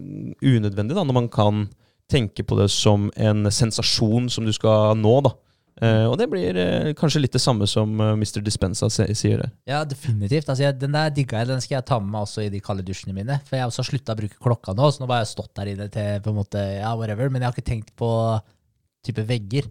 unødvendig 0.54 0.94
da, 0.94 1.02
når 1.02 1.18
man 1.18 1.28
kan 1.34 1.66
tenke 2.08 2.46
på 2.46 2.56
det 2.60 2.70
som 2.72 3.10
en 3.18 3.50
sensasjon 3.52 4.30
som 4.32 4.46
du 4.46 4.54
skal 4.54 4.94
nå. 4.98 5.18
da. 5.26 5.34
Uh, 5.78 6.08
og 6.10 6.16
det 6.18 6.26
blir 6.26 6.56
uh, 6.58 6.92
kanskje 6.98 7.20
litt 7.22 7.34
det 7.36 7.42
samme 7.42 7.66
som 7.70 7.92
uh, 8.02 8.16
Mr. 8.18 8.40
Dispensa 8.42 8.88
sier 8.90 9.44
det. 9.44 9.50
Ja, 9.70 9.84
definitivt. 9.86 10.48
Altså, 10.48 10.64
jeg, 10.64 10.78
den 10.80 10.94
der 10.96 11.12
digga 11.14 11.42
jeg. 11.42 11.50
Den 11.52 11.62
skal 11.62 11.76
jeg 11.76 11.86
ta 11.90 12.00
med 12.02 12.10
meg 12.14 12.24
også 12.26 12.46
i 12.46 12.50
de 12.50 12.62
kalde 12.62 12.86
dusjene 12.86 13.14
mine. 13.14 13.36
For 13.46 13.58
jeg 13.58 13.62
har 13.62 13.70
også 13.70 13.86
slutta 13.86 14.16
å 14.16 14.18
bruke 14.18 14.42
klokka 14.42 14.74
nå, 14.74 14.88
så 14.90 15.04
nå 15.04 15.10
har 15.12 15.22
jeg 15.22 15.34
stått 15.34 15.52
der 15.58 15.74
inne 15.74 15.90
til 15.94 16.24
på 16.24 16.32
en 16.32 16.40
måte, 16.40 16.64
ja, 16.80 16.94
whatever. 16.98 17.30
Men 17.30 17.44
jeg 17.44 17.50
har 17.50 17.58
ikke 17.58 17.70
tenkt 17.70 17.94
på 17.98 18.10
type 19.06 19.26
vegger. 19.28 19.70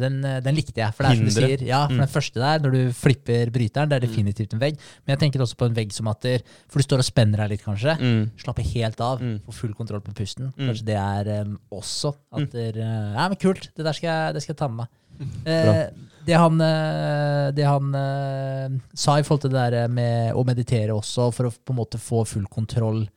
Den, 0.00 0.18
eh, 0.24 0.40
den 0.44 0.54
likte 0.58 0.80
jeg. 0.82 0.94
For 0.94 1.02
det 1.06 1.10
er 1.12 1.16
som 1.20 1.24
du 1.28 1.34
sier, 1.34 1.62
ja, 1.66 1.80
for 1.86 1.94
Mm. 1.94 2.02
den 2.04 2.12
første 2.12 2.40
der, 2.42 2.58
når 2.64 2.72
du 2.76 2.92
flipper 2.92 3.50
bryteren, 3.54 3.88
det 3.88 3.96
er 4.02 4.06
definitivt 4.06 4.52
en 4.54 4.60
vegg. 4.60 4.76
Men 5.06 5.16
jeg 5.16 5.20
tenker 5.24 5.40
også 5.44 5.56
på 5.56 5.66
en 5.66 5.74
vegg 5.74 5.92
som 5.92 6.08
at 6.08 6.22
For 6.68 6.78
du 6.78 6.84
står 6.86 6.98
og 6.98 7.08
spenner 7.08 7.36
deg 7.44 7.50
litt, 7.56 7.64
kanskje. 7.64 7.96
Mm. 8.00 8.30
Slapper 8.36 8.62
helt 8.74 9.00
av. 9.00 9.20
Mm. 9.20 9.40
Får 9.46 9.54
full 9.54 9.74
kontroll 9.74 10.00
på 10.00 10.14
pusten. 10.14 10.52
Mm. 10.56 10.66
Kanskje 10.68 10.84
det 10.84 10.96
er 10.96 11.42
um, 11.42 11.58
også 11.72 12.14
at 12.32 12.46
Mm. 12.46 12.50
der, 12.52 12.80
uh, 12.82 13.14
Ja, 13.16 13.28
men 13.28 13.36
kult. 13.36 13.70
Det 13.74 13.84
der 13.84 13.92
skal 13.92 14.08
jeg, 14.08 14.34
det 14.34 14.42
skal 14.42 14.54
jeg 14.54 14.58
ta 14.58 14.68
med 14.68 14.76
meg. 14.84 14.88
Eh, 15.46 15.88
det 16.26 16.34
han, 16.36 16.60
eh, 16.60 17.50
det 17.56 17.64
han 17.64 17.94
eh, 17.94 18.68
sa 18.94 19.14
i 19.16 19.22
forhold 19.22 19.40
til 19.46 19.50
det 19.54 19.72
der 19.72 19.88
med 19.88 20.34
å 20.34 20.44
meditere 20.44 20.92
også, 20.92 21.32
for 21.32 21.46
å 21.48 21.50
på 21.64 21.72
en 21.72 21.78
måte 21.78 21.96
få 21.96 22.26
full 22.26 22.44
kontroll 22.52 23.08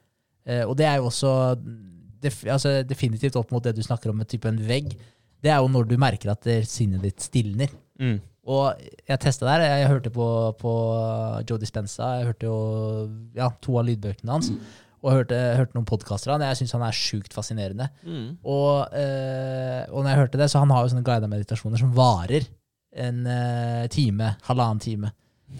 eh, 0.46 0.64
Og 0.64 0.78
det 0.78 0.86
er 0.86 0.96
jo 1.02 1.10
også 1.10 1.60
def, 2.22 2.44
altså 2.46 2.88
definitivt 2.88 3.36
opp 3.36 3.52
mot 3.52 3.62
det 3.64 3.76
du 3.76 3.82
snakker 3.84 4.12
om 4.12 4.18
med 4.22 4.30
type 4.30 4.46
en 4.48 4.58
vegg. 4.66 4.96
Det 5.44 5.52
er 5.54 5.62
jo 5.64 5.70
når 5.72 5.88
du 5.88 5.96
merker 6.02 6.32
at 6.34 6.48
sinnet 6.68 7.02
ditt 7.06 7.22
stilner. 7.24 7.72
Mm. 8.00 8.18
Og 8.50 8.80
jeg 9.08 9.20
testa 9.22 9.46
der. 9.46 9.62
Jeg, 9.68 9.82
jeg 9.84 9.90
hørte 9.92 10.12
på, 10.16 10.28
på 10.60 10.74
Joe 11.48 11.60
Dispenza. 11.62 12.16
Jeg 12.20 12.32
hørte 12.32 12.48
jo 12.50 12.56
ja, 13.38 13.50
to 13.62 13.78
av 13.80 13.86
lydbøkene 13.88 14.32
hans. 14.36 14.50
Og 15.00 15.14
hørte, 15.16 15.38
hørte 15.56 15.78
noen 15.78 15.86
podkaster 15.88 16.32
av 16.34 16.40
han. 16.40 16.48
Jeg 16.50 16.60
syns 16.60 16.74
han 16.76 16.84
er 16.84 16.96
sjukt 16.98 17.36
fascinerende. 17.36 17.88
Mm. 18.04 18.26
Og, 18.44 18.90
eh, 19.00 19.86
og 19.94 20.02
når 20.04 20.10
jeg 20.12 20.20
hørte 20.24 20.42
det, 20.42 20.50
så 20.52 20.60
han 20.64 20.74
har 20.76 20.84
jo 20.84 20.92
sånne 20.96 21.06
guida 21.08 21.30
meditasjoner 21.32 21.80
som 21.80 21.94
varer 21.96 22.50
en 23.00 23.22
eh, 23.30 23.86
time, 23.94 24.34
halvannen 24.50 24.82
time. 24.84 25.14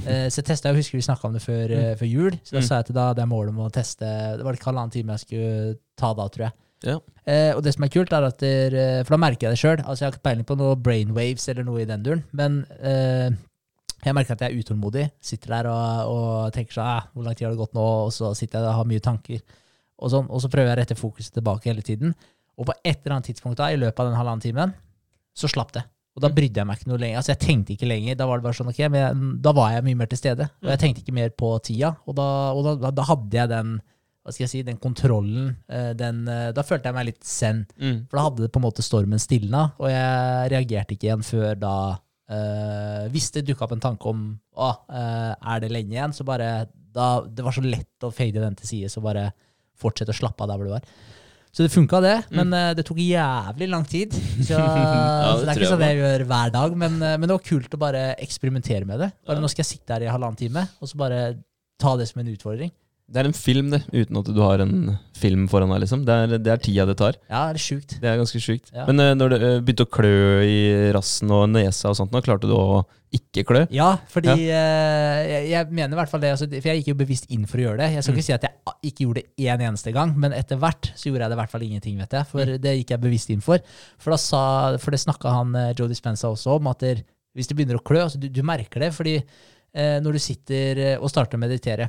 Eh, 0.04 0.26
så 0.30 0.42
jeg 0.42 0.50
testa, 0.50 0.70
jeg 0.74 0.82
husker 0.82 1.00
vi 1.00 1.06
snakka 1.06 1.30
om 1.30 1.38
det 1.38 1.44
før, 1.46 1.72
eh, 1.78 1.94
før 2.00 2.10
jul. 2.10 2.36
Så 2.44 2.58
da 2.58 2.60
Mm. 2.60 2.68
sa 2.68 2.76
jeg 2.82 2.90
til 2.90 2.98
da 3.00 3.06
det 3.14 3.24
er 3.24 3.32
målet 3.32 3.54
om 3.56 3.62
å 3.64 3.72
teste 3.74 4.06
Det 4.38 4.44
var 4.46 4.54
ikke 4.58 4.70
halvannen 4.74 4.92
time 4.92 5.16
jeg 5.16 5.24
skulle 5.28 5.78
ta 5.98 6.12
da, 6.18 6.28
tror 6.28 6.46
jeg. 6.50 6.54
Ja. 6.86 6.96
Eh, 7.28 7.52
og 7.56 7.62
det 7.66 7.74
som 7.76 7.84
er 7.86 7.92
kult, 7.92 8.14
er 8.16 8.26
at 8.30 8.40
der, 8.40 8.76
eh, 8.76 9.04
For 9.04 9.16
da 9.16 9.22
merker 9.22 9.48
jeg 9.48 9.58
det 9.58 9.62
sjøl. 9.62 9.80
Altså, 9.84 10.04
jeg 10.04 10.08
har 10.08 10.16
ikke 10.16 10.28
peiling 10.30 10.48
på 10.48 10.58
noe 10.60 10.78
brainwaves 10.80 11.50
eller 11.52 11.68
noe 11.68 11.84
i 11.84 11.88
den 11.90 12.04
duren, 12.06 12.24
men 12.32 12.64
eh, 12.80 13.30
jeg 14.06 14.16
merker 14.16 14.38
at 14.38 14.46
jeg 14.46 14.54
er 14.54 14.64
utålmodig. 14.64 15.10
Sitter 15.22 15.58
der 15.58 15.70
og, 15.72 16.14
og 16.14 16.56
tenker 16.56 16.78
sånn 16.80 16.92
eh, 16.94 17.08
Hvor 17.14 17.28
lang 17.28 17.36
tid 17.36 17.50
har 17.50 17.56
det 17.56 17.62
gått 17.62 17.76
nå? 17.76 17.88
Og 18.08 18.14
så 18.16 18.32
sitter 18.38 18.62
jeg 18.62 18.72
og 18.72 18.80
har 18.80 18.90
mye 18.90 19.04
tanker. 19.04 19.42
Og, 20.00 20.12
sånn, 20.14 20.30
og 20.32 20.40
så 20.40 20.52
prøver 20.52 20.72
jeg 20.72 20.78
å 20.78 20.80
rette 20.80 21.00
fokuset 21.00 21.36
tilbake 21.36 21.72
hele 21.72 21.84
tiden. 21.84 22.16
Og 22.60 22.68
på 22.70 22.76
et 22.80 23.00
eller 23.04 23.18
annet 23.18 23.32
tidspunkt 23.34 23.60
da, 23.60 23.70
i 23.72 23.80
løpet 23.80 24.00
av 24.00 24.10
den 24.10 24.20
halvannen 24.20 24.44
timen, 24.44 24.72
så 25.36 25.52
slapp 25.52 25.74
det. 25.76 25.84
Og 26.16 26.24
da 26.24 26.32
brydde 26.34 26.60
jeg 26.60 26.68
meg 26.68 26.80
ikke 26.80 26.90
noe 26.92 27.00
lenger. 27.00 27.20
Altså, 27.20 27.34
jeg 27.36 27.44
tenkte 27.44 27.76
ikke 27.76 27.88
lenger. 27.88 28.16
Da 28.20 28.28
var 28.28 28.40
det 28.40 28.48
bare 28.48 28.58
sånn, 28.58 28.72
ok, 28.72 28.80
men 28.88 29.00
jeg, 29.04 29.28
da 29.44 29.54
var 29.56 29.76
jeg 29.76 29.86
mye 29.86 30.00
mer 30.00 30.10
til 30.12 30.20
stede. 30.20 30.48
Og 30.64 30.72
jeg 30.74 30.82
tenkte 30.82 31.04
ikke 31.04 31.16
mer 31.16 31.32
på 31.36 31.52
tida. 31.64 31.94
Og 32.08 32.16
da, 32.18 32.28
og 32.56 32.66
da, 32.66 32.92
da 32.96 33.06
hadde 33.08 33.40
jeg 33.40 33.52
den 33.52 33.78
hva 34.30 34.36
skal 34.36 34.46
jeg 34.46 34.52
si, 34.52 34.62
den 34.68 34.78
kontrollen. 34.82 35.56
eh, 35.68 35.92
Den, 35.98 36.22
eh, 36.30 36.52
da 36.54 36.64
følte 36.66 36.92
jeg 36.92 36.98
meg 37.00 37.10
litt 37.10 37.26
zen. 37.26 37.64
Mm. 37.82 38.06
For 38.10 38.20
da 38.20 38.26
hadde 38.28 38.46
det 38.46 38.52
på 38.54 38.62
en 38.62 38.68
måte 38.68 38.86
stormen 38.86 39.22
stilna, 39.22 39.72
og 39.82 39.90
jeg 39.90 40.52
reagerte 40.54 40.96
ikke 40.96 41.10
igjen 41.10 41.26
før 41.26 41.58
da 41.58 41.76
eh, 42.30 43.08
Hvis 43.10 43.32
det 43.34 43.48
dukka 43.48 43.66
opp 43.66 43.74
en 43.74 43.82
tanke 43.82 44.06
om 44.12 44.26
å, 44.54 44.70
eh, 44.94 45.32
er 45.34 45.64
det 45.64 45.72
lenge 45.74 45.96
igjen, 45.98 46.14
så 46.14 46.26
bare 46.28 46.68
da, 46.70 47.22
Det 47.26 47.46
var 47.46 47.56
så 47.56 47.64
lett 47.66 48.06
å 48.06 48.12
fade 48.14 48.44
den 48.44 48.58
til 48.60 48.70
side, 48.70 48.92
så 48.94 49.02
bare 49.02 49.32
fortsette 49.80 50.14
å 50.14 50.20
slappe 50.20 50.44
av 50.44 50.52
der 50.52 50.60
hvor 50.60 50.70
du 50.70 50.76
var. 50.76 50.86
Så 51.50 51.66
det 51.66 51.72
funka, 51.74 51.98
det, 52.06 52.16
men 52.30 52.52
mm. 52.54 52.76
det 52.78 52.84
tok 52.86 53.00
jævlig 53.02 53.68
lang 53.72 53.86
tid. 53.90 54.14
Så, 54.46 54.54
ja, 54.54 55.32
det 55.34 55.48
det 55.48 55.54
er 55.56 55.58
ikke 55.58 55.70
sånn 55.72 55.82
jeg 55.82 55.96
jeg 55.96 56.04
gjør 56.04 56.24
hver 56.30 56.52
dag, 56.54 56.76
men, 56.78 57.00
men 57.02 57.26
det 57.26 57.34
var 57.34 57.48
kult 57.48 57.74
å 57.74 57.80
bare 57.82 58.04
eksperimentere 58.22 58.86
med 58.86 59.02
det. 59.02 59.08
Bare 59.26 59.42
Nå 59.42 59.50
skal 59.50 59.64
jeg 59.64 59.72
sitte 59.72 59.96
her 59.96 60.06
i 60.06 60.12
halvannen 60.12 60.38
time, 60.38 60.68
og 60.78 60.92
så 60.92 61.00
bare 61.02 61.24
ta 61.82 61.96
det 61.98 62.06
som 62.12 62.22
en 62.22 62.30
utfordring. 62.36 62.70
Det 63.10 63.22
er 63.22 63.30
en 63.30 63.34
film, 63.34 63.72
det, 63.74 63.82
uten 63.90 64.20
at 64.20 64.28
du 64.30 64.40
har 64.44 64.62
en 64.62 64.76
film 65.18 65.48
foran 65.50 65.72
deg. 65.74 65.82
liksom. 65.84 66.06
Det 66.06 66.16
er, 66.16 66.38
det 66.38 66.54
er 66.54 66.62
tida 66.62 66.86
det 66.86 66.96
tar. 67.00 67.18
Ja, 67.30 67.48
det 67.50 67.58
er 67.58 67.64
sjukt. 67.64 67.98
Det 68.02 68.10
er 68.10 68.20
ganske 68.22 68.42
sjukt. 68.44 68.70
Ja. 68.76 68.86
Men 68.88 69.02
uh, 69.02 69.16
når 69.18 69.34
det 69.34 69.40
uh, 69.42 69.58
begynte 69.66 69.88
å 69.88 69.92
klø 69.92 70.14
i 70.46 70.62
rassen 70.96 71.34
og 71.34 71.48
nesa 71.52 71.92
og 71.92 71.98
sånt, 71.98 72.14
nå 72.14 72.22
klarte 72.26 72.50
du 72.50 72.54
å 72.54 72.84
ikke 73.16 73.44
klø? 73.50 73.64
Ja, 73.74 73.90
fordi 74.12 74.36
eh, 74.54 75.20
jeg, 75.26 75.46
jeg 75.50 75.70
mener 75.74 75.96
i 75.96 76.00
hvert 76.00 76.12
fall 76.12 76.22
det. 76.22 76.34
Altså, 76.36 76.48
for 76.52 76.70
jeg 76.70 76.82
gikk 76.82 76.92
jo 76.92 77.00
bevisst 77.00 77.30
inn 77.34 77.48
for 77.50 77.62
å 77.62 77.64
gjøre 77.64 77.82
det. 77.82 77.90
Jeg 77.96 78.06
skal 78.06 78.18
ikke 78.18 78.28
si 78.28 78.36
at 78.36 78.46
jeg 78.46 78.76
ikke 78.92 79.08
gjorde 79.08 79.24
det 79.24 79.48
én 79.50 79.64
eneste 79.66 79.94
gang, 79.96 80.14
men 80.22 80.36
etter 80.38 80.60
hvert 80.62 80.92
så 80.94 81.10
gjorde 81.10 81.26
jeg 81.26 81.32
det 81.32 81.38
i 81.38 81.42
hvert 81.42 81.54
fall 81.54 81.66
ingenting, 81.66 81.96
vet 82.04 82.18
jeg. 82.20 82.30
For 82.30 82.58
det 82.62 82.76
gikk 82.78 82.94
jeg 82.94 83.04
bevisst 83.08 83.34
inn 83.34 83.42
for. 83.46 83.64
For, 83.98 84.14
da 84.14 84.20
sa, 84.22 84.44
for 84.82 84.94
det 84.94 85.02
snakka 85.02 85.34
han 85.40 85.58
eh, 85.58 85.72
Joe 85.74 85.90
Dispenza 85.90 86.30
også 86.30 86.60
om, 86.60 86.70
at 86.70 86.86
der, 86.86 87.02
hvis 87.38 87.50
det 87.50 87.58
begynner 87.58 87.80
å 87.82 87.86
klø 87.86 88.04
altså, 88.06 88.22
du, 88.22 88.30
du 88.34 88.44
merker 88.46 88.86
det, 88.86 88.94
fordi 88.96 89.22
når 89.70 90.16
du 90.16 90.18
sitter 90.18 90.80
og 90.96 91.12
starter 91.12 91.38
å 91.38 91.42
meditere, 91.44 91.86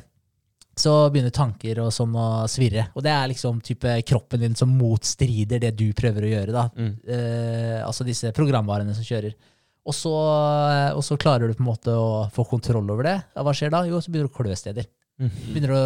så 0.81 0.95
begynner 1.13 1.35
tanker 1.35 1.83
og 1.85 1.93
sånn 1.95 2.15
å 2.17 2.27
svirre. 2.51 2.89
Og 2.97 3.05
det 3.05 3.13
er 3.13 3.31
liksom 3.33 3.61
type 3.65 3.95
kroppen 4.09 4.43
din 4.43 4.57
som 4.59 4.73
motstrider 4.77 5.63
det 5.63 5.75
du 5.79 5.91
prøver 5.97 6.27
å 6.27 6.33
gjøre. 6.35 6.55
da. 6.57 6.67
Mm. 6.77 6.93
Eh, 7.05 7.77
altså 7.85 8.07
disse 8.09 8.33
programvarene 8.37 8.97
som 8.97 9.07
kjører. 9.07 9.37
Og 9.89 9.97
så, 9.97 10.13
og 10.95 11.03
så 11.05 11.17
klarer 11.21 11.49
du 11.49 11.57
på 11.57 11.65
en 11.65 11.71
måte 11.71 11.93
å 11.97 12.27
få 12.35 12.45
kontroll 12.49 12.89
over 12.93 13.09
det. 13.09 13.19
Ja, 13.35 13.45
hva 13.47 13.55
skjer 13.57 13.73
da? 13.73 13.85
Jo, 13.89 14.01
så 14.01 14.13
begynner 14.13 14.29
du 14.29 14.35
å 14.35 14.41
klø 14.41 14.57
steder. 14.59 14.89
Mm. 15.21 15.31
Begynner 15.53 15.73
å, 15.77 15.85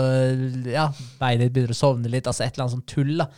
ja, 0.71 0.89
Beinet 1.21 1.53
begynner 1.55 1.75
å 1.75 1.79
sovne 1.79 2.11
litt. 2.11 2.27
altså 2.31 2.45
Et 2.47 2.55
eller 2.55 2.67
annet 2.67 2.77
sånn 2.77 2.89
tull. 2.91 3.15
da. 3.23 3.29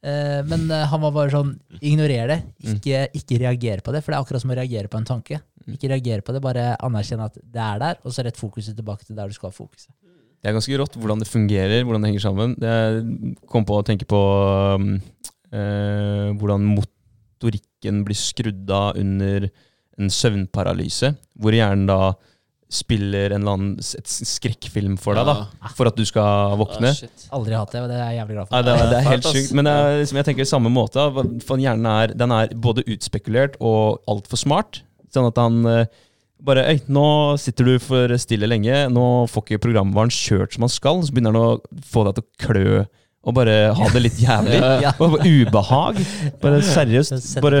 Eh, 0.00 0.40
men 0.48 0.64
eh, 0.72 0.86
han 0.88 1.02
var 1.04 1.12
bare 1.16 1.32
sånn 1.34 1.54
ignorer 1.80 2.32
det. 2.32 2.40
Ikke, 2.74 3.04
ikke 3.20 3.40
reager 3.44 3.84
på 3.84 3.94
det. 3.94 4.02
For 4.04 4.12
det 4.12 4.18
er 4.18 4.24
akkurat 4.24 4.44
som 4.44 4.52
å 4.52 4.58
reagere 4.58 4.92
på 4.92 5.00
en 5.00 5.08
tanke. 5.08 5.40
Ikke 5.70 5.90
reagere 5.92 6.24
på 6.24 6.32
det, 6.34 6.40
bare 6.42 6.72
anerkjenne 6.82 7.28
at 7.28 7.36
det 7.38 7.60
er 7.62 7.82
der, 7.82 7.98
og 8.02 8.14
så 8.14 8.24
rett 8.26 8.38
fokuset 8.40 8.74
tilbake 8.74 9.04
til 9.06 9.18
der 9.18 9.28
du 9.30 9.36
skal 9.36 9.52
ha 9.52 9.54
fokuset. 9.54 9.92
Det 10.40 10.48
er 10.48 10.56
ganske 10.56 10.78
rått 10.80 10.96
hvordan 10.96 11.20
det 11.20 11.28
fungerer, 11.28 11.82
hvordan 11.84 12.04
det 12.04 12.12
henger 12.12 12.24
sammen. 12.24 12.54
Jeg 12.64 13.34
kom 13.52 13.66
på 13.68 13.76
å 13.76 13.84
tenke 13.84 14.08
på 14.08 14.20
um, 14.80 14.94
eh, 15.52 16.30
hvordan 16.40 16.64
motorikken 16.72 18.00
blir 18.06 18.16
skrudd 18.16 18.72
av 18.72 18.96
under 19.00 19.50
en 20.00 20.12
søvnparalyse, 20.12 21.12
hvor 21.36 21.56
hjernen 21.56 21.84
da 21.90 22.00
spiller 22.70 23.34
en 23.34 23.42
eller 23.42 23.56
annen 23.56 23.70
et 23.98 24.08
skrekkfilm 24.08 24.94
for 25.02 25.18
deg, 25.18 25.26
da, 25.26 25.70
for 25.74 25.90
at 25.90 25.96
du 25.98 26.04
skal 26.06 26.54
våkne. 26.60 26.92
Oh. 26.94 27.24
Aldri 27.40 27.56
hatt 27.58 27.74
det, 27.74 27.82
og 27.82 27.90
det 27.90 27.96
er 27.98 28.12
jeg 28.12 28.20
jævlig 28.20 28.36
glad 28.36 28.52
Nei, 28.52 28.60
for. 28.60 28.68
det, 28.68 28.74
er, 28.76 28.90
det 28.92 28.98
er 29.00 29.08
helt 29.08 29.26
sjukt. 29.26 29.56
Men 29.58 29.70
er, 29.70 29.96
liksom, 30.00 30.20
jeg 30.20 30.28
tenker 30.30 30.48
samme 30.48 30.72
måte. 30.72 31.06
For 31.46 31.60
hjernen 31.60 31.88
er, 31.90 32.14
den 32.14 32.34
er 32.36 32.54
både 32.68 32.86
utspekulert 32.86 33.58
og 33.58 33.98
altfor 34.10 34.40
smart. 34.40 34.84
Sånn 35.10 35.26
at 35.26 35.42
han 35.42 35.66
eh, 35.66 36.00
bare 36.46 36.64
Øy, 36.72 36.78
nå 36.92 37.06
sitter 37.40 37.68
du 37.68 37.74
for 37.82 38.16
stille 38.20 38.48
lenge. 38.50 38.86
Nå 38.92 39.06
får 39.30 39.46
ikke 39.46 39.64
programvaren 39.66 40.12
kjørt 40.14 40.56
som 40.56 40.66
han 40.66 40.72
skal. 40.72 41.04
Så 41.04 41.12
begynner 41.14 41.34
han 41.36 41.42
å 41.58 41.82
få 41.92 42.06
deg 42.08 42.18
til 42.20 42.26
å 42.26 42.46
klø 42.46 42.80
og 43.20 43.34
bare 43.36 43.54
ha 43.76 43.86
det 43.92 44.00
litt 44.00 44.20
jævlig. 44.22 44.58
Ja. 44.84 44.94
Bare 44.96 45.18
ubehag. 45.28 45.98
Bare 46.40 46.60
seriøst. 46.64 47.34
Bare, 47.44 47.58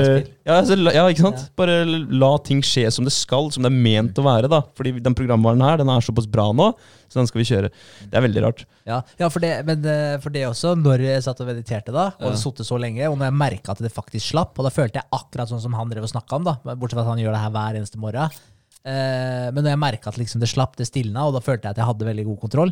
ja, 0.48 0.56
ja, 0.64 1.02
ikke 1.12 1.26
sant? 1.26 1.42
Bare 1.58 1.82
la 1.84 2.30
ting 2.46 2.62
skje 2.64 2.86
som 2.94 3.04
det 3.04 3.12
skal, 3.12 3.50
som 3.52 3.66
det 3.66 3.68
er 3.68 3.76
ment 3.76 4.16
å 4.16 4.24
være. 4.24 4.48
da 4.48 4.62
Fordi 4.78 4.94
den 5.04 5.16
programvaren 5.18 5.60
her 5.60 5.82
Den 5.82 5.92
er 5.92 6.00
såpass 6.04 6.28
bra 6.30 6.46
nå, 6.56 6.70
så 7.12 7.20
den 7.20 7.28
skal 7.28 7.42
vi 7.42 7.48
kjøre. 7.50 7.70
Det 8.08 8.16
er 8.16 8.24
veldig 8.24 8.44
rart. 8.46 8.64
Ja, 8.88 9.02
ja 9.20 9.28
for, 9.28 9.44
det, 9.44 9.50
men 9.68 9.84
eh, 9.84 10.14
for 10.24 10.32
det 10.32 10.46
også, 10.48 10.72
når 10.80 11.04
jeg 11.10 11.26
satt 11.28 11.42
og 11.44 11.50
mediterte 11.52 11.92
da, 11.92 12.06
og 12.22 12.30
Ja. 12.32 12.38
satt 12.40 12.64
så 12.64 12.80
lenge, 12.80 13.04
og 13.10 13.18
når 13.20 13.28
jeg 13.28 13.38
merka 13.42 13.74
at 13.76 13.84
det 13.84 13.92
faktisk 13.92 14.30
slapp, 14.32 14.56
og 14.56 14.64
da 14.64 14.72
følte 14.72 15.02
jeg 15.02 15.10
akkurat 15.12 15.52
sånn 15.52 15.60
som 15.60 15.76
han 15.76 15.92
drev 15.92 16.08
og 16.08 16.14
snakka 16.14 16.40
om, 16.40 16.48
da, 16.48 16.56
bortsett 16.72 16.96
fra 16.96 17.04
at 17.04 17.12
han 17.12 17.20
gjør 17.20 17.36
det 17.36 17.44
her 17.44 17.52
hver 17.58 17.80
eneste 17.82 18.00
morgen. 18.00 18.40
Eh, 18.84 19.48
men 19.52 19.60
når 19.60 19.74
jeg 19.74 19.82
merka 19.82 20.12
at 20.12 20.20
liksom 20.20 20.40
det 20.40 20.48
slapp, 20.48 20.76
det 20.78 20.88
stilna, 20.88 21.26
og 21.28 21.34
da 21.36 21.42
følte 21.44 21.68
jeg 21.68 21.76
at 21.76 21.82
jeg 21.82 21.88
hadde 21.90 22.06
veldig 22.08 22.24
god 22.30 22.38
kontroll 22.46 22.70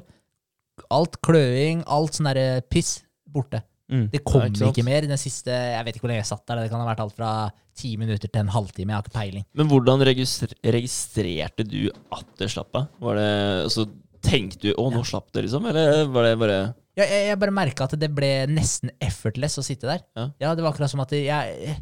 Alt 0.95 1.19
kløing, 1.27 1.83
alt 1.91 2.17
sånn 2.17 2.29
derre 2.31 2.63
piss, 2.71 3.01
borte. 3.29 3.59
Mm. 3.91 4.05
Det 4.13 4.21
kom 4.23 4.45
Ja, 4.45 4.49
ikke 4.53 4.69
ikke 4.71 4.85
mer. 4.87 5.07
Den 5.09 5.21
siste, 5.21 5.51
Jeg 5.51 5.85
vet 5.85 5.97
ikke 5.97 6.05
hvor 6.05 6.13
lenge 6.13 6.23
jeg 6.23 6.31
satt 6.31 6.45
der. 6.47 6.61
Det 6.63 6.71
kan 6.71 6.83
ha 6.83 6.87
vært 6.87 7.03
alt 7.03 7.17
fra 7.17 7.31
ti 7.79 7.95
minutter 7.99 8.29
til 8.29 8.43
en 8.45 8.53
halvtime. 8.53 8.93
Jeg 8.93 8.99
har 8.99 9.07
ikke 9.07 9.17
peiling. 9.17 9.47
Men 9.59 9.71
hvordan 9.71 10.05
registrerte 10.07 11.67
du 11.67 11.89
at 12.15 12.29
det 12.39 12.51
slapp 12.53 12.79
av? 12.79 12.89
Var 13.01 13.19
det, 13.19 13.31
altså, 13.65 13.89
tenkte 14.25 14.61
du 14.69 14.71
'å, 14.75 14.89
nå 14.93 15.05
slapp 15.07 15.33
det', 15.33 15.47
liksom? 15.47 15.67
Eller 15.67 16.07
var 16.07 16.23
det 16.29 16.39
bare 16.39 16.59
Ja, 16.99 17.05
jeg, 17.05 17.29
jeg 17.31 17.39
bare 17.39 17.55
merka 17.55 17.85
at 17.85 17.99
det 17.99 18.11
ble 18.15 18.47
nesten 18.51 18.91
effortless 19.01 19.59
å 19.59 19.63
sitte 19.63 19.87
der. 19.87 20.03
Ja. 20.17 20.55
det 20.55 20.63
var 20.63 20.73
akkurat 20.73 20.91
som 20.91 21.01
at 21.01 21.11
jeg, 21.11 21.77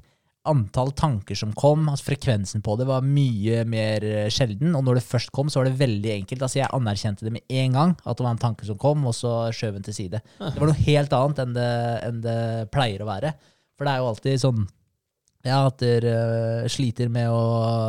antall 0.50 0.92
tanker 0.96 1.38
som 1.38 1.52
kom, 1.56 1.88
altså 1.90 2.10
frekvensen 2.10 2.62
på 2.64 2.76
det, 2.80 2.86
var 2.88 3.04
mye 3.06 3.64
mer 3.68 4.04
eh, 4.06 4.30
sjelden. 4.32 4.74
Og 4.78 4.84
når 4.86 5.00
det 5.00 5.06
først 5.06 5.32
kom, 5.34 5.50
så 5.52 5.60
var 5.60 5.70
det 5.70 5.80
veldig 5.80 6.12
enkelt. 6.20 6.46
Altså 6.46 6.60
Jeg 6.62 6.72
anerkjente 6.76 7.26
det 7.26 7.34
med 7.36 7.58
en 7.62 7.76
gang, 7.80 7.96
at 8.02 8.16
det 8.16 8.26
var 8.26 8.36
en 8.36 8.44
tanke 8.46 8.68
som 8.68 8.80
kom, 8.80 9.04
og 9.08 9.16
så 9.16 9.34
skjøv 9.54 9.78
den 9.78 9.86
til 9.88 9.98
side. 9.98 10.22
Det 10.38 10.56
var 10.56 10.70
noe 10.70 10.86
helt 10.86 11.18
annet 11.18 11.44
enn 11.44 11.58
det, 11.58 11.74
enn 12.08 12.24
det 12.24 12.40
pleier 12.74 13.04
å 13.04 13.10
være. 13.10 13.34
For 13.76 13.86
det 13.86 13.92
er 13.92 14.02
jo 14.02 14.10
alltid 14.12 14.42
sånn 14.42 14.66
ja, 15.46 15.60
at 15.68 15.78
dere 15.78 16.66
sliter 16.72 17.10
med 17.12 17.30
å 17.30 17.42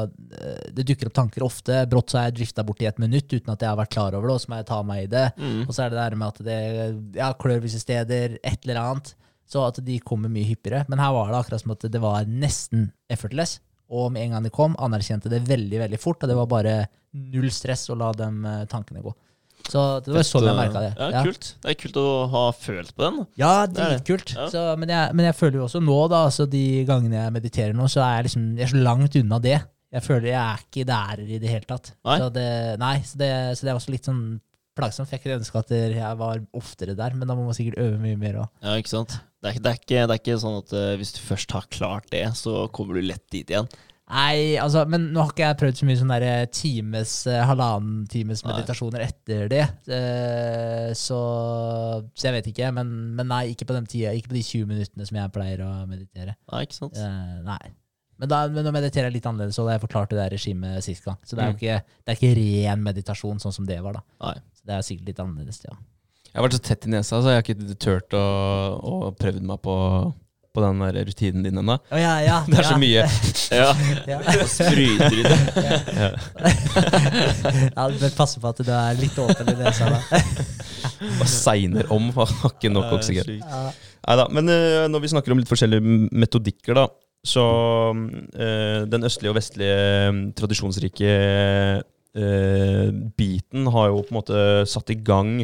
uh, 0.05 0.65
Det 0.73 0.85
dukker 0.85 1.09
opp 1.09 1.15
tanker 1.17 1.45
ofte. 1.45 1.79
Brått 1.89 2.13
så 2.13 2.21
er 2.21 2.27
jeg 2.29 2.39
drifta 2.41 2.65
bort 2.67 2.83
i 2.83 2.89
et 2.89 2.99
minutt 3.01 3.31
uten 3.31 3.53
at 3.53 3.63
jeg 3.63 3.71
har 3.71 3.79
vært 3.79 3.95
klar 3.95 4.17
over 4.17 4.29
det, 4.29 4.35
og 4.35 4.43
så 4.43 4.51
må 4.51 4.59
jeg 4.59 4.69
ta 4.69 4.81
meg 4.85 5.05
i 5.05 5.11
det. 5.13 5.25
mm. 5.37 5.63
Og 5.65 5.71
så 5.73 5.83
er 5.83 5.89
det 5.89 5.97
det 5.97 6.03
der 6.03 6.19
med 6.21 6.27
at 6.27 6.43
det 6.45 6.59
ja, 7.17 7.31
klør 7.39 7.63
visse 7.63 7.81
steder, 7.81 8.37
et 8.37 8.67
eller 8.67 8.81
annet. 8.83 9.15
Så 9.47 9.63
at 9.63 9.79
de 9.85 9.99
kommer 10.03 10.31
mye 10.31 10.47
hyppigere. 10.49 10.83
Men 10.91 10.99
her 10.99 11.13
var 11.15 11.31
det 11.31 11.39
akkurat 11.39 11.63
som 11.63 11.73
at 11.75 11.85
det 11.91 12.01
var 12.03 12.27
nesten 12.27 12.89
effortless. 13.11 13.59
Og 13.87 14.09
med 14.11 14.25
en 14.25 14.35
gang 14.35 14.43
de 14.47 14.51
kom, 14.51 14.75
anerkjente 14.83 15.31
det 15.31 15.45
veldig 15.47 15.79
veldig 15.85 15.99
fort. 16.03 16.19
Og 16.23 16.31
det 16.31 16.35
var 16.35 16.49
bare 16.51 16.75
null 17.15 17.47
stress 17.55 17.87
å 17.89 17.95
la 17.97 18.11
de 18.17 18.27
eh, 18.27 18.65
tankene 18.71 19.03
gå. 19.05 19.13
Så 19.67 19.81
det 20.03 20.13
var 20.15 20.23
sånn 20.23 20.45
jeg 20.47 20.55
merka 20.55 20.81
det. 20.83 20.91
Ja, 20.95 21.23
kult. 21.25 21.47
Det 21.63 21.71
er 21.73 21.77
kult 21.79 21.97
å 21.99 22.07
ha 22.31 22.43
følt 22.55 22.93
på 22.95 23.03
den. 23.03 23.17
Ja, 23.39 23.53
Det 23.67 23.87
dritkult. 23.89 24.35
Ja. 24.35 24.47
Så, 24.51 24.63
men, 24.79 24.91
jeg, 24.93 25.15
men 25.17 25.27
jeg 25.27 25.35
føler 25.35 25.59
jo 25.59 25.65
også 25.65 25.81
nå, 25.83 25.97
da, 26.11 26.21
altså 26.29 26.45
de 26.47 26.63
gangene 26.87 27.17
jeg 27.19 27.35
mediterer 27.35 27.75
nå, 27.75 27.87
så 27.91 28.03
er 28.05 28.19
jeg 28.19 28.29
liksom 28.29 28.45
jeg 28.55 28.67
er 28.67 28.71
så 28.75 28.83
langt 28.85 29.17
unna 29.19 29.39
det. 29.43 29.57
Jeg 29.97 30.03
føler 30.03 30.29
jeg 30.29 30.39
er 30.39 30.63
ikke 30.63 30.85
der 30.87 31.23
i 31.23 31.39
det 31.41 31.51
hele 31.51 31.67
tatt. 31.67 31.93
Nei. 32.07 32.17
Så, 32.21 32.29
det, 32.35 32.47
nei, 32.83 32.93
så, 33.07 33.19
det, 33.19 33.31
så 33.57 33.67
det 33.67 33.71
er 33.73 33.79
også 33.81 33.95
litt 33.95 34.07
sånn 34.07 34.21
plagsomt. 34.77 35.11
Jeg 35.11 35.23
kunne 35.23 35.39
ønske 35.41 35.63
at 35.63 35.73
jeg 35.73 36.19
var 36.21 36.43
oftere 36.59 36.95
der, 36.95 37.15
men 37.17 37.27
da 37.27 37.35
må 37.35 37.47
man 37.47 37.57
sikkert 37.57 37.81
øve 37.81 37.99
mye 38.03 38.19
mer 38.19 38.43
òg. 38.43 38.51
Ja, 38.63 38.75
ikke 38.79 38.93
sant? 38.93 39.17
Det 39.43 39.51
er, 39.51 39.59
det, 39.61 39.69
er 39.69 39.77
ikke, 39.77 40.05
det 40.09 40.15
er 40.15 40.21
ikke 40.23 40.39
sånn 40.41 40.55
at 40.63 40.71
uh, 40.73 40.95
hvis 40.97 41.11
du 41.13 41.19
først 41.21 41.51
har 41.53 41.67
klart 41.69 42.07
det, 42.13 42.23
så 42.39 42.65
kommer 42.73 42.97
du 42.97 43.05
lett 43.05 43.25
dit 43.31 43.47
igjen. 43.53 43.67
Nei, 44.07 44.55
altså, 44.55 44.85
men 44.87 45.09
nå 45.11 45.19
har 45.19 45.33
ikke 45.33 45.43
jeg 45.43 45.57
prøvd 45.59 45.79
så 45.81 45.85
mye 45.89 45.97
sånn 45.99 46.11
der 46.13 46.45
times, 46.55 47.11
eh, 47.27 47.41
halvannen 47.43 48.05
times 48.07 48.39
Nei. 48.45 48.53
meditasjoner 48.53 49.03
etter 49.03 49.49
det. 49.51 49.65
Uh, 49.91 50.93
Så, 50.95 51.17
så 52.15 52.29
jeg 52.29 52.37
vet 52.37 52.47
ikke. 52.53 52.69
Men, 52.77 52.93
men 53.17 53.27
nei, 53.29 53.41
ikke 53.51 53.67
på 53.67 53.75
den 53.75 53.89
tida, 53.89 54.13
ikke 54.15 54.31
på 54.31 54.37
de 54.37 54.45
20 54.47 54.69
minuttene 54.71 55.07
som 55.09 55.19
jeg 55.19 55.33
pleier 55.35 55.63
å 55.65 55.73
meditere. 55.89 56.37
Nei, 56.53 56.61
ikke 56.65 56.77
sant? 56.79 56.95
Uh, 56.97 57.43
nei. 57.47 57.73
Men, 58.17 58.31
da, 58.31 58.39
men 58.49 58.65
nå 58.65 58.71
mediterer 58.73 59.11
jeg 59.11 59.19
litt 59.19 59.27
annerledes, 59.29 59.59
og 59.61 59.67
da 59.69 59.75
jeg 59.75 59.83
forklart 59.83 60.15
det 60.17 60.29
regimet 60.33 60.81
sist 60.87 61.03
gang. 61.05 61.19
Så 61.27 61.35
det 61.37 61.43
er 61.43 61.51
jo 61.51 61.57
Mm. 61.57 61.59
ikke, 61.61 61.99
det 62.07 62.13
er 62.15 62.17
ikke 62.17 62.31
ren 62.39 62.87
meditasjon, 62.87 63.43
sånn 63.43 63.53
som 63.59 63.67
det 63.69 63.77
var. 63.85 63.99
da. 63.99 64.01
Nei. 64.23 64.33
Så 64.57 64.65
det 64.65 64.73
er 64.79 64.87
sikkert 64.87 65.11
litt 65.11 65.19
annerledes, 65.21 65.61
ja. 65.67 65.75
Jeg 66.27 66.39
har 66.39 66.45
vært 66.45 66.57
så 66.57 66.63
tett 66.67 66.85
i 66.87 66.91
nesa, 66.93 67.19
så 67.21 67.31
jeg 67.33 67.39
har 67.39 67.45
ikke 67.45 67.75
turt 67.81 68.15
å, 68.17 68.23
å 68.77 69.11
prøve 69.17 69.41
meg 69.41 69.61
på, 69.63 69.75
på 70.53 70.63
den 70.63 70.83
der 70.83 70.99
rutinen 71.07 71.45
din 71.47 71.61
ennå. 71.61 71.77
Å, 71.79 71.99
ja, 72.01 72.13
ja, 72.25 72.37
Det 72.49 72.59
er 72.61 72.67
så 72.67 72.77
mye. 72.81 73.07
Ja, 73.47 73.69
Ja. 74.11 74.19
Spruter 74.51 75.15
i 75.15 75.23
det. 75.23 75.37
Ja. 75.95 76.09
ja, 77.71 77.87
du 77.87 77.97
bør 78.01 78.13
passe 78.17 78.41
på 78.43 78.51
at 78.51 78.59
du 78.59 78.71
er 78.75 78.97
litt 78.99 79.17
åpen 79.23 79.53
i 79.53 79.57
nesa. 79.59 79.87
da. 79.95 80.21
Bare 81.21 81.29
segner 81.31 81.89
om, 81.93 82.09
har 82.17 82.33
ikke 82.51 82.71
nok 82.73 82.97
oksygen. 82.99 83.39
Nei 83.47 84.15
da. 84.19 84.25
Men 84.33 84.51
eh, 84.51 84.85
når 84.91 85.03
vi 85.03 85.11
snakker 85.15 85.33
om 85.33 85.41
litt 85.41 85.49
forskjellige 85.49 85.99
metodikker, 86.15 86.77
da, 86.77 86.87
så 87.27 87.43
eh, 88.37 88.83
Den 88.87 89.07
østlige 89.07 89.31
og 89.33 89.37
vestlige 89.39 89.77
mm, 90.13 90.19
tradisjonsrike 90.37 91.13
eh, 92.17 92.91
biten 93.19 93.67
har 93.73 93.89
jo 93.91 94.03
på 94.03 94.13
en 94.13 94.19
måte 94.19 94.43
satt 94.69 94.93
i 94.93 94.99
gang 95.01 95.41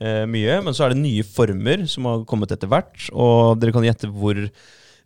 mye. 0.00 0.58
Men 0.64 0.74
så 0.76 0.86
er 0.86 0.92
det 0.92 1.00
nye 1.00 1.24
former 1.24 1.86
som 1.88 2.08
har 2.10 2.26
kommet 2.28 2.52
etter 2.52 2.68
hvert. 2.70 3.06
Og 3.12 3.56
dere 3.60 3.72
kan 3.74 3.86
gjette 3.86 4.10
hvor 4.12 4.42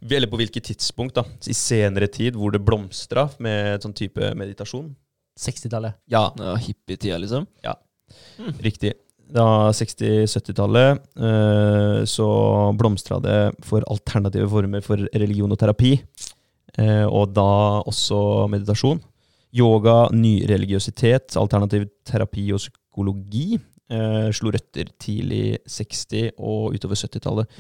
eller 0.01 0.31
på 0.33 0.39
hvilket 0.41 0.65
tidspunkt 0.71 1.19
da, 1.19 1.27
i 1.45 1.55
senere 1.57 2.09
tid 2.09 2.37
hvor 2.39 2.55
det 2.55 2.63
blomstra 2.65 3.27
med 3.43 3.75
et 3.77 3.85
sånn 3.85 3.97
type 3.97 4.33
meditasjon. 4.39 4.89
60-tallet. 5.41 6.01
Ja, 6.11 6.31
Ja, 6.39 6.57
Hippietida, 6.57 7.19
liksom. 7.21 7.47
Riktig. 8.65 8.95
Da 9.31 9.71
60-70-tallet 9.77 11.05
eh, 11.23 12.01
så 12.11 12.29
blomstra 12.75 13.21
det 13.23 13.39
for 13.63 13.85
alternative 13.87 14.49
former 14.51 14.83
for 14.83 15.05
religion 15.15 15.53
og 15.53 15.61
terapi. 15.61 15.95
Eh, 16.81 17.07
og 17.07 17.31
da 17.37 17.83
også 17.85 18.49
meditasjon. 18.51 18.99
Yoga, 19.55 20.09
nyreligiøsitet, 20.15 21.37
alternativ 21.39 21.87
terapi 22.07 22.49
og 22.55 22.63
psykologi 22.63 23.61
eh, 23.93 24.29
slo 24.37 24.53
røtter 24.55 24.91
tidlig 25.03 25.61
60- 25.69 26.37
og 26.39 26.77
utover 26.77 26.99
70-tallet. 26.99 27.59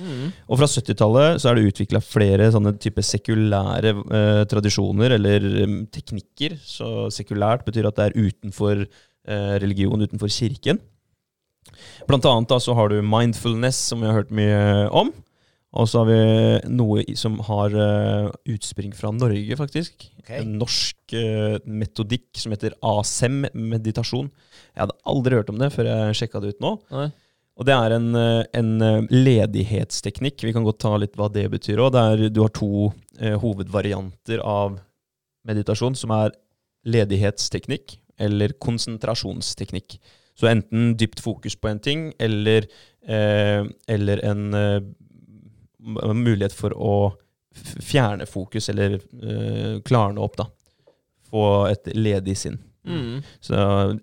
Og 0.49 0.61
fra 0.61 0.68
70-tallet 0.70 1.43
så 1.43 1.51
er 1.51 1.59
det 1.59 1.72
utvikla 1.72 2.03
flere 2.05 2.51
sånne 2.55 2.74
type 2.81 3.05
sekulære 3.05 3.95
uh, 3.99 4.43
tradisjoner, 4.51 5.16
eller 5.18 5.49
um, 5.64 5.81
teknikker. 5.93 6.57
Så 6.64 7.09
sekulært 7.14 7.66
betyr 7.66 7.91
at 7.91 7.99
det 7.99 8.09
er 8.09 8.28
utenfor 8.28 8.85
uh, 8.87 9.55
religion, 9.62 10.01
utenfor 10.01 10.33
kirken. 10.33 10.81
Blant 12.09 12.26
annet 12.26 12.51
da 12.51 12.59
så 12.62 12.74
har 12.76 12.91
du 12.91 13.01
mindfulness, 13.05 13.78
som 13.91 14.03
vi 14.03 14.09
har 14.11 14.22
hørt 14.22 14.33
mye 14.35 14.89
om. 14.97 15.12
Og 15.79 15.87
så 15.87 16.03
har 16.03 16.09
vi 16.09 16.71
noe 16.75 17.05
som 17.18 17.37
har 17.47 17.75
uh, 17.79 18.31
utspring 18.51 18.91
fra 18.97 19.12
Norge, 19.14 19.55
faktisk. 19.59 20.09
Okay. 20.18 20.43
En 20.43 20.57
norsk 20.59 21.14
uh, 21.14 21.61
metodikk 21.62 22.41
som 22.43 22.55
heter 22.55 22.75
ASEM-meditasjon. 22.83 24.33
Jeg 24.75 24.83
hadde 24.83 24.99
aldri 25.12 25.39
hørt 25.39 25.53
om 25.53 25.61
det 25.61 25.71
før 25.75 25.87
jeg 25.93 26.16
sjekka 26.18 26.43
det 26.43 26.57
ut 26.57 26.64
nå. 26.64 26.77
Nei. 26.91 27.09
Og 27.61 27.66
det 27.68 27.75
er 27.77 27.93
en, 27.93 28.07
eh, 28.16 28.45
en 28.57 28.68
ledighetsteknikk. 29.12 30.47
Vi 30.47 30.53
kan 30.57 30.64
godt 30.64 30.79
ta 30.81 30.95
litt 30.97 31.18
hva 31.18 31.27
det 31.29 31.43
betyr 31.53 31.83
òg. 31.85 31.99
Du 32.33 32.39
har 32.41 32.53
to 32.57 32.87
uh, 32.89 33.35
hovedvarianter 33.43 34.41
av 34.41 34.79
meditasjon, 35.45 35.99
som 35.99 36.14
er 36.16 36.33
ledighetsteknikk 36.89 37.99
eller 38.23 38.55
konsentrasjonsteknikk. 38.64 39.99
Så 40.41 40.49
enten 40.49 40.95
dypt 40.97 41.21
fokus 41.21 41.59
på 41.61 41.68
en 41.68 41.83
ting, 41.85 42.07
eller, 42.23 42.64
eller 43.05 44.23
en 44.25 44.45
mulighet 45.81 46.55
for 46.57 46.74
å 46.76 46.95
fjerne 47.83 48.26
fokus, 48.26 48.68
eller 48.68 48.95
eh, 48.95 49.81
klarne 49.85 50.20
opp, 50.22 50.37
da. 50.39 50.47
Få 51.31 51.47
et 51.70 51.91
ledig 51.95 52.37
sinn. 52.39 52.59
Mm. 52.87 53.20
Så 53.43 53.57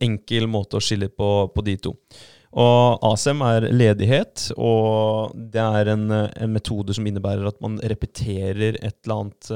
enkel 0.03 0.47
måte 0.51 0.78
å 0.78 0.84
skille 0.84 1.09
på, 1.09 1.47
på 1.53 1.63
de 1.65 1.78
to. 1.88 1.95
Og 2.57 3.03
ASEM 3.05 3.41
er 3.45 3.67
ledighet, 3.73 4.47
og 4.55 5.34
det 5.53 5.61
er 5.61 5.91
en, 5.93 6.05
en 6.11 6.53
metode 6.53 6.95
som 6.95 7.05
innebærer 7.07 7.49
at 7.49 7.59
man 7.61 7.75
repeterer 7.84 8.80
et 8.80 8.95
eller 9.03 9.17
annet 9.17 9.49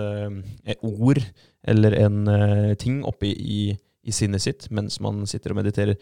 et 0.76 0.84
ord 0.86 1.22
eller 1.72 1.96
en 2.02 2.28
eh, 2.28 2.74
ting 2.82 3.00
oppi 3.08 3.32
i, 3.32 3.62
i 4.04 4.14
sinnet 4.14 4.44
sitt 4.44 4.68
mens 4.74 5.00
man 5.02 5.24
sitter 5.30 5.54
og 5.54 5.62
mediterer. 5.62 5.98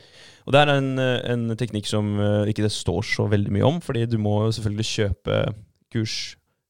Og 0.47 0.55
det 0.55 0.63
er 0.63 0.73
en, 0.73 0.91
en 0.99 1.47
teknikk 1.59 1.87
som 1.87 2.11
ikke 2.49 2.65
det 2.65 2.73
står 2.73 3.05
så 3.05 3.29
veldig 3.31 3.53
mye 3.55 3.69
om, 3.69 3.79
fordi 3.83 4.07
du 4.09 4.17
må 4.21 4.41
jo 4.47 4.53
selvfølgelig 4.57 4.89
kjøpe 4.89 5.41
kurs 5.93 6.17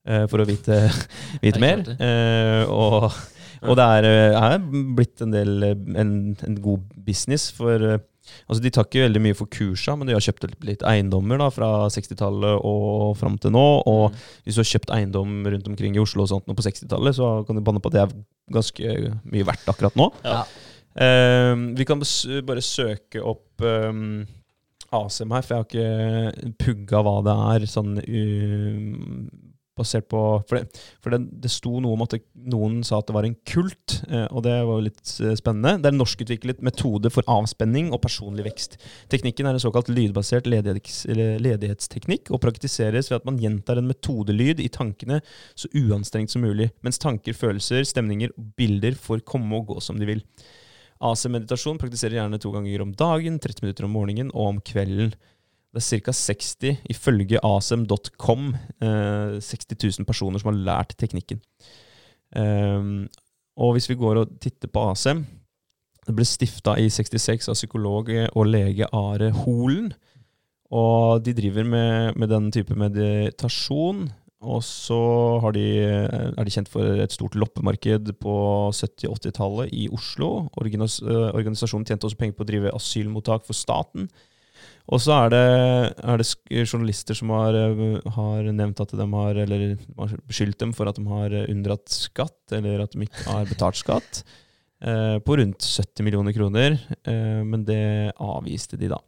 eh, 0.08 0.26
for 0.30 0.44
å 0.44 0.48
vite, 0.50 0.86
vite 1.44 1.60
er 1.60 1.64
mer. 1.64 1.84
Eh, 1.98 2.64
og 2.70 3.12
og 3.60 3.76
det 3.76 3.86
er, 3.98 4.06
eh, 4.08 4.38
er 4.40 4.62
blitt 4.96 5.20
en 5.20 5.34
del 5.34 5.66
en, 5.68 6.12
en 6.48 6.54
god 6.64 6.94
business, 7.04 7.50
for 7.52 7.82
altså 7.84 8.62
de 8.64 8.72
tar 8.72 8.88
ikke 8.88 9.04
veldig 9.04 9.22
mye 9.26 9.36
for 9.36 9.52
kursa, 9.52 9.98
men 10.00 10.08
de 10.08 10.16
har 10.16 10.24
kjøpt 10.24 10.48
litt 10.64 10.86
eiendommer 10.88 11.42
da, 11.42 11.50
fra 11.52 11.70
60-tallet 11.92 12.64
og 12.64 13.18
fram 13.20 13.36
til 13.42 13.52
nå. 13.56 13.66
Og 13.90 14.16
hvis 14.46 14.56
du 14.56 14.64
har 14.64 14.72
kjøpt 14.72 14.96
eiendom 14.96 15.42
rundt 15.44 15.68
omkring 15.74 15.98
i 15.98 16.00
Oslo 16.00 16.24
og 16.24 16.32
sånt 16.32 16.48
nå 16.48 16.56
på 16.56 16.64
60-tallet, 16.70 17.20
så 17.20 17.34
kan 17.44 17.60
du 17.60 17.66
banne 17.66 17.84
på 17.84 17.92
at 17.92 17.98
det 17.98 18.06
er 18.06 18.18
ganske 18.56 18.98
mye 19.28 19.52
verdt 19.52 19.72
akkurat 19.74 20.00
nå. 20.00 20.08
Ja. 20.24 20.44
Uh, 21.00 21.70
vi 21.78 21.86
kan 21.88 22.02
bare 22.48 22.64
søke 22.66 23.22
opp 23.22 23.62
um, 23.62 24.24
ASM 24.96 25.36
her, 25.36 25.46
for 25.46 25.56
jeg 25.56 25.62
har 25.62 25.70
ikke 25.70 26.56
pugga 26.64 27.04
hva 27.06 27.20
det 27.26 27.38
er, 27.54 27.70
sånn 27.70 27.96
uh, 28.02 29.48
basert 29.80 30.10
på 30.12 30.20
For, 30.50 30.60
det, 30.60 30.82
for 31.04 31.14
det, 31.14 31.20
det 31.44 31.52
sto 31.54 31.80
noe 31.80 31.96
om 31.96 32.04
at 32.04 32.16
det, 32.16 32.22
noen 32.52 32.82
sa 32.84 33.00
at 33.00 33.08
det 33.10 33.16
var 33.16 33.28
en 33.28 33.38
kult, 33.48 34.00
uh, 34.12 34.26
og 34.28 34.44
det 34.48 34.56
var 34.68 34.84
litt 34.86 35.14
uh, 35.24 35.34
spennende. 35.40 35.78
Det 35.80 35.90
er 35.90 35.96
en 35.96 36.02
norskutviklet 36.02 36.64
metode 36.66 37.12
for 37.14 37.28
avspenning 37.32 37.92
og 37.96 38.02
personlig 38.04 38.48
vekst. 38.49 38.80
Teknikken 39.14 39.49
er 39.49 39.57
en 39.57 39.64
såkalt 39.64 39.91
lydbasert 39.94 40.49
ledighets, 40.49 41.03
ledighetsteknikk, 41.10 42.34
og 42.34 42.44
praktiseres 42.44 43.11
ved 43.11 43.22
at 43.22 43.30
man 43.30 43.40
gjentar 43.41 43.80
en 43.80 43.90
metodelyd 43.90 44.64
i 44.64 44.72
tankene 44.74 45.22
så 45.56 45.72
uanstrengt 45.78 46.34
som 46.34 46.44
mulig, 46.45 46.72
mens 46.86 47.02
tanker, 47.02 47.38
følelser, 47.38 47.86
stemninger 47.88 48.34
og 48.36 48.52
bilder 48.60 48.98
får 48.99 49.24
komme 49.28 49.61
og 49.61 49.74
gå 49.74 49.84
som 49.84 49.99
de 49.99 50.10
vil. 50.10 50.26
AC-meditasjon 51.00 51.80
praktiserer 51.80 52.18
gjerne 52.20 52.40
to 52.42 52.52
ganger 52.54 52.84
om 52.84 52.94
dagen, 52.98 53.40
30 53.40 53.64
minutter 53.64 53.88
om 53.88 53.94
morgenen 53.96 54.32
og 54.34 54.54
om 54.54 54.62
kvelden. 54.66 55.14
Det 55.70 55.84
er 55.84 56.02
ca. 56.02 56.14
60, 56.16 56.80
ifølge 56.90 57.40
asem.com, 57.46 58.46
eh, 58.82 59.38
60 59.40 59.78
000 60.02 60.08
personer 60.10 60.42
som 60.42 60.52
har 60.52 60.60
lært 60.66 60.96
teknikken. 60.98 61.40
Ehm, 62.36 63.08
og 63.58 63.76
hvis 63.76 63.90
vi 63.90 63.98
går 63.98 64.22
og 64.22 64.34
titter 64.42 64.70
på 64.70 64.84
ASEM 64.92 65.24
Det 66.06 66.14
ble 66.14 66.26
stifta 66.26 66.76
i 66.78 66.86
66 66.94 67.50
av 67.50 67.58
psykolog 67.58 68.08
og 68.10 68.46
lege 68.48 68.88
Are 68.94 69.30
Holen. 69.44 69.92
Og 70.74 71.22
de 71.22 71.34
driver 71.38 71.66
med, 71.66 72.18
med 72.18 72.30
den 72.30 72.48
type 72.54 72.74
meditasjon. 72.74 74.08
Og 74.40 74.61
så 74.64 74.98
de, 75.52 75.66
er 75.84 76.48
de 76.48 76.53
kjent 76.53 76.70
for 76.72 77.03
et 77.03 77.11
stort 77.11 77.36
loppemarked 77.36 78.14
på 78.24 78.36
70- 78.72 79.11
80-tallet 79.11 79.74
i 79.76 79.90
Oslo. 79.91 80.48
Eh, 80.64 81.30
organisasjonen 81.36 81.88
tjente 81.88 82.07
også 82.07 82.20
penger 82.20 82.38
på 82.38 82.45
å 82.45 82.49
drive 82.49 82.76
asylmottak 82.78 83.44
for 83.48 83.57
staten. 83.57 84.07
Og 84.90 85.02
så 85.03 85.18
er 85.26 85.36
er 85.36 86.22
det 86.22 86.66
journalister 86.72 87.14
som 87.14 87.30
har, 87.36 87.53
eh, 87.53 87.99
har 88.16 88.44
nevnt 88.48 88.80
at 88.80 88.95
de 88.95 89.07
har, 89.11 89.36
eller 89.36 89.76
beskyldt 90.28 90.57
dem 90.60 90.72
for 90.74 90.88
at 90.88 90.95
de 90.95 91.06
har 91.06 91.30
unndratt 91.30 91.90
skatt, 91.90 92.40
eller 92.52 92.82
at 92.82 92.91
de 92.91 93.06
ikke 93.06 93.28
har 93.28 93.45
betalt 93.45 93.76
skatt, 93.76 94.24
eh, 94.82 95.20
på 95.20 95.36
rundt 95.38 95.60
70 95.60 96.03
millioner 96.03 96.34
kroner. 96.34 96.80
Eh, 97.03 97.44
men 97.44 97.66
det 97.66 98.16
avviste 98.18 98.80
de, 98.80 98.88
da. 98.88 98.99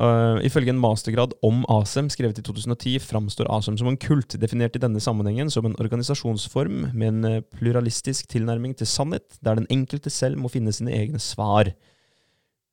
Uh, 0.00 0.38
ifølge 0.40 0.72
en 0.72 0.80
mastergrad 0.80 1.34
om 1.44 1.66
ASEM 1.68 2.06
skrevet 2.08 2.38
i 2.40 2.42
2010 2.46 2.94
framstår 3.04 3.50
ASEM 3.52 3.76
som 3.76 3.90
en 3.90 3.98
kult, 4.00 4.32
definert 4.40 4.78
i 4.78 4.80
denne 4.80 5.00
sammenhengen 5.04 5.50
som 5.52 5.66
en 5.68 5.74
organisasjonsform 5.76 6.86
med 6.96 7.08
en 7.10 7.24
eh, 7.28 7.42
pluralistisk 7.58 8.30
tilnærming 8.32 8.72
til 8.78 8.88
sannhet, 8.88 9.36
der 9.44 9.60
den 9.60 9.66
enkelte 9.68 10.08
selv 10.10 10.40
må 10.40 10.48
finne 10.48 10.72
sine 10.72 10.94
egne 10.96 11.20
svar. 11.20 11.68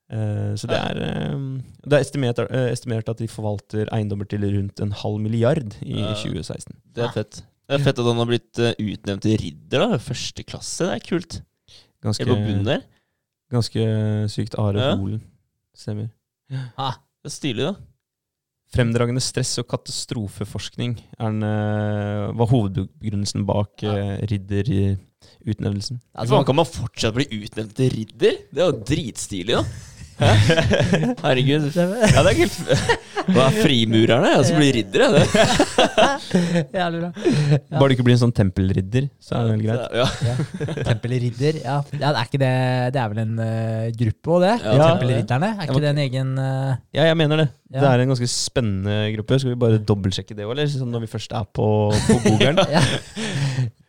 Uh, 0.10 0.56
så 0.58 0.70
det 0.72 0.78
er, 0.80 1.02
uh, 1.36 1.60
det 1.84 1.98
er 2.00 2.06
estimert, 2.06 2.40
estimert 2.72 3.12
at 3.12 3.20
de 3.20 3.28
forvalter 3.30 3.91
eiendommer 3.94 4.26
til 4.32 4.48
rundt 4.48 4.80
en 4.82 4.96
halv 5.04 5.20
milliard 5.20 5.76
i 5.84 6.00
Ja. 6.00 6.16
2016. 6.24 6.72
Det 6.96 7.04
er 7.04 7.12
fett. 7.18 7.41
Det 7.68 7.76
er 7.78 7.84
fett 7.84 8.00
at 8.00 8.08
han 8.08 8.24
har 8.24 8.32
blitt 8.32 8.64
utnevnt 8.80 9.28
til 9.28 9.36
ridder. 9.44 9.84
da, 9.84 10.00
Første 10.02 10.48
klasse. 10.48 10.88
Det 10.88 10.96
er 10.96 11.04
kult. 11.12 11.41
Ganske, 12.02 12.24
Helt 12.24 12.32
på 12.32 12.40
bunnen 12.48 12.66
der. 12.66 12.88
ganske 13.52 13.84
sykt. 14.32 14.56
Are. 14.58 14.96
Holen. 14.96 15.20
Stemmer. 15.76 16.08
Ah, 16.80 16.96
Det 17.30 17.36
er 17.36 17.42
stilig, 17.44 17.66
da. 17.68 17.76
Fremdragende 18.74 19.22
stress- 19.22 19.60
og 19.62 19.68
katastrofeforskning 19.70 20.96
er 20.98 21.28
den, 21.30 21.44
eh, 21.46 22.32
var 22.34 22.50
hovedbegrunnelsen 22.50 23.46
bak 23.46 23.84
ja. 23.86 24.18
ridderutnevnelsen. 24.26 26.02
altså, 26.16 26.42
kan 26.44 26.56
man 26.58 26.66
fortsatt 26.66 27.14
bli 27.14 27.28
utnevnt 27.30 27.76
til 27.78 27.94
ridder? 27.94 28.34
Det 28.50 28.64
er 28.64 28.72
jo 28.72 28.82
dritstilig, 28.82 29.60
da. 29.60 29.64
Hæ? 30.20 30.32
Herregud. 31.24 31.70
Ja, 31.76 32.24
det 32.26 32.32
er 32.32 32.38
kult. 32.41 32.58
Hva 33.30 33.46
er 33.46 33.58
frimurerne? 33.62 34.30
Jeg 34.34 34.46
skal 34.48 34.58
bli 34.60 34.70
ridder, 34.80 35.04
jeg. 35.06 35.12
Det. 35.14 36.74
Jævlig 36.80 37.02
bra. 37.04 37.10
Bare 37.76 37.90
du 37.91 37.96
ikke 37.96 38.06
blir 38.08 38.16
en 38.16 38.22
sånn 38.24 38.34
tempelridder, 38.36 39.08
så 39.22 39.38
er 39.38 39.46
det 39.46 39.54
vel 39.54 39.64
greit. 39.68 39.98
Ja. 40.00 40.08
Ja. 40.26 40.76
Tempelridder. 40.90 41.60
Ja. 41.62 41.78
ja, 41.94 42.02
det 42.02 42.10
er 42.10 42.30
ikke 42.30 42.41
det 42.41 42.52
Det 42.96 43.02
er 43.04 43.14
vel 43.14 43.22
en 43.24 43.34
uh, 43.44 43.88
gruppe 44.02 44.34
òg, 44.36 44.46
det? 44.48 44.54
Ja. 44.66 44.76
Tempelridderne. 44.84 45.52
Er 45.56 45.70
ikke 45.70 45.84
det 45.86 45.91
en 45.94 46.04
egen 46.06 46.36
uh... 46.41 46.76
Ja, 46.96 47.08
jeg 47.12 47.20
mener 47.22 47.44
det. 47.44 47.50
Ja. 47.70 47.80
Det 47.84 47.90
er 47.91 48.06
en 48.06 48.14
ganske 48.16 48.30
spennende 48.34 49.00
gruppe. 49.18 49.41
Skal 49.41 49.54
vi 49.54 49.60
bare 49.62 49.82
dobbeltsjekke 49.91 50.38
det 50.38 50.48
òg, 50.48 50.56
eller? 50.56 50.72
Sånn 50.74 50.90
når 50.94 51.06
vi 51.06 51.12
først 51.12 51.36
er 51.38 51.50
på, 51.54 51.68
på 52.08 52.22
Googlen. 52.26 52.64
ja, 52.76 52.82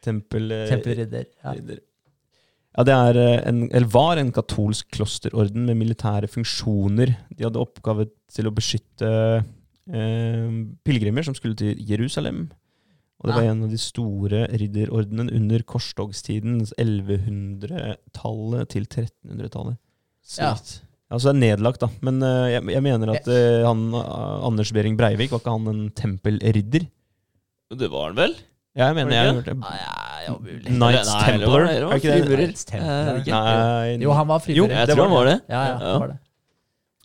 Tempel... 0.05 0.51
eh, 0.53 0.67
Tempelridder. 0.75 1.31
Ja. 1.41 1.57
Ridder. 1.57 1.81
Ja, 2.79 2.85
det 2.87 2.95
er 2.95 3.19
eh, 3.19 3.41
en, 3.51 3.65
eller 3.75 3.91
var 3.91 4.17
en 4.21 4.33
katolsk 4.35 4.87
klosterorden 4.95 5.67
med 5.67 5.77
militære 5.81 6.29
funksjoner. 6.31 7.09
De 7.35 7.45
hadde 7.47 7.63
oppgave 7.63 8.07
til 8.31 8.47
å 8.47 8.55
beskytte 8.55 9.11
eh, 9.11 10.51
pilegrimer 10.87 11.27
som 11.27 11.35
skulle 11.37 11.59
til 11.59 11.75
Jerusalem. 11.89 12.47
Og 13.21 13.29
det 13.29 13.35
var 13.37 13.47
en 13.51 13.65
av 13.67 13.71
de 13.73 13.77
store 13.81 14.47
ridderordenene 14.49 15.35
under 15.37 15.61
korstogstiden, 15.69 16.63
1100-tallet 16.73 18.71
til 18.73 18.85
1300-tallet. 18.87 19.77
Ja. 20.39 20.55
Sykt. 20.57 20.71
Ja, 21.11 21.19
så 21.19 21.27
det 21.29 21.35
er 21.35 21.43
nedlagt, 21.43 21.83
da. 21.83 21.89
Men 22.07 22.23
uh, 22.23 22.47
jeg, 22.49 22.63
jeg 22.71 22.83
mener 22.87 23.11
at 23.13 23.27
uh, 23.29 23.67
han, 23.67 23.81
uh, 23.93 24.47
Anders 24.47 24.71
Behring 24.73 24.97
Breivik, 24.97 25.35
var 25.35 25.41
ikke 25.43 25.57
han 25.57 25.67
en 25.69 25.83
tempelridder? 25.99 26.87
Det 27.77 27.89
var 27.93 28.09
han 28.09 28.19
vel? 28.23 28.35
Ja, 28.79 28.87
jeg 28.87 28.95
mener 29.01 29.11
jeg 29.17 29.27
har 29.27 29.35
hørt 29.41 29.49
det. 29.51 29.57
Ah, 29.67 29.79
ja, 29.81 29.95
ja, 30.29 30.35
mulig. 30.39 30.61
Knights 30.71 31.09
Nei, 31.11 31.21
det 31.27 31.41
Templar, 31.41 31.61
Er 31.61 31.67
det 31.67 31.79
er 31.81 31.97
ikke 31.97 32.11
det? 32.11 32.19
frimurer. 32.21 32.43
Knights 32.47 32.65
Templar. 32.65 33.01
Eh. 33.01 33.97
Nei, 33.97 34.05
Jo, 34.05 34.13
han 34.15 34.29
var 34.31 34.39
Jo, 34.39 34.45
frimurer. 34.47 34.77
Jeg 34.79 34.87
det 34.87 34.95
tror 34.95 35.01
var 35.03 35.09
han 35.11 35.17
var 35.19 35.27
det. 35.31 35.39
Ja, 35.51 35.63
ja, 35.65 35.73
Ja. 35.73 35.79
det 35.95 36.01
var 36.05 36.09
det. 36.13 36.19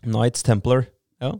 Knights 0.06 0.42
Templar. 0.46 0.86
Ja. 1.20 1.32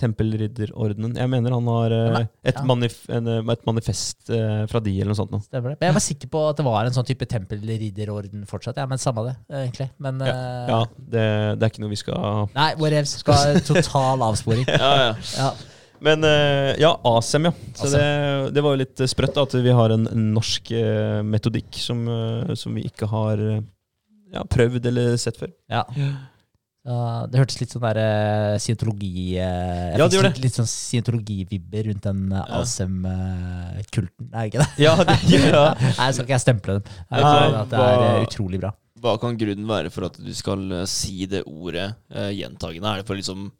Tempelridderordenen. 0.00 1.14
Jeg 1.20 1.28
mener 1.28 1.52
han 1.54 1.66
har 1.68 1.92
eh, 1.92 2.26
et, 2.48 2.54
ja. 2.56 2.62
manif 2.66 2.94
en, 3.12 3.26
eh, 3.28 3.50
et 3.52 3.64
manifest 3.68 4.30
eh, 4.32 4.62
fra 4.70 4.80
de, 4.80 4.94
eller 4.96 5.12
noe 5.12 5.18
sånt. 5.18 5.30
Nå. 5.34 5.40
Stemmer 5.44 5.74
det. 5.74 5.78
Men 5.80 5.90
jeg 5.90 5.96
var 5.98 6.04
sikker 6.06 6.30
på 6.32 6.44
at 6.50 6.56
det 6.60 6.64
var 6.66 6.88
en 6.88 6.96
sånn 6.96 7.06
type 7.08 7.28
tempelridderorden 7.28 8.46
fortsatt. 8.48 8.80
Ja, 8.80 8.86
men 8.90 8.98
samme 9.02 9.26
det, 9.28 9.34
egentlig. 9.62 9.90
Men 10.00 10.20
eh, 10.24 10.70
Ja, 10.72 10.80
det, 10.96 11.26
det 11.60 11.66
er 11.68 11.72
ikke 11.74 11.84
noe 11.84 11.92
vi 11.92 12.00
skal 12.00 12.48
Nei, 12.56 12.70
whatevs. 12.80 13.18
Skal 13.22 13.60
total 13.66 14.24
avsporing. 14.30 14.64
Ja, 14.80 14.94
ja. 15.10 15.12
Ja. 15.36 15.52
Men 16.00 16.24
eh, 16.24 16.72
ja, 16.80 16.94
ASEM, 17.04 17.50
ja. 17.50 17.52
Så 17.74 17.90
ASEM. 17.90 18.00
det, 18.00 18.54
det 18.56 18.64
var 18.64 18.74
jo 18.76 18.82
litt 18.82 19.04
sprøtt 19.10 19.36
da, 19.36 19.44
at 19.44 19.56
vi 19.60 19.76
har 19.76 19.94
en 19.94 20.08
norsk 20.32 20.72
eh, 20.76 21.20
metodikk 21.26 21.76
som, 21.80 22.02
eh, 22.08 22.54
som 22.56 22.76
vi 22.76 22.86
ikke 22.88 23.08
har 23.10 23.42
ja, 24.32 24.44
prøvd 24.48 24.90
eller 24.92 25.16
sett 25.20 25.40
før. 25.40 25.52
Ja. 25.70 25.84
Uh, 26.80 27.26
det 27.28 27.36
hørtes 27.42 27.58
litt 27.60 27.74
sånn 27.74 27.82
der 27.84 27.98
uh, 28.00 28.54
scientologi 28.56 29.34
uh, 29.36 29.98
Ja, 30.00 30.06
det 30.08 30.16
det. 30.16 30.30
Litt, 30.30 30.38
litt 30.46 30.54
sånn 30.56 30.68
scientologivibber 30.70 31.90
rundt 31.90 32.06
den 32.06 32.22
uh, 32.32 32.40
Asem-kulten, 32.56 34.30
er 34.32 34.38
det 34.38 34.46
ikke 34.48 34.62
det? 34.62 34.68
Ja, 34.80 34.94
det, 35.04 35.18
ja. 35.28 35.64
Nei, 35.98 36.06
skal 36.08 36.24
ikke 36.24 36.38
jeg 36.38 36.44
stemple 36.46 36.78
dem. 36.78 36.88
Jeg 36.88 37.10
Nei, 37.12 37.20
tror 37.20 37.58
at 37.58 37.74
det 37.74 37.82
er 37.84 38.00
hva- 38.00 38.24
utrolig 38.24 38.62
bra. 38.62 38.72
Hva 39.00 39.12
kan 39.20 39.36
grunnen 39.40 39.68
være 39.68 39.92
for 39.92 40.08
at 40.08 40.16
du 40.24 40.32
skal 40.36 40.64
si 40.88 41.28
det 41.28 41.42
ordet 41.44 41.90
uh, 42.16 42.30
gjentagende? 42.32 42.88
Er 42.94 43.04
det 43.04 43.08
for 43.12 43.20
liksom 43.20 43.50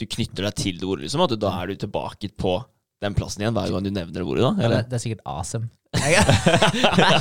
du 0.00 0.06
knytter 0.10 0.48
deg 0.48 0.54
til 0.58 0.78
det 0.80 0.86
ordet, 0.88 1.06
liksom? 1.06 1.22
At 1.26 1.34
du, 1.34 1.38
da 1.44 1.52
er 1.62 1.70
du 1.70 1.76
tilbake 1.84 2.30
på 2.40 2.56
den 3.04 3.14
plassen 3.14 3.42
igjen 3.44 3.54
hver 3.56 3.70
gang 3.74 3.84
du 3.84 3.90
nevner 3.92 4.14
det 4.20 4.26
ordet? 4.26 4.42
da? 4.46 4.52
Ja, 4.64 4.68
det, 4.74 4.82
det 4.90 4.98
er 4.98 5.02
sikkert. 5.02 5.24
Awesome, 5.28 5.68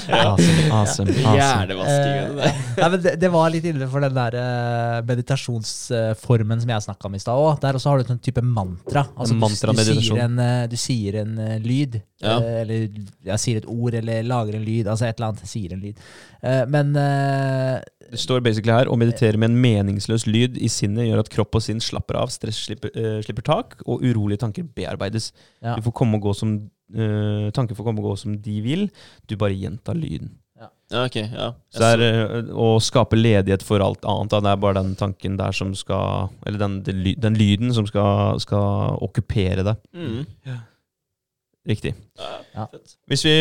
awesome, 0.10 0.72
awesome. 0.72 1.12
Hjernevasking. 1.12 2.14
Eh, 2.14 2.36
det. 2.38 2.52
Nei, 2.78 2.90
men 2.90 3.02
det, 3.04 3.14
det 3.22 3.30
var 3.34 3.52
litt 3.54 3.68
innenfor 3.70 4.04
den 4.06 4.16
der 4.16 4.38
eh, 4.40 4.98
meditasjonsformen 5.10 6.64
som 6.64 6.72
jeg 6.74 6.86
snakka 6.88 7.10
om 7.10 7.18
i 7.18 7.22
stad 7.22 7.42
òg. 7.44 7.60
Der 7.64 7.78
også 7.78 7.92
har 7.92 8.00
du 8.02 8.06
en 8.06 8.12
sånn 8.16 8.24
type 8.26 8.44
mantra. 8.46 9.06
Altså, 9.14 9.38
du, 9.38 9.44
du, 9.44 9.84
sier 9.84 10.24
en, 10.26 10.40
eh, 10.42 10.64
du 10.72 10.78
sier 10.80 11.20
en 11.24 11.38
eh, 11.44 11.56
lyd, 11.64 12.00
Ja. 12.24 12.38
eh, 12.40 12.62
eller 12.64 12.86
jeg 13.34 13.42
sier 13.44 13.62
et 13.62 13.70
ord, 13.70 13.94
eller 14.00 14.24
lager 14.28 14.58
en 14.60 14.66
lyd. 14.68 14.88
Altså 14.88 15.10
et 15.10 15.18
eller 15.20 15.34
annet. 15.34 15.50
Sier 15.54 15.76
en 15.76 15.84
lyd. 15.84 16.04
Eh, 16.44 16.64
men 16.72 16.94
eh, 17.00 17.78
Det 18.14 18.22
står 18.22 18.44
basically 18.46 18.76
her 18.76 18.92
å 18.92 18.98
meditere 19.00 19.40
med 19.42 19.52
en 19.52 19.58
meningsløs 19.64 20.28
lyd 20.30 20.60
i 20.62 20.70
sinnet 20.72 21.10
gjør 21.10 21.24
at 21.24 21.32
kropp 21.34 21.58
og 21.58 21.66
sinn 21.66 21.82
slapper 21.82 22.20
av, 22.22 22.30
stress 22.34 22.62
slipper, 22.68 22.94
uh, 22.94 23.18
slipper 23.26 23.46
tak, 23.48 23.80
og 23.88 24.06
urolige 24.06 24.44
tanker 24.46 24.68
bearbeides. 24.78 25.32
ja. 25.64 25.74
Du 25.76 25.82
får 25.86 25.98
komme 25.98 26.20
og 26.20 26.30
gå 26.30 26.38
som 26.38 26.56
uh, 26.94 27.50
Tanker 27.56 27.76
får 27.76 27.90
komme 27.90 28.04
og 28.04 28.12
gå 28.12 28.16
som 28.22 28.38
de 28.46 28.62
vil, 28.62 28.88
du 29.26 29.36
bare 29.40 29.58
gjentar 29.58 29.98
lyden. 29.98 30.36
Ja, 30.94 31.06
ok, 31.08 31.16
ja. 31.16 31.48
Så 31.74 31.82
det 31.82 31.88
er 31.96 32.04
eh, 32.06 32.52
å 32.54 32.76
skape 32.84 33.18
ledighet 33.18 33.64
for 33.66 33.82
alt 33.82 34.06
annet. 34.06 34.30
Da. 34.30 34.42
Det 34.46 34.52
er 34.52 34.60
bare 34.62 34.78
den 34.78 34.94
tanken 35.00 35.40
der 35.40 35.56
som 35.56 35.74
skal 35.78 36.30
Eller 36.46 36.62
den, 36.62 36.76
den, 36.86 37.02
den 37.18 37.40
lyden 37.40 37.74
som 37.74 37.88
skal, 37.90 38.38
skal 38.44 39.00
okkupere 39.02 39.66
deg. 39.66 39.82
mm. 39.96 40.62
Riktig. 41.64 41.94
Ja. 42.52 42.66
Hvis 43.08 43.22
vi 43.24 43.34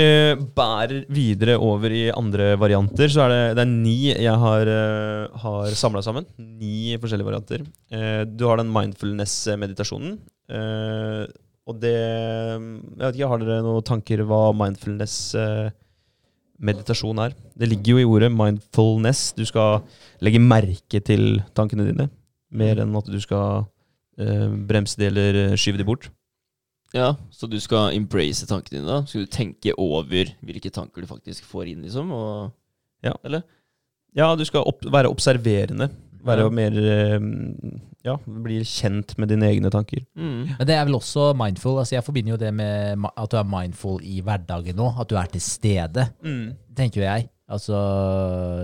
bærer 0.54 1.08
videre 1.10 1.56
over 1.58 1.90
i 1.90 2.04
andre 2.14 2.52
varianter, 2.54 3.10
så 3.10 3.24
er 3.24 3.32
det, 3.32 3.40
det 3.58 3.64
er 3.64 3.72
ni 3.72 3.96
jeg 4.14 4.34
har, 4.44 4.70
uh, 4.70 5.40
har 5.42 5.74
samla 5.74 6.04
sammen. 6.06 6.28
Ni 6.38 6.94
forskjellige 7.02 7.26
varianter. 7.26 7.64
Eh, 7.90 8.22
du 8.30 8.46
har 8.46 8.62
den 8.62 8.70
mindfulness-meditasjonen. 8.70 10.20
Eh, 10.52 11.24
og 11.66 11.80
det 11.82 11.94
Jeg 11.94 12.60
vet 12.98 13.14
ikke, 13.16 13.28
Har 13.30 13.38
dere 13.38 13.62
noen 13.62 13.82
tanker 13.86 14.18
hva 14.26 14.52
mindfulness-meditasjon 14.54 17.18
er? 17.26 17.32
Det 17.58 17.68
ligger 17.70 17.90
jo 17.92 17.98
i 17.98 18.06
ordet 18.06 18.30
mindfulness. 18.30 19.32
Du 19.34 19.44
skal 19.46 19.82
legge 20.22 20.38
merke 20.38 21.00
til 21.02 21.42
tankene 21.58 21.86
dine, 21.90 22.10
mer 22.54 22.78
enn 22.82 22.96
at 22.98 23.06
du 23.10 23.20
skal 23.22 23.66
eh, 24.18 24.46
bremse 24.46 24.96
de 24.98 25.06
eller 25.10 25.56
skyve 25.58 25.78
de 25.82 25.86
bort. 25.90 26.10
Ja, 26.94 27.14
Så 27.30 27.48
du 27.48 27.58
skal 27.60 27.94
embrace 27.96 28.46
tankene 28.46 28.80
dine? 28.80 28.86
da? 28.86 29.02
Skal 29.08 29.24
du 29.24 29.30
tenke 29.32 29.72
over 29.78 30.32
hvilke 30.44 30.70
tanker 30.70 31.00
du 31.00 31.06
faktisk 31.08 31.44
får 31.48 31.70
inn? 31.72 31.82
liksom? 31.82 32.10
Og, 32.12 32.52
Ja. 33.02 33.14
Eller? 33.24 33.42
Ja, 34.14 34.34
du 34.36 34.44
skal 34.44 34.60
opp, 34.68 34.82
være 34.84 35.08
observerende. 35.08 35.88
Være 36.22 36.44
Ja. 36.44 36.50
mer 36.50 36.70
eh, 36.70 37.20
Ja, 38.04 38.16
bli 38.26 38.60
kjent 38.66 39.16
med 39.18 39.28
dine 39.28 39.46
egne 39.46 39.70
tanker. 39.70 40.00
Mm. 40.18 40.56
Men 40.58 40.66
det 40.66 40.74
er 40.74 40.84
vel 40.84 40.94
også 40.94 41.34
mindful. 41.36 41.78
altså 41.78 41.92
Jeg 41.94 42.04
forbinder 42.04 42.32
jo 42.32 42.36
det 42.36 42.52
med 42.52 42.98
at 43.16 43.30
du 43.30 43.36
er 43.36 43.44
mindful 43.44 44.00
i 44.02 44.20
hverdagen 44.20 44.74
nå. 44.76 44.88
At 45.00 45.08
du 45.08 45.14
er 45.16 45.26
til 45.30 45.40
stede, 45.40 46.08
tenker 46.76 47.00
jo 47.00 47.06
jeg. 47.06 47.28
Altså 47.52 47.76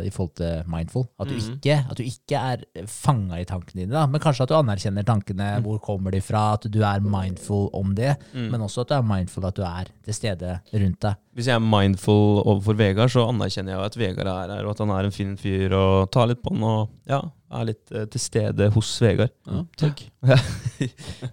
i 0.07 0.11
forhold 0.15 0.33
til 0.41 0.63
mindful. 0.73 1.05
At 1.21 1.29
du, 1.29 1.35
Mhm. 1.35 1.59
ikke, 1.59 1.77
at 1.91 1.97
du 1.99 2.03
ikke 2.03 2.37
er 2.41 2.87
fanga 2.89 3.37
i 3.41 3.45
tankene 3.45 3.83
dine. 3.85 3.93
da 3.93 4.07
Men 4.07 4.21
kanskje 4.21 4.43
at 4.47 4.49
du 4.49 4.55
anerkjenner 4.57 5.05
tankene. 5.05 5.61
Hvor 5.63 5.79
kommer 5.85 6.11
de 6.15 6.21
fra? 6.25 6.55
At 6.55 6.67
du 6.73 6.81
er 6.83 7.01
mindful 7.05 7.69
om 7.75 7.95
det. 7.95 8.17
Mm. 8.35 8.51
Men 8.51 8.61
også 8.65 8.81
at 8.87 8.89
du 8.89 8.95
er 8.95 9.03
mindful 9.03 9.45
at 9.47 9.55
du 9.57 9.63
er 9.63 9.85
til 10.05 10.15
stede 10.15 10.61
rundt 10.73 11.01
deg. 11.01 11.15
Hvis 11.37 11.47
jeg 11.47 11.55
er 11.55 11.63
mindful 11.63 12.43
overfor 12.43 12.75
Vegard, 12.75 13.11
så 13.11 13.29
anerkjenner 13.29 13.73
jeg 13.75 13.79
jo 13.79 13.85
at 13.85 13.97
Vegard 13.99 14.27
er 14.27 14.55
her, 14.57 14.65
og 14.65 14.71
at 14.71 14.79
han 14.79 14.91
er 14.91 15.05
en 15.07 15.13
fin 15.15 15.37
fyr, 15.37 15.73
og 15.77 16.11
tar 16.11 16.27
litt 16.27 16.43
på 16.43 16.51
han, 16.51 16.63
og 16.67 16.89
ja, 17.07 17.21
er 17.53 17.65
litt 17.69 17.93
eh, 17.93 18.07
til 18.11 18.21
stede 18.21 18.71
hos 18.75 18.91
Vegard. 19.01 19.31
Ja, 19.47 19.63
takk. 19.79 20.03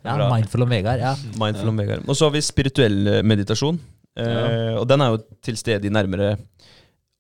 Ja, 0.06 0.16
mindful 0.30 0.64
om 0.66 0.70
Vegard. 0.70 1.00
Ja. 1.02 1.16
Mindful 1.42 1.70
om 1.70 1.78
Vegard. 1.82 2.06
Og 2.08 2.16
så 2.18 2.26
har 2.28 2.34
vi 2.36 2.42
spirituell 2.46 3.08
eh, 3.08 3.22
meditasjon. 3.26 3.80
ja. 4.18 4.78
Og 4.80 4.86
den 4.88 5.02
er 5.02 5.10
jo 5.16 5.18
til 5.44 5.58
stede 5.60 5.86
i 5.88 5.92
nærmere 5.92 6.36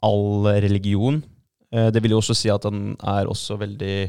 all 0.06 0.53
religion. 0.64 1.23
Eh, 1.76 1.91
det 1.91 2.03
vil 2.03 2.15
jo 2.15 2.23
også 2.23 2.38
si 2.38 2.52
at 2.53 2.65
den 2.68 2.95
er 3.03 3.30
også 3.30 3.60
veldig 3.61 3.99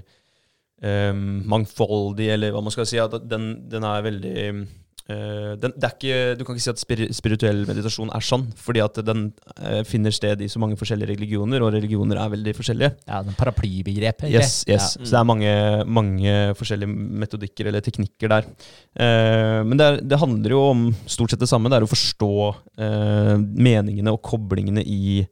um, 0.84 1.28
mangfoldig, 1.48 2.32
eller 2.36 2.54
hva 2.54 2.64
man 2.64 2.74
skal 2.74 2.88
si. 2.88 3.00
At 3.02 3.16
den, 3.26 3.54
den 3.70 3.86
er 3.86 4.04
veldig 4.04 4.34
uh, 4.52 5.54
den, 5.56 5.72
det 5.72 5.86
er 5.86 5.94
ikke, 5.94 6.18
Du 6.38 6.44
kan 6.44 6.56
ikke 6.56 6.64
si 6.64 6.72
at 6.72 7.14
spirituell 7.16 7.64
meditasjon 7.68 8.10
er 8.14 8.26
sånn, 8.26 8.46
fordi 8.60 8.82
at 8.84 9.00
den 9.06 9.28
uh, 9.56 9.80
finner 9.88 10.14
sted 10.14 10.42
i 10.44 10.50
så 10.52 10.62
mange 10.62 10.78
forskjellige 10.78 11.14
religioner, 11.14 11.64
og 11.64 11.72
religioner 11.74 12.20
er 12.22 12.34
veldig 12.36 12.54
forskjellige. 12.58 12.92
ja, 13.08 13.22
den 13.26 13.38
Paraplybegrepet. 13.38 14.28
Yes, 14.30 14.60
yes. 14.68 14.92
Ja. 14.98 15.06
Så 15.06 15.10
det 15.14 15.22
er 15.22 15.30
mange, 15.32 15.54
mange 15.86 16.36
forskjellige 16.58 16.92
metodikker 17.24 17.72
eller 17.72 17.84
teknikker 17.84 18.34
der. 18.36 18.50
Uh, 19.00 19.64
men 19.66 19.80
det, 19.80 19.88
er, 19.88 20.04
det 20.04 20.20
handler 20.22 20.58
jo 20.58 20.62
om 20.74 20.86
stort 21.06 21.34
sett 21.34 21.42
det 21.42 21.50
samme. 21.50 21.72
Det 21.72 21.80
er 21.80 21.88
å 21.88 21.94
forstå 21.94 22.34
meningene 23.56 24.12
og 24.12 24.20
koblingene 24.26 24.82
i 24.84 25.24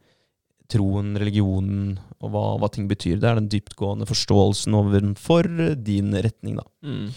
troen, 0.72 1.12
religionen, 1.20 1.94
og 2.24 2.32
hva, 2.32 2.44
hva 2.60 2.70
ting 2.72 2.88
betyr. 2.90 3.18
Det 3.20 3.28
er 3.28 3.38
den 3.40 3.50
dyptgående 3.52 4.08
forståelsen 4.08 4.76
overfor 4.78 5.48
din 5.84 6.14
retning, 6.14 6.58
da. 6.60 6.66
Mm. 6.86 7.08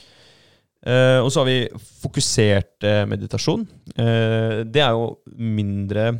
Uh, 0.87 1.19
og 1.25 1.31
så 1.33 1.41
har 1.41 1.47
vi 1.49 1.57
fokusert 2.03 2.85
uh, 2.85 3.03
meditasjon. 3.09 3.65
Uh, 3.97 4.63
det 4.63 4.83
er 4.83 4.95
jo 4.95 5.13
mindre 5.35 6.15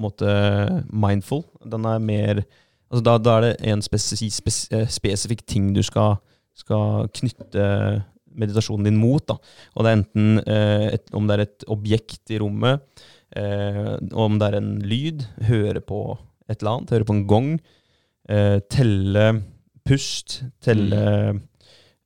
måte 0.00 0.28
mindful. 0.88 1.42
Den 1.68 1.84
er 1.84 1.98
mer 2.00 2.38
altså 2.88 3.02
da, 3.04 3.16
da 3.20 3.34
er 3.34 3.44
det 3.44 3.50
en 3.68 3.82
spesi 3.84 4.30
spes 4.32 4.62
spesifikk 4.94 5.42
ting 5.44 5.66
du 5.76 5.82
skal, 5.84 6.14
skal 6.56 7.04
knytte 7.18 7.66
meditasjonen 8.32 8.88
din 8.88 8.96
mot. 8.96 9.20
Da. 9.28 9.36
Og 9.76 9.84
det 9.84 9.90
er 9.90 9.98
enten 9.98 10.40
et, 10.48 11.04
om 11.12 11.28
det 11.28 11.36
er 11.36 11.44
et 11.44 11.68
objekt 11.68 12.32
i 12.32 12.40
rommet, 12.40 12.80
eh, 13.34 13.96
om 14.12 14.38
det 14.38 14.48
er 14.52 14.58
en 14.60 14.70
lyd, 14.86 15.26
høre 15.48 15.80
på 15.80 16.00
et 16.48 16.60
eller 16.62 16.76
annet, 16.76 16.90
høre 16.94 17.08
på 17.08 17.16
en 17.16 17.26
gong, 17.26 17.50
eh, 18.28 18.58
telle 18.70 19.26
pust, 19.86 20.40
telle 20.62 21.02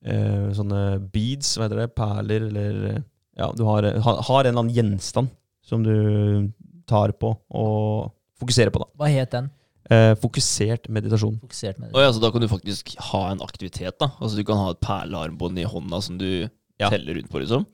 eh, 0.05 0.49
sånne 0.57 0.83
beads, 1.13 1.55
hva 1.59 1.67
heter 1.69 1.83
det, 1.85 1.91
perler, 1.97 2.49
eller 2.49 2.81
eh, 2.95 3.03
ja, 3.41 3.51
du 3.57 3.65
har, 3.69 3.87
har, 4.05 4.23
har 4.29 4.45
en 4.45 4.51
eller 4.53 4.65
annen 4.65 4.75
gjenstand 4.77 5.31
som 5.65 5.85
du 5.87 6.51
tar 6.91 7.13
på 7.21 7.35
og 7.55 8.11
fokuserer 8.41 8.73
på, 8.75 8.81
da. 8.83 8.89
Hva 9.01 9.09
het 9.13 9.33
den? 9.37 9.51
Eh, 9.91 10.13
fokusert 10.21 10.89
meditasjon. 10.93 11.37
Fokusert 11.43 11.79
meditasjon. 11.81 11.97
Og 11.99 12.05
ja, 12.05 12.13
så 12.15 12.21
da 12.23 12.31
kan 12.35 12.43
du 12.45 12.49
faktisk 12.51 12.93
ha 13.11 13.23
en 13.33 13.41
aktivitet, 13.45 13.97
da. 14.01 14.11
Altså 14.21 14.39
Du 14.39 14.45
kan 14.47 14.59
ha 14.61 14.71
et 14.75 14.81
perlearmbånd 14.85 15.59
i 15.61 15.67
hånda 15.69 16.01
som 16.05 16.19
du 16.21 16.49
Ja. 16.81 16.89
teller 16.89 17.15
rundt 17.19 17.29
på, 17.29 17.41
liksom. 17.43 17.67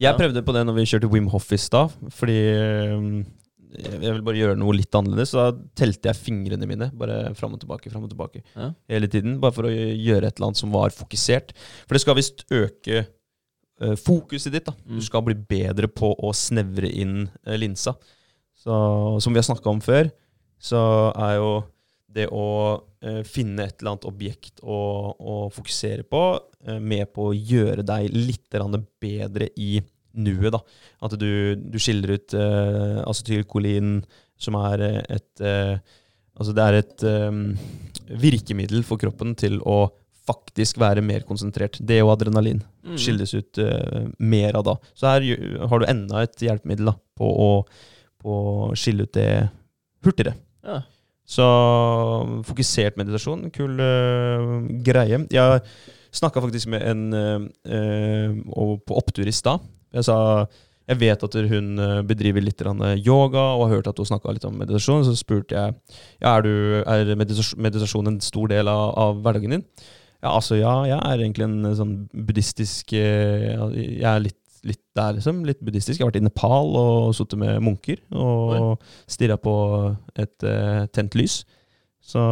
Jeg 0.00 0.12
Ja. 0.12 0.16
prøvde 0.18 0.42
på 0.44 0.52
det 0.52 0.66
når 0.66 0.74
vi 0.76 0.84
kjørte 0.90 1.08
Wim 1.10 1.28
Hof 1.32 1.52
i 1.52 1.56
stad, 1.56 1.90
fordi 2.12 2.36
jeg 3.76 4.12
vil 4.12 4.22
bare 4.24 4.38
gjøre 4.38 4.56
noe 4.60 4.74
litt 4.76 4.94
annerledes. 4.96 5.32
Så 5.32 5.40
da 5.40 5.52
telte 5.78 6.10
jeg 6.10 6.20
fingrene 6.20 6.68
mine 6.68 6.90
bare 6.96 7.32
fram 7.36 7.54
og 7.56 7.60
tilbake 7.62 7.90
fram 7.92 8.04
og 8.04 8.10
tilbake 8.12 8.42
Ja. 8.54 8.70
hele 8.88 9.08
tiden. 9.08 9.38
Bare 9.40 9.52
for 9.56 9.68
å 9.68 9.72
gjøre 9.72 10.26
et 10.28 10.36
eller 10.38 10.48
annet 10.50 10.56
som 10.60 10.72
var 10.72 10.90
fokusert. 10.90 11.52
For 11.86 11.94
det 11.96 12.00
skal 12.04 12.14
visst 12.18 12.44
øke 12.50 13.06
uh, 13.82 13.94
fokuset 13.96 14.52
ditt. 14.52 14.64
da. 14.66 14.72
Mm. 14.86 14.98
Du 15.00 15.04
skal 15.04 15.22
bli 15.22 15.34
bedre 15.34 15.88
på 15.88 16.14
å 16.16 16.32
snevre 16.34 16.88
inn 16.92 17.28
uh, 17.46 17.56
linsa. 17.56 17.96
Så 18.56 19.20
som 19.22 19.32
vi 19.32 19.38
har 19.40 19.48
snakka 19.48 19.68
om 19.70 19.80
før, 19.80 20.10
så 20.58 21.12
er 21.16 21.36
jo 21.36 21.64
det 22.16 22.28
å 22.32 22.80
uh, 23.04 23.22
finne 23.28 23.66
et 23.66 23.76
eller 23.80 23.92
annet 23.96 24.08
objekt 24.08 24.60
å, 24.64 24.78
å 25.20 25.34
fokusere 25.52 26.02
på, 26.08 26.22
med 26.80 27.12
på 27.14 27.30
å 27.30 27.36
gjøre 27.36 27.84
deg 27.86 28.14
litt 28.14 28.56
bedre 29.00 29.48
i 29.56 29.80
nuet. 30.16 30.52
da. 30.54 30.60
At 31.06 31.16
du, 31.20 31.56
du 31.56 31.78
skiller 31.82 32.16
ut 32.16 32.34
uh, 32.36 33.02
acetylkolin, 33.06 34.00
som 34.36 34.56
er 34.60 34.82
eh, 34.84 35.02
et 35.16 35.44
uh, 35.44 35.78
Altså 36.36 36.52
det 36.52 36.64
er 36.66 36.74
et 36.76 37.02
um, 37.32 37.54
virkemiddel 38.20 38.82
for 38.84 39.00
kroppen 39.00 39.30
til 39.40 39.54
å 39.64 39.86
faktisk 40.28 40.76
være 40.76 41.00
mer 41.00 41.22
konsentrert. 41.24 41.78
Det 41.80 42.02
og 42.02 42.10
adrenalin 42.12 42.60
Mm. 42.86 42.98
skilles 43.00 43.32
ut 43.34 43.58
uh, 43.58 44.04
mer 44.22 44.54
av 44.54 44.66
da. 44.68 44.74
Så 44.94 45.08
her 45.10 45.24
har 45.70 45.80
du 45.80 45.86
enda 45.90 46.20
et 46.22 46.44
hjelpemiddel 46.44 46.92
da, 46.92 46.94
på 47.18 47.26
å, 47.26 47.48
på 48.22 48.36
å 48.36 48.68
skille 48.78 49.08
ut 49.08 49.16
det 49.16 49.48
hurtigere. 50.06 50.36
Ja. 50.62 50.82
Så 51.26 51.46
fokusert 52.46 53.00
meditasjon, 53.00 53.48
kul 53.54 53.80
uh, 53.82 54.60
greie. 54.86 55.18
Jeg 55.34 55.64
snakka 56.16 56.42
faktisk 56.44 56.70
med 56.72 56.84
en 56.86 57.02
eh, 57.16 58.30
på 58.46 58.98
opptur 58.98 59.28
i 59.28 59.34
stad. 59.34 59.64
Jeg 59.96 60.08
sa 60.08 60.16
jeg 60.86 61.00
vet 61.00 61.22
at 61.26 61.36
hun 61.50 61.82
eh, 61.82 62.00
bedriver 62.06 62.44
litt 62.44 62.62
yoga, 62.62 63.42
og 63.56 63.66
har 63.66 63.76
hørt 63.76 63.88
at 63.90 63.98
hun 63.98 64.06
snakka 64.06 64.32
litt 64.32 64.46
om 64.46 64.56
meditasjon. 64.58 65.04
Så 65.04 65.16
spurte 65.18 65.56
jeg 65.56 65.74
ja, 66.22 66.36
er, 66.36 66.46
du, 66.46 66.82
er 66.86 67.14
meditasjon, 67.18 68.06
en 68.06 68.20
stor 68.22 68.48
del 68.52 68.70
av, 68.70 68.92
av 68.94 69.22
hverdagen 69.24 69.56
din. 69.56 69.64
Ja, 70.22 70.32
altså 70.32 70.56
ja, 70.58 70.74
jeg 70.88 70.98
er 70.98 71.22
egentlig 71.22 71.44
en 71.46 71.74
sånn 71.76 71.96
buddhistisk 72.10 72.94
Jeg 72.96 74.06
er 74.08 74.22
litt, 74.22 74.38
litt 74.66 74.82
der, 74.96 75.18
liksom. 75.18 75.42
Litt 75.46 75.60
buddhistisk. 75.60 75.98
Jeg 75.98 76.06
har 76.06 76.12
vært 76.12 76.22
i 76.22 76.24
Nepal 76.24 76.72
og 76.78 77.10
sittet 77.18 77.42
med 77.42 77.60
munker 77.66 78.00
og 78.14 78.80
stirra 79.10 79.36
på 79.38 79.56
et 80.16 80.46
uh, 80.46 80.86
tent 80.94 81.18
lys. 81.18 81.42
Så 82.02 82.22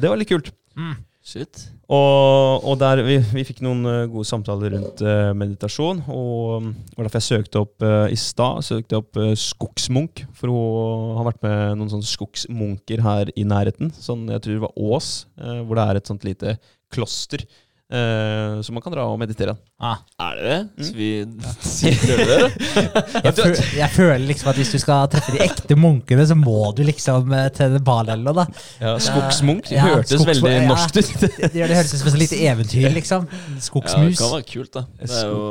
det 0.00 0.12
var 0.12 0.20
litt 0.20 0.30
kult. 0.30 0.52
Mm. 0.76 0.94
Shit. 1.26 1.66
Og, 1.86 2.64
og 2.66 2.78
der 2.80 2.98
vi, 3.06 3.20
vi 3.30 3.44
fikk 3.46 3.60
noen 3.62 3.86
eh, 3.86 4.06
gode 4.10 4.26
samtaler 4.26 4.72
rundt 4.74 5.02
eh, 5.06 5.30
meditasjon. 5.38 6.00
Og 6.10 6.56
um, 6.58 6.72
det 6.74 6.98
var 6.98 7.06
derfor 7.06 7.22
jeg 7.22 7.28
søkte 7.28 7.62
opp 7.62 7.84
eh, 7.86 8.06
i 8.10 8.18
stad. 8.18 8.64
Søkte 8.66 8.98
opp 8.98 9.20
skogsmunk. 9.38 10.24
For 10.34 10.50
hun 10.50 11.14
har 11.20 11.28
vært 11.28 11.44
med 11.46 11.78
noen 11.78 11.92
sånne 11.92 12.10
skogsmunker 12.10 13.04
her 13.06 13.30
i 13.38 13.46
nærheten. 13.46 13.94
Sånn, 13.94 14.26
jeg 14.34 14.42
tror 14.42 14.56
det 14.56 14.64
var 14.66 14.82
Ås, 14.96 15.12
hvor 15.36 15.78
det 15.78 15.86
er 15.86 16.00
et 16.00 16.10
sånt 16.10 16.26
lite 16.26 16.56
kloster. 16.92 17.46
Eh, 17.92 18.60
så 18.62 18.74
man 18.74 18.82
kan 18.84 18.94
dra 18.94 19.04
og 19.10 19.18
meditere. 19.20 19.56
Ah. 19.78 20.02
Er 20.22 20.38
det 20.38 20.44
det? 20.46 20.58
Mm. 20.66 20.84
Så 20.86 20.92
vi 20.96 21.08
sier 21.76 22.22
det? 22.22 22.38
Jeg, 23.26 23.34
føl, 23.36 23.54
jeg 23.78 23.90
føler 23.94 24.24
liksom 24.28 24.50
at 24.52 24.60
hvis 24.60 24.70
du 24.74 24.78
skal 24.82 25.08
treffe 25.12 25.34
de 25.34 25.42
ekte 25.44 25.76
munkene, 25.78 26.26
så 26.28 26.36
må 26.38 26.70
du 26.76 26.82
liksom 26.86 27.32
eh, 27.34 27.48
til 27.56 27.76
Balello, 27.86 28.34
da. 28.36 28.46
Ja, 28.80 28.94
skogsmunk 29.02 29.70
Ja, 29.72 29.88
hørtes 29.88 30.14
skogsmunk, 30.14 30.46
veldig 30.46 30.54
ja. 30.56 30.68
norsk 30.70 30.96
ut. 31.00 31.12
Det, 31.24 31.30
det 31.42 31.52
det 31.56 31.80
høres 31.80 31.94
ut 31.94 32.02
som 32.02 32.12
et 32.12 32.20
lite 32.22 32.40
eventyr, 32.46 32.88
liksom. 32.94 33.28
Ja, 33.30 33.58
det 33.58 34.16
kan 34.20 34.34
være 34.36 34.48
kult, 34.52 34.72
da. 34.76 34.86
Det 35.02 35.10
er 35.10 35.28
jo 35.30 35.44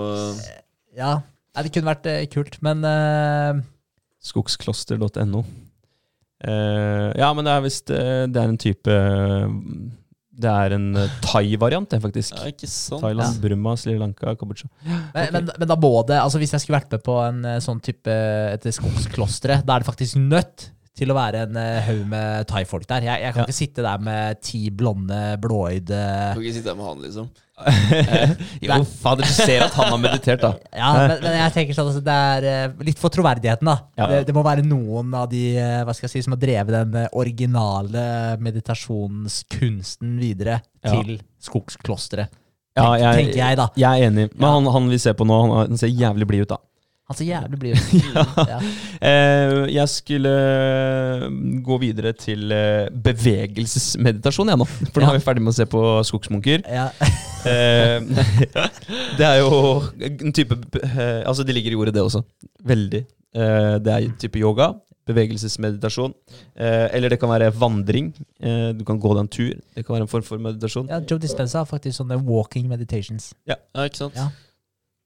Ja, 0.96 1.14
det 1.62 1.76
kunne 1.76 1.92
vært 1.94 2.10
uh, 2.12 2.24
kult, 2.32 2.60
men 2.66 2.84
uh... 2.88 3.64
Skogskloster.no. 4.26 5.44
Eh, 6.44 7.12
ja, 7.16 7.30
men 7.34 7.48
det 7.48 7.54
er 7.54 7.62
visst 7.64 7.92
eh, 7.96 8.26
Det 8.28 8.42
er 8.42 8.50
en 8.52 8.60
type 8.60 8.92
eh, 8.92 9.46
Det 10.36 10.52
er 10.52 10.74
en 10.76 10.88
eh, 11.00 11.12
thai-variant, 11.24 11.94
faktisk. 12.04 12.36
ja, 12.36 12.50
ikke 12.52 12.68
sant. 12.68 13.00
Thailand, 13.06 13.38
Burma, 13.44 13.76
Sri 13.80 13.94
Lanka, 13.98 14.34
Kambodsja. 14.36 14.68
men, 14.84 15.30
men, 15.32 15.50
men 15.60 15.68
da 15.70 15.76
både, 15.80 16.18
altså 16.20 16.42
Hvis 16.42 16.52
jeg 16.52 16.62
skulle 16.66 16.80
vært 16.82 16.92
med 16.98 17.04
på 17.06 17.16
en 17.24 17.44
eh, 17.46 17.60
sånn 17.64 17.80
type 17.86 18.12
et 18.52 18.68
skogsklostre, 18.76 19.62
da 19.66 19.76
er 19.78 19.86
det 19.86 19.88
faktisk 19.88 20.20
nødt 20.20 20.72
til 20.96 21.12
å 21.12 21.16
være 21.18 21.46
en 21.48 21.58
eh, 21.60 21.82
haug 21.88 22.06
med 22.12 22.46
thaifolk 22.48 22.86
der. 22.88 23.04
Jeg, 23.08 23.22
jeg 23.26 23.34
kan 23.36 23.42
Ja. 23.44 23.48
ikke 23.48 23.58
sitte 23.58 23.84
der 23.84 24.04
med 24.04 24.42
ti 24.44 24.62
blonde, 24.72 25.22
blåøyde 25.44 25.98
Kan 26.36 26.44
ikke 26.44 26.54
sitte 26.60 26.70
der 26.72 26.78
med 26.80 26.88
han, 26.88 27.02
liksom. 27.04 27.32
jo, 28.66 28.78
fader, 29.00 29.24
du 29.24 29.32
ser 29.32 29.64
at 29.64 29.76
han 29.80 29.88
har 29.94 30.00
meditert, 30.02 30.42
da. 30.44 30.52
Ja, 30.82 30.90
men, 30.98 31.14
men 31.24 31.38
jeg 31.40 31.54
tenker 31.56 31.78
sånn 31.78 31.92
at 31.94 32.06
det 32.06 32.16
er 32.36 32.48
eh, 32.52 32.74
litt 32.90 33.00
for 33.00 33.14
troverdigheten, 33.16 33.70
da. 33.70 33.78
Ja. 34.00 34.10
Det, 34.12 34.20
det 34.28 34.36
må 34.36 34.44
være 34.46 34.66
noen 34.68 35.14
av 35.16 35.30
de 35.32 35.44
eh, 35.56 35.78
hva 35.88 35.96
skal 35.96 36.10
jeg 36.10 36.18
si, 36.18 36.26
som 36.28 36.36
har 36.36 36.42
drevet 36.44 36.76
den 36.76 36.98
eh, 37.06 37.08
originale 37.16 38.06
meditasjonskunsten 38.44 40.18
videre 40.20 40.62
Ja. 40.86 40.92
til 40.92 41.20
skogsklosteret. 41.42 42.30
Ja, 42.76 42.90
jeg, 43.00 43.22
tenker 43.24 43.40
jeg, 43.40 43.58
da. 43.58 43.70
Jeg 43.80 44.04
er 44.04 44.10
enig. 44.12 44.26
Men 44.36 44.50
han, 44.58 44.66
han 44.76 44.90
vi 44.92 44.98
ser 45.00 45.16
på 45.16 45.24
nå, 45.28 45.36
han, 45.46 45.70
han 45.72 45.80
ser 45.80 45.94
jævlig 45.96 46.28
blid 46.28 46.44
ut, 46.44 46.52
da. 46.58 46.60
Han 47.06 47.18
ser 47.18 47.28
jævlig 47.30 47.60
blid 47.62 47.76
ut. 47.78 47.82
Eh, 49.06 49.52
jeg 49.70 49.90
skulle 49.92 50.32
gå 51.66 51.76
videre 51.78 52.14
til 52.18 52.50
eh, 52.56 52.88
bevegelsesmeditasjon, 53.06 54.50
jeg 54.50 54.58
nå. 54.58 54.66
For 54.66 55.04
nå 55.04 55.12
er 55.12 55.20
vi 55.20 55.26
ferdig 55.26 55.44
med 55.46 55.52
å 55.52 55.58
se 55.60 55.68
på 55.70 55.82
skogsmunker. 56.10 56.66
Ja. 56.66 56.90
Eh, 57.46 58.02
det 59.20 59.26
er 59.28 59.36
jo 59.38 59.50
en 60.02 60.32
type 60.34 60.56
Altså, 60.82 61.44
det 61.46 61.54
ligger 61.54 61.76
i 61.76 61.78
ordet, 61.78 61.94
det 61.94 62.02
også. 62.02 62.24
Veldig. 62.66 63.04
Det 63.86 63.92
er 63.94 64.08
en 64.08 64.16
type 64.18 64.42
yoga. 64.42 64.72
Bevegelsesmeditasjon. 65.06 66.16
Eller 66.58 67.14
det 67.14 67.20
kan 67.22 67.30
være 67.30 67.52
vandring. 67.54 68.10
Du 68.74 68.82
kan 68.88 68.98
gå 68.98 69.14
deg 69.14 69.22
en 69.28 69.30
tur. 69.30 69.54
Det 69.78 69.86
kan 69.86 70.00
være 70.00 70.08
en 70.08 70.12
form 70.16 70.26
for 70.26 70.42
meditasjon. 70.42 70.90
ja, 70.90 71.04
Joe 71.06 71.22
Dispenza 71.22 71.62
har 71.62 71.70
faktisk 71.70 72.00
sånne 72.02 72.18
walking 72.26 72.66
meditations. 72.72 73.36
Ja, 73.46 73.60
ikke 73.86 74.08
sant? 74.08 74.18
Ja. 74.18 74.32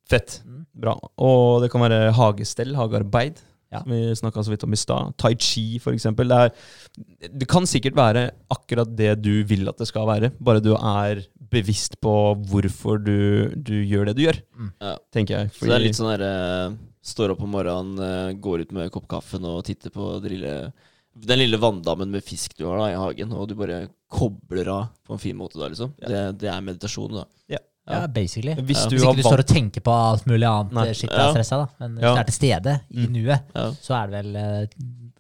Fett. 0.10 0.40
Mm. 0.46 0.64
Bra. 0.80 0.96
Og 1.22 1.62
det 1.64 1.70
kan 1.74 1.84
være 1.86 2.12
hagestell, 2.18 2.76
hagearbeid. 2.78 3.40
Ja. 3.70 3.84
Som 3.84 3.92
vi 3.94 4.16
snakka 4.18 4.42
så 4.42 4.50
vidt 4.50 4.64
om 4.66 4.74
i 4.74 4.80
stad. 4.82 5.12
Tai 5.22 5.36
chi, 5.38 5.78
eksempel. 5.92 6.32
Det, 6.32 6.38
er, 6.48 7.30
det 7.38 7.48
kan 7.52 7.68
sikkert 7.70 7.98
være 8.00 8.24
akkurat 8.50 8.90
det 8.98 9.12
du 9.22 9.44
vil 9.46 9.70
at 9.70 9.78
det 9.78 9.88
skal 9.92 10.08
være, 10.10 10.32
bare 10.42 10.64
du 10.66 10.72
er 10.74 11.22
bevisst 11.50 12.00
på 12.02 12.14
hvorfor 12.50 12.98
du, 13.02 13.50
du 13.58 13.76
gjør 13.86 14.10
det 14.10 14.18
du 14.20 14.24
gjør, 14.28 14.42
Mm. 14.60 14.72
Ja. 14.82 14.96
tenker 15.14 15.38
jeg. 15.38 15.52
Så 15.56 15.66
det 15.70 15.76
er 15.78 15.84
litt 15.86 15.98
sånn 15.98 16.12
derre 16.18 16.78
Står 17.10 17.32
opp 17.32 17.40
om 17.42 17.50
morgenen, 17.56 17.96
eh, 18.04 18.34
går 18.38 18.66
ut 18.66 18.72
med 18.76 18.90
kopp 18.92 19.06
kaffen 19.10 19.46
og 19.48 19.64
titter 19.66 19.90
på 19.90 20.18
drille, 20.22 20.74
den 21.16 21.40
lille 21.40 21.58
vanndammen 21.58 22.12
med 22.12 22.22
fisk 22.22 22.58
du 22.60 22.66
har 22.68 22.78
da 22.78 22.90
i 22.92 22.98
hagen, 23.00 23.32
og 23.34 23.48
du 23.50 23.56
bare 23.58 23.86
kobler 24.12 24.68
av 24.68 24.90
på 25.08 25.16
en 25.16 25.22
fin 25.24 25.38
måte 25.40 25.58
da, 25.58 25.70
liksom. 25.72 25.94
Ja. 26.04 26.10
Det, 26.12 26.20
det 26.44 26.50
er 26.52 26.62
meditasjon, 26.68 27.16
da. 27.22 27.24
Ja, 27.56 27.62
basically. 28.08 28.54
Hvis 28.56 28.84
Ja. 28.84 28.90
du 28.90 28.96
Hvis 28.96 29.04
ikke 29.04 29.16
du 29.16 29.22
står 29.24 29.40
og 29.40 29.48
tenker 29.48 29.82
på 29.82 29.92
alt 29.92 30.26
mulig 30.26 30.46
annet 30.48 30.72
Nei. 30.74 30.88
eh, 30.90 30.94
shit 30.94 31.10
du 31.10 31.16
Ja. 31.16 31.30
er 31.30 31.34
stressa, 31.34 31.58
da. 31.58 31.68
Men 31.80 31.96
hvis 31.98 32.02
Ja. 32.04 32.14
du 32.16 32.20
er 32.20 32.24
til 32.24 32.34
stede 32.34 32.82
i 32.92 33.06
Mm. 33.08 33.12
nuet, 33.14 33.42
Ja. 33.56 33.72
så 33.72 34.04
er 34.04 34.08
det 34.08 34.14
vel, 34.26 34.36
eh, 34.36 34.68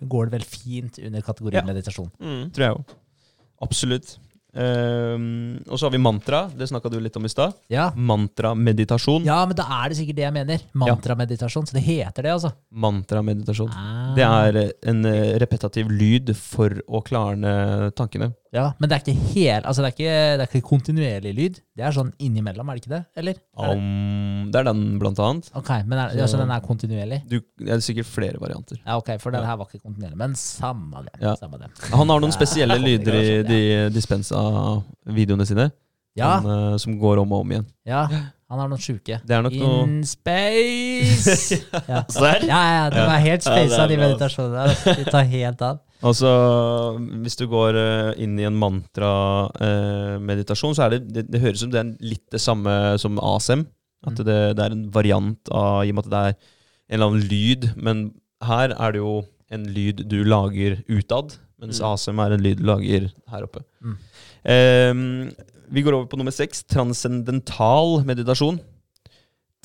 går 0.07 0.25
det 0.29 0.31
vel 0.31 0.47
fint 0.47 0.99
under 1.05 1.21
kategorien 1.21 1.65
Ja. 1.67 1.73
meditasjon. 1.73 2.11
Mm. 2.21 2.51
tror 2.51 2.63
jeg 2.65 2.75
jo. 2.77 2.85
Absolutt. 3.61 4.17
Um, 4.51 5.61
og 5.69 5.77
så 5.77 5.85
har 5.85 5.91
vi 5.91 5.99
mantra. 5.99 6.49
Det 6.57 6.67
snakka 6.67 6.89
du 6.89 6.99
litt 6.99 7.15
om 7.15 7.23
i 7.25 7.29
stad. 7.29 7.53
Ja. 7.69 7.91
Mantrameditasjon. 7.91 9.23
ja, 9.23 9.45
men 9.45 9.55
da 9.55 9.63
er 9.85 9.89
det 9.89 9.97
sikkert 9.99 10.15
det 10.15 10.25
jeg 10.25 10.33
mener. 10.33 10.59
Mantrameditasjon. 10.73 11.67
Så 11.69 11.73
det 11.73 11.83
heter 11.83 12.23
det, 12.23 12.31
altså. 12.33 12.51
Mantrameditasjon. 12.73 13.69
Ah. 13.71 14.15
Det 14.15 14.23
er 14.25 14.71
en 14.89 15.05
eh, 15.05 15.37
repetativ 15.39 15.87
lyd 15.91 16.35
for 16.35 16.69
å 16.89 17.03
klarne 17.05 17.91
tankene. 17.93 18.33
Ja, 18.49 18.71
Men 18.81 18.89
det 18.89 18.95
er 18.97 19.01
ikke 19.03 19.27
hel, 19.35 19.61
altså 19.61 19.83
det 19.83 19.89
er 19.91 19.93
ikke, 19.93 20.13
det 20.39 20.41
er 20.43 20.47
ikke 20.49 20.65
kontinuerlig 20.65 21.33
lyd. 21.37 21.57
Det 21.77 21.83
er 21.85 21.93
sånn 21.93 22.09
innimellom, 22.17 22.69
er 22.71 22.79
det 22.79 22.81
ikke 22.81 22.93
det? 22.95 23.01
Eller? 23.21 23.35
Er 23.53 23.67
det? 23.69 23.75
Om, 23.75 24.47
det 24.49 24.61
er 24.61 24.65
den, 24.71 24.81
blant 25.01 25.21
annet. 25.21 25.51
Ok, 25.59 25.69
men 25.85 26.01
er, 26.01 26.15
altså 26.23 26.39
den 26.41 26.53
er 26.55 26.63
kontinuerlig? 26.65 27.19
Du, 27.29 27.37
det 27.61 27.75
er 27.75 27.83
sikkert 27.85 28.09
flere 28.09 28.41
varianter. 28.41 28.79
Ja, 28.81 28.97
ok, 28.97 29.13
for 29.21 29.35
den 29.35 29.45
her 29.45 29.59
var 29.59 29.69
ikke 29.69 29.83
kontinuerlig. 29.83 30.17
Men 30.17 30.33
samme 30.39 31.05
det. 31.05 31.13
Ja. 31.21 31.35
Samme 31.37 31.61
det. 31.61 31.69
Han 31.93 32.09
har 32.09 32.25
noen 32.25 32.33
spesielle 32.33 32.79
lyder 32.87 33.19
i 33.19 33.29
de 33.45 33.61
Dispensa-videoene 33.93 35.45
sine. 35.45 35.69
Ja, 36.17 36.39
Som, 36.41 36.49
uh, 36.49 36.77
som 36.81 36.97
går 36.99 37.21
om 37.21 37.37
og 37.37 37.45
om 37.45 37.51
igjen. 37.55 37.69
ja. 37.87 38.07
Han 38.49 38.57
har 38.57 38.65
noen 38.71 38.81
sjuke. 38.81 39.19
Det 39.29 39.35
er 39.35 39.43
nok 39.45 39.53
noe 39.61 39.81
In 39.85 39.99
space! 40.09 41.59
ja. 41.85 41.99
Serr? 42.15 42.47
ja, 42.49 42.61
ja, 42.65 42.87
de 42.89 43.03
er 43.03 43.21
helt 43.27 43.45
Ja, 43.45 43.59
det 43.61 43.77
er 43.77 43.91
de 43.91 43.99
meditasjonene. 44.01 44.95
De 44.97 45.05
tar 45.05 45.27
helt 45.29 45.61
av. 45.67 45.83
Altså, 46.01 46.29
hvis 47.23 47.35
du 47.35 47.43
går 47.51 47.75
eh, 47.75 48.13
inn 48.23 48.37
i 48.39 48.45
en 48.47 48.55
mantra-meditasjon, 48.59 50.75
så 50.77 50.83
er 50.85 50.89
det, 50.95 50.99
det 51.13 51.23
Det 51.31 51.41
høres 51.43 51.59
ut 51.59 51.63
som 51.67 51.71
det 51.73 51.79
er 51.81 51.89
litt 52.13 52.27
det 52.31 52.39
samme 52.43 52.73
som 53.01 53.19
ASM. 53.19 53.61
At 54.07 54.15
Mm. 54.15 54.23
det, 54.25 54.37
det 54.55 54.63
er 54.63 54.71
en 54.71 54.85
variant 54.95 55.49
av 55.51 55.83
I 55.83 55.89
og 55.91 55.95
med 55.97 56.05
at 56.05 56.11
det 56.13 56.19
er 56.19 56.29
en 56.29 56.35
eller 56.95 57.05
annen 57.09 57.27
lyd. 57.27 57.63
Men 57.75 57.97
her 58.41 58.69
er 58.71 58.91
det 58.95 58.99
jo 59.01 59.25
en 59.51 59.63
lyd 59.75 60.05
du 60.07 60.21
lager 60.23 60.77
utad, 60.87 61.35
mens 61.59 61.81
Mm. 61.81 61.85
ASM 61.91 62.19
er 62.23 62.31
en 62.37 62.43
lyd 62.43 62.57
du 62.57 62.63
lager 62.63 63.09
her 63.27 63.43
oppe. 63.43 63.59
Mm. 63.83 63.97
Ehm, 64.45 65.31
vi 65.69 65.81
går 65.83 65.93
over 65.93 66.05
på 66.07 66.17
nummer 66.17 66.31
seks. 66.31 66.63
Transcendental 66.63 68.03
meditasjon. 68.05 68.59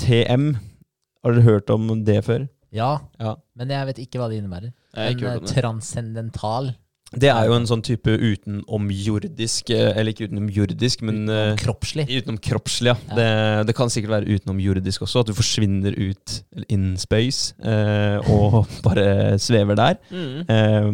TM. 0.03 0.57
Har 1.25 1.33
dere 1.33 1.43
hørt 1.47 1.71
om 1.71 2.03
det 2.05 2.25
før? 2.25 2.49
Ja, 2.73 2.99
Ja. 3.21 3.37
men 3.57 3.69
jeg 3.69 3.87
vet 3.87 3.99
ikke 4.03 4.19
hva 4.19 4.29
det 4.29 4.39
innebærer. 4.43 4.73
Om 4.95 5.29
eh, 5.29 5.37
det. 5.43 5.53
transcendental. 5.55 6.73
Det 7.15 7.29
er 7.31 7.47
jo 7.47 7.55
en 7.55 7.67
sånn 7.69 7.83
type 7.85 8.11
utenomjordisk 8.11 9.71
eh, 9.75 9.93
Eller 9.93 10.15
ikke 10.15 10.27
utenomjordisk, 10.29 11.05
men 11.07 11.29
eh, 11.31 11.53
Kroppslig. 11.61 12.07
utenom 12.11 12.39
kroppslig, 12.43 12.91
ja. 12.91 12.97
Ja. 13.11 13.19
Det, 13.19 13.29
det 13.69 13.77
kan 13.79 13.93
sikkert 13.93 14.17
være 14.17 14.39
utenomjordisk 14.39 15.05
også, 15.07 15.23
at 15.23 15.31
du 15.31 15.35
forsvinner 15.37 15.95
ut 15.95 16.37
in 16.73 16.95
space 17.01 17.55
eh, 17.63 18.19
og 18.35 18.65
bare 18.87 19.39
svever 19.43 19.79
der. 19.79 20.01
Mm. 20.11 20.41
Eh, 20.43 20.89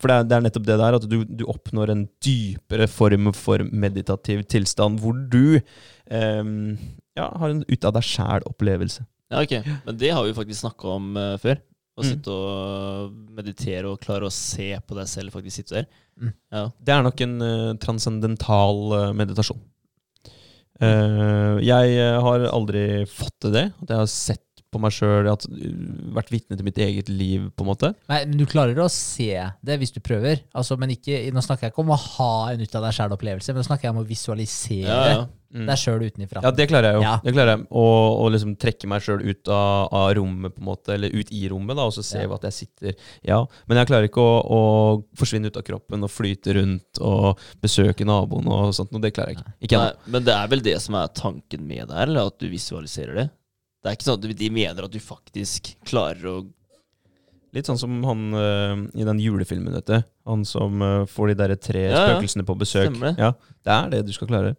for 0.00 0.12
det 0.12 0.16
er, 0.16 0.30
det 0.30 0.38
er 0.38 0.46
nettopp 0.46 0.68
det 0.70 0.78
der, 0.80 0.98
at 1.00 1.08
du, 1.10 1.18
du 1.28 1.44
oppnår 1.50 1.92
en 1.92 2.06
dypere 2.24 2.88
form 2.88 3.32
for 3.36 3.66
meditativ 3.68 4.46
tilstand, 4.48 5.02
hvor 5.02 5.18
du 5.18 5.58
eh, 5.58 6.54
ja, 7.16 7.28
har 7.28 7.52
en 7.52 7.64
ut 7.68 7.88
av 7.88 7.96
deg 7.98 8.08
sjæl-opplevelse. 8.14 9.04
Ja, 9.32 9.42
ok. 9.42 9.58
Men 9.88 9.96
det 9.98 10.12
har 10.14 10.22
vi 10.22 10.34
faktisk 10.36 10.60
snakka 10.62 10.92
om 11.00 11.16
uh, 11.18 11.32
før. 11.42 11.58
Å 11.96 12.04
Mm. 12.04 12.08
sitte 12.10 12.28
og 12.28 13.12
meditere 13.32 13.88
og 13.88 14.00
klare 14.02 14.28
å 14.28 14.32
se 14.32 14.68
på 14.84 14.94
deg 14.98 15.06
selv 15.08 15.32
faktisk 15.32 15.56
sitte 15.62 15.78
der. 15.78 15.86
Mm. 16.20 16.32
Ja. 16.52 16.64
Det 16.76 16.92
er 16.92 17.02
nok 17.06 17.20
en 17.24 17.36
uh, 17.40 17.74
transcendental 17.80 18.82
uh, 18.92 19.12
meditasjon. 19.16 19.62
Uh, 20.76 21.56
jeg 21.64 21.96
har 22.20 22.44
aldri 22.52 23.06
fått 23.08 23.32
til 23.40 23.54
det. 23.56 23.64
At 23.80 23.88
jeg 23.94 24.02
har 24.02 24.10
sett 24.12 24.45
på 24.76 24.82
meg 24.84 24.94
sjøl, 24.94 25.30
vært 26.16 26.30
vitne 26.34 26.58
til 26.60 26.66
mitt 26.68 26.78
eget 26.84 27.08
liv, 27.12 27.48
på 27.56 27.64
en 27.66 27.70
måte. 27.72 27.92
Nei, 28.12 28.20
men 28.28 28.36
du 28.40 28.46
klarer 28.50 28.78
å 28.84 28.90
se 28.92 29.32
det 29.66 29.78
hvis 29.80 29.94
du 29.96 30.02
prøver. 30.04 30.44
Altså, 30.56 30.76
men 30.80 30.92
ikke, 30.94 31.24
nå 31.34 31.42
snakker 31.44 31.66
jeg 31.68 31.74
ikke 31.74 31.84
om 31.86 31.94
å 31.96 32.02
ha 32.04 32.30
en 32.52 32.62
ut 32.62 32.78
av 32.78 32.86
deg 32.86 32.96
sjæl-opplevelse, 33.00 33.52
men 33.56 33.64
nå 33.64 33.68
snakker 33.70 33.88
jeg 33.90 33.96
om 33.96 34.04
å 34.04 34.06
visualisere 34.08 34.86
Ja, 34.92 35.02
ja. 35.16 35.26
Mm. 35.56 35.62
deg 35.70 35.78
sjøl 35.78 36.02
utenifra. 36.02 36.40
Ja, 36.44 36.50
det 36.52 36.64
klarer 36.68 36.90
jeg 36.90 36.98
jo. 36.98 37.02
Ja. 37.06 37.12
Det 37.22 37.32
klarer 37.32 37.52
jeg. 37.54 37.62
Og, 37.70 38.16
og 38.20 38.32
liksom 38.34 38.56
trekke 38.60 38.88
meg 38.90 39.04
sjøl 39.06 39.22
ut 39.24 39.48
av, 39.54 39.86
av 39.94 40.08
rommet, 40.18 40.52
på 40.56 40.60
en 40.60 40.66
måte, 40.68 40.92
eller 40.96 41.14
ut 41.14 41.30
i 41.32 41.44
rommet, 41.48 41.78
da, 41.78 41.86
og 41.86 41.94
så 41.96 42.04
se 42.04 42.24
Ja. 42.24 42.28
at 42.34 42.44
jeg 42.48 42.56
sitter 42.58 42.96
Ja, 43.24 43.38
men 43.70 43.78
jeg 43.80 43.88
klarer 43.88 44.10
ikke 44.10 44.20
å, 44.26 44.34
å 44.42 44.60
forsvinne 45.16 45.48
ut 45.48 45.56
av 45.56 45.64
kroppen 45.64 46.04
og 46.04 46.12
flyte 46.12 46.56
rundt 46.58 47.00
og 47.00 47.40
besøke 47.62 48.04
naboen 48.04 48.50
og 48.52 48.74
sånt, 48.76 48.92
og 48.92 49.00
det 49.06 49.14
klarer 49.16 49.32
jeg 49.32 49.40
ikke. 49.40 49.54
Ikke. 49.70 49.80
Nei, 49.86 50.12
men 50.16 50.26
det 50.28 50.34
er 50.34 50.50
vel 50.52 50.66
det 50.66 50.76
som 50.82 50.98
er 50.98 51.14
tanken 51.16 51.64
med 51.70 51.88
det 51.88 51.94
her, 52.02 52.10
eller 52.10 52.28
at 52.34 52.38
du 52.42 52.50
visualiserer 52.52 53.22
det? 53.22 53.28
Det 53.86 53.92
er 53.92 53.98
ikke 54.00 54.06
sånn 54.08 54.18
at 54.18 54.38
de 54.40 54.46
mener 54.50 54.86
at 54.88 54.90
du 54.90 54.98
faktisk 54.98 55.68
klarer 55.86 56.24
å 56.32 56.36
Litt 57.54 57.68
sånn 57.70 57.78
som 57.80 57.92
han 58.04 58.24
øh, 58.36 58.80
i 58.98 59.04
den 59.06 59.20
julefilmen, 59.22 59.72
vet 59.78 59.86
du. 59.88 60.00
Han 60.28 60.42
som 60.44 60.82
øh, 60.82 61.04
får 61.08 61.30
de 61.30 61.36
der 61.38 61.54
tre 61.56 61.84
Ja, 61.86 62.02
spøkelsene 62.02 62.44
på 62.44 62.56
besøk. 62.58 62.90
Stemmer 62.90 63.14
det. 63.14 63.22
Ja, 63.22 63.30
det 63.64 63.76
er 63.76 63.92
det 63.94 64.00
du 64.10 64.12
skal 64.12 64.28
klare. 64.28 64.50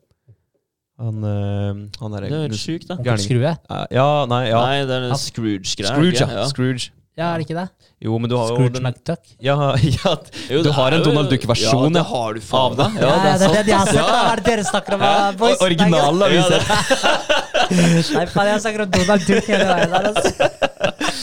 Han, 0.97 1.19
øh, 1.21 1.83
han 2.01 2.15
er 2.17 2.25
Det 2.25 2.31
er 2.31 2.45
helt 2.47 2.57
sjukt, 2.57 2.87
da. 2.89 2.95
Onkel. 2.97 3.19
Skrue? 3.21 3.51
Ja, 3.93 4.07
nei, 4.31 4.43
ja. 4.49 4.61
Nei, 4.63 4.79
det 4.89 4.95
er 4.95 5.05
den 5.11 5.19
Scrooge-greia. 5.21 5.91
Scrooge, 5.91 6.23
ja. 6.25 6.47
Scrooge. 6.49 6.87
Ja, 7.17 7.31
er 7.33 7.41
det 7.41 7.47
ikke 7.47 7.57
det? 7.57 7.67
Jo, 8.05 8.17
men 8.21 8.29
du 8.29 8.35
har 8.37 8.49
jo 8.49 8.55
Scrooge 8.55 8.73
den 8.77 8.83
McDuck? 8.85 9.29
Ja, 9.41 9.55
ja 9.97 10.11
Jo, 10.53 10.59
Du 10.61 10.67
det 10.69 10.73
har 10.77 10.93
en 10.97 11.05
Donald 11.05 11.29
Duck-versjon, 11.33 11.87
Ja, 11.87 11.89
ja. 11.89 11.93
det 11.99 12.03
har 12.11 12.33
du 12.37 12.41
faen 12.45 12.75
det? 12.77 12.87
meg. 12.93 13.01
Ja, 13.01 13.13
det 13.13 13.29
er 13.31 13.37
det 13.37 13.37
det 13.37 13.47
sant. 13.53 13.65
de 13.69 13.73
har 13.77 13.85
sagt. 13.91 13.97
Ja. 13.97 14.17
Er 14.31 14.41
det 14.41 14.45
dere 14.49 14.65
snakker 14.71 14.97
om, 14.97 15.05
Ja, 15.05 15.31
boys? 15.37 15.61
Originalen 15.65 16.21
har 16.25 16.33
vi 16.33 16.41
Ja, 16.41 16.49
sett. 16.49 17.45
Nei, 17.71 18.25
faen, 18.31 18.49
jeg 18.51 18.61
snakker 18.63 18.83
om 18.85 18.91
Donald 18.93 19.25
Duck 19.27 19.49
hele 19.51 19.65
veien 19.67 19.93
der, 19.93 20.07
altså. 20.11 20.31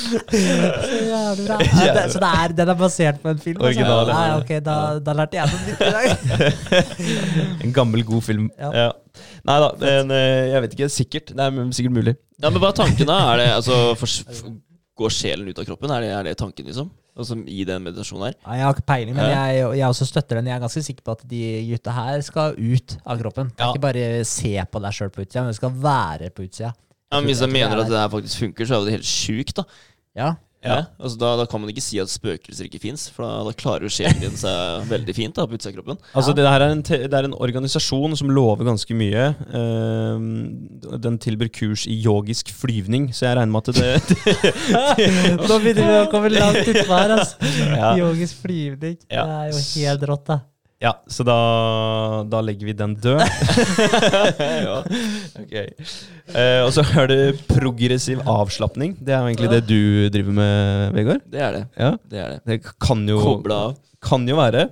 Så 0.05 0.99
jævlig 1.09 1.47
bra. 1.47 1.59
Ja, 1.65 1.95
det, 1.97 2.03
så 2.13 2.21
det 2.23 2.31
er, 2.41 2.55
den 2.59 2.73
er 2.73 2.79
basert 2.79 3.21
på 3.23 3.33
en 3.33 3.41
film? 3.43 3.63
Altså. 3.65 3.87
Nei, 4.11 4.27
ok, 4.39 4.53
da, 4.65 4.77
da 5.05 5.15
lærte 5.21 5.39
jeg 5.39 5.53
noe 5.53 5.61
nytt 5.69 5.81
i 5.81 5.95
dag. 5.97 6.07
En 7.65 7.73
gammel, 7.75 8.05
god 8.07 8.23
film. 8.27 8.51
Ja. 8.61 8.71
Ja. 8.85 8.91
Nei 9.49 9.57
da, 9.63 9.71
men 9.81 10.13
øh, 10.15 10.43
jeg 10.51 10.65
vet 10.65 10.77
ikke. 10.77 10.91
Sikkert. 10.93 11.33
Det 11.37 11.47
er 11.47 11.73
sikkert 11.77 11.97
mulig. 11.97 12.15
Ja, 12.43 12.51
men 12.51 12.61
hva 12.63 12.73
er 12.73 12.79
tanken 12.83 13.09
da? 13.09 13.19
Er 13.33 13.43
det, 13.43 13.49
altså, 13.61 14.53
Går 14.95 15.11
sjelen 15.11 15.49
ut 15.51 15.59
av 15.59 15.67
kroppen? 15.67 15.91
Er 15.91 16.05
det, 16.05 16.13
er 16.15 16.29
det 16.29 16.37
tanken, 16.39 16.69
liksom? 16.69 16.91
Altså, 17.15 17.37
I 17.47 17.63
den 17.69 17.85
meditasjonen 17.85 18.27
her? 18.27 18.37
Nei, 18.43 18.57
jeg 18.59 18.67
har 18.67 18.75
ikke 18.75 18.87
peiling, 18.89 19.15
men 19.15 19.29
jeg, 19.31 19.59
jeg 19.79 19.87
også 19.87 20.07
støtter 20.09 20.41
den. 20.41 20.49
Jeg 20.51 20.57
er 20.57 20.63
ganske 20.65 20.83
sikker 20.83 21.05
på 21.07 21.15
at 21.15 21.21
de 21.31 21.43
gutta 21.69 21.93
her 21.95 22.25
skal 22.27 22.57
ut 22.59 22.97
av 23.07 23.21
kroppen. 23.21 23.53
Ja. 23.55 23.69
Ikke 23.71 23.85
bare 23.85 24.07
se 24.27 24.55
på 24.67 24.83
deg 24.83 24.97
sjøl 24.97 25.13
på 25.15 25.23
utsida, 25.23 25.45
men 25.45 25.55
du 25.55 25.59
skal 25.61 25.77
være 25.85 26.33
på 26.35 26.49
utsida. 26.49 26.73
Ja, 27.13 27.21
men 27.21 27.29
Hvis 27.31 27.45
Jeg 27.45 27.53
mener 27.55 27.79
at 27.85 27.93
det 27.93 28.01
her 28.01 28.11
faktisk 28.11 28.43
funker, 28.43 28.67
så 28.67 28.81
er 28.81 28.89
det 28.89 28.97
helt 28.97 29.07
sjukt, 29.07 29.55
da. 29.61 29.65
Ja. 30.19 30.33
Ja. 30.65 30.79
Altså, 30.99 31.19
da, 31.21 31.31
da 31.41 31.45
kan 31.51 31.61
man 31.63 31.71
ikke 31.73 31.83
si 31.85 31.99
at 32.01 32.09
spøkelser 32.13 32.69
ikke 32.69 32.81
fins, 32.83 33.07
for 33.13 33.27
da, 33.27 33.43
da 33.49 33.53
klarer 33.59 33.85
jo 33.87 33.93
sjelen 33.93 34.23
din 34.23 34.37
seg 34.41 34.87
veldig 34.95 35.15
fint 35.17 35.37
da, 35.37 35.45
på 35.49 35.59
utsida 35.59 35.75
av 35.75 35.79
kroppen. 35.81 36.01
Altså, 36.15 36.33
Ja. 36.33 36.39
det, 36.41 36.47
her 36.55 36.65
er 36.67 36.75
en 36.75 36.83
te 36.87 37.01
det 37.05 37.19
er 37.21 37.29
en 37.29 37.37
organisasjon 37.37 38.17
som 38.17 38.33
lover 38.33 38.65
ganske 38.69 38.97
mye. 38.97 39.27
Uh, 39.53 40.97
den 41.05 41.19
tilbyr 41.23 41.51
kurs 41.55 41.85
i 41.91 41.99
yogisk 42.05 42.51
flyvning, 42.55 43.11
så 43.15 43.29
jeg 43.29 43.39
regner 43.41 43.53
med 43.53 43.69
at 43.69 43.77
det, 43.77 43.93
det 44.09 45.11
Nå 45.49 45.61
begynner 45.61 45.85
vi 45.91 46.01
å 46.01 46.09
komme 46.13 46.33
langt 46.33 46.65
utpå 46.65 46.91
her, 46.97 47.15
altså. 47.19 47.53
Ja. 47.75 47.93
Yogisk 48.01 48.43
flyvning. 48.45 48.99
Ja. 49.13 49.25
Det 49.29 49.39
er 49.39 49.53
jo 49.53 49.63
helt 49.85 50.09
rått, 50.11 50.27
da. 50.33 50.41
Ja, 50.85 50.93
så 51.09 51.25
da, 51.25 51.37
da 52.29 52.43
legger 52.45 52.69
vi 52.69 52.75
den 52.77 52.95
død. 53.01 53.23
ja. 54.67 54.77
Ok. 55.41 55.55
Eh, 55.57 56.61
og 56.61 56.71
så 56.77 56.85
er 57.01 57.09
det 57.09 57.19
progressiv 57.49 58.21
avslapning. 58.29 58.93
Det 59.01 59.15
er 59.15 59.23
jo 59.23 59.33
egentlig 59.33 59.53
det 59.55 59.63
du 59.71 59.81
driver 60.13 60.37
med, 60.37 60.93
Vegard. 60.99 61.25
Det 61.33 61.41
er 61.41 61.57
det. 61.57 61.65
Ja, 61.81 61.91
Det 62.11 62.21
er 62.21 62.35
det. 62.35 62.41
Det 62.51 62.77
kan 62.85 63.07
jo, 63.09 63.21
av. 63.55 63.77
kan 64.05 64.29
jo 64.29 64.37
være. 64.43 64.69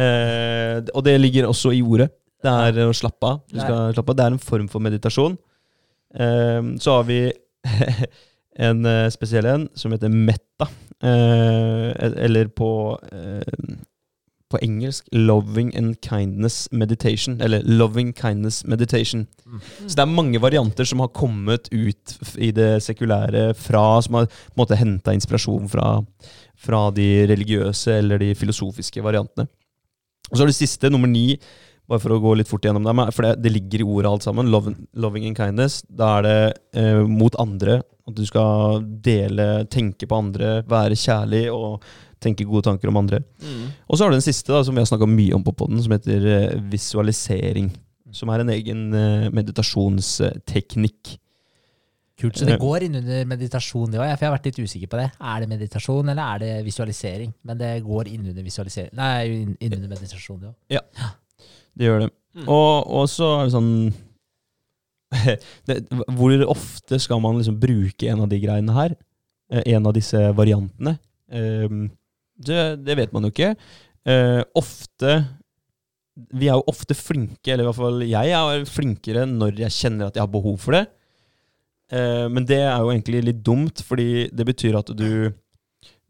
Eh, 0.00 0.80
og 0.94 1.04
det 1.06 1.18
ligger 1.20 1.50
også 1.50 1.74
i 1.76 1.82
ordet. 1.84 2.08
Det 2.44 2.52
er 2.52 2.80
å 2.88 2.96
slappe 2.96 3.34
av. 3.34 3.42
Du 3.48 3.60
skal 3.60 3.92
slappe 3.96 4.12
av. 4.14 4.16
Det 4.18 4.24
er 4.24 4.34
en 4.38 4.44
form 4.48 4.68
for 4.72 4.84
meditasjon. 4.84 5.36
Eh, 6.16 6.60
så 6.80 6.98
har 6.98 7.08
vi 7.08 7.20
en 8.68 8.86
eh, 8.88 9.08
spesiell 9.12 9.48
en 9.50 9.68
som 9.76 9.92
heter 9.92 10.12
metta. 10.12 10.72
Eh, 11.04 11.90
eller 12.24 12.48
på 12.56 12.70
eh, 13.12 13.74
på 14.54 14.60
engelsk 14.62 15.08
'loving 15.12 15.74
and 15.76 16.00
kindness 16.00 16.68
meditation'. 16.72 17.40
Eller 17.42 17.62
'loving 17.62 18.12
kindness 18.14 18.62
meditation'. 18.64 19.26
Så 19.86 19.94
det 19.94 20.02
er 20.02 20.10
mange 20.10 20.40
varianter 20.40 20.84
som 20.84 21.00
har 21.00 21.08
kommet 21.08 21.68
ut 21.72 22.16
i 22.38 22.50
det 22.50 22.82
sekulære 22.82 23.54
fra 23.54 24.00
Som 24.02 24.14
har 24.14 24.26
på 24.26 24.56
en 24.56 24.62
måte 24.62 24.78
henta 24.78 25.12
inspirasjon 25.12 25.68
fra, 25.68 26.00
fra 26.56 26.90
de 26.90 27.26
religiøse 27.26 27.98
eller 27.98 28.18
de 28.18 28.34
filosofiske 28.34 29.02
variantene. 29.02 29.48
Og 30.30 30.38
så 30.38 30.42
er 30.42 30.50
det 30.50 30.56
siste, 30.56 30.90
nummer 30.90 31.08
ni, 31.08 31.36
bare 31.88 32.00
for 32.00 32.14
å 32.14 32.20
gå 32.22 32.34
litt 32.38 32.48
fort 32.48 32.64
gjennom 32.64 32.86
det, 32.86 32.94
for 33.12 33.26
det, 33.26 33.34
det 33.44 33.52
ligger 33.52 33.82
i 33.82 33.88
ordet 33.96 34.10
alt 34.10 34.24
sammen. 34.24 34.50
Love, 34.52 34.74
loving 34.96 35.26
and 35.28 35.36
kindness. 35.36 35.82
Da 35.88 36.18
er 36.18 36.22
det 36.26 36.38
eh, 36.80 37.02
mot 37.04 37.36
andre. 37.40 37.82
At 38.08 38.16
du 38.16 38.24
skal 38.28 38.82
dele, 39.04 39.66
tenke 39.72 40.08
på 40.08 40.16
andre, 40.16 40.58
være 40.68 40.96
kjærlig 40.96 41.46
og 41.52 41.84
tenke 42.24 42.46
gode 42.48 42.64
tanker 42.66 42.90
om 42.90 42.98
andre. 43.00 43.20
Mm. 43.44 43.66
Og 43.88 43.96
så 43.98 44.04
har 44.06 44.12
du 44.14 44.18
den 44.18 44.24
siste, 44.24 44.50
da, 44.52 44.62
som 44.66 44.74
vi 44.76 44.82
har 44.82 44.88
snakka 44.90 45.08
mye 45.10 45.34
om 45.36 45.44
på 45.46 45.54
podden, 45.60 45.82
som 45.84 45.92
heter 45.94 46.24
eh, 46.38 46.54
visualisering. 46.72 47.68
Som 48.14 48.30
er 48.34 48.42
en 48.44 48.50
egen 48.54 48.82
eh, 48.94 49.28
meditasjonsteknikk. 49.34 51.14
Kult, 52.20 52.36
Så 52.38 52.46
det 52.46 52.60
går 52.62 52.84
inn 52.86 52.94
under 53.00 53.24
meditasjon, 53.26 53.88
det 53.90 53.98
òg? 53.98 54.04
For 54.14 54.22
jeg 54.22 54.28
har 54.30 54.34
vært 54.36 54.44
litt 54.46 54.58
usikker 54.62 54.90
på 54.92 54.98
det. 55.00 55.08
Er 55.18 55.40
det 55.42 55.48
meditasjon, 55.50 56.12
eller 56.12 56.22
er 56.36 56.42
det 56.44 56.50
visualisering? 56.68 57.32
Men 57.42 57.58
det 57.58 57.72
går 57.82 58.06
innunder 58.12 58.44
visualisering 58.46 58.92
Nei, 58.94 59.24
inn- 59.58 59.74
under 59.74 59.90
meditasjon, 59.96 60.38
det 60.44 60.52
òg. 60.52 60.92
Det 61.74 61.88
gjør 61.88 62.04
det. 62.04 62.10
Mm. 62.38 62.46
Og, 62.54 62.86
og 63.00 63.08
så 63.10 63.32
er 63.40 63.48
det 63.48 63.54
sånn 63.54 63.72
det, 65.68 65.76
Hvor 66.14 66.32
ofte 66.54 66.98
skal 67.02 67.20
man 67.22 67.36
liksom 67.38 67.58
bruke 67.62 68.08
en 68.10 68.22
av 68.24 68.30
de 68.30 68.38
greiene 68.42 68.74
her? 68.78 68.94
Eh, 69.52 69.62
En 69.74 69.86
av 69.90 69.94
disse 69.98 70.18
variantene? 70.38 70.96
Ehm, 71.34 71.88
Det, 72.36 72.60
det 72.84 72.96
vet 72.98 73.12
man 73.14 73.26
jo 73.26 73.30
ikke. 73.34 73.54
Eh, 74.06 74.42
ofte 74.58 75.14
Vi 76.34 76.46
er 76.48 76.54
jo 76.58 76.66
ofte 76.70 76.94
flinke, 76.94 77.52
eller 77.52 77.64
i 77.64 77.68
hvert 77.68 77.80
fall 77.80 78.02
jeg 78.06 78.34
er 78.38 78.66
flinkere 78.70 79.24
når 79.26 79.56
jeg 79.64 79.74
kjenner 79.74 80.06
at 80.08 80.14
jeg 80.18 80.22
har 80.22 80.30
behov 80.34 80.58
for 80.62 80.76
det. 80.76 80.84
Eh, 81.92 82.26
men 82.30 82.46
det 82.46 82.60
er 82.62 82.78
jo 82.80 82.92
egentlig 82.92 83.24
litt 83.24 83.40
dumt, 83.44 83.82
fordi 83.82 84.28
det 84.30 84.46
betyr 84.46 84.78
at 84.78 84.92
du 84.94 85.32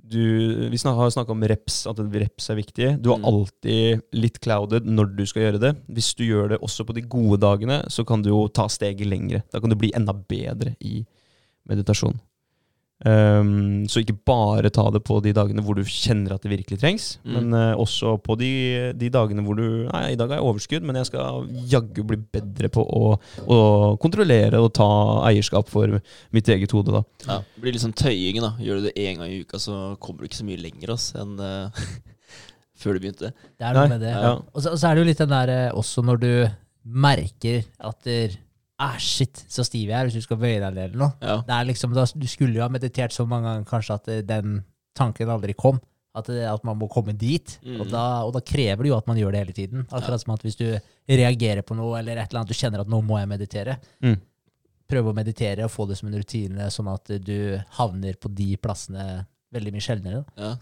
du, 0.04 0.68
vi 0.68 0.76
har 0.84 1.10
snakka 1.10 1.32
om 1.32 1.42
reps, 1.48 1.86
at 1.88 1.96
reps 1.98 2.50
er 2.52 2.58
viktig. 2.58 2.88
Du 3.00 3.10
er 3.14 3.16
Mm. 3.18 3.24
alltid 3.24 4.02
litt 4.12 4.38
clouded 4.38 4.84
når 4.84 5.16
du 5.16 5.24
skal 5.24 5.42
gjøre 5.42 5.60
det. 5.60 5.72
Hvis 5.88 6.14
du 6.14 6.24
gjør 6.24 6.48
det 6.50 6.58
også 6.60 6.84
på 6.84 6.92
de 6.92 7.00
gode 7.00 7.40
dagene, 7.40 7.82
så 7.88 8.04
kan 8.04 8.20
du 8.20 8.28
jo 8.28 8.48
ta 8.48 8.68
steget 8.68 9.06
lengre. 9.08 9.42
Da 9.50 9.60
kan 9.60 9.70
du 9.70 9.76
bli 9.76 9.90
enda 9.96 10.12
bedre 10.12 10.76
i 10.80 11.06
meditasjon. 11.66 12.20
Um, 13.04 13.84
så 13.84 14.00
ikke 14.00 14.14
bare 14.24 14.70
ta 14.72 14.86
det 14.94 15.02
på 15.04 15.18
de 15.20 15.34
dagene 15.36 15.60
hvor 15.60 15.76
du 15.76 15.82
kjenner 15.84 16.32
at 16.38 16.44
det 16.46 16.48
virkelig 16.54 16.78
trengs, 16.80 17.06
Mm. 17.24 17.34
men 17.36 17.52
uh, 17.52 17.74
også 17.80 18.14
på 18.24 18.32
de, 18.40 18.48
de 18.96 19.10
dagene 19.12 19.44
hvor 19.44 19.58
du 19.58 19.66
Nei, 19.90 20.14
i 20.14 20.16
dag 20.16 20.30
har 20.32 20.38
jeg 20.40 20.46
overskudd, 20.48 20.86
men 20.88 20.96
jeg 20.96 21.10
skal 21.10 21.44
jaggu 21.68 22.00
bli 22.08 22.16
bedre 22.32 22.70
på 22.72 22.80
å, 22.80 23.10
å 23.44 23.58
kontrollere 24.00 24.56
og 24.64 24.72
ta 24.76 24.88
eierskap 25.28 25.68
for 25.68 25.98
mitt 26.32 26.48
eget 26.48 26.72
hode, 26.72 26.94
da. 26.96 27.02
Ja, 27.28 27.36
det 27.44 27.60
blir 27.66 27.76
liksom 27.76 27.92
tøyingen, 27.92 28.46
da. 28.46 28.54
Gjør 28.64 28.80
du 28.80 28.88
det 28.88 28.96
én 28.96 29.20
gang 29.20 29.28
i 29.28 29.42
uka, 29.44 29.60
så 29.60 29.82
kommer 30.00 30.24
du 30.24 30.30
ikke 30.30 30.40
så 30.40 30.48
mye 30.48 30.62
lenger 30.64 30.94
ass, 30.96 31.10
enn 31.20 31.36
uh, 31.40 31.84
før 32.80 32.96
du 32.96 33.04
begynte. 33.04 33.34
Det 33.60 33.68
er 33.68 33.76
noe 33.76 33.84
Nei, 33.84 33.92
med 33.98 34.04
det. 34.08 34.14
ja. 34.16 34.32
Og, 34.40 34.60
så, 34.64 34.72
og 34.72 34.80
så 34.80 34.88
er 34.88 34.96
det 34.96 35.04
jo 35.04 35.10
litt 35.12 35.20
den 35.22 35.34
der 35.36 35.52
eh, 35.58 35.68
også 35.76 36.02
når 36.08 36.24
du 36.24 36.30
merker 36.84 37.62
at 37.84 38.00
der, 38.08 38.34
ah, 38.84 39.00
shit, 39.00 39.40
så 39.50 39.64
stiv 39.66 39.90
jeg 39.90 39.96
er 39.96 40.08
hvis 40.08 40.18
du 40.18 40.24
skal 40.24 40.38
bøye 40.40 40.60
deg 40.60 40.76
ned 40.76 40.84
eller 40.90 41.00
noe. 41.00 41.16
Ja. 41.24 41.40
Det 41.46 41.56
er 41.56 41.66
liksom, 41.70 41.96
da, 41.96 42.04
du 42.06 42.28
skulle 42.30 42.58
jo 42.58 42.64
ha 42.64 42.70
meditert 42.72 43.14
så 43.14 43.26
mange 43.28 43.50
ganger 43.50 43.68
kanskje 43.68 43.98
at 43.98 44.12
eh, 44.12 44.22
den 44.26 44.60
tanken 44.96 45.32
aldri 45.34 45.56
kom. 45.58 45.80
At, 46.14 46.28
det, 46.30 46.44
at 46.46 46.62
man 46.62 46.78
må 46.78 46.86
komme 46.86 47.10
dit. 47.18 47.56
Mm. 47.66 47.80
Og, 47.80 47.88
da, 47.90 48.04
og 48.22 48.30
da 48.36 48.42
krever 48.46 48.86
det 48.86 48.92
jo 48.92 48.98
at 49.00 49.08
man 49.10 49.18
gjør 49.18 49.34
det 49.34 49.40
hele 49.42 49.54
tiden. 49.56 49.82
Akkurat 49.90 50.22
som 50.22 50.36
at 50.36 50.44
hvis 50.46 50.60
du 50.60 50.68
reagerer 51.10 51.64
på 51.66 51.74
noe, 51.74 51.96
eller 51.98 52.20
et 52.22 52.30
eller 52.30 52.44
annet, 52.44 52.52
du 52.54 52.60
kjenner 52.60 52.84
at 52.84 52.92
nå 52.92 53.00
må 53.02 53.18
jeg 53.18 53.30
meditere. 53.32 53.74
Mm. 54.04 54.20
Prøve 54.94 55.10
å 55.10 55.16
meditere 55.16 55.66
og 55.66 55.72
få 55.74 55.88
det 55.90 55.98
som 55.98 56.12
en 56.12 56.14
rutine, 56.14 56.68
sånn 56.70 56.92
at 56.92 57.16
du 57.18 57.58
havner 57.80 58.14
på 58.20 58.30
de 58.30 58.52
plassene 58.62 59.24
veldig 59.54 59.74
mye 59.74 59.84
sjeldnere. 59.84 60.22
Ja. 60.38 60.54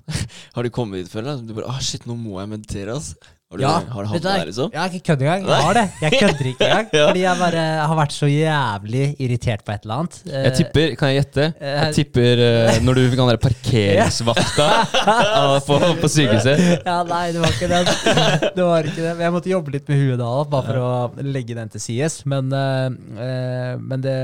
Har 0.57 0.65
du 0.65 0.73
kommet 0.73 1.03
dit 1.03 1.13
før? 1.13 1.29
da? 1.29 1.37
Du 1.41 1.53
bare 1.57 1.69
ah, 1.69 1.81
shit, 1.85 2.09
nå 2.09 2.17
må 2.17 2.39
jeg 2.41 2.53
meditere, 2.55 2.97
ass. 2.97 3.13
Har 3.53 3.59
du, 3.61 3.63
Ja, 3.67 3.73
har 3.93 4.07
du 4.07 4.09
hatt 4.09 4.23
du 4.23 4.29
havnet 4.29 4.41
der, 4.41 4.47
liksom? 4.49 4.71
Jeg 4.73 4.81
har 4.81 4.89
ikke 4.97 5.07
kødd 5.11 5.23
engang. 5.27 5.43
Jeg 5.53 5.65
har 5.67 5.75
det. 5.77 5.83
Jeg 6.01 6.13
kødder 6.23 6.47
ikke 6.53 6.67
engang. 6.69 6.87
Ja. 7.03 7.07
Fordi 7.11 7.21
jeg 7.27 7.39
bare 7.43 7.63
har 7.91 7.97
vært 7.99 8.15
så 8.17 8.29
jævlig 8.33 9.03
irritert 9.21 9.63
på 9.67 9.73
et 9.75 9.85
eller 9.85 9.99
annet. 10.03 10.17
Jeg 10.33 10.53
tipper, 10.57 10.95
kan 10.97 11.11
jeg 11.13 11.19
gjette? 11.21 11.45
eh, 11.61 11.75
Jeg 11.83 11.95
tipper 11.99 12.43
eh, 12.47 12.79
når 12.87 12.97
du 12.97 13.03
fikk 13.13 13.21
han 13.23 13.31
der 13.33 13.41
parkeringsvakta 13.43 14.69
på, 15.69 15.79
på 16.01 16.11
sykehuset. 16.15 16.63
Ja, 16.87 16.97
nei, 17.09 17.21
det 17.35 17.43
var 17.43 17.53
ikke 17.53 17.69
det. 17.71 17.83
Det 18.57 18.65
var 18.67 18.89
ikke 18.89 19.01
det. 19.03 19.13
Men 19.17 19.25
Jeg 19.27 19.35
måtte 19.37 19.53
jobbe 19.53 19.73
litt 19.75 19.89
med 19.93 20.01
huet 20.01 20.19
da, 20.21 20.31
bare 20.53 20.67
for 20.67 20.81
å 20.81 21.27
legge 21.27 21.57
den 21.57 21.71
til 21.73 21.83
sides. 21.85 22.19
Men, 22.29 22.49
eh, 22.57 23.77
men 23.81 24.03
det, 24.05 24.17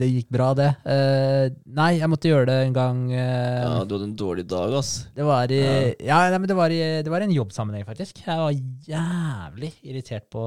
det 0.00 0.08
gikk 0.14 0.28
bra, 0.32 0.50
det. 0.56 0.70
Eh, 0.88 1.52
nei, 1.76 1.90
jeg 2.00 2.10
måtte 2.12 2.30
gjøre 2.32 2.48
det 2.50 2.58
en 2.68 2.74
gang 2.76 3.04
Ja, 3.12 3.84
du 3.84 3.94
hadde 3.96 4.08
en 4.08 4.16
dårlig 4.18 4.46
dag, 4.50 4.72
ass. 4.80 4.92
Det 5.16 5.26
var 5.26 5.52
i 5.52 5.60
Ja, 6.06 6.22
nei, 6.32 6.38
men 6.40 6.48
det 6.50 6.56
var 6.58 6.72
i, 6.72 6.80
det 7.04 7.12
var 7.12 7.20
i 7.24 7.28
en 7.28 7.36
jobbsammenheng, 7.36 7.84
faktisk. 7.88 8.22
Jeg 8.24 8.40
var 8.40 8.54
jævlig 8.86 9.72
irritert 9.86 10.28
på, 10.32 10.42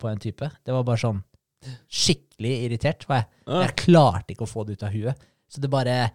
på 0.00 0.08
en 0.10 0.22
type. 0.22 0.48
Det 0.64 0.74
var 0.74 0.86
bare 0.86 1.02
sånn 1.02 1.20
skikkelig 1.90 2.54
irritert. 2.66 3.06
Var 3.08 3.22
jeg. 3.22 3.28
Jeg 3.64 3.76
klarte 3.82 4.34
ikke 4.34 4.46
å 4.46 4.50
få 4.50 4.64
det 4.66 4.76
ut 4.76 4.86
av 4.86 4.94
huet. 4.94 5.28
Så 5.50 5.62
det 5.62 5.70
bare 5.72 5.96
jeg, 5.96 6.10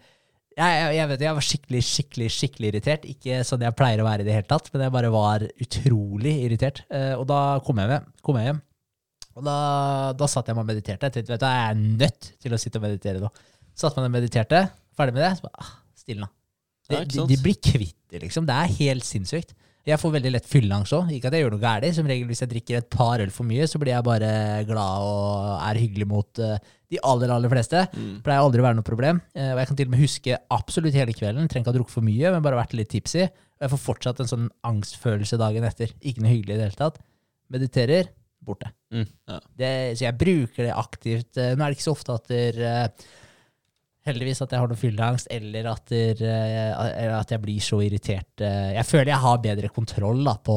jeg, 0.58 0.88
jeg 0.98 1.08
vet 1.12 1.24
jeg 1.24 1.38
var 1.38 1.46
skikkelig, 1.48 1.82
skikkelig 1.88 2.28
skikkelig 2.36 2.72
irritert. 2.74 3.08
Ikke 3.10 3.40
sånn 3.48 3.64
jeg 3.66 3.78
pleier 3.78 4.04
å 4.04 4.08
være 4.08 4.26
i 4.26 4.28
det 4.28 4.36
hele 4.36 4.50
tatt, 4.50 4.68
men 4.74 4.86
jeg 4.86 4.96
bare 4.98 5.14
var 5.14 5.46
utrolig 5.64 6.36
irritert. 6.48 6.84
Eh, 6.92 7.14
og 7.16 7.24
da 7.30 7.40
kom 7.66 7.80
jeg 7.82 7.94
hjem. 7.94 8.12
Kom 8.26 8.40
jeg 8.40 8.50
hjem. 8.52 8.62
Og 9.40 9.48
da, 9.48 9.56
da 10.20 10.28
satt 10.28 10.52
jeg 10.52 10.58
meg 10.58 10.66
og 10.66 10.72
mediterte. 10.74 11.08
Jeg 11.08 11.16
tenkte, 11.16 11.34
vet 11.38 11.44
du, 11.44 11.48
jeg 11.48 11.72
er 11.72 11.82
nødt 12.04 12.32
til 12.44 12.56
å 12.56 12.60
sitte 12.60 12.82
og 12.82 12.86
meditere 12.86 13.24
nå. 13.24 13.32
Satt 13.80 13.96
meg 13.96 14.04
ned 14.04 14.12
og 14.12 14.18
mediterte. 14.18 14.62
Ferdig 15.00 15.16
med 15.16 15.24
det. 15.24 15.32
Så 15.40 15.48
bare, 15.48 15.64
ah, 15.64 15.74
stille 16.04 16.26
nå. 16.26 16.32
De, 16.92 17.00
de, 17.08 17.24
de 17.30 17.38
blir 17.40 17.56
kvitt 17.64 17.96
det, 18.12 18.20
liksom. 18.26 18.44
Det 18.50 18.58
er 18.58 18.74
helt 18.82 19.08
sinnssykt. 19.08 19.56
Jeg 19.88 19.98
får 19.98 20.12
veldig 20.14 20.32
lett 20.36 20.46
fylleangst 20.50 20.94
òg. 20.94 21.10
Ikke 21.16 21.32
at 21.32 21.36
jeg 21.36 21.46
gjør 21.46 21.56
noe 21.56 21.64
galt. 21.64 21.88
Som 21.96 22.10
regel 22.10 22.28
hvis 22.30 22.44
jeg 22.44 22.52
drikker 22.52 22.78
et 22.82 22.90
par 22.94 23.24
øl 23.24 23.32
for 23.34 23.48
mye, 23.50 23.66
så 23.70 23.82
blir 23.82 23.96
jeg 23.96 24.06
bare 24.06 24.30
glad 24.70 25.08
og 25.08 25.56
er 25.66 25.80
hyggelig 25.82 26.08
mot 26.12 26.42
eh, 26.44 26.58
de 26.92 27.00
aller, 27.08 27.34
aller 27.34 27.52
fleste. 27.52 27.82
Mm. 27.96 28.20
Pleier 28.26 28.46
aldri 28.46 28.62
å 28.62 28.68
være 28.68 28.78
noe 28.78 28.88
problem. 28.88 29.22
Eh, 29.34 29.54
og 29.56 29.62
jeg 29.62 29.70
kan 29.72 29.80
til 29.80 29.90
og 29.90 29.96
med 29.96 30.04
huske 30.04 30.38
absolutt 30.54 30.98
hele 30.98 31.16
kvelden. 31.18 31.50
Trenger 31.50 31.66
ikke 31.66 31.74
ha 31.74 31.78
drukket 31.80 31.98
for 31.98 32.06
mye, 32.06 32.34
men 32.36 32.46
bare 32.46 32.60
vært 32.62 32.76
litt 32.78 32.92
tipsy. 32.94 33.26
Og 33.26 33.66
jeg 33.66 33.74
får 33.74 33.84
fortsatt 33.88 34.22
en 34.22 34.32
sånn 34.32 34.50
angstfølelse 34.70 35.40
dagen 35.42 35.66
etter. 35.66 35.96
Ikke 36.02 36.26
noe 36.26 36.36
hyggelig 36.36 36.58
i 36.58 36.60
det 36.60 36.68
hele 36.70 36.82
tatt. 36.84 37.02
Mediterer, 37.52 38.14
borte. 38.46 38.70
Mm. 38.94 39.08
Ja. 39.30 39.40
Det, 39.64 39.72
så 39.98 40.08
jeg 40.08 40.20
bruker 40.22 40.68
det 40.68 40.78
aktivt. 40.78 41.32
Eh, 41.42 41.56
Nå 41.56 41.66
er 41.66 41.74
det 41.74 41.80
ikke 41.80 41.90
så 41.90 41.98
ofte 41.98 42.20
at 42.22 42.30
der, 42.30 42.62
eh, 42.70 43.10
Heldigvis 44.08 44.40
at 44.42 44.54
jeg 44.56 44.62
har 44.64 44.70
noe 44.72 44.80
fylleangst, 44.82 45.28
eller 45.30 45.68
at, 45.70 45.92
der, 45.94 46.22
eh, 46.26 47.12
at 47.20 47.30
jeg 47.36 47.42
blir 47.44 47.62
så 47.62 47.78
irritert. 47.86 48.42
eh, 48.42 48.72
Jeg 48.74 48.86
føler 48.90 49.12
jeg 49.14 49.22
har 49.22 49.42
bedre 49.44 49.70
kontroll 49.70 50.24
da, 50.26 50.34
på, 50.42 50.56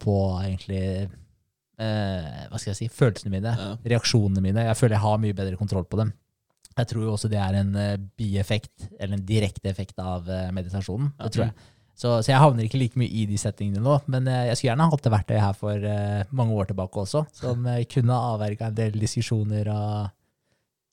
på 0.00 0.14
egentlig 0.40 0.80
eh, 1.04 2.46
Hva 2.48 2.56
skal 2.56 2.72
jeg 2.72 2.78
si 2.80 2.88
følelsene 2.88 3.34
mine, 3.34 3.52
Ja. 3.60 3.74
reaksjonene 3.92 4.40
mine. 4.40 4.64
Jeg 4.70 4.76
føler 4.80 4.96
jeg 4.96 5.04
har 5.04 5.18
mye 5.20 5.36
bedre 5.36 5.58
kontroll 5.60 5.84
på 5.84 6.00
dem. 6.00 6.14
Jeg 6.78 6.86
tror 6.88 7.02
jo 7.04 7.12
også 7.12 7.28
det 7.28 7.40
er 7.42 7.58
en 7.60 7.74
eh, 7.76 7.96
bieffekt, 8.16 8.88
eller 8.98 9.18
en 9.18 9.26
direkte 9.26 9.68
effekt 9.68 9.98
av 10.00 10.24
meditasjonen. 10.56 11.12
Det 11.18 11.32
tror 11.34 11.44
jeg. 11.50 11.54
Så, 11.98 12.12
så 12.22 12.30
jeg 12.30 12.38
havner 12.40 12.62
ikke 12.64 12.78
like 12.78 12.96
mye 12.96 13.10
i 13.10 13.24
de 13.26 13.36
settingene 13.36 13.82
nå, 13.82 13.96
men 14.06 14.28
jeg 14.30 14.54
skulle 14.56 14.70
gjerne 14.70 14.84
hatt 14.92 15.02
det 15.02 15.10
verktøyet 15.10 15.42
her 15.42 15.56
for 15.58 15.82
uh, 15.82 16.28
mange 16.30 16.54
år 16.54 16.68
tilbake 16.70 17.00
også, 17.02 17.24
som 17.34 17.66
kunne 17.90 18.18
avverga 18.32 18.68
en 18.70 18.76
del 18.78 18.94
diskusjoner 19.02 19.66
og, 19.74 20.12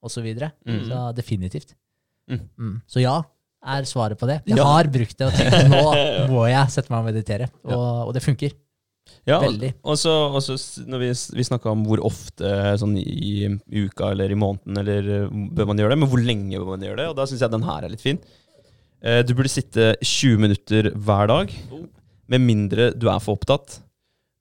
og 0.01 0.09
så 0.09 0.23
videre. 0.25 0.49
Mm. 0.65 0.79
Så 0.89 1.03
definitivt. 1.13 1.75
Mm. 2.31 2.39
Mm. 2.57 2.75
Så 2.89 3.01
ja, 3.03 3.15
er 3.65 3.85
svaret 3.89 4.17
på 4.21 4.27
det. 4.29 4.39
Jeg 4.49 4.57
Ja. 4.57 4.65
har 4.65 4.87
brukt 4.93 5.17
det 5.17 5.25
og 5.27 5.33
tenkt 5.33 5.69
nå 5.71 5.81
må 6.33 6.45
jeg 6.49 6.69
sette 6.73 6.89
meg 6.93 6.99
og 7.03 7.09
meditere, 7.11 7.49
og, 7.65 8.07
og 8.09 8.13
det 8.17 8.23
funker. 8.25 8.53
Ja, 9.25 9.39
Veldig. 9.41 9.71
Og 9.85 9.97
så, 10.01 10.11
og 10.33 10.41
så 10.41 10.55
når 10.89 11.01
vi, 11.03 11.07
vi 11.37 11.43
snakka 11.45 11.69
om 11.71 11.83
hvor 11.85 12.01
ofte 12.05 12.49
sånn 12.81 12.95
i, 12.97 13.45
i 13.45 13.83
uka 13.85 14.11
eller 14.13 14.29
i 14.33 14.37
måneden 14.37 14.77
eller 14.81 15.09
eh, 15.15 15.29
bør 15.53 15.69
man 15.69 15.81
gjøre 15.81 15.93
det, 15.93 15.99
men 16.01 16.09
hvor 16.09 16.21
lenge 16.25 16.57
bør 16.61 16.71
man 16.75 16.85
gjøre 16.85 16.99
det? 17.03 17.07
Og 17.11 17.15
da 17.17 17.25
syns 17.29 17.41
jeg 17.45 17.53
den 17.53 17.65
her 17.65 17.85
er 17.85 17.93
litt 17.93 18.01
fin. 18.05 18.19
Eh, 19.05 19.21
Du 19.25 19.33
burde 19.37 19.49
sitte 19.53 19.91
20 20.01 20.41
minutter 20.41 20.89
hver 20.93 21.29
dag, 21.29 21.53
med 22.29 22.41
mindre 22.41 22.91
du 22.97 23.05
er 23.09 23.21
for 23.21 23.37
opptatt. 23.37 23.79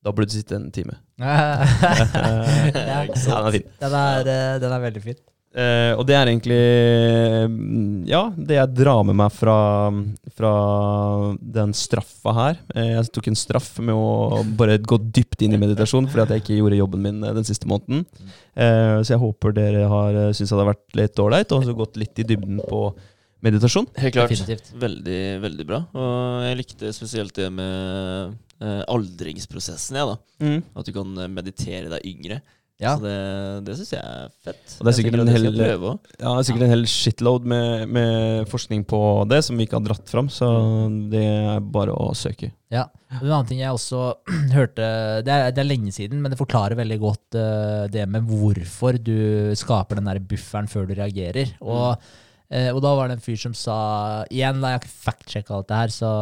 Da 0.05 0.13
burde 0.13 0.29
du 0.33 0.37
sitte 0.37 0.57
en 0.57 0.71
time. 0.73 0.97
ja, 1.21 1.65
Ja, 2.73 3.05
den 3.09 3.47
er 3.49 3.53
fin. 3.57 3.69
den, 3.81 3.95
er, 4.01 4.33
eh, 4.33 4.59
den 4.65 4.73
er 4.77 4.85
veldig 4.85 5.03
fin. 5.05 5.21
Eh, 5.55 5.93
og 5.95 6.03
det 6.09 6.17
er 6.19 6.27
egentlig 6.27 6.57
mm, 7.47 8.07
Ja, 8.11 8.25
det 8.35 8.57
jeg 8.57 8.75
drar 8.75 9.05
med 9.07 9.15
meg 9.21 9.31
fra, 9.31 9.55
fra 10.35 10.53
den 11.39 11.75
straffa 11.79 12.33
her. 12.35 12.59
Eh, 12.75 12.91
jeg 12.97 13.13
tok 13.15 13.29
en 13.31 13.39
straff 13.39 13.69
med 13.79 13.95
å 13.95 14.43
bare 14.59 14.81
gå 14.83 14.99
dypt 15.15 15.45
inn 15.47 15.55
i 15.55 15.61
meditasjon 15.63 16.09
fordi 16.11 16.25
at 16.25 16.35
jeg 16.35 16.43
ikke 16.43 16.59
gjorde 16.59 16.81
jobben 16.81 17.05
min 17.07 17.23
eh, 17.23 17.37
den 17.37 17.47
siste 17.47 17.71
måneden. 17.71 18.03
Eh, 18.59 18.99
så 19.03 19.15
jeg 19.15 19.23
håper 19.23 19.55
dere 19.55 19.87
har 19.91 20.19
uh, 20.19 20.33
syntes 20.35 20.51
det 20.51 20.59
har 20.59 20.73
vært 20.73 20.99
litt 20.99 21.23
ålreit, 21.23 21.55
og 21.55 21.67
så 21.67 21.77
gått 21.79 22.01
litt 22.03 22.19
i 22.19 22.27
dybden 22.27 22.59
på 22.67 22.83
meditasjon. 23.45 23.87
Helt 24.01 24.17
klart. 24.17 24.35
Definitivt. 24.35 24.75
Veldig, 24.81 25.23
veldig 25.45 25.69
bra. 25.69 25.81
Og 25.95 26.45
jeg 26.49 26.59
likte 26.65 26.93
spesielt 26.97 27.35
det 27.37 27.51
med 27.55 28.35
eh, 28.59 28.83
aldringsprosessen, 28.91 30.01
jeg, 30.01 30.11
da. 30.11 30.53
At 30.81 30.89
du 30.89 30.95
kan 30.97 31.15
meditere 31.31 31.93
deg 31.93 32.07
yngre. 32.11 32.41
Ja. 32.83 32.97
Så 32.97 33.05
det, 33.05 33.19
det 33.69 33.77
syns 33.79 33.93
jeg 33.95 34.03
er 34.03 34.31
fett. 34.43 34.63
Og 34.81 34.87
det 34.87 34.91
er 34.91 34.97
sikkert 34.99 35.21
en 35.23 35.31
hel-. 35.31 35.61
Ja, 35.63 35.69
det 36.19 36.33
er 36.33 36.47
sikkert 36.49 36.67
en 36.67 36.73
hel 36.73 36.89
shitload 36.91 37.47
med, 37.51 37.87
med 37.95 38.51
forskning 38.51 38.83
på 38.91 38.99
det 39.31 39.41
som 39.47 39.59
vi 39.59 39.69
ikke 39.69 39.79
har 39.79 39.87
dratt 39.87 40.11
fram, 40.11 40.31
så 40.33 40.49
det 41.13 41.23
er 41.23 41.63
bare 41.75 41.95
å 41.95 42.11
søke. 42.19 42.51
Ja. 42.75 42.89
En 43.15 43.31
annen 43.31 43.47
ting 43.47 43.63
jeg 43.63 43.75
også 43.75 44.03
hørte 44.57 44.91
det 45.27 45.31
er, 45.31 45.55
det 45.55 45.63
er 45.63 45.69
lenge 45.69 45.95
siden, 45.95 46.21
men 46.23 46.33
det 46.33 46.41
forklarer 46.41 46.79
veldig 46.79 46.99
godt 47.03 47.39
uh, 47.39 47.87
det 47.93 48.09
med 48.11 48.27
hvorfor 48.27 48.99
du 48.99 49.55
skaper 49.59 50.01
den 50.01 50.11
der 50.11 50.23
bufferen 50.23 50.71
før 50.71 50.89
du 50.89 50.97
reagerer. 50.99 51.55
Og, 51.63 51.95
uh, 51.95 52.71
og 52.73 52.81
da 52.83 52.95
var 52.99 53.11
det 53.11 53.21
en 53.21 53.25
fyr 53.25 53.39
som 53.41 53.55
sa 53.55 53.77
Igjen, 54.35 54.59
da 54.59 54.73
jeg 54.73 54.81
har 54.81 54.83
ikke 54.83 55.05
fact-sjekka 55.07 55.55
alt 55.55 55.71
det 55.71 55.79
her, 55.85 55.95
så, 55.95 56.13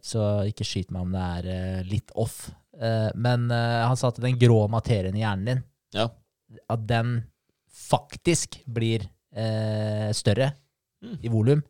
så 0.00 0.30
ikke 0.48 0.66
skyt 0.66 0.94
meg 0.94 1.04
om 1.04 1.12
det 1.12 1.26
er 1.26 1.50
uh, 1.52 1.84
litt 1.90 2.16
off. 2.16 2.46
Men 2.80 3.50
han 3.52 3.98
sa 4.00 4.08
at 4.08 4.16
den 4.24 4.38
grå 4.40 4.62
materien 4.72 5.12
i 5.12 5.20
hjernen 5.20 5.48
din, 5.50 5.58
Ja. 5.94 6.08
at 6.70 6.86
den 6.86 7.24
faktisk 7.70 8.60
blir 8.66 9.08
eh, 9.34 10.10
større 10.12 10.52
Mm. 11.00 11.16
i 11.24 11.28
volum, 11.32 11.62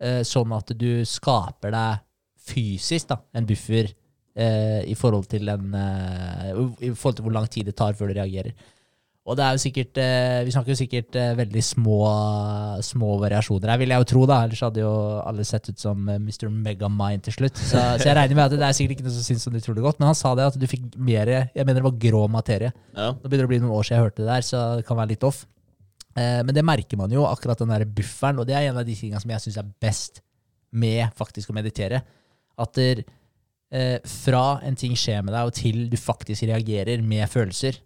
eh, 0.00 0.22
sånn 0.24 0.52
at 0.56 0.70
du 0.78 1.04
skaper 1.04 1.74
deg 1.74 1.98
fysisk 2.40 3.10
da, 3.10 3.18
en 3.36 3.44
buffer 3.44 3.90
eh, 4.34 4.80
i, 4.88 4.94
forhold 4.96 5.26
den, 5.28 5.74
eh, 5.74 6.54
i 6.88 6.90
forhold 6.94 7.18
til 7.18 7.26
hvor 7.26 7.34
lang 7.34 7.48
tid 7.52 7.68
det 7.68 7.76
tar 7.76 7.92
før 7.98 8.08
du 8.08 8.14
reagerer. 8.16 8.54
Og 9.30 9.36
det 9.38 9.44
er 9.46 9.54
jo 9.54 9.62
sikkert, 9.62 9.98
eh, 10.02 10.40
Vi 10.46 10.52
snakker 10.54 10.74
jo 10.74 10.78
sikkert 10.80 11.16
eh, 11.16 11.34
veldig 11.38 11.62
små, 11.62 11.98
små 12.82 13.12
variasjoner 13.22 13.70
her, 13.70 13.78
vil 13.78 13.94
jeg 13.94 14.02
jo 14.02 14.08
tro. 14.12 14.24
da, 14.26 14.40
Ellers 14.44 14.62
hadde 14.66 14.82
jo 14.82 14.90
alle 15.22 15.46
sett 15.46 15.70
ut 15.70 15.78
som 15.78 16.08
eh, 16.10 16.18
Mr. 16.18 16.48
Megamind 16.50 17.22
til 17.28 17.36
slutt. 17.36 17.60
Så, 17.60 17.78
så 17.78 18.08
jeg 18.08 18.16
regner 18.18 18.34
med 18.40 18.48
at 18.48 18.56
det 18.58 18.66
er 18.66 18.74
sikkert 18.76 18.96
ikke 18.98 19.06
noe 19.06 19.14
som 19.14 19.28
syns 19.28 19.46
som 19.46 19.54
utrolig 19.60 19.86
godt. 19.86 20.02
Men 20.02 20.10
han 20.10 20.18
sa 20.18 20.34
det 20.34 20.48
at 20.50 20.58
du 20.58 20.66
fikk 20.70 20.90
mer 20.98 21.30
Jeg 21.30 21.62
mener 21.62 21.78
det 21.78 21.86
var 21.86 22.00
grå 22.02 22.24
materie. 22.32 22.72
Ja. 22.96 23.12
Nå 23.14 23.22
begynner 23.22 23.46
det 23.46 23.50
å 23.50 23.54
bli 23.54 23.62
noen 23.62 23.76
år 23.78 23.86
siden 23.86 24.00
jeg 24.00 24.08
hørte 24.08 24.24
det 24.24 24.30
der, 24.32 24.46
så 24.50 24.62
det 24.80 24.86
kan 24.88 24.98
være 24.98 25.12
litt 25.14 25.26
off. 25.30 25.44
Eh, 26.18 26.40
men 26.42 26.54
det 26.56 26.66
merker 26.66 26.98
man 26.98 27.14
jo, 27.14 27.22
akkurat 27.28 27.60
den 27.62 27.70
der 27.70 27.86
bufferen, 27.86 28.40
og 28.42 28.48
det 28.48 28.56
er 28.58 28.70
en 28.70 28.80
av 28.82 28.88
de 28.88 28.96
tingene 28.98 29.22
som 29.22 29.30
jeg 29.30 29.44
syns 29.46 29.60
er 29.62 29.70
best 29.82 30.24
med 30.74 31.06
faktisk 31.18 31.52
å 31.52 31.56
meditere. 31.56 32.02
At 32.60 32.74
der, 32.74 33.04
eh, 33.70 33.98
fra 34.02 34.60
en 34.66 34.74
ting 34.74 34.96
skjer 34.98 35.22
med 35.22 35.34
deg, 35.34 35.46
og 35.46 35.54
til 35.54 35.86
du 35.92 35.96
faktisk 36.00 36.48
reagerer 36.50 37.02
med 37.02 37.30
følelser 37.30 37.78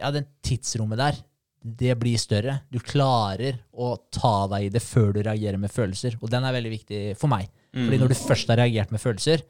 Ja, 0.00 0.10
den 0.14 0.26
tidsrommet 0.44 1.00
der, 1.00 1.20
det 1.64 1.94
blir 2.00 2.20
større. 2.20 2.58
Du 2.68 2.78
klarer 2.84 3.60
å 3.72 3.94
ta 4.12 4.46
deg 4.52 4.66
i 4.66 4.72
det 4.74 4.82
før 4.84 5.14
du 5.14 5.22
reagerer 5.22 5.60
med 5.60 5.72
følelser, 5.72 6.18
og 6.20 6.32
den 6.32 6.44
er 6.44 6.56
veldig 6.56 6.72
viktig 6.74 7.02
for 7.20 7.32
meg. 7.32 7.48
Fordi 7.74 7.98
når 7.98 8.12
du 8.12 8.18
først 8.18 8.50
har 8.52 8.60
reagert 8.60 8.92
med 8.94 9.02
følelser, 9.02 9.42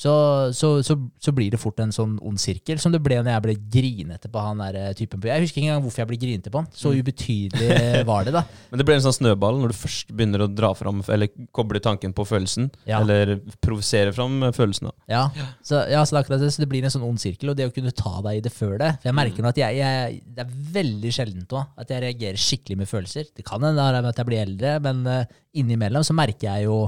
så, 0.00 0.12
så, 0.56 0.68
så, 0.80 0.94
så 1.20 1.32
blir 1.36 1.52
det 1.52 1.58
fort 1.60 1.80
en 1.84 1.90
sånn 1.92 2.14
ond 2.24 2.40
sirkel, 2.40 2.78
som 2.80 2.92
det 2.94 3.02
ble 3.04 3.18
når 3.20 3.34
jeg 3.34 3.44
ble 3.44 3.54
grinete 3.74 4.30
på 4.32 4.40
han 4.40 4.62
der 4.62 4.78
eh, 4.80 4.92
typen. 4.96 5.20
Jeg 5.28 5.44
husker 5.44 5.60
ikke 5.60 5.66
engang 5.68 5.82
hvorfor 5.84 6.00
jeg 6.00 6.08
ble 6.08 6.18
grinete 6.22 6.52
på 6.52 6.62
han. 6.62 6.68
Så 6.72 6.92
ubetydelig 6.96 8.04
var 8.08 8.24
det, 8.24 8.32
da. 8.32 8.46
Men 8.70 8.80
det 8.80 8.86
ble 8.88 8.96
en 8.96 9.04
sånn 9.04 9.18
snøball 9.18 9.58
når 9.60 9.74
du 9.74 9.76
først 9.76 10.14
begynner 10.16 10.46
å 10.46 10.48
dra 10.48 10.70
fram, 10.78 11.02
eller 11.04 11.28
koble 11.56 11.82
tanken 11.84 12.14
på 12.16 12.24
følelsen, 12.30 12.70
Ja. 12.88 13.02
eller 13.02 13.34
provosere 13.60 14.14
fram 14.16 14.38
følelsen. 14.56 14.88
da. 14.88 14.94
Ja, 15.12 15.50
så, 15.60 15.82
ja, 15.92 16.00
så, 16.08 16.16
det 16.16 16.38
det, 16.46 16.48
så 16.54 16.64
det 16.64 16.70
blir 16.70 16.86
en 16.88 16.94
sånn 16.94 17.04
ond 17.04 17.20
sirkel, 17.20 17.52
og 17.52 17.58
det 17.58 17.68
å 17.68 17.74
kunne 17.74 17.92
ta 17.92 18.14
deg 18.24 18.40
i 18.40 18.44
det 18.46 18.54
før 18.54 18.78
det 18.80 18.94
For 19.02 19.10
jeg 19.10 19.18
merker 19.18 19.44
nå 19.44 19.52
at 19.52 19.60
jeg, 19.60 19.82
jeg, 19.82 20.22
det 20.32 20.46
er 20.46 20.54
veldig 20.78 21.12
sjeldent 21.12 21.52
også, 21.52 21.74
at 21.84 21.92
jeg 21.92 22.04
reagerer 22.06 22.40
skikkelig 22.40 22.80
med 22.80 22.88
følelser. 22.88 23.28
Det 23.36 23.44
kan 23.44 23.68
hende 23.68 23.84
at 24.00 24.16
jeg 24.16 24.30
blir 24.30 24.46
eldre, 24.46 24.78
men 24.88 25.04
uh, 25.04 25.36
innimellom 25.60 26.08
så 26.08 26.16
merker 26.16 26.48
jeg 26.48 26.70
jo 26.70 26.80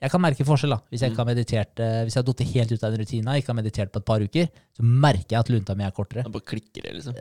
Jeg 0.00 0.12
kan 0.14 0.22
merke 0.24 0.46
forskjell, 0.48 0.72
da. 0.72 0.80
Hvis 0.88 1.02
jeg 1.04 1.12
ikke 1.12 1.20
har 1.20 1.28
meditert 1.28 1.82
uh, 1.82 1.98
Hvis 2.06 2.16
jeg 2.16 2.22
har 2.22 2.28
falt 2.30 2.54
helt 2.54 2.72
ut 2.72 2.84
av 2.86 2.94
en 2.94 3.02
rutine, 3.02 3.34
ikke 3.36 3.52
har 3.52 3.58
meditert 3.58 3.92
på 3.92 4.00
et 4.00 4.06
par 4.08 4.24
uker, 4.24 4.46
så 4.76 4.86
merker 4.86 5.34
jeg 5.34 5.40
at 5.42 5.52
lunta 5.52 5.76
mi 5.76 5.84
er 5.84 5.94
kortere. 5.96 6.24
Da 6.24 6.32
bare 6.32 6.48
klikker 6.48 6.86
det, 6.86 6.94
liksom. 6.96 7.18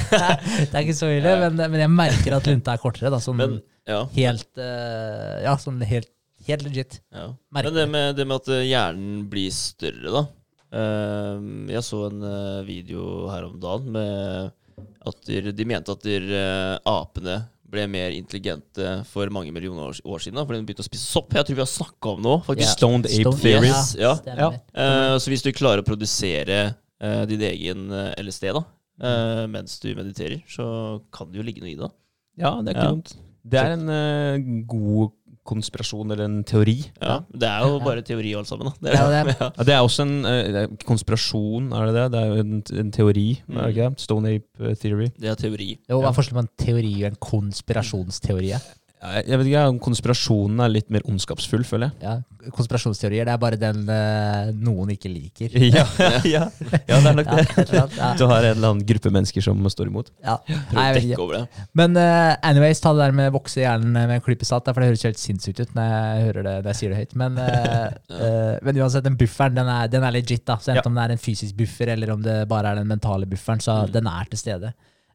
det 0.70 0.70
er 0.70 0.84
ikke 0.84 0.98
så 0.98 1.10
ille, 1.10 1.34
men, 1.42 1.58
men 1.58 1.82
jeg 1.82 1.92
merker 1.92 2.36
at 2.38 2.50
lunta 2.50 2.76
er 2.76 2.82
kortere. 2.82 3.10
Da, 3.14 3.18
sånn 3.22 3.40
Men 3.40 3.58
ja. 3.90 4.04
helt 4.14 4.48
uh, 4.60 5.42
Ja, 5.48 5.56
sånn 5.58 5.82
helt, 5.82 6.12
helt 6.46 6.62
legit. 6.68 7.00
Ja. 7.10 7.32
Merker 7.54 7.74
Men 7.74 7.80
det 7.80 7.88
med, 7.96 8.14
det 8.20 8.28
med 8.30 8.38
at 8.38 8.52
eh, 8.54 8.64
hjernen 8.70 9.26
blir 9.32 9.50
større, 9.56 10.14
da. 10.20 10.24
Eh, 10.72 11.46
jeg 11.74 11.84
så 11.84 12.04
en 12.06 12.22
eh, 12.24 12.60
video 12.64 13.26
her 13.28 13.50
om 13.50 13.58
dagen 13.60 13.90
med 13.92 14.52
at 15.02 15.26
de, 15.26 15.52
de 15.52 15.66
mente 15.68 15.92
at 15.92 16.06
de, 16.06 16.16
eh, 16.38 16.76
apene 16.88 17.42
ble 17.72 17.86
mer 17.88 18.12
intelligente 18.12 18.90
for 19.08 19.30
mange 19.32 19.52
millioner 19.54 19.88
år, 19.88 19.98
år 20.04 20.20
siden. 20.20 20.36
da, 20.36 20.44
Fordi 20.44 20.60
de 20.60 20.66
begynte 20.68 20.84
å 20.84 20.88
spise 20.90 21.06
sopp. 21.08 21.32
Jeg 21.34 21.46
tror 21.48 21.56
vi 21.58 21.64
har 21.64 21.70
snakka 21.72 22.12
om 22.14 22.22
noe. 22.22 22.42
faktisk. 22.44 22.68
Ja. 22.68 22.76
Stoned 22.76 23.08
ape 23.08 23.22
Stone- 23.24 23.40
theory. 23.40 23.72
Ja, 23.98 24.14
Ja. 24.26 24.50
Eh, 24.74 25.16
så 25.18 25.32
hvis 25.32 25.42
du 25.42 25.50
klarer 25.56 25.80
å 25.82 25.86
produsere 25.88 26.74
uh, 27.02 27.24
din 27.26 27.40
egen 27.40 27.90
eh, 27.90 28.14
LSD 28.22 28.52
da, 28.54 28.62
uh, 29.02 29.46
mens 29.50 29.80
du 29.82 29.88
mediterer, 29.98 30.42
så 30.46 31.00
kan 31.10 31.32
det 31.32 31.40
jo 31.40 31.46
ligge 31.48 31.64
noe 31.64 31.72
i 31.72 31.80
det. 31.80 31.90
Ja, 32.38 32.52
det 32.62 32.70
er 32.70 32.76
ikke 32.76 32.84
Ja. 32.84 32.92
dumt. 32.94 33.14
Det 33.44 33.58
er 33.58 33.72
en 33.74 34.64
god 34.70 35.10
konspirasjon, 35.48 36.12
eller 36.14 36.24
en 36.28 36.36
teori. 36.46 36.76
Ja. 37.02 37.18
Det 37.34 37.48
er 37.48 37.64
jo 37.66 37.80
bare 37.82 38.04
teori 38.06 38.34
alt 38.38 38.48
sammen. 38.50 38.70
da. 38.70 38.90
Det 38.90 38.94
er 38.98 39.10
det. 39.26 39.36
Ja, 39.40 39.48
det 39.68 39.74
er 39.74 39.80
også 39.82 40.06
en 40.06 40.14
eh, 40.28 40.60
er 40.62 40.76
konspirasjon, 40.86 41.72
er 41.72 41.88
det 41.88 41.94
det? 41.96 42.04
Det 42.14 42.20
er 42.20 42.28
jo 42.30 42.44
en, 42.44 42.62
en 42.84 42.92
teori, 42.94 43.26
er 43.50 43.58
det 43.58 43.72
ikke? 43.74 43.88
Stone 44.04 44.36
ape 44.36 44.70
eh, 44.70 44.76
theory. 44.82 45.08
Det 45.18 45.32
er 45.32 45.40
teori. 45.40 45.70
Jo, 45.90 46.00
Hva 46.02 46.12
er 46.12 46.18
forskjellen 46.18 46.38
på 46.40 46.46
en 46.46 46.66
teori 46.66 46.94
og 47.02 47.08
en 47.10 47.18
konspirasjonsteori? 47.30 48.52
Ja, 49.02 49.22
Jeg 49.26 49.38
vet 49.40 49.48
ikke 49.50 49.62
om 49.68 49.78
konspirasjonen 49.82 50.60
er 50.62 50.70
litt 50.70 50.88
mer 50.94 51.02
ondskapsfull, 51.10 51.64
føler 51.66 51.90
jeg. 51.90 52.02
Ja, 52.06 52.12
konspirasjonsteorier 52.54 53.26
det 53.26 53.32
er 53.34 53.40
bare 53.42 53.58
den 53.58 53.80
uh, 53.88 54.50
noen 54.54 54.92
ikke 54.94 55.10
liker. 55.10 55.50
Ja, 55.72 55.82
ja. 56.26 56.44
ja, 56.86 56.98
det 57.02 57.10
er 57.10 57.16
nok 57.18 57.26
Ja, 57.32 57.42
det. 57.42 57.66
et 57.66 57.96
ja. 57.98 58.10
Du 58.18 58.24
har 58.30 58.46
en 58.46 58.56
eller 58.56 58.68
annen 58.72 58.84
gruppe 58.86 59.10
mennesker 59.14 59.42
som 59.44 59.58
står 59.70 59.90
imot. 59.90 60.12
Ja. 60.22 60.36
Nei, 60.72 60.84
jeg 60.88 60.96
vet 61.00 61.08
ikke. 61.18 61.42
Men 61.78 61.98
uh, 61.98 62.34
anyways, 62.46 62.80
ta 62.82 62.92
det 62.94 63.02
der 63.08 63.16
med 63.18 63.32
vokse 63.34 63.60
i 63.60 63.64
hjernen 63.66 63.92
med 63.96 64.14
en 64.18 64.24
klype 64.24 64.46
salt, 64.48 64.70
for 64.70 64.78
det 64.82 64.92
høres 64.92 65.04
helt 65.08 65.20
sinnssykt 65.22 65.64
ut 65.64 65.74
når 65.78 65.90
jeg 65.92 66.24
hører 66.28 66.48
det, 66.48 66.54
når 66.62 66.70
jeg 66.72 66.80
sier 66.82 66.94
det 66.94 67.00
høyt. 67.02 67.16
Men, 67.22 67.38
eh, 67.42 68.54
men 68.66 68.78
uansett, 68.82 69.04
den 69.06 69.18
bufferen 69.20 69.58
den 69.58 69.68
er, 69.70 69.90
den 69.92 70.06
er 70.06 70.14
legit. 70.14 70.44
da. 70.46 70.58
Så 70.62 70.70
Ja. 70.72 70.78
Enten 70.78 70.92
om 70.94 70.98
det 71.00 71.04
er 71.08 71.16
en 71.18 71.22
fysisk 71.26 71.56
buffer 71.58 71.90
eller 71.96 72.14
om 72.14 72.22
det 72.24 72.38
bare 72.50 72.70
er 72.72 72.80
den 72.82 72.88
mentale 72.90 73.26
bufferen, 73.28 73.60
så 73.60 73.80
Mm. 73.82 73.92
den 73.98 74.06
er 74.06 74.24
til 74.30 74.38
stede. 74.38 74.72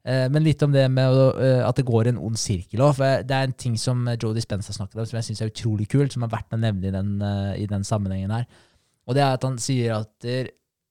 Eh, 0.07 0.27
men 0.31 0.45
litt 0.45 0.61
om 0.63 0.71
det 0.71 0.85
med 0.93 1.17
eh, 1.43 1.61
at 1.67 1.75
det 1.75 1.83
går 1.87 2.07
en 2.13 2.21
ond 2.29 2.39
sirkel 2.39 2.79
òg. 2.85 3.01
Det 3.27 3.35
er 3.35 3.49
en 3.49 3.55
ting 3.59 3.75
som 3.81 4.05
Joe 4.15 4.33
Dispenza 4.37 4.71
snakket 4.75 5.01
om, 5.01 5.09
som 5.09 5.17
jeg 5.19 5.27
syns 5.29 5.41
er 5.43 5.51
utrolig 5.51 5.89
kult, 5.91 6.13
som 6.15 6.23
er 6.23 6.31
verdt 6.31 6.55
å 6.55 6.59
nevne 6.61 6.87
i 6.87 6.93
den, 6.95 7.17
eh, 7.21 7.53
i 7.63 7.67
den 7.69 7.83
sammenhengen 7.87 8.31
her. 8.31 8.45
Og 9.07 9.15
det 9.17 9.23
er 9.23 9.35
at 9.35 9.43
han 9.43 9.57
sier 9.59 9.97
at 10.01 10.27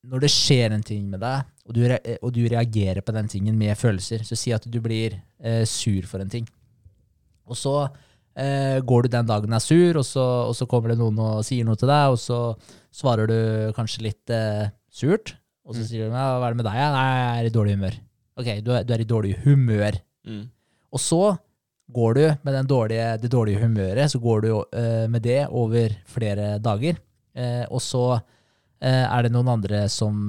når 0.07 0.21
det 0.23 0.29
skjer 0.31 0.71
en 0.73 0.83
ting 0.85 1.09
med 1.09 1.19
deg, 1.21 1.45
og 1.67 1.73
du, 1.75 1.81
og 2.23 2.29
du 2.33 2.43
reagerer 2.47 3.03
på 3.03 3.13
den 3.13 3.27
tingen 3.27 3.57
med 3.59 3.75
følelser, 3.77 4.23
så 4.25 4.37
si 4.39 4.53
at 4.55 4.63
du 4.71 4.77
blir 4.81 5.17
eh, 5.43 5.65
sur 5.67 6.05
for 6.07 6.23
en 6.23 6.31
ting. 6.31 6.45
Og 7.47 7.57
så 7.59 7.73
eh, 8.37 8.79
går 8.85 9.05
du 9.05 9.09
den 9.17 9.27
dagen 9.29 9.53
er 9.53 9.59
sur, 9.63 9.99
og 9.99 10.05
så, 10.07 10.23
og 10.47 10.55
så 10.55 10.67
kommer 10.69 10.93
det 10.93 10.99
noen 11.01 11.19
og 11.19 11.43
sier 11.45 11.67
noe 11.67 11.75
til 11.79 11.89
deg, 11.91 12.13
og 12.15 12.21
så 12.21 12.39
svarer 12.93 13.29
du 13.29 13.37
kanskje 13.77 14.05
litt 14.07 14.33
eh, 14.33 14.69
surt. 14.93 15.35
Og 15.67 15.75
så 15.75 15.81
Mm. 15.83 15.87
sier 15.89 16.05
de 16.07 16.15
ja, 16.15 16.39
'hva 16.39 16.45
er 16.47 16.53
det 16.53 16.57
med 16.63 16.65
deg?' 16.65 16.79
Ja, 16.79 16.91
'Nei, 16.93 17.07
jeg 17.17 17.39
er 17.43 17.45
i 17.49 17.55
dårlig 17.57 17.75
humør'. 17.75 17.99
Ok, 18.37 18.53
du 18.61 18.71
er, 18.75 18.85
du 18.85 18.93
er 18.93 19.01
i 19.01 19.09
dårlig 19.09 19.35
humør. 19.43 19.97
Mm. 20.27 20.45
Og 20.93 21.01
så 21.01 21.21
går 21.93 22.17
du 22.17 22.23
med 22.43 22.53
den 22.53 22.67
dårlige, 22.69 23.11
det 23.21 23.31
dårlige 23.31 23.63
humøret, 23.63 24.11
så 24.11 24.19
går 24.19 24.41
du 24.45 24.49
uh, 24.59 25.05
med 25.09 25.23
det 25.23 25.45
over 25.47 25.95
flere 26.09 26.57
dager. 26.59 26.99
Uh, 27.37 27.63
og 27.69 27.81
så 27.83 28.03
uh, 28.17 29.05
er 29.07 29.25
det 29.25 29.31
noen 29.33 29.49
andre 29.55 29.85
som 29.91 30.27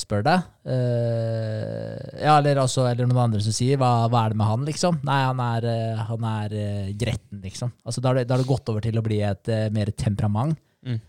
spør 0.00 0.24
deg. 0.24 0.46
ja, 0.64 2.36
eller, 2.38 2.60
altså, 2.62 2.86
eller 2.88 3.08
noen 3.08 3.24
andre 3.26 3.40
som 3.44 3.52
sier 3.52 3.76
hva, 3.80 4.08
'hva 4.08 4.24
er 4.24 4.32
det 4.32 4.38
med 4.38 4.46
han', 4.46 4.66
liksom? 4.68 5.00
Nei, 5.04 5.20
han 5.26 5.40
er, 5.44 5.68
han 6.08 6.26
er 6.30 6.56
gretten, 6.96 7.40
liksom. 7.42 7.72
Altså, 7.84 8.00
da 8.00 8.12
har 8.12 8.22
det, 8.24 8.46
gått 8.46 8.68
over 8.68 8.80
til 8.80 8.98
å 8.98 9.04
bli 9.04 9.20
et 9.26 9.50
mer 9.74 9.90
temperament. 9.92 10.56
Mm. 10.86 11.00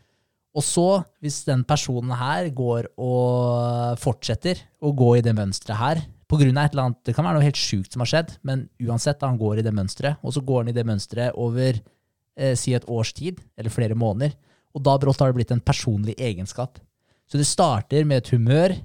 Og 0.51 0.63
så, 0.67 0.87
hvis 1.23 1.41
den 1.47 1.63
personen 1.67 2.11
her 2.19 2.49
går 2.51 2.89
og 2.99 3.99
fortsetter 4.01 4.59
å 4.83 4.91
gå 4.91 5.13
i 5.17 5.23
det 5.23 5.33
mønsteret 5.37 5.79
her, 5.79 6.01
på 6.31 6.39
grunn 6.39 6.59
av 6.59 6.67
et 6.67 6.75
eller 6.75 6.89
annet, 6.89 6.99
det 7.07 7.15
kan 7.15 7.27
være 7.27 7.39
noe 7.39 7.45
helt 7.45 7.59
sjukt 7.59 7.91
som 7.91 8.03
har 8.03 8.11
skjedd, 8.11 8.35
men 8.47 8.65
uansett, 8.83 9.23
han 9.23 9.39
går 9.39 9.59
i 9.59 9.65
det 9.67 9.73
mønsteret, 9.75 10.19
og 10.23 10.35
så 10.35 10.43
går 10.47 10.63
han 10.63 10.71
i 10.71 10.75
det 10.75 10.85
mønsteret 10.87 11.39
over 11.39 11.75
eh, 11.75 12.53
si 12.59 12.75
et 12.75 12.87
års 12.91 13.11
tid, 13.15 13.41
eller 13.59 13.73
flere 13.73 13.97
måneder, 13.99 14.37
og 14.71 14.83
da 14.87 14.95
brått 14.99 15.19
har 15.23 15.31
det 15.31 15.39
blitt 15.39 15.51
en 15.55 15.63
personlig 15.63 16.15
egenskap. 16.19 16.79
Så 17.27 17.39
det 17.39 17.47
starter 17.47 18.07
med 18.07 18.21
et 18.21 18.31
humør, 18.31 18.75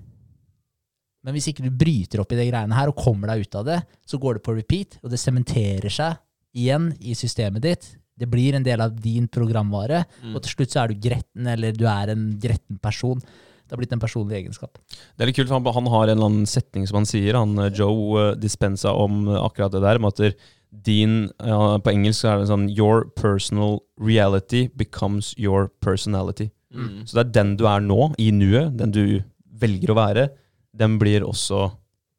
men 1.26 1.34
hvis 1.34 1.48
ikke 1.50 1.66
du 1.66 1.70
bryter 1.74 2.22
opp 2.22 2.34
i 2.34 2.38
de 2.38 2.46
greiene 2.46 2.78
her 2.78 2.90
og 2.90 2.98
kommer 2.98 3.30
deg 3.32 3.46
ut 3.46 3.58
av 3.58 3.66
det, 3.66 3.80
så 4.06 4.18
går 4.22 4.38
det 4.38 4.46
på 4.46 4.54
repeat, 4.54 4.98
og 5.02 5.10
det 5.10 5.22
sementerer 5.22 5.90
seg 5.90 6.18
igjen 6.56 6.92
i 7.02 7.14
systemet 7.18 7.62
ditt. 7.66 7.88
Det 8.16 8.28
blir 8.32 8.56
en 8.56 8.64
del 8.64 8.80
av 8.80 8.94
din 9.00 9.28
programvare, 9.28 10.04
Mm. 10.22 10.34
og 10.34 10.42
til 10.42 10.54
slutt 10.54 10.72
så 10.72 10.84
er 10.84 10.88
du 10.88 11.00
gretten, 11.08 11.46
eller 11.46 11.72
du 11.76 11.84
er 11.84 12.12
en 12.14 12.38
gretten 12.40 12.78
person. 12.80 13.20
Det 13.66 13.74
har 13.74 13.78
blitt 13.78 13.92
en 13.92 14.00
personlig 14.00 14.36
egenskap. 14.44 14.78
Det 14.88 15.24
er 15.24 15.26
litt 15.26 15.36
kult, 15.36 15.48
for 15.48 15.58
han, 15.58 15.74
han 15.74 15.90
har 15.92 16.04
en 16.06 16.16
eller 16.16 16.28
annen 16.30 16.46
setning 16.46 16.86
som 16.86 17.00
han 17.00 17.06
sier, 17.06 17.34
han 17.34 17.58
eh, 17.58 17.70
Joe 17.74 18.34
Dispensa, 18.38 18.40
Dispenza, 18.40 18.92
om 18.94 19.28
eh, 19.28 19.40
akkurat 19.42 19.72
det 19.72 19.82
der, 19.82 19.98
med 19.98 20.14
at 20.20 20.36
din 20.86 21.30
ja, 21.40 21.78
På 21.78 21.90
engelsk 21.90 22.20
så 22.20 22.28
er 22.32 22.38
det 22.40 22.48
sånn 22.50 22.68
Your 22.76 23.06
personal 23.16 23.78
reality 23.98 24.68
becomes 24.76 25.34
your 25.38 25.68
personality. 25.80 26.50
Mm. 26.74 27.06
Så 27.06 27.16
det 27.16 27.22
er 27.26 27.32
den 27.42 27.56
du 27.56 27.66
er 27.66 27.80
nå, 27.80 28.14
i 28.18 28.30
nuet, 28.34 28.76
den 28.76 28.92
du 28.92 29.22
velger 29.56 29.90
å 29.94 29.96
være, 29.98 30.28
den 30.76 30.98
blir 31.00 31.24
også 31.24 31.70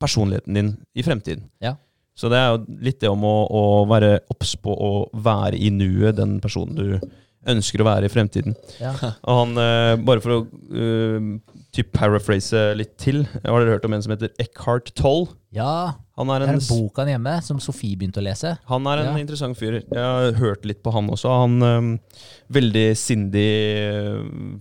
personligheten 0.01 0.53
din 0.57 0.71
i 0.97 1.03
fremtiden. 1.05 1.49
Ja. 1.61 1.75
Så 2.17 2.31
det 2.33 2.39
er 2.41 2.49
jo 2.55 2.79
litt 2.81 2.99
det 3.03 3.11
om 3.13 3.21
å, 3.29 3.35
å 3.45 3.63
være 3.89 4.15
obs 4.33 4.55
på 4.57 4.73
å 4.73 4.91
være 5.13 5.59
i 5.61 5.69
nuet, 5.69 6.15
den 6.17 6.39
personen 6.41 6.75
du 6.77 6.97
ønsker 7.47 7.79
å 7.79 7.85
være 7.87 8.09
i 8.09 8.11
fremtiden. 8.11 8.55
Ja. 8.81 8.91
Og 9.23 9.37
han, 9.43 9.53
eh, 9.61 9.93
bare 10.03 10.19
for 10.19 10.33
å 10.33 10.39
uh, 10.43 11.27
typ 11.71 11.93
paraphrase 11.95 12.73
litt 12.75 12.97
til, 12.99 13.21
har 13.23 13.61
dere 13.61 13.77
hørt 13.77 13.85
om 13.87 13.93
en 13.95 14.03
som 14.03 14.11
heter 14.11 14.33
Eckhart 14.41 14.91
Toll? 14.97 15.29
ja, 15.55 15.93
Han 16.17 16.29
er 16.33 16.41
det 16.41 16.47
er 16.49 16.57
en 16.57 16.65
bok 16.65 16.97
han 16.99 17.11
hjemme, 17.13 17.35
som 17.45 17.59
Sofie 17.61 17.95
begynte 17.95 18.19
å 18.19 18.25
lese. 18.25 18.55
han 18.67 18.87
er 18.89 19.03
en 19.03 19.11
Ja. 19.13 19.21
interessant 19.21 19.55
fyr. 19.57 19.77
Jeg 19.79 20.03
har 20.03 20.33
hørt 20.41 20.65
litt 20.65 20.81
på 20.83 20.91
han 20.91 21.07
også. 21.13 21.29
Han 21.45 21.61
eh, 21.63 22.17
Veldig 22.51 22.87
sindig, 22.97 23.47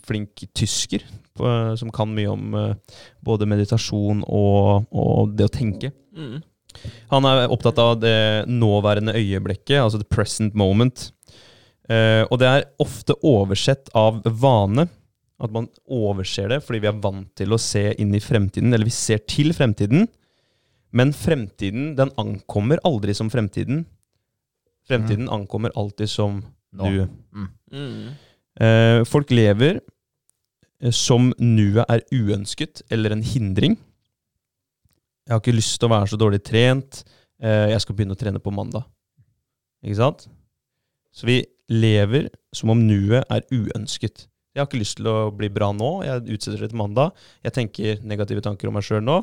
flink 0.07 0.45
tysker 0.55 1.03
på, 1.37 1.51
som 1.79 1.91
kan 1.95 2.13
mye 2.15 2.31
om 2.33 2.55
uh, 2.55 2.75
både 3.25 3.49
meditasjon 3.49 4.23
og, 4.29 4.87
og 4.93 5.35
det 5.37 5.49
å 5.49 5.53
tenke. 5.53 5.91
Mm. 6.17 6.39
Han 7.13 7.27
er 7.29 7.47
opptatt 7.53 7.79
av 7.83 7.97
det 8.03 8.47
nåværende 8.51 9.15
øyeblikket, 9.17 9.79
altså 9.83 10.01
the 10.03 10.09
present 10.09 10.55
moment. 10.59 11.11
Uh, 11.87 12.27
og 12.31 12.41
det 12.43 12.49
er 12.51 12.65
ofte 12.83 13.15
oversett 13.23 13.93
av 13.95 14.17
vane 14.27 14.89
At 15.39 15.53
man 15.55 15.69
overser 15.87 16.49
det 16.51 16.57
fordi 16.67 16.81
vi 16.83 16.89
er 16.91 16.97
vant 16.99 17.29
til 17.39 17.53
å 17.55 17.59
se 17.63 17.93
inn 18.03 18.11
i 18.17 18.23
fremtiden, 18.25 18.73
eller 18.75 18.89
vi 18.89 18.95
ser 18.95 19.21
til 19.29 19.53
fremtiden. 19.55 20.09
Men 20.97 21.13
fremtiden, 21.13 21.93
den 21.99 22.11
ankommer 22.19 22.81
aldri 22.89 23.15
som 23.15 23.29
fremtiden. 23.31 23.85
Fremtiden 24.89 25.29
ankommer 25.29 25.75
alltid 25.77 26.11
som 26.11 26.41
Nå. 26.73 26.89
nuet. 26.89 27.13
Mm. 27.71 28.09
Uh, 28.57 29.05
folk 29.05 29.31
lever 29.35 29.83
eh, 30.81 30.95
som 30.95 31.35
nuet 31.37 31.85
er 31.85 32.05
uønsket 32.15 32.81
eller 32.91 33.13
en 33.13 33.25
hindring. 33.27 33.77
Jeg 35.27 35.35
har 35.35 35.43
ikke 35.43 35.57
lyst 35.57 35.79
til 35.81 35.89
å 35.89 35.93
være 35.93 36.09
så 36.13 36.19
dårlig 36.21 36.41
trent. 36.47 37.03
Eh, 37.43 37.73
jeg 37.73 37.83
skal 37.83 37.97
begynne 37.99 38.15
å 38.15 38.21
trene 38.21 38.41
på 38.43 38.53
mandag. 38.55 38.87
Ikke 39.85 39.99
sant? 39.99 40.27
Så 41.15 41.27
vi 41.27 41.41
lever 41.73 42.29
som 42.55 42.71
om 42.71 42.79
nuet 42.87 43.27
er 43.33 43.43
uønsket. 43.51 44.27
Jeg 44.55 44.63
har 44.63 44.69
ikke 44.71 44.81
lyst 44.81 44.97
til 45.01 45.09
å 45.11 45.17
bli 45.37 45.51
bra 45.53 45.73
nå. 45.77 45.91
Jeg 46.07 46.23
utsetter 46.37 46.63
det 46.63 46.71
til 46.73 46.81
mandag. 46.81 47.11
Jeg 47.45 47.53
tenker 47.59 47.99
negative 48.07 48.41
tanker 48.45 48.71
om 48.71 48.79
meg 48.79 48.87
sjøl 48.87 49.03
nå. 49.05 49.19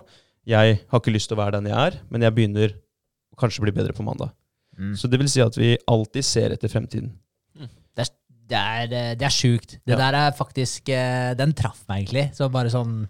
Jeg 0.45 0.81
har 0.91 0.99
ikke 0.99 1.13
lyst 1.15 1.31
til 1.31 1.37
å 1.37 1.41
være 1.41 1.55
den 1.57 1.71
jeg 1.71 1.79
er, 1.79 1.97
men 2.11 2.21
jeg 2.25 2.35
begynner 2.35 2.75
å 3.33 3.39
kanskje 3.39 3.63
bli 3.63 3.73
bedre 3.73 3.95
på 3.95 4.03
mandag. 4.05 4.33
Mm. 4.77 4.91
Så 4.99 5.07
det 5.09 5.17
vil 5.21 5.31
si 5.31 5.41
at 5.41 5.55
vi 5.57 5.71
alltid 5.89 6.27
ser 6.27 6.53
etter 6.53 6.69
fremtiden. 6.69 7.13
Det 7.95 8.03
er, 8.03 8.11
det 8.51 8.59
er, 8.59 8.83
eh, 8.91 9.15
det 9.17 9.25
er 9.29 9.33
sjukt. 9.33 9.77
Det 9.87 9.95
Ja. 9.95 9.97
der 10.03 10.15
er 10.19 10.31
faktisk 10.35 10.89
eh, 10.89 11.33
Den 11.39 11.53
traff 11.53 11.85
meg 11.87 12.03
egentlig. 12.03 12.35
Så 12.35 12.51
bare 12.51 12.69
sånn 12.73 13.07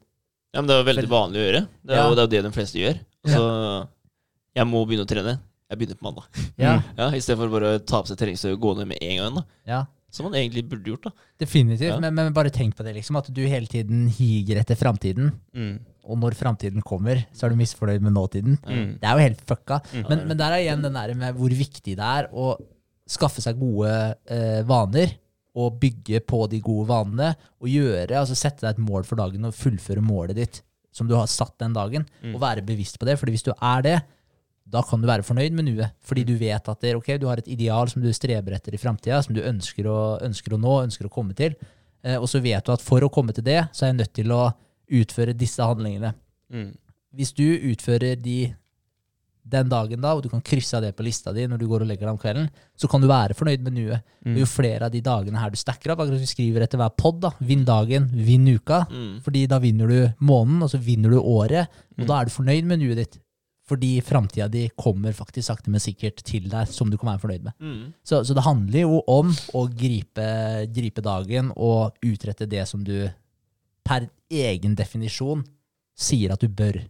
Ja, 0.53 0.61
men 0.61 0.69
det 0.69 0.75
er 0.75 0.84
jo 0.84 0.89
veldig 0.91 1.09
vanlig 1.09 1.39
å 1.41 1.45
gjøre. 1.47 1.61
Det 1.81 1.93
er, 1.95 1.97
Ja. 1.97 2.05
jo, 2.09 2.15
det 2.15 2.23
er 2.23 2.31
det 2.35 2.43
de 2.45 2.51
fleste 2.53 2.77
gjør. 2.80 2.99
Så 3.25 3.41
jeg 4.55 4.67
må 4.69 4.84
begynne 4.85 5.05
å 5.07 5.09
trene. 5.09 5.39
Jeg 5.71 5.80
begynner 5.80 5.97
på 5.97 6.05
mandag. 6.05 6.27
Ja, 6.61 6.75
Ja, 6.99 7.07
I 7.09 7.21
stedet 7.23 7.39
for 7.41 7.49
bare 7.55 7.71
å 7.80 7.81
ta 7.81 8.03
på 8.03 8.11
seg 8.11 8.19
treningstøy 8.19 8.51
og 8.53 8.61
gå 8.61 8.73
ned 8.77 8.91
med 8.91 9.01
en 9.01 9.17
gang. 9.23 9.39
da 9.39 9.43
ja. 9.71 9.80
Som 10.13 10.27
man 10.27 10.35
egentlig 10.38 10.61
burde 10.69 10.91
gjort. 10.91 11.07
da 11.07 11.11
definitivt. 11.41 11.89
Ja. 11.89 11.95
Men, 11.99 12.13
men 12.13 12.34
bare 12.35 12.51
tenk 12.53 12.75
på 12.77 12.84
det, 12.85 12.93
liksom. 12.99 13.17
At 13.17 13.31
du 13.34 13.41
hele 13.49 13.65
tiden 13.65 14.05
higer 14.13 14.59
etter 14.61 14.77
framtiden. 14.77 15.31
Mm. 15.57 15.80
Og 16.05 16.19
når 16.21 16.35
framtiden 16.38 16.84
kommer, 16.85 17.23
så 17.34 17.47
er 17.47 17.55
du 17.55 17.57
misfornøyd 17.57 18.03
med 18.05 18.13
nåtiden. 18.13 18.59
Mm. 18.61 18.99
Det 19.01 19.09
er 19.09 19.17
jo 19.17 19.23
helt 19.25 19.41
fucka. 19.49 19.80
Mm. 19.89 20.05
Men, 20.11 20.21
men 20.30 20.38
der 20.38 20.53
er 20.53 20.61
igjen 20.67 20.84
den 20.85 20.93
der 20.99 21.15
med 21.17 21.39
hvor 21.39 21.49
viktig 21.49 21.95
det 21.97 22.05
er 22.11 22.30
å 22.30 22.51
skaffe 23.09 23.41
seg 23.41 23.57
gode 23.57 23.89
eh, 24.30 24.61
vaner. 24.69 25.15
Og 25.55 25.75
bygge 25.81 26.19
på 26.25 26.45
de 26.49 26.59
gode 26.65 26.88
vanene. 26.89 27.34
Og 27.61 27.69
gjøre, 27.69 28.19
altså 28.19 28.38
sette 28.38 28.65
deg 28.65 28.75
et 28.75 28.84
mål 28.84 29.05
for 29.05 29.19
dagen 29.21 29.45
og 29.45 29.53
fullføre 29.57 30.01
målet 30.01 30.39
ditt 30.39 30.63
som 30.93 31.07
du 31.09 31.15
har 31.17 31.25
satt 31.30 31.55
den 31.61 31.73
dagen. 31.73 32.03
Mm. 32.21 32.35
Og 32.35 32.41
være 32.41 32.61
bevisst 32.65 32.99
på 33.01 33.05
det. 33.09 33.17
fordi 33.19 33.34
hvis 33.34 33.45
du 33.45 33.51
er 33.53 33.81
det, 33.85 33.95
da 34.73 34.81
kan 34.85 35.01
du 35.01 35.07
være 35.09 35.25
fornøyd 35.25 35.53
med 35.57 35.65
nuet. 35.67 35.93
Fordi 36.05 36.23
du 36.25 36.35
vet 36.38 36.69
at 36.69 36.81
det, 36.81 36.95
okay, 36.95 37.17
du 37.17 37.27
har 37.27 37.38
et 37.41 37.49
ideal 37.49 37.89
som 37.89 38.01
du 38.01 38.11
streber 38.13 38.55
etter 38.55 38.73
i 38.73 38.81
framtida, 38.81 39.21
som 39.25 39.34
du 39.35 39.41
ønsker 39.41 39.89
å, 39.89 40.19
ønsker 40.21 40.53
å 40.53 40.61
nå, 40.61 40.75
ønsker 40.85 41.09
å 41.09 41.13
komme 41.13 41.34
til. 41.38 41.55
Eh, 42.03 42.17
og 42.17 42.27
så 42.30 42.41
vet 42.41 42.65
du 42.65 42.71
at 42.73 42.81
for 42.81 43.01
å 43.05 43.09
komme 43.13 43.34
til 43.34 43.45
det, 43.45 43.59
så 43.73 43.85
er 43.85 43.93
jeg 43.93 43.99
nødt 44.01 44.13
til 44.13 44.34
å 44.34 44.43
utføre 44.93 45.38
disse 45.38 45.63
handlingene 45.63 46.13
Mm. 46.53 46.75
hvis 47.15 47.31
du 47.34 47.45
utfører 47.71 48.19
de 48.21 48.53
den 49.45 49.68
dagen 49.70 49.99
da, 50.02 50.14
og 50.15 50.24
du 50.24 50.30
kan 50.32 50.41
krysse 50.41 50.78
av 50.78 50.82
det 50.86 50.94
på 50.95 51.03
lista 51.03 51.34
di 51.36 51.44
når 51.48 51.60
du 51.60 51.65
går 51.68 51.82
og 51.84 51.88
legger 51.90 52.07
deg 52.07 52.14
om 52.14 52.18
kvelden, 52.22 52.49
så 52.80 52.88
kan 52.90 53.02
du 53.03 53.07
være 53.07 53.36
fornøyd 53.36 53.61
med 53.65 53.74
nuet. 53.76 54.03
Mm. 54.26 54.38
Jo 54.40 54.45
flere 54.45 54.86
av 54.88 54.91
de 54.91 55.02
dagene 55.03 55.38
her 55.41 55.49
du 55.52 55.57
stacker 55.60 55.91
opp, 55.91 55.99
akkurat 55.99 56.15
som 56.18 56.24
vi 56.24 56.32
skriver 56.32 56.64
etter 56.64 56.80
hver 56.80 56.94
pod, 56.98 57.20
da, 57.22 57.32
vinn 57.44 57.65
dagen, 57.68 58.07
vinn 58.14 58.48
uka, 58.48 58.86
Mm. 58.90 59.22
fordi 59.22 59.48
da 59.48 59.60
vinner 59.60 59.88
du 59.88 60.14
måneden, 60.24 60.64
og 60.64 60.70
så 60.72 60.80
vinner 60.80 61.10
du 61.11 61.20
året, 61.20 61.68
og 61.98 61.99
Mm. 62.03 62.07
da 62.07 62.22
er 62.22 62.26
du 62.26 62.32
fornøyd 62.32 62.64
med 62.65 62.80
nuet 62.80 62.95
ditt. 62.98 63.20
Fordi 63.68 64.02
framtida 64.02 64.49
di 64.52 64.70
kommer 64.78 65.14
faktisk 65.14 65.45
sakte, 65.48 65.70
men 65.70 65.80
sikkert 65.80 66.18
til 66.24 66.49
deg, 66.49 66.68
som 66.68 66.90
du 66.90 66.98
kan 66.98 67.14
være 67.18 67.22
fornøyd 67.22 67.44
med. 67.44 67.53
Mm. 67.61 67.94
Så, 68.03 68.24
så 68.26 68.34
det 68.36 68.44
handler 68.44 68.80
jo 68.82 69.02
om 69.07 69.30
å 69.53 69.68
gripe, 69.70 70.68
gripe 70.74 71.02
dagen 71.02 71.52
og 71.56 71.94
utrette 72.03 72.48
det 72.48 72.68
som 72.68 72.84
du 72.84 73.10
per 73.86 74.10
egen 74.30 74.76
definisjon 74.76 75.45
sier 75.95 76.32
at 76.34 76.40
du 76.40 76.48
bør 76.49 76.82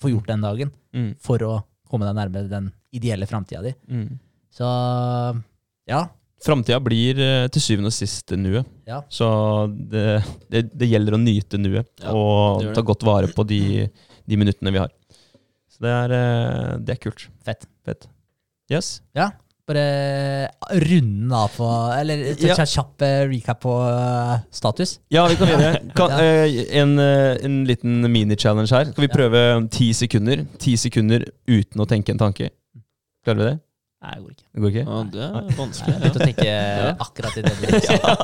få 0.00 0.10
gjort 0.12 0.26
den 0.26 0.40
dagen 0.42 0.72
Mm. 0.94 1.16
for 1.18 1.38
å 1.38 1.64
komme 1.90 2.08
deg 2.08 2.16
nærmere 2.18 2.50
den 2.50 2.70
ideelle 2.96 3.28
framtida 3.28 3.62
di. 3.64 3.72
Mm. 3.90 4.18
Så 4.56 4.68
ja. 5.90 6.04
Framtida 6.44 6.78
blir 6.84 7.20
eh, 7.22 7.46
til 7.52 7.64
syvende 7.64 7.92
og 7.92 7.96
sist 7.96 8.34
nuet. 8.36 8.68
Ja. 8.88 9.00
Så 9.12 9.28
det, 9.72 10.20
det, 10.52 10.66
det 10.76 10.90
gjelder 10.90 11.16
å 11.16 11.22
nyte 11.22 11.60
nuet 11.60 11.88
Ja, 12.02 12.12
og 12.12 12.66
ta 12.76 12.84
godt 12.84 13.06
vare 13.06 13.30
på 13.32 13.46
de, 13.48 13.86
de 14.26 14.38
minuttene 14.40 14.74
vi 14.74 14.82
har. 14.82 14.92
Så 15.72 15.84
det 15.84 15.96
er, 16.02 16.16
eh, 16.18 16.70
det 16.84 16.96
er 16.96 17.02
kult. 17.08 17.28
Fett. 17.46 17.68
Fett. 17.86 18.08
Yes. 18.72 18.98
Bare 19.66 20.46
runde 20.78 21.34
av 21.34 21.48
på 21.56 21.68
Eller 21.98 22.20
ta 22.38 22.52
Ja. 22.52 22.66
kjapp 22.70 23.02
eh, 23.02 23.24
recap 23.26 23.60
på 23.64 23.72
eh, 23.82 24.36
status. 24.54 25.00
Ja, 25.10 25.26
vi 25.26 25.34
kan 25.40 25.48
gjøre 25.50 25.72
kan, 25.98 26.10
eh, 26.22 26.78
en, 26.78 26.98
en 27.00 27.64
liten 27.66 28.00
mini-challenge 28.06 28.70
her. 28.70 28.92
Skal 28.92 29.08
vi 29.08 29.10
prøve 29.10 29.42
ti 29.74 29.90
sekunder? 29.92 30.44
Ti 30.62 30.76
sekunder 30.78 31.26
uten 31.50 31.82
å 31.82 31.86
tenke 31.90 32.14
en 32.14 32.22
tanke. 32.22 32.52
Klarer 33.26 33.42
vi 33.42 33.48
det? 33.50 33.56
Nei, 34.04 34.12
det 34.12 34.20
går 34.22 34.32
ikke. 34.34 34.44
Det 34.52 34.60
går 34.60 34.70
ikke? 34.70 34.82
Ja, 34.84 34.96
det 35.12 35.22
er 35.26 35.54
vanskelig. 35.56 35.92
Jeg 35.94 36.00
begynte 36.02 36.20
å 36.20 36.26
tenke 36.28 36.50
akkurat 37.06 37.36
i 37.40 37.44
det 37.46 37.52
du 37.56 37.62
sa. 37.86 38.16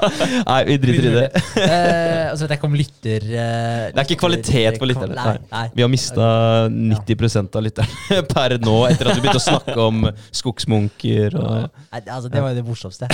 Nei, 0.50 0.58
vi 0.68 0.74
driter 0.82 1.06
i 1.08 1.12
det. 1.14 1.22
Og 1.32 1.62
altså, 1.62 2.44
vet 2.44 2.52
jeg 2.52 2.58
ikke 2.60 2.68
om 2.68 2.76
lytter 2.76 3.24
Uh, 3.32 3.88
Det 3.88 4.00
er 4.02 4.06
ikke 4.06 4.18
kvalitet 4.20 4.76
på 4.80 4.88
lytterne. 4.90 5.16
Nei, 5.16 5.34
nei. 5.48 5.62
Vi 5.72 5.84
har 5.84 5.90
mista 5.90 6.26
90% 6.68 7.56
av 7.58 7.64
lytterne 7.64 8.20
per 8.34 8.54
nå, 8.62 8.76
etter 8.90 9.08
at 9.08 9.16
vi 9.16 9.24
begynte 9.24 9.40
å 9.40 9.44
snakke 9.46 9.76
om 9.80 10.04
skogsmunker 10.34 11.38
og 11.40 11.54
Nei, 11.56 12.00
altså, 12.04 12.28
det 12.32 12.42
var 12.44 12.52
jo 12.52 12.60
det 12.60 12.66
morsomste. 12.66 13.08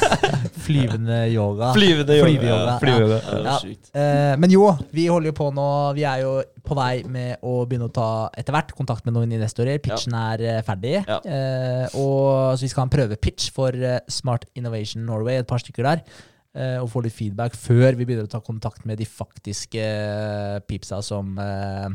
Flyvende 0.66 1.22
yoga. 1.32 1.70
Flyvende 1.76 2.18
yoga. 2.18 2.26
Flyvende 2.26 2.50
yoga. 2.50 2.76
Ja, 2.82 2.98
yoga. 2.98 3.20
Ja. 3.46 3.56
Eh, 4.02 4.34
men 4.42 4.52
jo, 4.54 4.66
vi 4.94 5.06
holder 5.10 5.32
jo 5.32 5.36
på 5.38 5.48
nå. 5.54 5.68
Vi 5.96 6.06
er 6.06 6.22
jo 6.26 6.36
på 6.62 6.76
vei 6.78 7.02
med 7.10 7.40
å 7.42 7.66
begynne 7.66 7.88
å 7.88 7.92
ta 7.92 8.08
etter 8.38 8.54
hvert 8.54 8.70
kontakt 8.78 9.04
med 9.04 9.14
noen 9.16 9.32
investorer. 9.34 9.80
Pitchen 9.82 10.14
er 10.14 10.44
eh, 10.46 10.60
ferdig. 10.66 10.94
Ja. 11.08 11.18
Eh, 11.24 11.86
og 11.98 12.54
Så 12.56 12.62
vi 12.66 12.68
skal 12.72 12.84
ha 12.84 12.86
en 12.90 12.94
prøvepitch 12.96 13.50
for 13.54 13.74
eh, 13.74 13.98
Smart 14.08 14.46
Innovation 14.54 15.04
Norway, 15.06 15.40
et 15.42 15.48
par 15.50 15.58
stykker 15.64 15.82
der. 15.88 16.04
eh, 16.54 16.78
og 16.82 16.90
få 16.92 17.02
litt 17.02 17.14
feedback 17.16 17.54
før 17.56 17.96
vi 17.96 18.04
begynner 18.04 18.26
å 18.28 18.32
ta 18.34 18.40
kontakt 18.44 18.84
med 18.86 18.98
de 19.00 19.06
faktiske 19.08 19.84
pipsa 20.68 21.02
som 21.04 21.36
eh, 21.40 21.88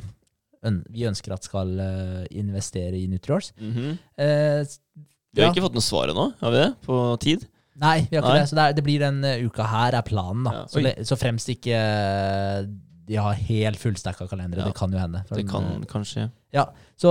vi 0.92 1.06
ønsker 1.08 1.32
at 1.36 1.46
skal 1.48 1.70
eh, 1.80 2.24
investere 2.42 2.98
i 3.00 3.08
Nutriors. 3.08 3.54
Mhm. 3.62 3.94
Eh, 4.18 4.66
Vi 5.38 5.42
har 5.44 5.50
Ja. 5.50 5.54
ikke 5.54 5.62
fått 5.68 5.76
noe 5.78 5.86
svar 5.86 6.10
ennå, 6.10 6.34
har 6.42 6.52
vi 6.52 6.58
det? 6.58 6.70
På 6.88 6.98
tid? 7.22 7.44
Nei, 7.78 8.08
vi 8.10 8.18
har 8.18 8.24
ikke 8.24 8.34
Nei. 8.34 8.40
det. 8.42 8.50
Så 8.50 8.56
det, 8.58 8.64
er, 8.64 8.74
det 8.74 8.84
blir 8.84 9.00
den 9.04 9.20
eh, 9.24 9.44
uka 9.46 9.64
her, 9.70 9.94
er 9.94 10.02
planen. 10.02 10.44
da 10.48 10.52
Ja. 10.56 10.62
Så, 10.66 10.82
så 11.06 11.16
fremst 11.20 11.48
ikke 11.54 11.78
eh, 11.78 12.64
de 13.08 13.16
har 13.16 13.38
helt 13.48 13.80
fullstacka 13.80 14.28
kalendere. 14.28 14.66
Ja. 14.66 14.72
Det 14.72 14.78
kan 14.78 14.92
jo 14.92 15.00
hende. 15.00 15.24
Det 15.30 15.40
den, 15.40 15.48
kan 15.48 15.86
kanskje. 15.88 16.28
Ja, 16.52 16.66
Så 17.00 17.10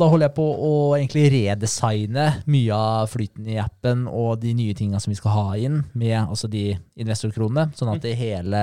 da 0.00 0.08
holder 0.10 0.28
jeg 0.28 0.34
på 0.36 0.44
å 0.44 0.72
egentlig 0.96 1.28
redesigne 1.32 2.26
mye 2.50 2.76
av 2.76 3.08
flyten 3.12 3.46
i 3.48 3.58
appen 3.62 4.06
og 4.10 4.40
de 4.42 4.54
nye 4.58 4.76
tinga 4.76 5.00
som 5.00 5.12
vi 5.12 5.18
skal 5.18 5.34
ha 5.36 5.48
inn, 5.60 5.82
med 5.92 6.18
altså 6.20 6.50
de 6.50 6.72
investorkronene, 6.98 7.70
sånn 7.78 7.92
at 7.94 8.04
det 8.04 8.16
hele 8.18 8.62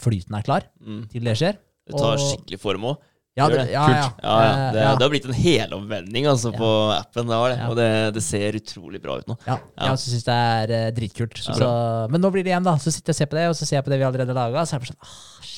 flyten 0.00 0.38
er 0.38 0.46
klar 0.46 0.68
mm. 0.80 1.04
til 1.12 1.28
det 1.28 1.36
skjer. 1.40 1.60
Det 1.88 1.96
tar 1.96 2.16
Og- 2.16 2.24
skikkelig 2.24 2.60
form 2.62 2.90
òg. 2.92 3.06
Ja, 3.38 3.46
det, 3.46 3.68
ja, 3.70 3.84
ja. 3.86 4.06
Ja. 4.18 4.36
Eh, 4.42 4.72
Det, 4.74 4.80
det 4.98 5.04
har 5.04 5.10
blitt 5.12 5.26
en 5.28 5.36
helomvending 5.36 6.26
altså, 6.26 6.50
på 6.50 6.68
appen. 6.90 7.28
Det 7.28 7.38
det. 7.52 7.68
Og 7.68 7.76
det, 8.16 8.22
ser 8.26 8.58
utrolig 8.58 9.00
bra 9.02 9.20
ut 9.20 9.28
nå. 9.30 9.36
Ja, 9.46 9.60
jeg 9.84 10.02
syns 10.02 10.26
det 10.26 10.38
er 10.56 10.74
eh, 10.74 10.88
dritkult. 10.96 11.38
Så 11.38 11.68
men 12.10 12.22
nå 12.24 12.32
blir 12.34 12.42
det 12.42 12.50
igjen, 12.50 12.66
da. 12.66 12.74
Så 12.82 12.90
sitter 12.90 13.12
jeg 13.12 13.14
og 13.14 13.20
ser 13.20 13.30
på 13.30 13.38
det, 13.38 13.46
og 13.52 13.54
så 13.58 13.68
ser 13.68 13.78
jeg 13.78 13.86
på 13.86 13.94
det 13.94 14.00
vi 14.02 14.08
allerede 14.08 14.34
har 14.34 14.40
laga, 14.40 14.66
så 14.66 14.74
er 14.74 14.80
jeg 14.80 14.88
bare 14.88 14.94
sånn 14.96 15.06
ah. 15.06 15.54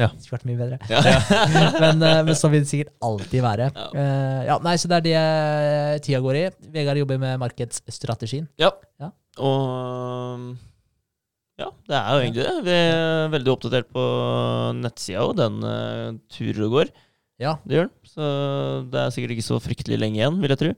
Ja. 0.00 0.08
Det 0.08 0.24
skulle 0.24 0.38
vært 0.38 0.48
mye 0.48 0.58
bedre. 0.60 0.78
Ja. 0.88 1.00
men, 1.82 2.02
eh, 2.06 2.20
men 2.24 2.36
sånn 2.38 2.54
vil 2.54 2.64
det 2.64 2.70
sikkert 2.70 2.92
alltid 3.04 3.44
være. 3.44 3.68
Ja. 3.76 3.88
Uh, 3.92 4.40
ja, 4.48 4.58
nei, 4.64 4.76
Så 4.80 4.88
det 4.88 4.98
er 4.98 5.06
det 5.06 5.16
eh, 5.20 5.96
tida 6.04 6.20
går 6.24 6.38
i. 6.40 6.44
Vegard 6.72 7.00
jobber 7.02 7.20
med 7.20 7.40
markedsstrategien. 7.42 8.48
Ja. 8.62 8.72
Ja. 9.02 9.12
Og 9.42 10.52
ja, 11.60 11.68
det 11.88 11.98
er 11.98 12.08
jo 12.08 12.22
egentlig 12.24 12.46
det. 12.46 12.54
Vi 12.66 12.76
er 12.78 13.32
veldig 13.32 13.52
oppdatert 13.52 13.90
på 13.92 14.04
nettsida, 14.80 15.26
og 15.28 15.36
den 15.38 15.60
uh, 15.60 16.16
turen 16.32 16.72
går. 16.72 16.92
Ja. 17.42 17.58
Det 17.66 17.76
gjør 17.76 17.90
den. 17.90 17.96
Så 18.08 18.32
det 18.92 19.02
er 19.02 19.12
sikkert 19.14 19.36
ikke 19.36 19.50
så 19.50 19.60
fryktelig 19.62 20.00
lenge 20.00 20.20
igjen, 20.20 20.40
vil 20.40 20.54
jeg 20.54 20.62
tro. 20.62 20.72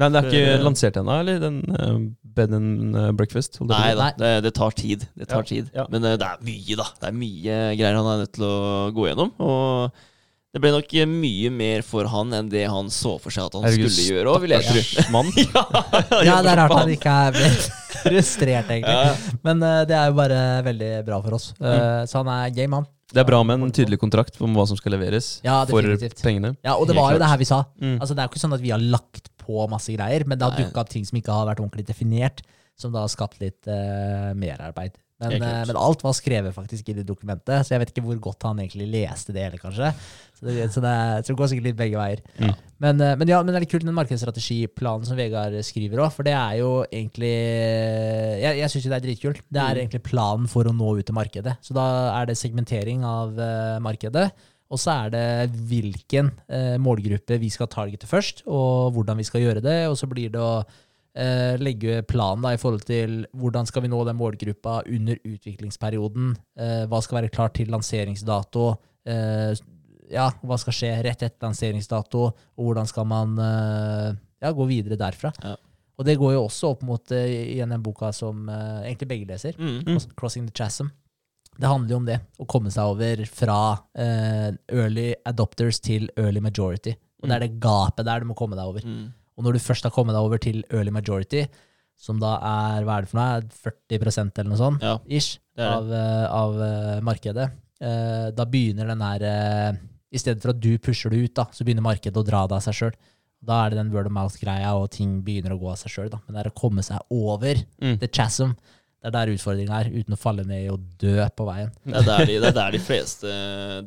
Nei, 0.00 0.08
det 0.14 0.20
er 0.22 0.28
ikke 0.30 0.58
lansert 0.64 0.96
ennå, 1.00 1.16
eller? 1.22 1.40
Den 1.42 1.58
uh, 1.76 1.96
bed 2.36 2.54
and 2.56 2.96
eh, 2.96 3.08
breakfast? 3.18 3.58
Nei 3.68 3.88
da, 3.98 4.10
det, 4.18 4.30
det 4.46 4.54
tar 4.56 4.72
tid. 4.78 5.06
Det 5.18 5.28
tar 5.30 5.42
Ja, 5.44 5.48
tid. 5.54 5.72
ja. 5.76 5.84
Men 5.92 6.06
uh, 6.08 6.14
det 6.20 6.28
er 6.30 6.44
mye, 6.46 6.76
da. 6.80 6.86
Det 7.02 7.10
er 7.10 7.18
mye 7.24 7.58
greier 7.78 7.98
han 8.00 8.12
er 8.14 8.22
nødt 8.24 8.32
til 8.38 8.46
å 8.48 8.54
gå 8.96 9.10
gjennom. 9.10 9.34
Og 9.44 10.06
det 10.50 10.58
ble 10.64 10.72
nok 10.74 10.94
eh, 10.98 11.06
mye 11.06 11.50
mer 11.54 11.84
for 11.86 12.08
han 12.10 12.32
enn 12.34 12.48
det 12.50 12.64
han 12.66 12.88
så 12.90 13.12
for 13.22 13.30
seg 13.30 13.44
at 13.46 13.54
han 13.54 13.62
Herregud, 13.68 13.92
skulle 13.94 14.16
gjøre 14.16 14.32
òg, 14.32 14.40
vil 14.42 14.54
jeg 14.56 14.64
tro. 14.66 14.80
stakkars. 14.88 16.24
Ja, 16.26 16.38
det 16.42 16.50
er 16.54 16.58
rart 16.58 16.74
han 16.74 16.90
ikke 16.90 17.12
er 17.28 17.36
blitt 17.36 17.68
frustrert, 18.00 18.72
egentlig. 18.72 18.96
Ja. 18.96 19.36
Men 19.46 19.62
uh, 19.62 19.82
det 19.86 19.94
er 19.94 20.08
jo 20.10 20.16
bare 20.18 20.40
veldig 20.66 20.90
bra 21.06 21.20
for 21.22 21.36
oss. 21.38 21.50
Eh, 21.60 22.00
så 22.10 22.22
han 22.24 22.32
er 22.34 22.50
game, 22.56 22.80
han. 22.80 22.88
Det 23.10 23.22
er 23.22 23.26
bra 23.26 23.40
med 23.46 23.58
en 23.62 23.72
tydelig 23.74 23.98
kontrakt 23.98 24.36
om 24.42 24.52
hva 24.54 24.62
som 24.70 24.78
skal 24.78 24.94
leveres 24.94 25.40
Ja, 25.42 25.60
for 25.66 25.82
pengene. 26.22 26.52
Ja, 26.62 26.76
og 26.78 26.86
det 26.86 26.94
var 26.94 27.14
jo 27.14 27.18
det 27.22 27.26
her 27.30 27.40
vi 27.40 27.48
sa. 27.48 27.64
Mm. 27.82 27.96
Altså, 27.98 28.14
det 28.14 28.22
er 28.22 28.28
jo 28.28 28.32
ikke 28.34 28.42
sånn 28.42 28.54
at 28.54 28.62
vi 28.62 28.70
har 28.70 28.82
lagt 28.82 29.30
på 29.50 29.66
masse 29.74 29.90
greier, 29.98 30.22
men 30.30 30.38
det 30.38 30.46
har 30.46 30.58
dukka 30.62 30.86
opp 30.86 30.94
ting 30.94 31.04
som 31.08 31.18
ikke 31.18 31.34
har 31.34 31.50
vært 31.50 31.60
ordentlig 31.66 31.88
definert, 31.90 32.42
som 32.78 32.94
da 32.94 33.02
har 33.02 33.10
skapt 33.12 33.42
litt 33.42 33.66
uh, 33.68 34.30
merarbeid. 34.38 34.94
Men, 35.20 35.34
uh, 35.44 35.66
men 35.68 35.76
alt 35.76 36.00
var 36.00 36.14
skrevet 36.16 36.54
faktisk 36.56 36.86
i 36.88 36.94
det 36.96 37.02
dokumentet, 37.04 37.66
så 37.66 37.74
jeg 37.74 37.82
vet 37.82 37.90
ikke 37.92 38.04
hvor 38.06 38.20
godt 38.30 38.46
han 38.48 38.62
egentlig 38.62 38.86
leste 38.88 39.34
det 39.36 39.42
hele, 39.44 39.58
kanskje. 39.60 39.90
Så 40.38 40.46
det, 40.46 40.54
så 40.72 40.80
det, 40.80 40.92
så 41.26 41.28
det 41.28 41.36
går 41.36 41.50
sikkert 41.52 41.66
litt 41.66 41.76
begge 41.76 41.98
veier. 42.00 42.22
Ja. 42.40 42.54
Men, 42.80 43.02
uh, 43.04 43.10
men 43.20 43.28
ja, 43.28 43.42
men 43.42 43.52
det 43.52 43.58
er 43.58 43.66
litt 43.66 43.74
kult 43.74 43.84
den 43.84 43.98
markedsstrategiplanen 43.98 45.04
som 45.10 45.18
Vegard 45.20 45.58
skriver 45.68 46.00
òg, 46.06 46.14
for 46.16 46.24
det 46.24 46.32
er 46.38 46.54
jo 46.62 46.70
egentlig 46.88 47.34
Jeg, 48.40 48.62
jeg 48.62 48.72
syns 48.72 48.86
jo 48.86 48.94
det 48.94 49.00
er 49.02 49.06
dritkult. 49.10 49.42
Det 49.50 49.60
er 49.60 49.74
Mm. 49.74 49.82
egentlig 49.82 50.02
planen 50.08 50.48
for 50.48 50.64
å 50.64 50.72
nå 50.72 50.94
ut 51.02 51.04
til 51.10 51.18
markedet. 51.20 51.58
Så 51.60 51.76
da 51.76 51.84
er 52.16 52.30
det 52.32 52.38
segmentering 52.40 53.04
av 53.04 53.36
markedet. 53.84 54.30
Og 54.70 54.78
så 54.78 54.92
er 54.94 55.10
det 55.10 55.24
hvilken 55.66 56.30
eh, 56.46 56.76
målgruppe 56.78 57.40
vi 57.42 57.48
skal 57.50 57.66
targete 57.72 58.06
først, 58.06 58.44
og 58.46 58.92
hvordan 58.94 59.18
vi 59.18 59.26
skal 59.26 59.42
gjøre 59.42 59.62
det. 59.64 59.80
Og 59.90 59.96
så 59.98 60.06
blir 60.10 60.30
det 60.30 60.38
å 60.38 60.60
eh, 60.62 61.56
legge 61.58 62.04
planen 62.06 62.44
da, 62.46 62.52
i 62.54 62.60
forhold 62.60 62.84
til 62.86 63.24
hvordan 63.34 63.66
skal 63.66 63.82
vi 63.82 63.90
nå 63.90 64.04
den 64.06 64.18
målgruppa 64.20 64.80
under 64.86 65.18
utviklingsperioden. 65.26 66.36
Eh, 66.54 66.84
hva 66.86 67.02
skal 67.02 67.18
være 67.20 67.32
klart 67.34 67.56
til 67.58 67.72
lanseringsdato. 67.74 68.68
Eh, 69.10 69.58
ja, 70.10 70.28
hva 70.46 70.58
skal 70.58 70.74
skje 70.76 70.92
rett 71.06 71.26
etter 71.26 71.48
lanseringsdato, 71.48 72.22
og 72.30 72.62
hvordan 72.70 72.86
skal 72.90 73.10
man 73.10 73.34
eh, 73.42 74.08
ja, 74.42 74.54
gå 74.54 74.70
videre 74.70 74.98
derfra. 75.00 75.34
Ja. 75.42 75.56
Og 76.00 76.06
det 76.08 76.14
går 76.16 76.32
jo 76.32 76.46
også 76.46 76.70
opp 76.76 76.86
mot 76.86 77.10
eh, 77.12 77.26
igjen 77.56 77.74
den 77.74 77.82
boka 77.84 78.14
som 78.14 78.46
egentlig 78.48 79.10
begge 79.10 79.32
leser, 79.34 79.58
Mm. 79.58 79.82
Mm. 79.82 79.98
'Crossing 80.14 80.46
the 80.46 80.54
Chasm'. 80.54 80.94
Det 81.60 81.68
handler 81.68 81.92
jo 81.94 82.00
om 82.00 82.06
det, 82.08 82.18
å 82.40 82.46
komme 82.48 82.70
seg 82.72 82.88
over 82.94 83.20
fra 83.28 83.56
eh, 84.00 84.50
early 84.72 85.10
adopters 85.28 85.80
til 85.84 86.08
early 86.16 86.40
majority. 86.40 86.94
Og 87.20 87.28
det 87.28 87.36
er 87.36 87.42
det 87.44 87.58
gapet 87.60 88.06
der 88.08 88.22
du 88.22 88.30
må 88.30 88.36
komme 88.38 88.56
deg 88.56 88.70
over. 88.70 88.84
Mm. 88.86 89.10
Og 89.36 89.44
når 89.44 89.56
du 89.58 89.62
først 89.64 89.84
har 89.84 89.92
kommet 89.92 90.16
deg 90.16 90.24
over 90.24 90.40
til 90.40 90.62
early 90.72 90.92
majority, 90.94 91.44
som 92.00 92.16
da 92.20 92.38
er 92.40 92.86
hva 92.88 92.96
er 92.96 93.04
det 93.04 93.10
for 93.12 93.20
noe, 93.20 93.42
40% 93.92 94.40
eller 94.40 94.48
noe 94.54 94.60
sånt, 94.60 94.84
Ja, 94.84 94.94
ish, 95.12 95.34
av, 95.60 95.90
eh, 95.92 96.24
av 96.32 96.56
uh, 96.56 97.00
markedet, 97.04 97.50
uh, 97.84 98.30
da 98.32 98.46
begynner 98.48 98.88
den 98.88 99.04
her 99.04 99.24
uh, 99.28 99.80
I 100.10 100.20
stedet 100.20 100.40
for 100.40 100.54
at 100.54 100.60
du 100.64 100.72
pusher 100.80 101.12
det 101.12 101.20
ut, 101.26 101.34
da, 101.36 101.44
så 101.52 101.66
begynner 101.68 101.84
markedet 101.84 102.16
å 102.16 102.24
dra 102.24 102.46
det 102.48 102.56
av 102.56 102.64
seg 102.64 102.78
sjøl. 102.78 102.96
Da 103.44 103.62
er 103.66 103.72
det 103.72 103.78
den 103.82 103.92
word 103.92 104.08
of 104.08 104.12
mouth-greia, 104.16 104.72
og 104.80 104.88
ting 104.96 105.18
begynner 105.24 105.52
å 105.54 105.60
gå 105.60 105.68
av 105.72 105.78
seg 105.80 105.92
sjøl. 105.92 106.10
Men 106.26 106.36
det 106.36 106.42
er 106.42 106.50
å 106.50 106.56
komme 106.56 106.82
seg 106.84 107.04
over 107.12 107.60
Mm. 107.80 107.98
the 108.00 108.08
chasm. 108.08 108.56
Det 109.00 109.08
er 109.08 109.14
der 109.16 109.30
utfordringa 109.32 109.80
er, 109.80 109.88
uten 109.96 110.12
å 110.12 110.20
falle 110.20 110.44
ned 110.44 110.66
og 110.74 110.80
dø 111.00 111.16
på 111.36 111.44
veien. 111.48 111.70
Det 111.88 112.00
er 112.02 112.08
der 112.08 112.26
de, 112.28 112.38
det 112.42 112.48
er 112.52 112.56
der 112.58 112.74
de 112.76 112.80
fleste 112.84 113.34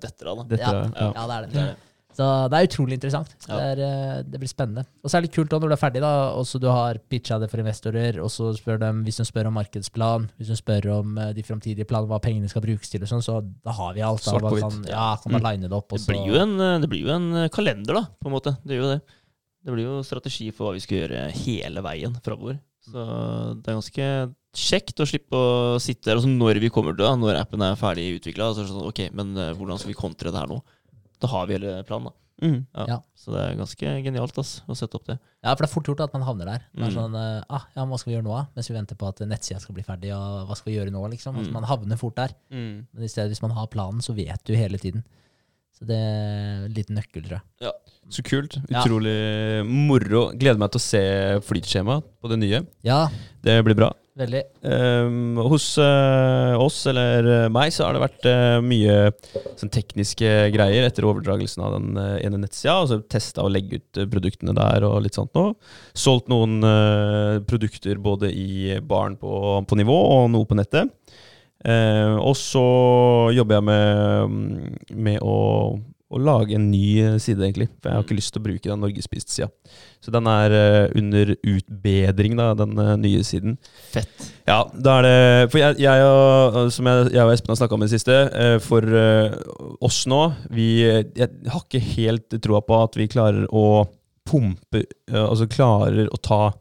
detter 0.01 0.29
av. 0.31 0.39
da. 0.41 0.45
Dette, 0.55 0.69
Ja. 0.69 0.85
ja. 0.89 1.09
Ja, 1.13 1.25
det 1.29 1.35
er 1.35 1.41
det. 1.47 1.51
Det 1.53 1.61
er 1.63 1.73
det. 1.73 1.89
Så 2.13 2.25
det 2.45 2.57
er 2.59 2.67
utrolig 2.67 2.93
interessant. 2.99 3.31
Ja. 3.47 3.55
Det, 3.57 3.67
er, 3.71 3.79
eh, 3.81 4.17
det 4.29 4.37
blir 4.41 4.49
spennende. 4.49 4.83
Og 5.01 5.09
så 5.09 5.17
er 5.17 5.21
det 5.23 5.29
litt 5.31 5.35
kult 5.37 5.49
da, 5.49 5.57
når 5.57 5.71
du 5.71 5.73
er 5.73 5.81
ferdig, 5.81 6.01
da, 6.03 6.11
og 6.37 6.43
så 6.45 6.59
du 6.61 6.67
har 6.69 6.99
pitcha 7.09 7.39
det 7.41 7.47
for 7.49 7.61
investorer, 7.63 8.19
og 8.21 8.29
så 8.29 8.51
spør 8.53 8.77
de, 8.83 8.89
hvis 9.07 9.17
de 9.17 9.25
spør 9.25 9.49
om 9.49 9.55
markedsplan, 9.57 10.27
hvis 10.37 10.51
de 10.53 10.57
spør 10.59 10.89
om 10.99 11.17
eh, 11.17 11.31
de 11.33 11.45
framtidige 11.47 11.87
planene, 11.89 12.11
hva 12.11 12.19
pengene 12.21 12.51
skal 12.51 12.61
brukes 12.65 12.93
til, 12.93 13.01
og 13.01 13.09
sånn, 13.09 13.25
så 13.25 13.39
da 13.41 13.73
har 13.79 13.95
vi 13.97 14.05
alt. 14.05 14.21
Da. 14.21 14.35
Svart 14.35 14.45
på 14.45 14.53
hvitt. 14.59 14.65
Sånn, 14.67 14.85
ja, 14.93 15.07
kan 15.23 15.33
man 15.33 15.45
line 15.47 15.65
det 15.65 15.73
opp. 15.77 15.89
Og 15.89 15.97
Det 15.97 16.05
så, 16.05 16.11
blir, 16.13 16.29
jo 16.29 16.37
en, 16.43 16.53
det 16.85 16.89
blir 16.93 17.01
jo 17.07 17.15
en 17.15 17.49
kalender, 17.53 17.97
da, 17.97 18.05
på 18.21 18.29
en 18.29 18.35
måte. 18.37 18.55
Det 18.61 18.77
gjør 18.77 18.85
jo 18.85 18.93
det. 18.93 19.01
Det 19.63 19.73
blir 19.77 19.89
jo 19.89 19.97
strategi 20.05 20.51
for 20.53 20.67
hva 20.69 20.77
vi 20.77 20.85
skal 20.85 21.01
gjøre 21.01 21.25
hele 21.39 21.81
veien 21.85 22.13
framover. 22.21 22.61
Så 22.83 22.93
det 23.57 23.71
er 23.73 23.77
ganske 23.79 24.07
kjekt 24.53 24.99
å 25.01 25.07
slippe 25.09 25.33
å 25.37 25.79
sitte 25.81 26.09
der, 26.11 26.15
Altså 26.19 26.29
når 26.29 26.59
vi 26.61 26.69
kommer 26.69 26.93
til 26.95 27.05
det, 27.05 27.13
når 27.19 27.39
appen 27.41 27.61
er 27.65 27.75
ferdig 27.79 28.19
utvikla, 28.19 28.51
så 28.53 28.61
er 28.61 28.67
det 28.67 28.73
sånn 28.73 28.87
OK, 28.89 28.99
men 29.17 29.35
eh, 29.37 29.53
hvordan 29.57 29.79
skal 29.81 29.89
vi 29.93 29.97
kontre 29.97 30.31
det 30.31 30.39
her 30.39 30.47
nå? 30.51 30.59
Da 31.19 31.27
har 31.31 31.47
vi 31.47 31.53
hele 31.57 31.83
planen, 31.87 32.11
da. 32.11 32.19
Mm. 32.43 32.65
Ja. 32.75 32.85
Ja. 32.89 32.97
Så 33.15 33.31
det 33.31 33.39
er 33.39 33.55
ganske 33.55 33.91
genialt 34.03 34.37
ass, 34.41 34.61
å 34.67 34.75
sette 34.75 34.97
opp 34.99 35.05
det. 35.07 35.15
Ja, 35.45 35.53
for 35.55 35.63
det 35.63 35.69
er 35.69 35.73
fort 35.73 35.87
gjort 35.87 36.01
at 36.03 36.13
man 36.13 36.25
havner 36.27 36.45
der. 36.49 36.63
Det 36.73 36.83
er 36.83 36.89
Mm. 36.91 36.97
sånn, 36.97 37.15
eh, 37.15 37.43
ah, 37.49 37.65
ja, 37.75 37.85
Hva 37.85 37.97
skal 37.99 38.11
vi 38.11 38.17
gjøre 38.17 38.25
nå, 38.27 38.33
da? 38.35 38.47
Mens 38.55 38.67
vi 38.69 38.75
venter 38.75 38.95
på 38.99 39.07
at 39.07 39.17
nettsida 39.25 39.61
skal 39.61 39.75
bli 39.75 39.83
ferdig, 39.83 40.11
og 40.13 40.47
hva 40.49 40.55
skal 40.57 40.71
vi 40.73 40.77
gjøre 40.79 40.91
nå, 40.91 41.03
liksom? 41.13 41.37
Altså, 41.37 41.49
Mm. 41.49 41.53
man 41.53 41.63
havner 41.63 41.97
fort 41.97 42.15
der. 42.15 42.29
Mm. 42.51 42.85
Men 42.93 43.03
i 43.03 43.07
stedet, 43.07 43.29
hvis 43.31 43.41
man 43.41 43.51
har 43.51 43.67
planen, 43.67 44.01
så 44.01 44.13
vet 44.13 44.43
du 44.43 44.53
hele 44.55 44.77
tiden. 44.77 45.03
Så 45.73 45.87
det 45.87 45.95
er 45.95 46.65
en 46.65 46.73
liten 46.73 46.95
nøkkel, 46.95 47.23
tror 47.25 47.41
jeg. 47.61 47.71
Så 48.09 48.21
kult. 48.23 48.57
Ja. 48.69 48.83
Utrolig 48.83 49.65
moro. 49.65 50.31
Gleder 50.37 50.57
meg 50.59 50.69
til 50.71 50.79
å 50.79 50.83
se 50.83 51.39
flytskjemaet 51.47 52.03
på 52.21 52.29
det 52.29 52.39
nye. 52.39 52.67
Ja, 52.83 53.07
Det 53.41 53.63
blir 53.65 53.75
bra. 53.75 53.91
Veldig. 54.19 54.41
Um, 54.61 55.39
hos 55.49 55.65
uh, 55.81 56.53
oss, 56.61 56.83
eller 56.89 57.29
eh, 57.31 57.47
meg, 57.53 57.73
så 57.73 57.87
har 57.87 57.95
det 57.95 58.03
vært 58.03 58.27
uh, 58.29 58.59
mye 58.63 58.95
sånn 59.59 59.73
tekniske 59.73 60.31
greier 60.53 60.87
etter 60.87 61.07
overdragelsen 61.09 61.65
av 61.65 61.75
den 61.77 61.99
uh, 61.99 62.15
ene 62.21 62.41
nettsida. 62.43 62.77
Altså 62.83 63.01
testa 63.09 63.45
å 63.45 63.51
legge 63.51 63.81
ut 63.81 64.03
produktene 64.13 64.55
der 64.57 64.87
og 64.87 65.01
litt 65.05 65.17
sånt 65.17 65.33
nå. 65.37 65.49
Solgt 65.97 66.29
noen 66.31 66.61
produkter 67.47 67.99
både 68.01 68.29
i 68.31 68.79
baren 68.81 69.17
på, 69.19 69.33
på 69.67 69.77
nivå 69.79 69.97
og 70.17 70.31
noe 70.33 70.49
på 70.49 70.57
nettet. 70.57 70.91
Eh, 71.63 72.15
og 72.19 72.35
så 72.35 72.63
jobber 73.31 73.55
jeg 73.55 73.65
med, 73.69 74.73
med 74.91 75.21
å, 75.23 75.35
å 76.13 76.21
lage 76.21 76.55
en 76.57 76.69
ny 76.71 77.17
side, 77.21 77.41
egentlig. 77.41 77.67
For 77.81 77.89
jeg 77.89 77.99
har 77.99 78.05
ikke 78.05 78.17
lyst 78.17 78.33
til 78.35 78.41
å 78.41 78.45
bruke 78.45 78.69
den 78.69 78.83
norgespist-sida. 78.83 79.49
Så 80.03 80.11
den 80.13 80.27
er 80.29 80.53
eh, 80.57 80.91
under 80.99 81.33
utbedring, 81.37 82.37
da, 82.39 82.51
den 82.59 82.77
eh, 82.81 82.93
nye 83.01 83.23
siden. 83.25 83.57
Fett. 83.93 84.29
Ja, 84.47 84.59
da 84.73 84.97
er 84.99 85.07
det 85.07 85.51
For 85.53 85.61
jeg, 85.61 85.79
jeg 85.85 86.07
og, 86.07 86.57
som 86.75 86.89
jeg, 86.89 87.09
jeg 87.15 87.23
og 87.23 87.33
Espen 87.33 87.53
har 87.53 87.59
snakka 87.61 87.77
om 87.77 87.85
i 87.85 87.87
det 87.87 87.95
siste, 87.95 88.17
eh, 88.35 88.57
for 88.63 88.97
eh, 88.99 89.37
oss 89.83 90.03
nå 90.11 90.21
vi, 90.51 90.67
Jeg 90.83 91.29
har 91.47 91.63
ikke 91.63 91.83
helt 91.93 92.35
troa 92.43 92.63
på 92.65 92.81
at 92.83 92.97
vi 92.99 93.07
klarer 93.11 93.47
å 93.47 93.85
pumpe 94.27 94.83
eh, 94.83 95.23
Altså 95.23 95.47
klarer 95.51 96.11
å 96.11 96.19
ta 96.23 96.41
eh, 96.49 96.59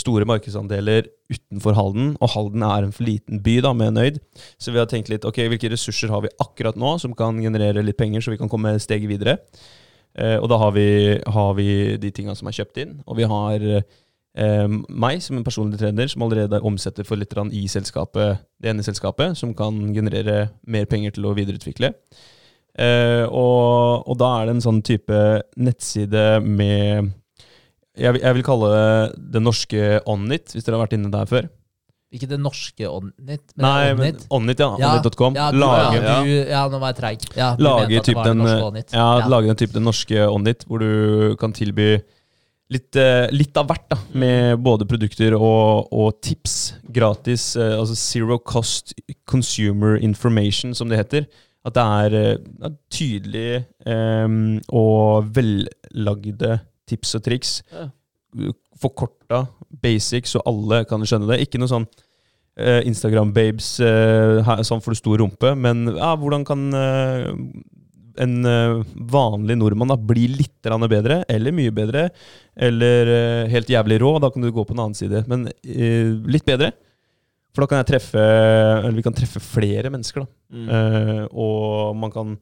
store 0.00 0.24
markedsandeler 0.24 1.10
utenfor 1.28 1.76
Halden. 1.76 2.14
Og 2.24 2.30
Halden 2.32 2.62
er 2.64 2.86
en 2.86 2.94
for 2.94 3.04
liten 3.04 3.42
by 3.44 3.58
da, 3.64 3.74
med 3.76 3.92
Nøyd. 3.92 4.20
Så 4.58 4.72
vi 4.72 4.80
har 4.80 4.88
tenkt 4.90 5.10
litt 5.12 5.26
ok, 5.28 5.42
hvilke 5.52 5.70
ressurser 5.72 6.08
har 6.08 6.22
vi 6.24 6.32
akkurat 6.42 6.78
nå 6.78 6.94
som 7.02 7.12
kan 7.16 7.36
generere 7.42 7.84
litt 7.84 7.98
penger, 8.00 8.24
så 8.24 8.32
vi 8.32 8.40
kan 8.40 8.50
komme 8.52 8.72
steget 8.80 9.10
videre. 9.10 9.36
Eh, 10.16 10.38
og 10.40 10.48
da 10.48 10.58
har 10.60 10.72
vi, 10.76 10.88
har 11.20 11.54
vi 11.58 11.68
de 12.00 12.10
tinga 12.14 12.34
som 12.36 12.48
er 12.48 12.56
kjøpt 12.56 12.80
inn. 12.82 12.94
Og 13.04 13.18
vi 13.18 13.28
har 13.28 13.66
eh, 13.76 14.78
meg 14.88 15.20
som 15.24 15.38
en 15.38 15.44
personlig 15.46 15.80
trener 15.82 16.08
som 16.12 16.24
allerede 16.24 16.62
omsetter 16.64 17.06
for 17.08 17.20
litt 17.20 17.36
i 17.52 17.66
selskapet, 17.68 18.40
det 18.62 18.72
ene 18.72 18.86
selskapet, 18.86 19.36
som 19.36 19.54
kan 19.56 19.92
generere 19.94 20.48
mer 20.64 20.88
penger 20.88 21.16
til 21.16 21.28
å 21.28 21.36
videreutvikle. 21.36 21.92
Eh, 22.76 23.24
og, 23.28 24.04
og 24.08 24.18
da 24.20 24.32
er 24.38 24.48
det 24.48 24.56
en 24.56 24.66
sånn 24.66 24.82
type 24.84 25.20
nettside 25.56 26.26
med 26.44 27.12
jeg, 27.96 28.20
jeg 28.22 28.34
vil 28.38 28.44
kalle 28.46 28.72
det 28.72 28.88
det 29.36 29.42
norske 29.44 29.86
Onnit, 30.08 30.52
hvis 30.54 30.66
dere 30.66 30.78
har 30.78 30.86
vært 30.86 30.96
inne 30.98 31.12
der 31.12 31.28
før. 31.30 31.48
Ikke 32.14 32.28
det 32.30 32.38
norske 32.38 32.86
Onnit, 32.88 33.42
men 33.56 33.64
Nei, 33.64 33.94
men 33.98 34.02
Onnit. 34.06 34.26
Onnit, 34.30 34.60
ja. 34.62 34.68
Ja, 34.80 34.90
Onnit.com. 34.94 35.34
Ja, 35.36 35.48
lage, 35.52 35.96
ja, 36.00 36.18
du, 36.22 36.34
ja, 36.52 36.60
nå 36.70 36.78
var 36.82 36.92
jeg 36.92 36.98
treig. 37.00 37.24
Ja, 37.36 37.48
du 37.58 37.64
lage 37.66 37.88
mente 37.88 37.96
at 37.98 38.04
det 38.06 38.12
typ 38.12 38.20
den, 38.28 38.44
ja, 38.94 39.06
Ja. 39.18 39.26
lage 39.32 39.50
den 39.50 39.58
type 39.62 39.74
den 39.74 39.88
norske 39.88 40.28
Onnit, 40.30 40.62
hvor 40.68 40.84
du 40.84 41.34
kan 41.40 41.52
tilby 41.56 41.88
litt, 42.72 42.96
eh, 42.98 43.26
litt 43.34 43.58
av 43.58 43.66
hvert, 43.70 43.88
da, 43.90 43.98
med 44.18 44.62
både 44.62 44.86
produkter 44.88 45.34
og, 45.38 45.90
og 45.92 46.20
tips. 46.22 46.76
Gratis, 46.94 47.50
eh, 47.58 47.74
altså 47.78 47.98
zero 47.98 48.38
cost 48.38 48.94
consumer 49.26 49.98
information, 49.98 50.74
som 50.74 50.88
det 50.88 50.98
heter. 51.02 51.26
At 51.66 51.74
det 51.74 51.82
er 51.82 52.16
eh, 52.22 52.38
ja, 52.62 52.70
tydelige 52.94 53.60
eh, 53.82 54.40
og 54.70 55.28
vellagde 55.34 56.60
tips 56.88 57.16
og 57.18 57.24
triks. 57.26 57.60
Ja. 57.72 57.88
Forkorta, 58.80 59.46
basic, 59.82 60.28
så 60.28 60.42
alle 60.48 60.84
kan 60.88 61.04
skjønne 61.06 61.30
det. 61.30 61.40
Ikke 61.46 61.60
noe 61.60 61.70
sånn 61.70 61.86
eh, 62.60 62.82
Instagram-babes, 62.88 63.70
eh, 63.84 64.52
sånn 64.66 64.82
for 64.84 64.92
du 64.92 65.00
stor 65.00 65.22
rumpe, 65.22 65.54
men 65.56 65.86
ja, 65.96 66.12
hvordan 66.20 66.44
kan 66.48 66.66
eh, 66.76 67.30
en 68.22 68.48
eh, 68.48 68.82
vanlig 69.12 69.56
nordmann 69.60 69.92
da 69.92 69.98
bli 70.00 70.26
litt 70.32 70.54
bedre, 70.90 71.22
eller 71.28 71.54
mye 71.54 71.72
bedre, 71.74 72.08
eller 72.56 73.12
eh, 73.12 73.52
helt 73.52 73.70
jævlig 73.70 74.00
rå, 74.02 74.16
da 74.22 74.30
kan 74.32 74.44
du 74.44 74.50
gå 74.52 74.64
på 74.64 74.76
en 74.76 74.84
annen 74.86 74.98
side. 74.98 75.24
Men 75.30 75.48
eh, 75.62 76.12
litt 76.28 76.46
bedre. 76.48 76.72
For 77.56 77.64
da 77.64 77.70
kan 77.70 77.78
jeg 77.80 77.88
treffe 77.88 78.20
Eller 78.20 78.98
vi 78.98 79.02
kan 79.06 79.14
treffe 79.16 79.40
flere 79.40 79.88
mennesker, 79.88 80.26
da. 80.26 80.26
Mm. 80.52 81.28
Og 81.32 81.94
man 81.96 82.12
kan 82.12 82.34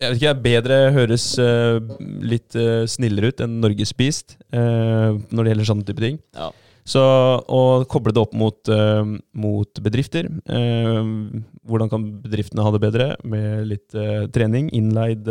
Jeg 0.00 0.14
vet 0.14 0.22
ikke, 0.22 0.40
bedre 0.46 0.76
høres 0.94 1.24
uh, 1.36 1.76
litt 2.24 2.56
uh, 2.56 2.86
snillere 2.88 3.28
ut 3.28 3.42
enn 3.44 3.58
Norges 3.60 3.90
Spist 3.92 4.38
eh, 4.48 5.10
når 5.12 5.44
det 5.44 5.52
gjelder 5.52 5.68
sånne 5.68 5.84
type 5.90 6.00
ting. 6.00 6.16
Ja. 6.32 6.48
Så 6.88 7.02
å 7.44 7.60
koble 7.84 8.14
det 8.16 8.22
opp 8.22 8.32
mot, 8.32 8.56
uh, 8.72 9.04
mot 9.36 9.80
bedrifter 9.84 10.30
Hvordan 10.48 11.90
kan 11.92 12.06
bedriftene 12.24 12.64
ha 12.64 12.72
det 12.72 12.80
bedre 12.82 13.10
med 13.28 13.68
litt 13.68 13.98
trening? 14.32 14.72
Innleid 14.74 15.28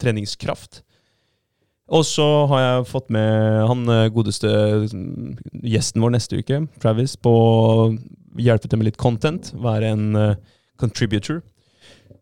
treningskraft. 0.00 0.80
Og 1.92 2.06
så 2.08 2.26
har 2.50 2.64
jeg 2.64 2.88
fått 2.88 3.12
med 3.12 3.60
han 3.68 3.84
godeste 4.14 4.48
mm, 4.88 5.36
gjesten 5.68 6.02
vår 6.02 6.16
neste 6.16 6.40
uke, 6.40 6.64
Travis, 6.80 7.18
på 7.20 7.30
å 7.30 7.88
hjelpe 8.40 8.70
til 8.70 8.80
med 8.80 8.88
litt 8.88 9.00
content. 9.00 9.52
Være 9.60 9.92
en 9.92 10.10
contributor. 10.80 11.42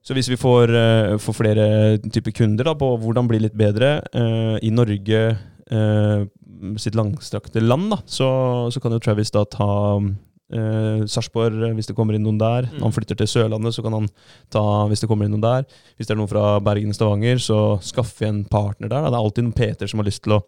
Så 0.08 0.14
hvis 0.16 0.30
vi 0.32 0.38
får, 0.40 0.70
eh, 0.72 1.18
får 1.20 1.34
flere 1.36 1.64
typer 2.00 2.32
kunder 2.32 2.64
da, 2.64 2.72
på 2.72 2.94
hvordan 2.96 3.28
bli 3.28 3.42
litt 3.42 3.56
bedre 3.58 3.98
eh, 4.16 4.56
i 4.64 4.70
Norge, 4.72 5.18
eh, 5.68 6.22
sitt 6.80 6.96
langstrakte 6.96 7.60
land, 7.60 7.90
da, 7.92 7.98
så, 8.08 8.28
så 8.72 8.80
kan 8.80 8.94
jo 8.96 9.02
Travis 9.04 9.34
da 9.34 9.42
ta, 9.44 9.68
eh, 10.48 11.04
Sarpsborg, 11.04 11.60
hvis 11.76 11.90
det 11.90 11.96
kommer 11.98 12.16
inn 12.16 12.24
noen 12.24 12.40
der. 12.40 12.70
Mm. 12.70 12.78
Når 12.78 12.86
han 12.86 12.96
flytter 12.96 13.20
til 13.20 13.28
Sørlandet, 13.34 13.76
så 13.76 13.84
kan 13.84 13.98
han 13.98 14.08
ta 14.48 14.64
hvis 14.88 15.04
det 15.04 15.10
kommer 15.12 15.28
inn 15.28 15.36
noen 15.36 15.44
der. 15.44 15.68
Hvis 15.98 16.08
det 16.08 16.16
er 16.16 16.22
noen 16.22 16.32
fra 16.32 16.46
Bergen 16.64 16.94
og 16.94 16.96
Stavanger, 16.96 17.44
så 17.44 17.60
skaffer 17.84 18.24
vi 18.24 18.30
en 18.32 18.42
partner 18.48 18.88
der. 18.88 19.04
Da. 19.04 19.12
Det 19.12 19.18
er 19.18 19.28
alltid 19.28 19.44
noen 19.44 19.58
Peter 19.60 19.92
som 19.92 20.00
har 20.00 20.08
lyst 20.08 20.24
til 20.24 20.38
å 20.38 20.42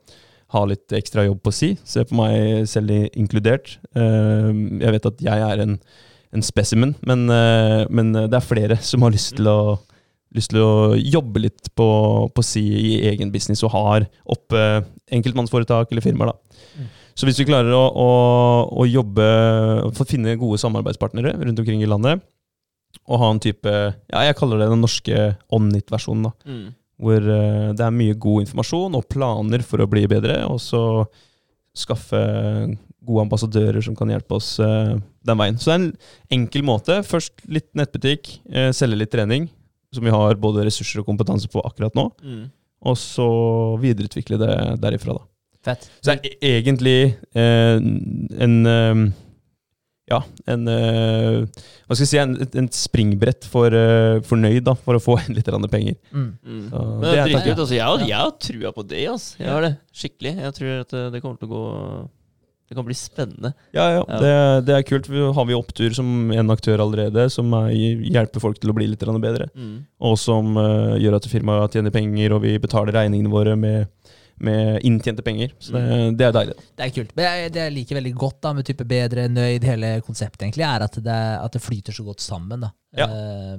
ha 0.57 0.65
litt 0.67 0.97
ekstra 0.97 1.29
jobb 1.29 1.45
på 1.45 1.53
si. 1.55 1.75
Se 1.85 2.09
på 2.09 2.17
meg 2.17 2.65
selv 2.71 3.13
inkludert. 3.13 3.77
Eh, 3.93 4.49
jeg 4.81 4.97
vet 4.97 5.11
at 5.13 5.27
jeg 5.29 5.51
er 5.53 5.67
en, 5.67 5.77
en 6.37 6.45
specimen, 6.47 6.95
men, 7.07 7.25
eh, 7.35 7.85
men 7.91 8.13
det 8.15 8.37
er 8.37 8.45
flere 8.47 8.77
som 8.87 9.03
har 9.03 9.15
lyst 9.15 9.37
til 9.39 9.51
å 9.51 9.61
lyst 10.37 10.53
til 10.53 10.63
å 10.63 10.95
jobbe 10.95 11.43
litt 11.43 11.73
på, 11.75 11.87
på 12.31 12.43
si 12.47 12.63
i 12.63 12.91
egen 13.11 13.33
business 13.35 13.65
og 13.67 13.73
har 13.75 14.05
oppe 14.31 14.61
enkeltmannsforetak 15.11 15.91
eller 15.91 16.05
firmaer. 16.05 16.31
da. 16.31 16.61
Mm. 16.79 16.91
Så 17.19 17.27
hvis 17.27 17.41
vi 17.43 17.49
klarer 17.49 17.75
å, 17.75 17.81
å, 17.91 18.11
å 18.79 18.87
jobbe 18.87 19.27
få 19.97 20.07
finne 20.09 20.37
gode 20.39 20.61
samarbeidspartnere 20.63 21.35
rundt 21.41 21.63
omkring 21.63 21.83
i 21.83 21.91
landet, 21.91 22.23
og 23.07 23.21
ha 23.23 23.31
en 23.31 23.43
type 23.43 23.71
ja, 23.71 24.23
Jeg 24.27 24.37
kaller 24.39 24.63
det 24.63 24.71
den 24.73 24.83
norske 24.83 25.33
Onnit-versjonen. 25.55 26.31
da, 26.31 26.33
Mm. 26.47 26.69
Hvor 27.01 27.17
eh, 27.17 27.73
det 27.73 27.81
er 27.81 27.95
mye 27.97 28.15
god 28.21 28.43
informasjon 28.45 28.97
og 28.99 29.07
planer 29.09 29.63
for 29.65 29.81
å 29.81 29.89
bli 29.89 30.03
bedre, 30.11 30.43
og 30.45 30.59
så 30.61 30.83
skaffe 31.73 32.21
gode 33.07 33.25
ambassadører 33.27 33.83
som 33.85 33.97
kan 33.97 34.11
hjelpe 34.13 34.37
oss 34.37 34.53
uh, 34.63 34.97
den 35.27 35.41
veien. 35.41 35.59
Så 35.61 35.71
det 35.71 35.77
er 35.77 35.81
en 35.81 35.89
enkel 36.41 36.65
måte. 36.67 37.01
Først 37.07 37.43
litt 37.49 37.71
nettbutikk, 37.79 38.35
uh, 38.53 38.69
selge 38.77 39.01
litt 39.01 39.13
trening, 39.15 39.49
som 39.95 40.07
vi 40.07 40.13
har 40.15 40.39
både 40.41 40.67
ressurser 40.69 41.03
og 41.03 41.09
kompetanse 41.09 41.51
på 41.51 41.63
akkurat 41.67 41.97
nå, 41.99 42.11
Mm. 42.23 42.45
og 42.87 42.97
så 43.01 43.27
videreutvikle 43.83 44.39
det 44.41 44.55
derifra, 44.83 45.17
da. 45.19 45.27
Fett. 45.65 45.91
Så 46.01 46.15
det 46.17 46.37
er 46.41 46.61
egentlig 46.61 47.01
uh, 47.37 47.81
en 48.41 49.15
Ja, 50.11 50.25
en 50.51 50.67
eh, 50.67 51.45
Hva 51.87 51.95
skal 51.95 52.03
jeg 52.03 52.11
si, 52.11 52.19
en, 52.19 52.33
en 52.59 52.69
springbrett 52.75 53.47
for 53.47 53.71
uh, 53.71 54.19
fornøyd, 54.27 54.65
da, 54.67 54.75
for 54.75 54.99
å 54.99 55.03
få 55.03 55.15
litt 55.37 55.47
penger. 55.71 55.95
Mm. 56.11 56.31
Mm. 56.43 56.65
Så 56.73 56.81
Men 56.83 57.05
det 57.05 57.13
er 57.13 57.29
dritkult. 57.29 57.61
Altså, 57.61 57.75
jeg, 57.77 57.85
har, 57.87 58.07
jeg 58.09 58.19
har 58.19 58.33
trua 58.43 58.73
på 58.75 58.87
det. 58.91 59.05
Altså. 59.13 59.37
Jeg 59.39 59.53
har 59.53 59.67
det. 59.69 59.71
Skikkelig. 59.95 60.33
Jeg 60.49 60.57
tror 60.57 60.73
at 60.81 60.97
det, 60.97 61.05
det 61.15 61.23
kommer 61.23 61.39
til 61.39 61.51
å 61.51 61.55
gå 61.55 61.63
Det 62.71 62.77
kan 62.79 62.87
bli 62.87 62.95
spennende. 62.95 63.51
Ja, 63.75 63.89
ja. 63.97 64.03
Det, 64.23 64.35
det 64.69 64.75
er 64.77 64.85
kult. 64.87 65.09
Vi 65.11 65.19
har 65.35 65.47
vi 65.49 65.57
opptur 65.59 65.91
som 65.97 66.31
en 66.31 66.53
aktør 66.55 66.79
allerede, 66.85 67.25
som 67.35 67.51
er, 67.59 67.73
hjelper 67.75 68.41
folk 68.45 68.61
til 68.63 68.71
å 68.71 68.77
bli 68.77 68.87
litt 68.93 69.03
bedre. 69.03 69.49
Mm. 69.59 69.81
Og 70.07 70.15
som 70.23 70.55
uh, 70.55 70.95
gjør 71.03 71.19
at 71.19 71.27
firmaet 71.27 71.75
tjener 71.75 71.91
penger, 71.91 72.37
og 72.37 72.45
vi 72.47 72.55
betaler 72.63 72.95
regningene 72.95 73.33
våre 73.33 73.57
med, 73.59 73.89
med 74.39 74.87
inntjente 74.87 75.27
penger. 75.27 75.51
Så 75.59 75.75
det, 75.75 76.15
det 76.21 76.29
er 76.29 76.37
deilig. 76.39 76.55
Det 76.79 76.87
er 76.87 76.95
kult. 76.95 77.11
Men 77.19 77.27
jeg- 77.27 77.53
det 77.59 77.67
jeg 77.67 77.75
liker 77.81 77.99
veldig 77.99 78.15
godt 78.23 78.41
da, 78.47 78.53
med 78.55 78.71
type 78.71 78.87
bedre, 78.87 79.27
nøyd, 79.29 79.67
hele 79.67 79.93
konseptet, 80.07 80.47
egentlig, 80.47 80.69
er 80.71 80.87
at 80.87 80.95
det, 81.03 81.21
at 81.43 81.53
det 81.59 81.63
flyter 81.67 81.93
så 81.99 82.07
godt 82.07 82.23
sammen. 82.23 82.61
da. 82.69 82.71
Ja. 82.97 83.11
Eh, 83.11 83.59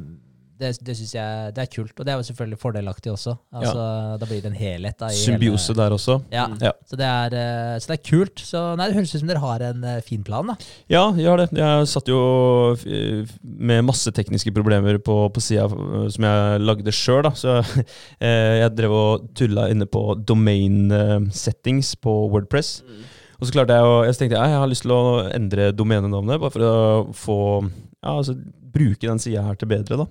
det 0.61 0.69
det 0.85 0.93
syns 0.97 1.11
jeg 1.17 1.53
det 1.57 1.63
er 1.65 1.69
kult, 1.73 1.91
og 1.99 2.05
det 2.07 2.13
er 2.13 2.19
jo 2.21 2.25
selvfølgelig 2.29 2.59
fordelaktig 2.61 3.11
også. 3.11 3.33
Altså, 3.53 3.85
Da 4.21 4.25
blir 4.29 4.41
det 4.43 4.51
en 4.51 4.57
helhet. 4.59 4.97
da. 4.99 5.07
i 5.11 5.17
Symbiose 5.17 5.73
hele- 5.73 5.81
der 5.81 5.95
også. 5.97 6.15
Ja, 6.31 6.45
Mm. 6.47 6.57
Ja. 6.61 6.71
Så, 6.87 6.95
det 6.99 7.05
er, 7.07 7.35
eh, 7.41 7.79
så 7.79 7.87
det 7.91 7.97
er 7.99 8.09
kult. 8.09 8.35
Så 8.45 8.61
nei, 8.77 8.87
Det 8.87 8.95
høres 8.95 9.15
ut 9.15 9.19
som 9.21 9.27
dere 9.27 9.39
har 9.43 9.61
en 9.69 9.83
eh, 9.83 9.99
fin 10.01 10.23
plan. 10.23 10.47
da. 10.47 10.55
Ja, 10.89 11.03
jeg 11.13 11.27
har 11.27 11.37
det. 11.37 11.49
Jeg 11.57 11.87
satt 11.87 12.07
jo 12.07 12.71
eh, 12.85 13.25
med 13.43 13.83
masse 13.85 14.11
tekniske 14.11 14.53
problemer 14.53 14.97
på, 14.99 15.29
på 15.33 15.41
sida 15.41 15.67
som 15.69 16.23
jeg 16.23 16.61
lagde 16.61 16.91
sjøl. 16.91 17.29
Så 17.35 17.59
jeg 18.21 18.75
drev 18.75 18.91
og 18.91 19.33
tulla 19.35 19.67
inne 19.69 19.85
på 19.85 20.15
domain 20.25 20.89
settings 21.31 21.95
på 21.95 22.29
Wordpress. 22.31 22.81
Mm. 22.85 23.03
Og 23.41 23.47
så 23.47 23.53
klarte 23.55 23.73
jeg 23.73 23.83
å 23.89 23.93
Jeg 24.05 24.15
tenkte 24.19 24.37
jeg, 24.37 24.51
jeg 24.53 24.59
har 24.61 24.69
lyst 24.69 24.83
til 24.85 24.91
å 24.93 25.03
endre 25.33 25.71
domenenavnet, 25.73 26.39
bare 26.41 26.51
for 26.53 26.61
å 26.61 27.13
få 27.17 27.37
Ja, 28.03 28.17
altså 28.19 28.35
bruke 28.71 29.01
den 29.07 29.19
sida 29.19 29.41
her 29.43 29.55
til 29.59 29.67
bedre, 29.67 29.97
da. 29.99 30.05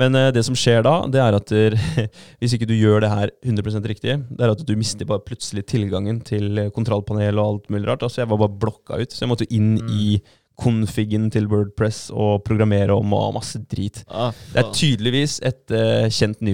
Men 0.00 0.16
eh, 0.16 0.30
det 0.32 0.44
som 0.46 0.56
skjer 0.56 0.84
da, 0.86 0.94
det 1.12 1.20
er 1.20 1.36
at 1.36 1.52
der, 1.52 1.76
hvis 2.40 2.56
ikke 2.56 2.68
du 2.68 2.74
gjør 2.76 3.04
det 3.04 3.12
her 3.12 3.32
100% 3.44 3.88
riktig, 3.92 4.18
det 4.30 4.44
er 4.46 4.52
at 4.54 4.66
du 4.66 4.76
mister 4.78 5.08
bare 5.08 5.24
plutselig 5.26 5.66
tilgangen 5.72 6.22
til 6.26 6.64
eh, 6.66 6.70
kontrollpanel 6.74 7.40
og 7.40 7.48
alt 7.48 7.74
mulig 7.74 7.90
rart. 7.90 8.06
Altså 8.06 8.22
jeg 8.22 8.30
var 8.32 8.40
bare 8.44 8.60
blokka 8.64 9.02
ut, 9.02 9.12
så 9.12 9.26
jeg 9.26 9.32
måtte 9.34 9.50
inn 9.52 9.72
Mm. 9.72 9.88
i 9.96 10.20
Konfiggen 10.62 11.30
til 11.32 11.46
Wordpress 11.48 12.10
og 12.12 12.42
programmere 12.44 12.92
om 12.94 13.14
og 13.16 13.32
masse 13.38 13.58
drit. 13.70 14.02
Ah, 14.12 14.34
Det 14.52 14.60
er 14.60 14.72
tydeligvis 14.76 15.38
et 15.42 15.72
uh, 15.72 16.04
kjent 16.12 16.42
ny, 16.44 16.52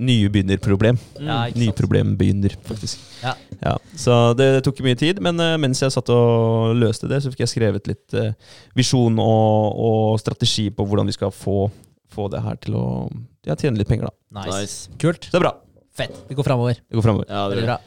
nybegynnerproblem. 0.00 0.96
Mm. 1.18 1.26
Ja? 1.28 1.36
Nyproblembegynner, 1.54 2.56
faktisk. 2.64 2.98
Ja. 3.22 3.76
Så 3.94 4.16
det 4.38 4.64
tok 4.64 4.80
mye 4.86 4.96
tid, 4.98 5.20
men 5.20 5.38
uh, 5.38 5.58
mens 5.60 5.82
jeg 5.84 5.92
satt 5.94 6.08
og 6.14 6.74
løste 6.80 7.10
det, 7.12 7.20
så 7.22 7.30
fikk 7.30 7.44
jeg 7.44 7.52
skrevet 7.52 7.92
litt 7.92 8.16
uh, 8.16 8.32
visjon 8.74 9.20
og, 9.20 9.78
og 9.78 10.18
strategi 10.24 10.70
på 10.72 10.88
hvordan 10.88 11.12
vi 11.12 11.18
skal 11.18 11.30
få, 11.34 11.68
få 12.12 12.28
det 12.32 12.42
her 12.44 12.58
til 12.62 12.78
å 12.78 12.86
ja, 13.46 13.56
tjene 13.56 13.80
litt 13.80 13.88
penger, 13.90 14.08
da. 14.08 14.40
Nice. 14.40 14.54
Nice. 14.54 14.96
Kult. 15.00 15.28
Så 15.28 15.34
det 15.34 15.40
er 15.40 15.46
bra. 15.46 15.54
Fett. 15.98 16.16
Vi 16.28 16.36
går 16.38 16.46
framover. 16.46 16.80
Det 16.80 16.98
går 16.98 17.06
framover. 17.06 17.28
Ja, 17.30 17.44
det 17.50 17.62
er 17.62 17.68
bra. 17.70 17.78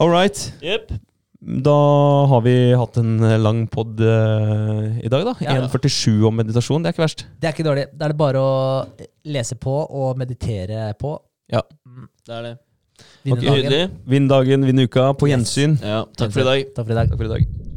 All 0.00 0.12
right. 0.12 0.38
Yep. 0.64 0.94
Da 1.42 1.76
har 2.30 2.42
vi 2.44 2.54
hatt 2.78 2.96
en 3.00 3.16
lang 3.42 3.64
pod 3.70 3.98
eh, 4.00 5.00
i 5.02 5.10
dag, 5.10 5.24
da. 5.26 5.34
Ja. 5.42 5.56
1,47 5.66 6.22
om 6.28 6.36
meditasjon. 6.38 6.84
Det 6.84 6.92
er 6.92 6.96
ikke 6.96 7.04
verst. 7.04 7.24
Det 7.42 7.50
er 7.50 7.56
ikke 7.56 7.66
dårlig. 7.66 7.88
Da 7.98 8.06
er 8.06 8.14
det 8.14 8.18
bare 8.20 8.42
å 8.42 8.52
lese 9.34 9.58
på 9.58 9.74
og 9.82 10.20
meditere 10.20 10.92
på. 11.00 11.16
Ja. 11.50 11.64
Mm. 11.86 12.06
Det 12.22 12.38
er 12.38 12.46
det. 12.46 12.54
Vinne 13.26 13.40
okay. 13.40 13.66
dagen. 13.66 13.98
Vinn 14.14 14.30
dagen, 14.30 14.70
vinn 14.70 14.86
uka. 14.86 15.10
På 15.18 15.26
Yes. 15.26 15.34
gjensyn. 15.34 15.76
Ja, 15.82 16.04
takk 16.16 16.32
for 16.32 16.46
i 16.46 16.50
dag. 16.50 16.74
Takk 16.76 16.86
for 16.86 16.94
i 16.94 17.00
dag. 17.00 17.10
Takk 17.10 17.18
for 17.18 17.30
i 17.30 17.34
dag. 17.34 17.70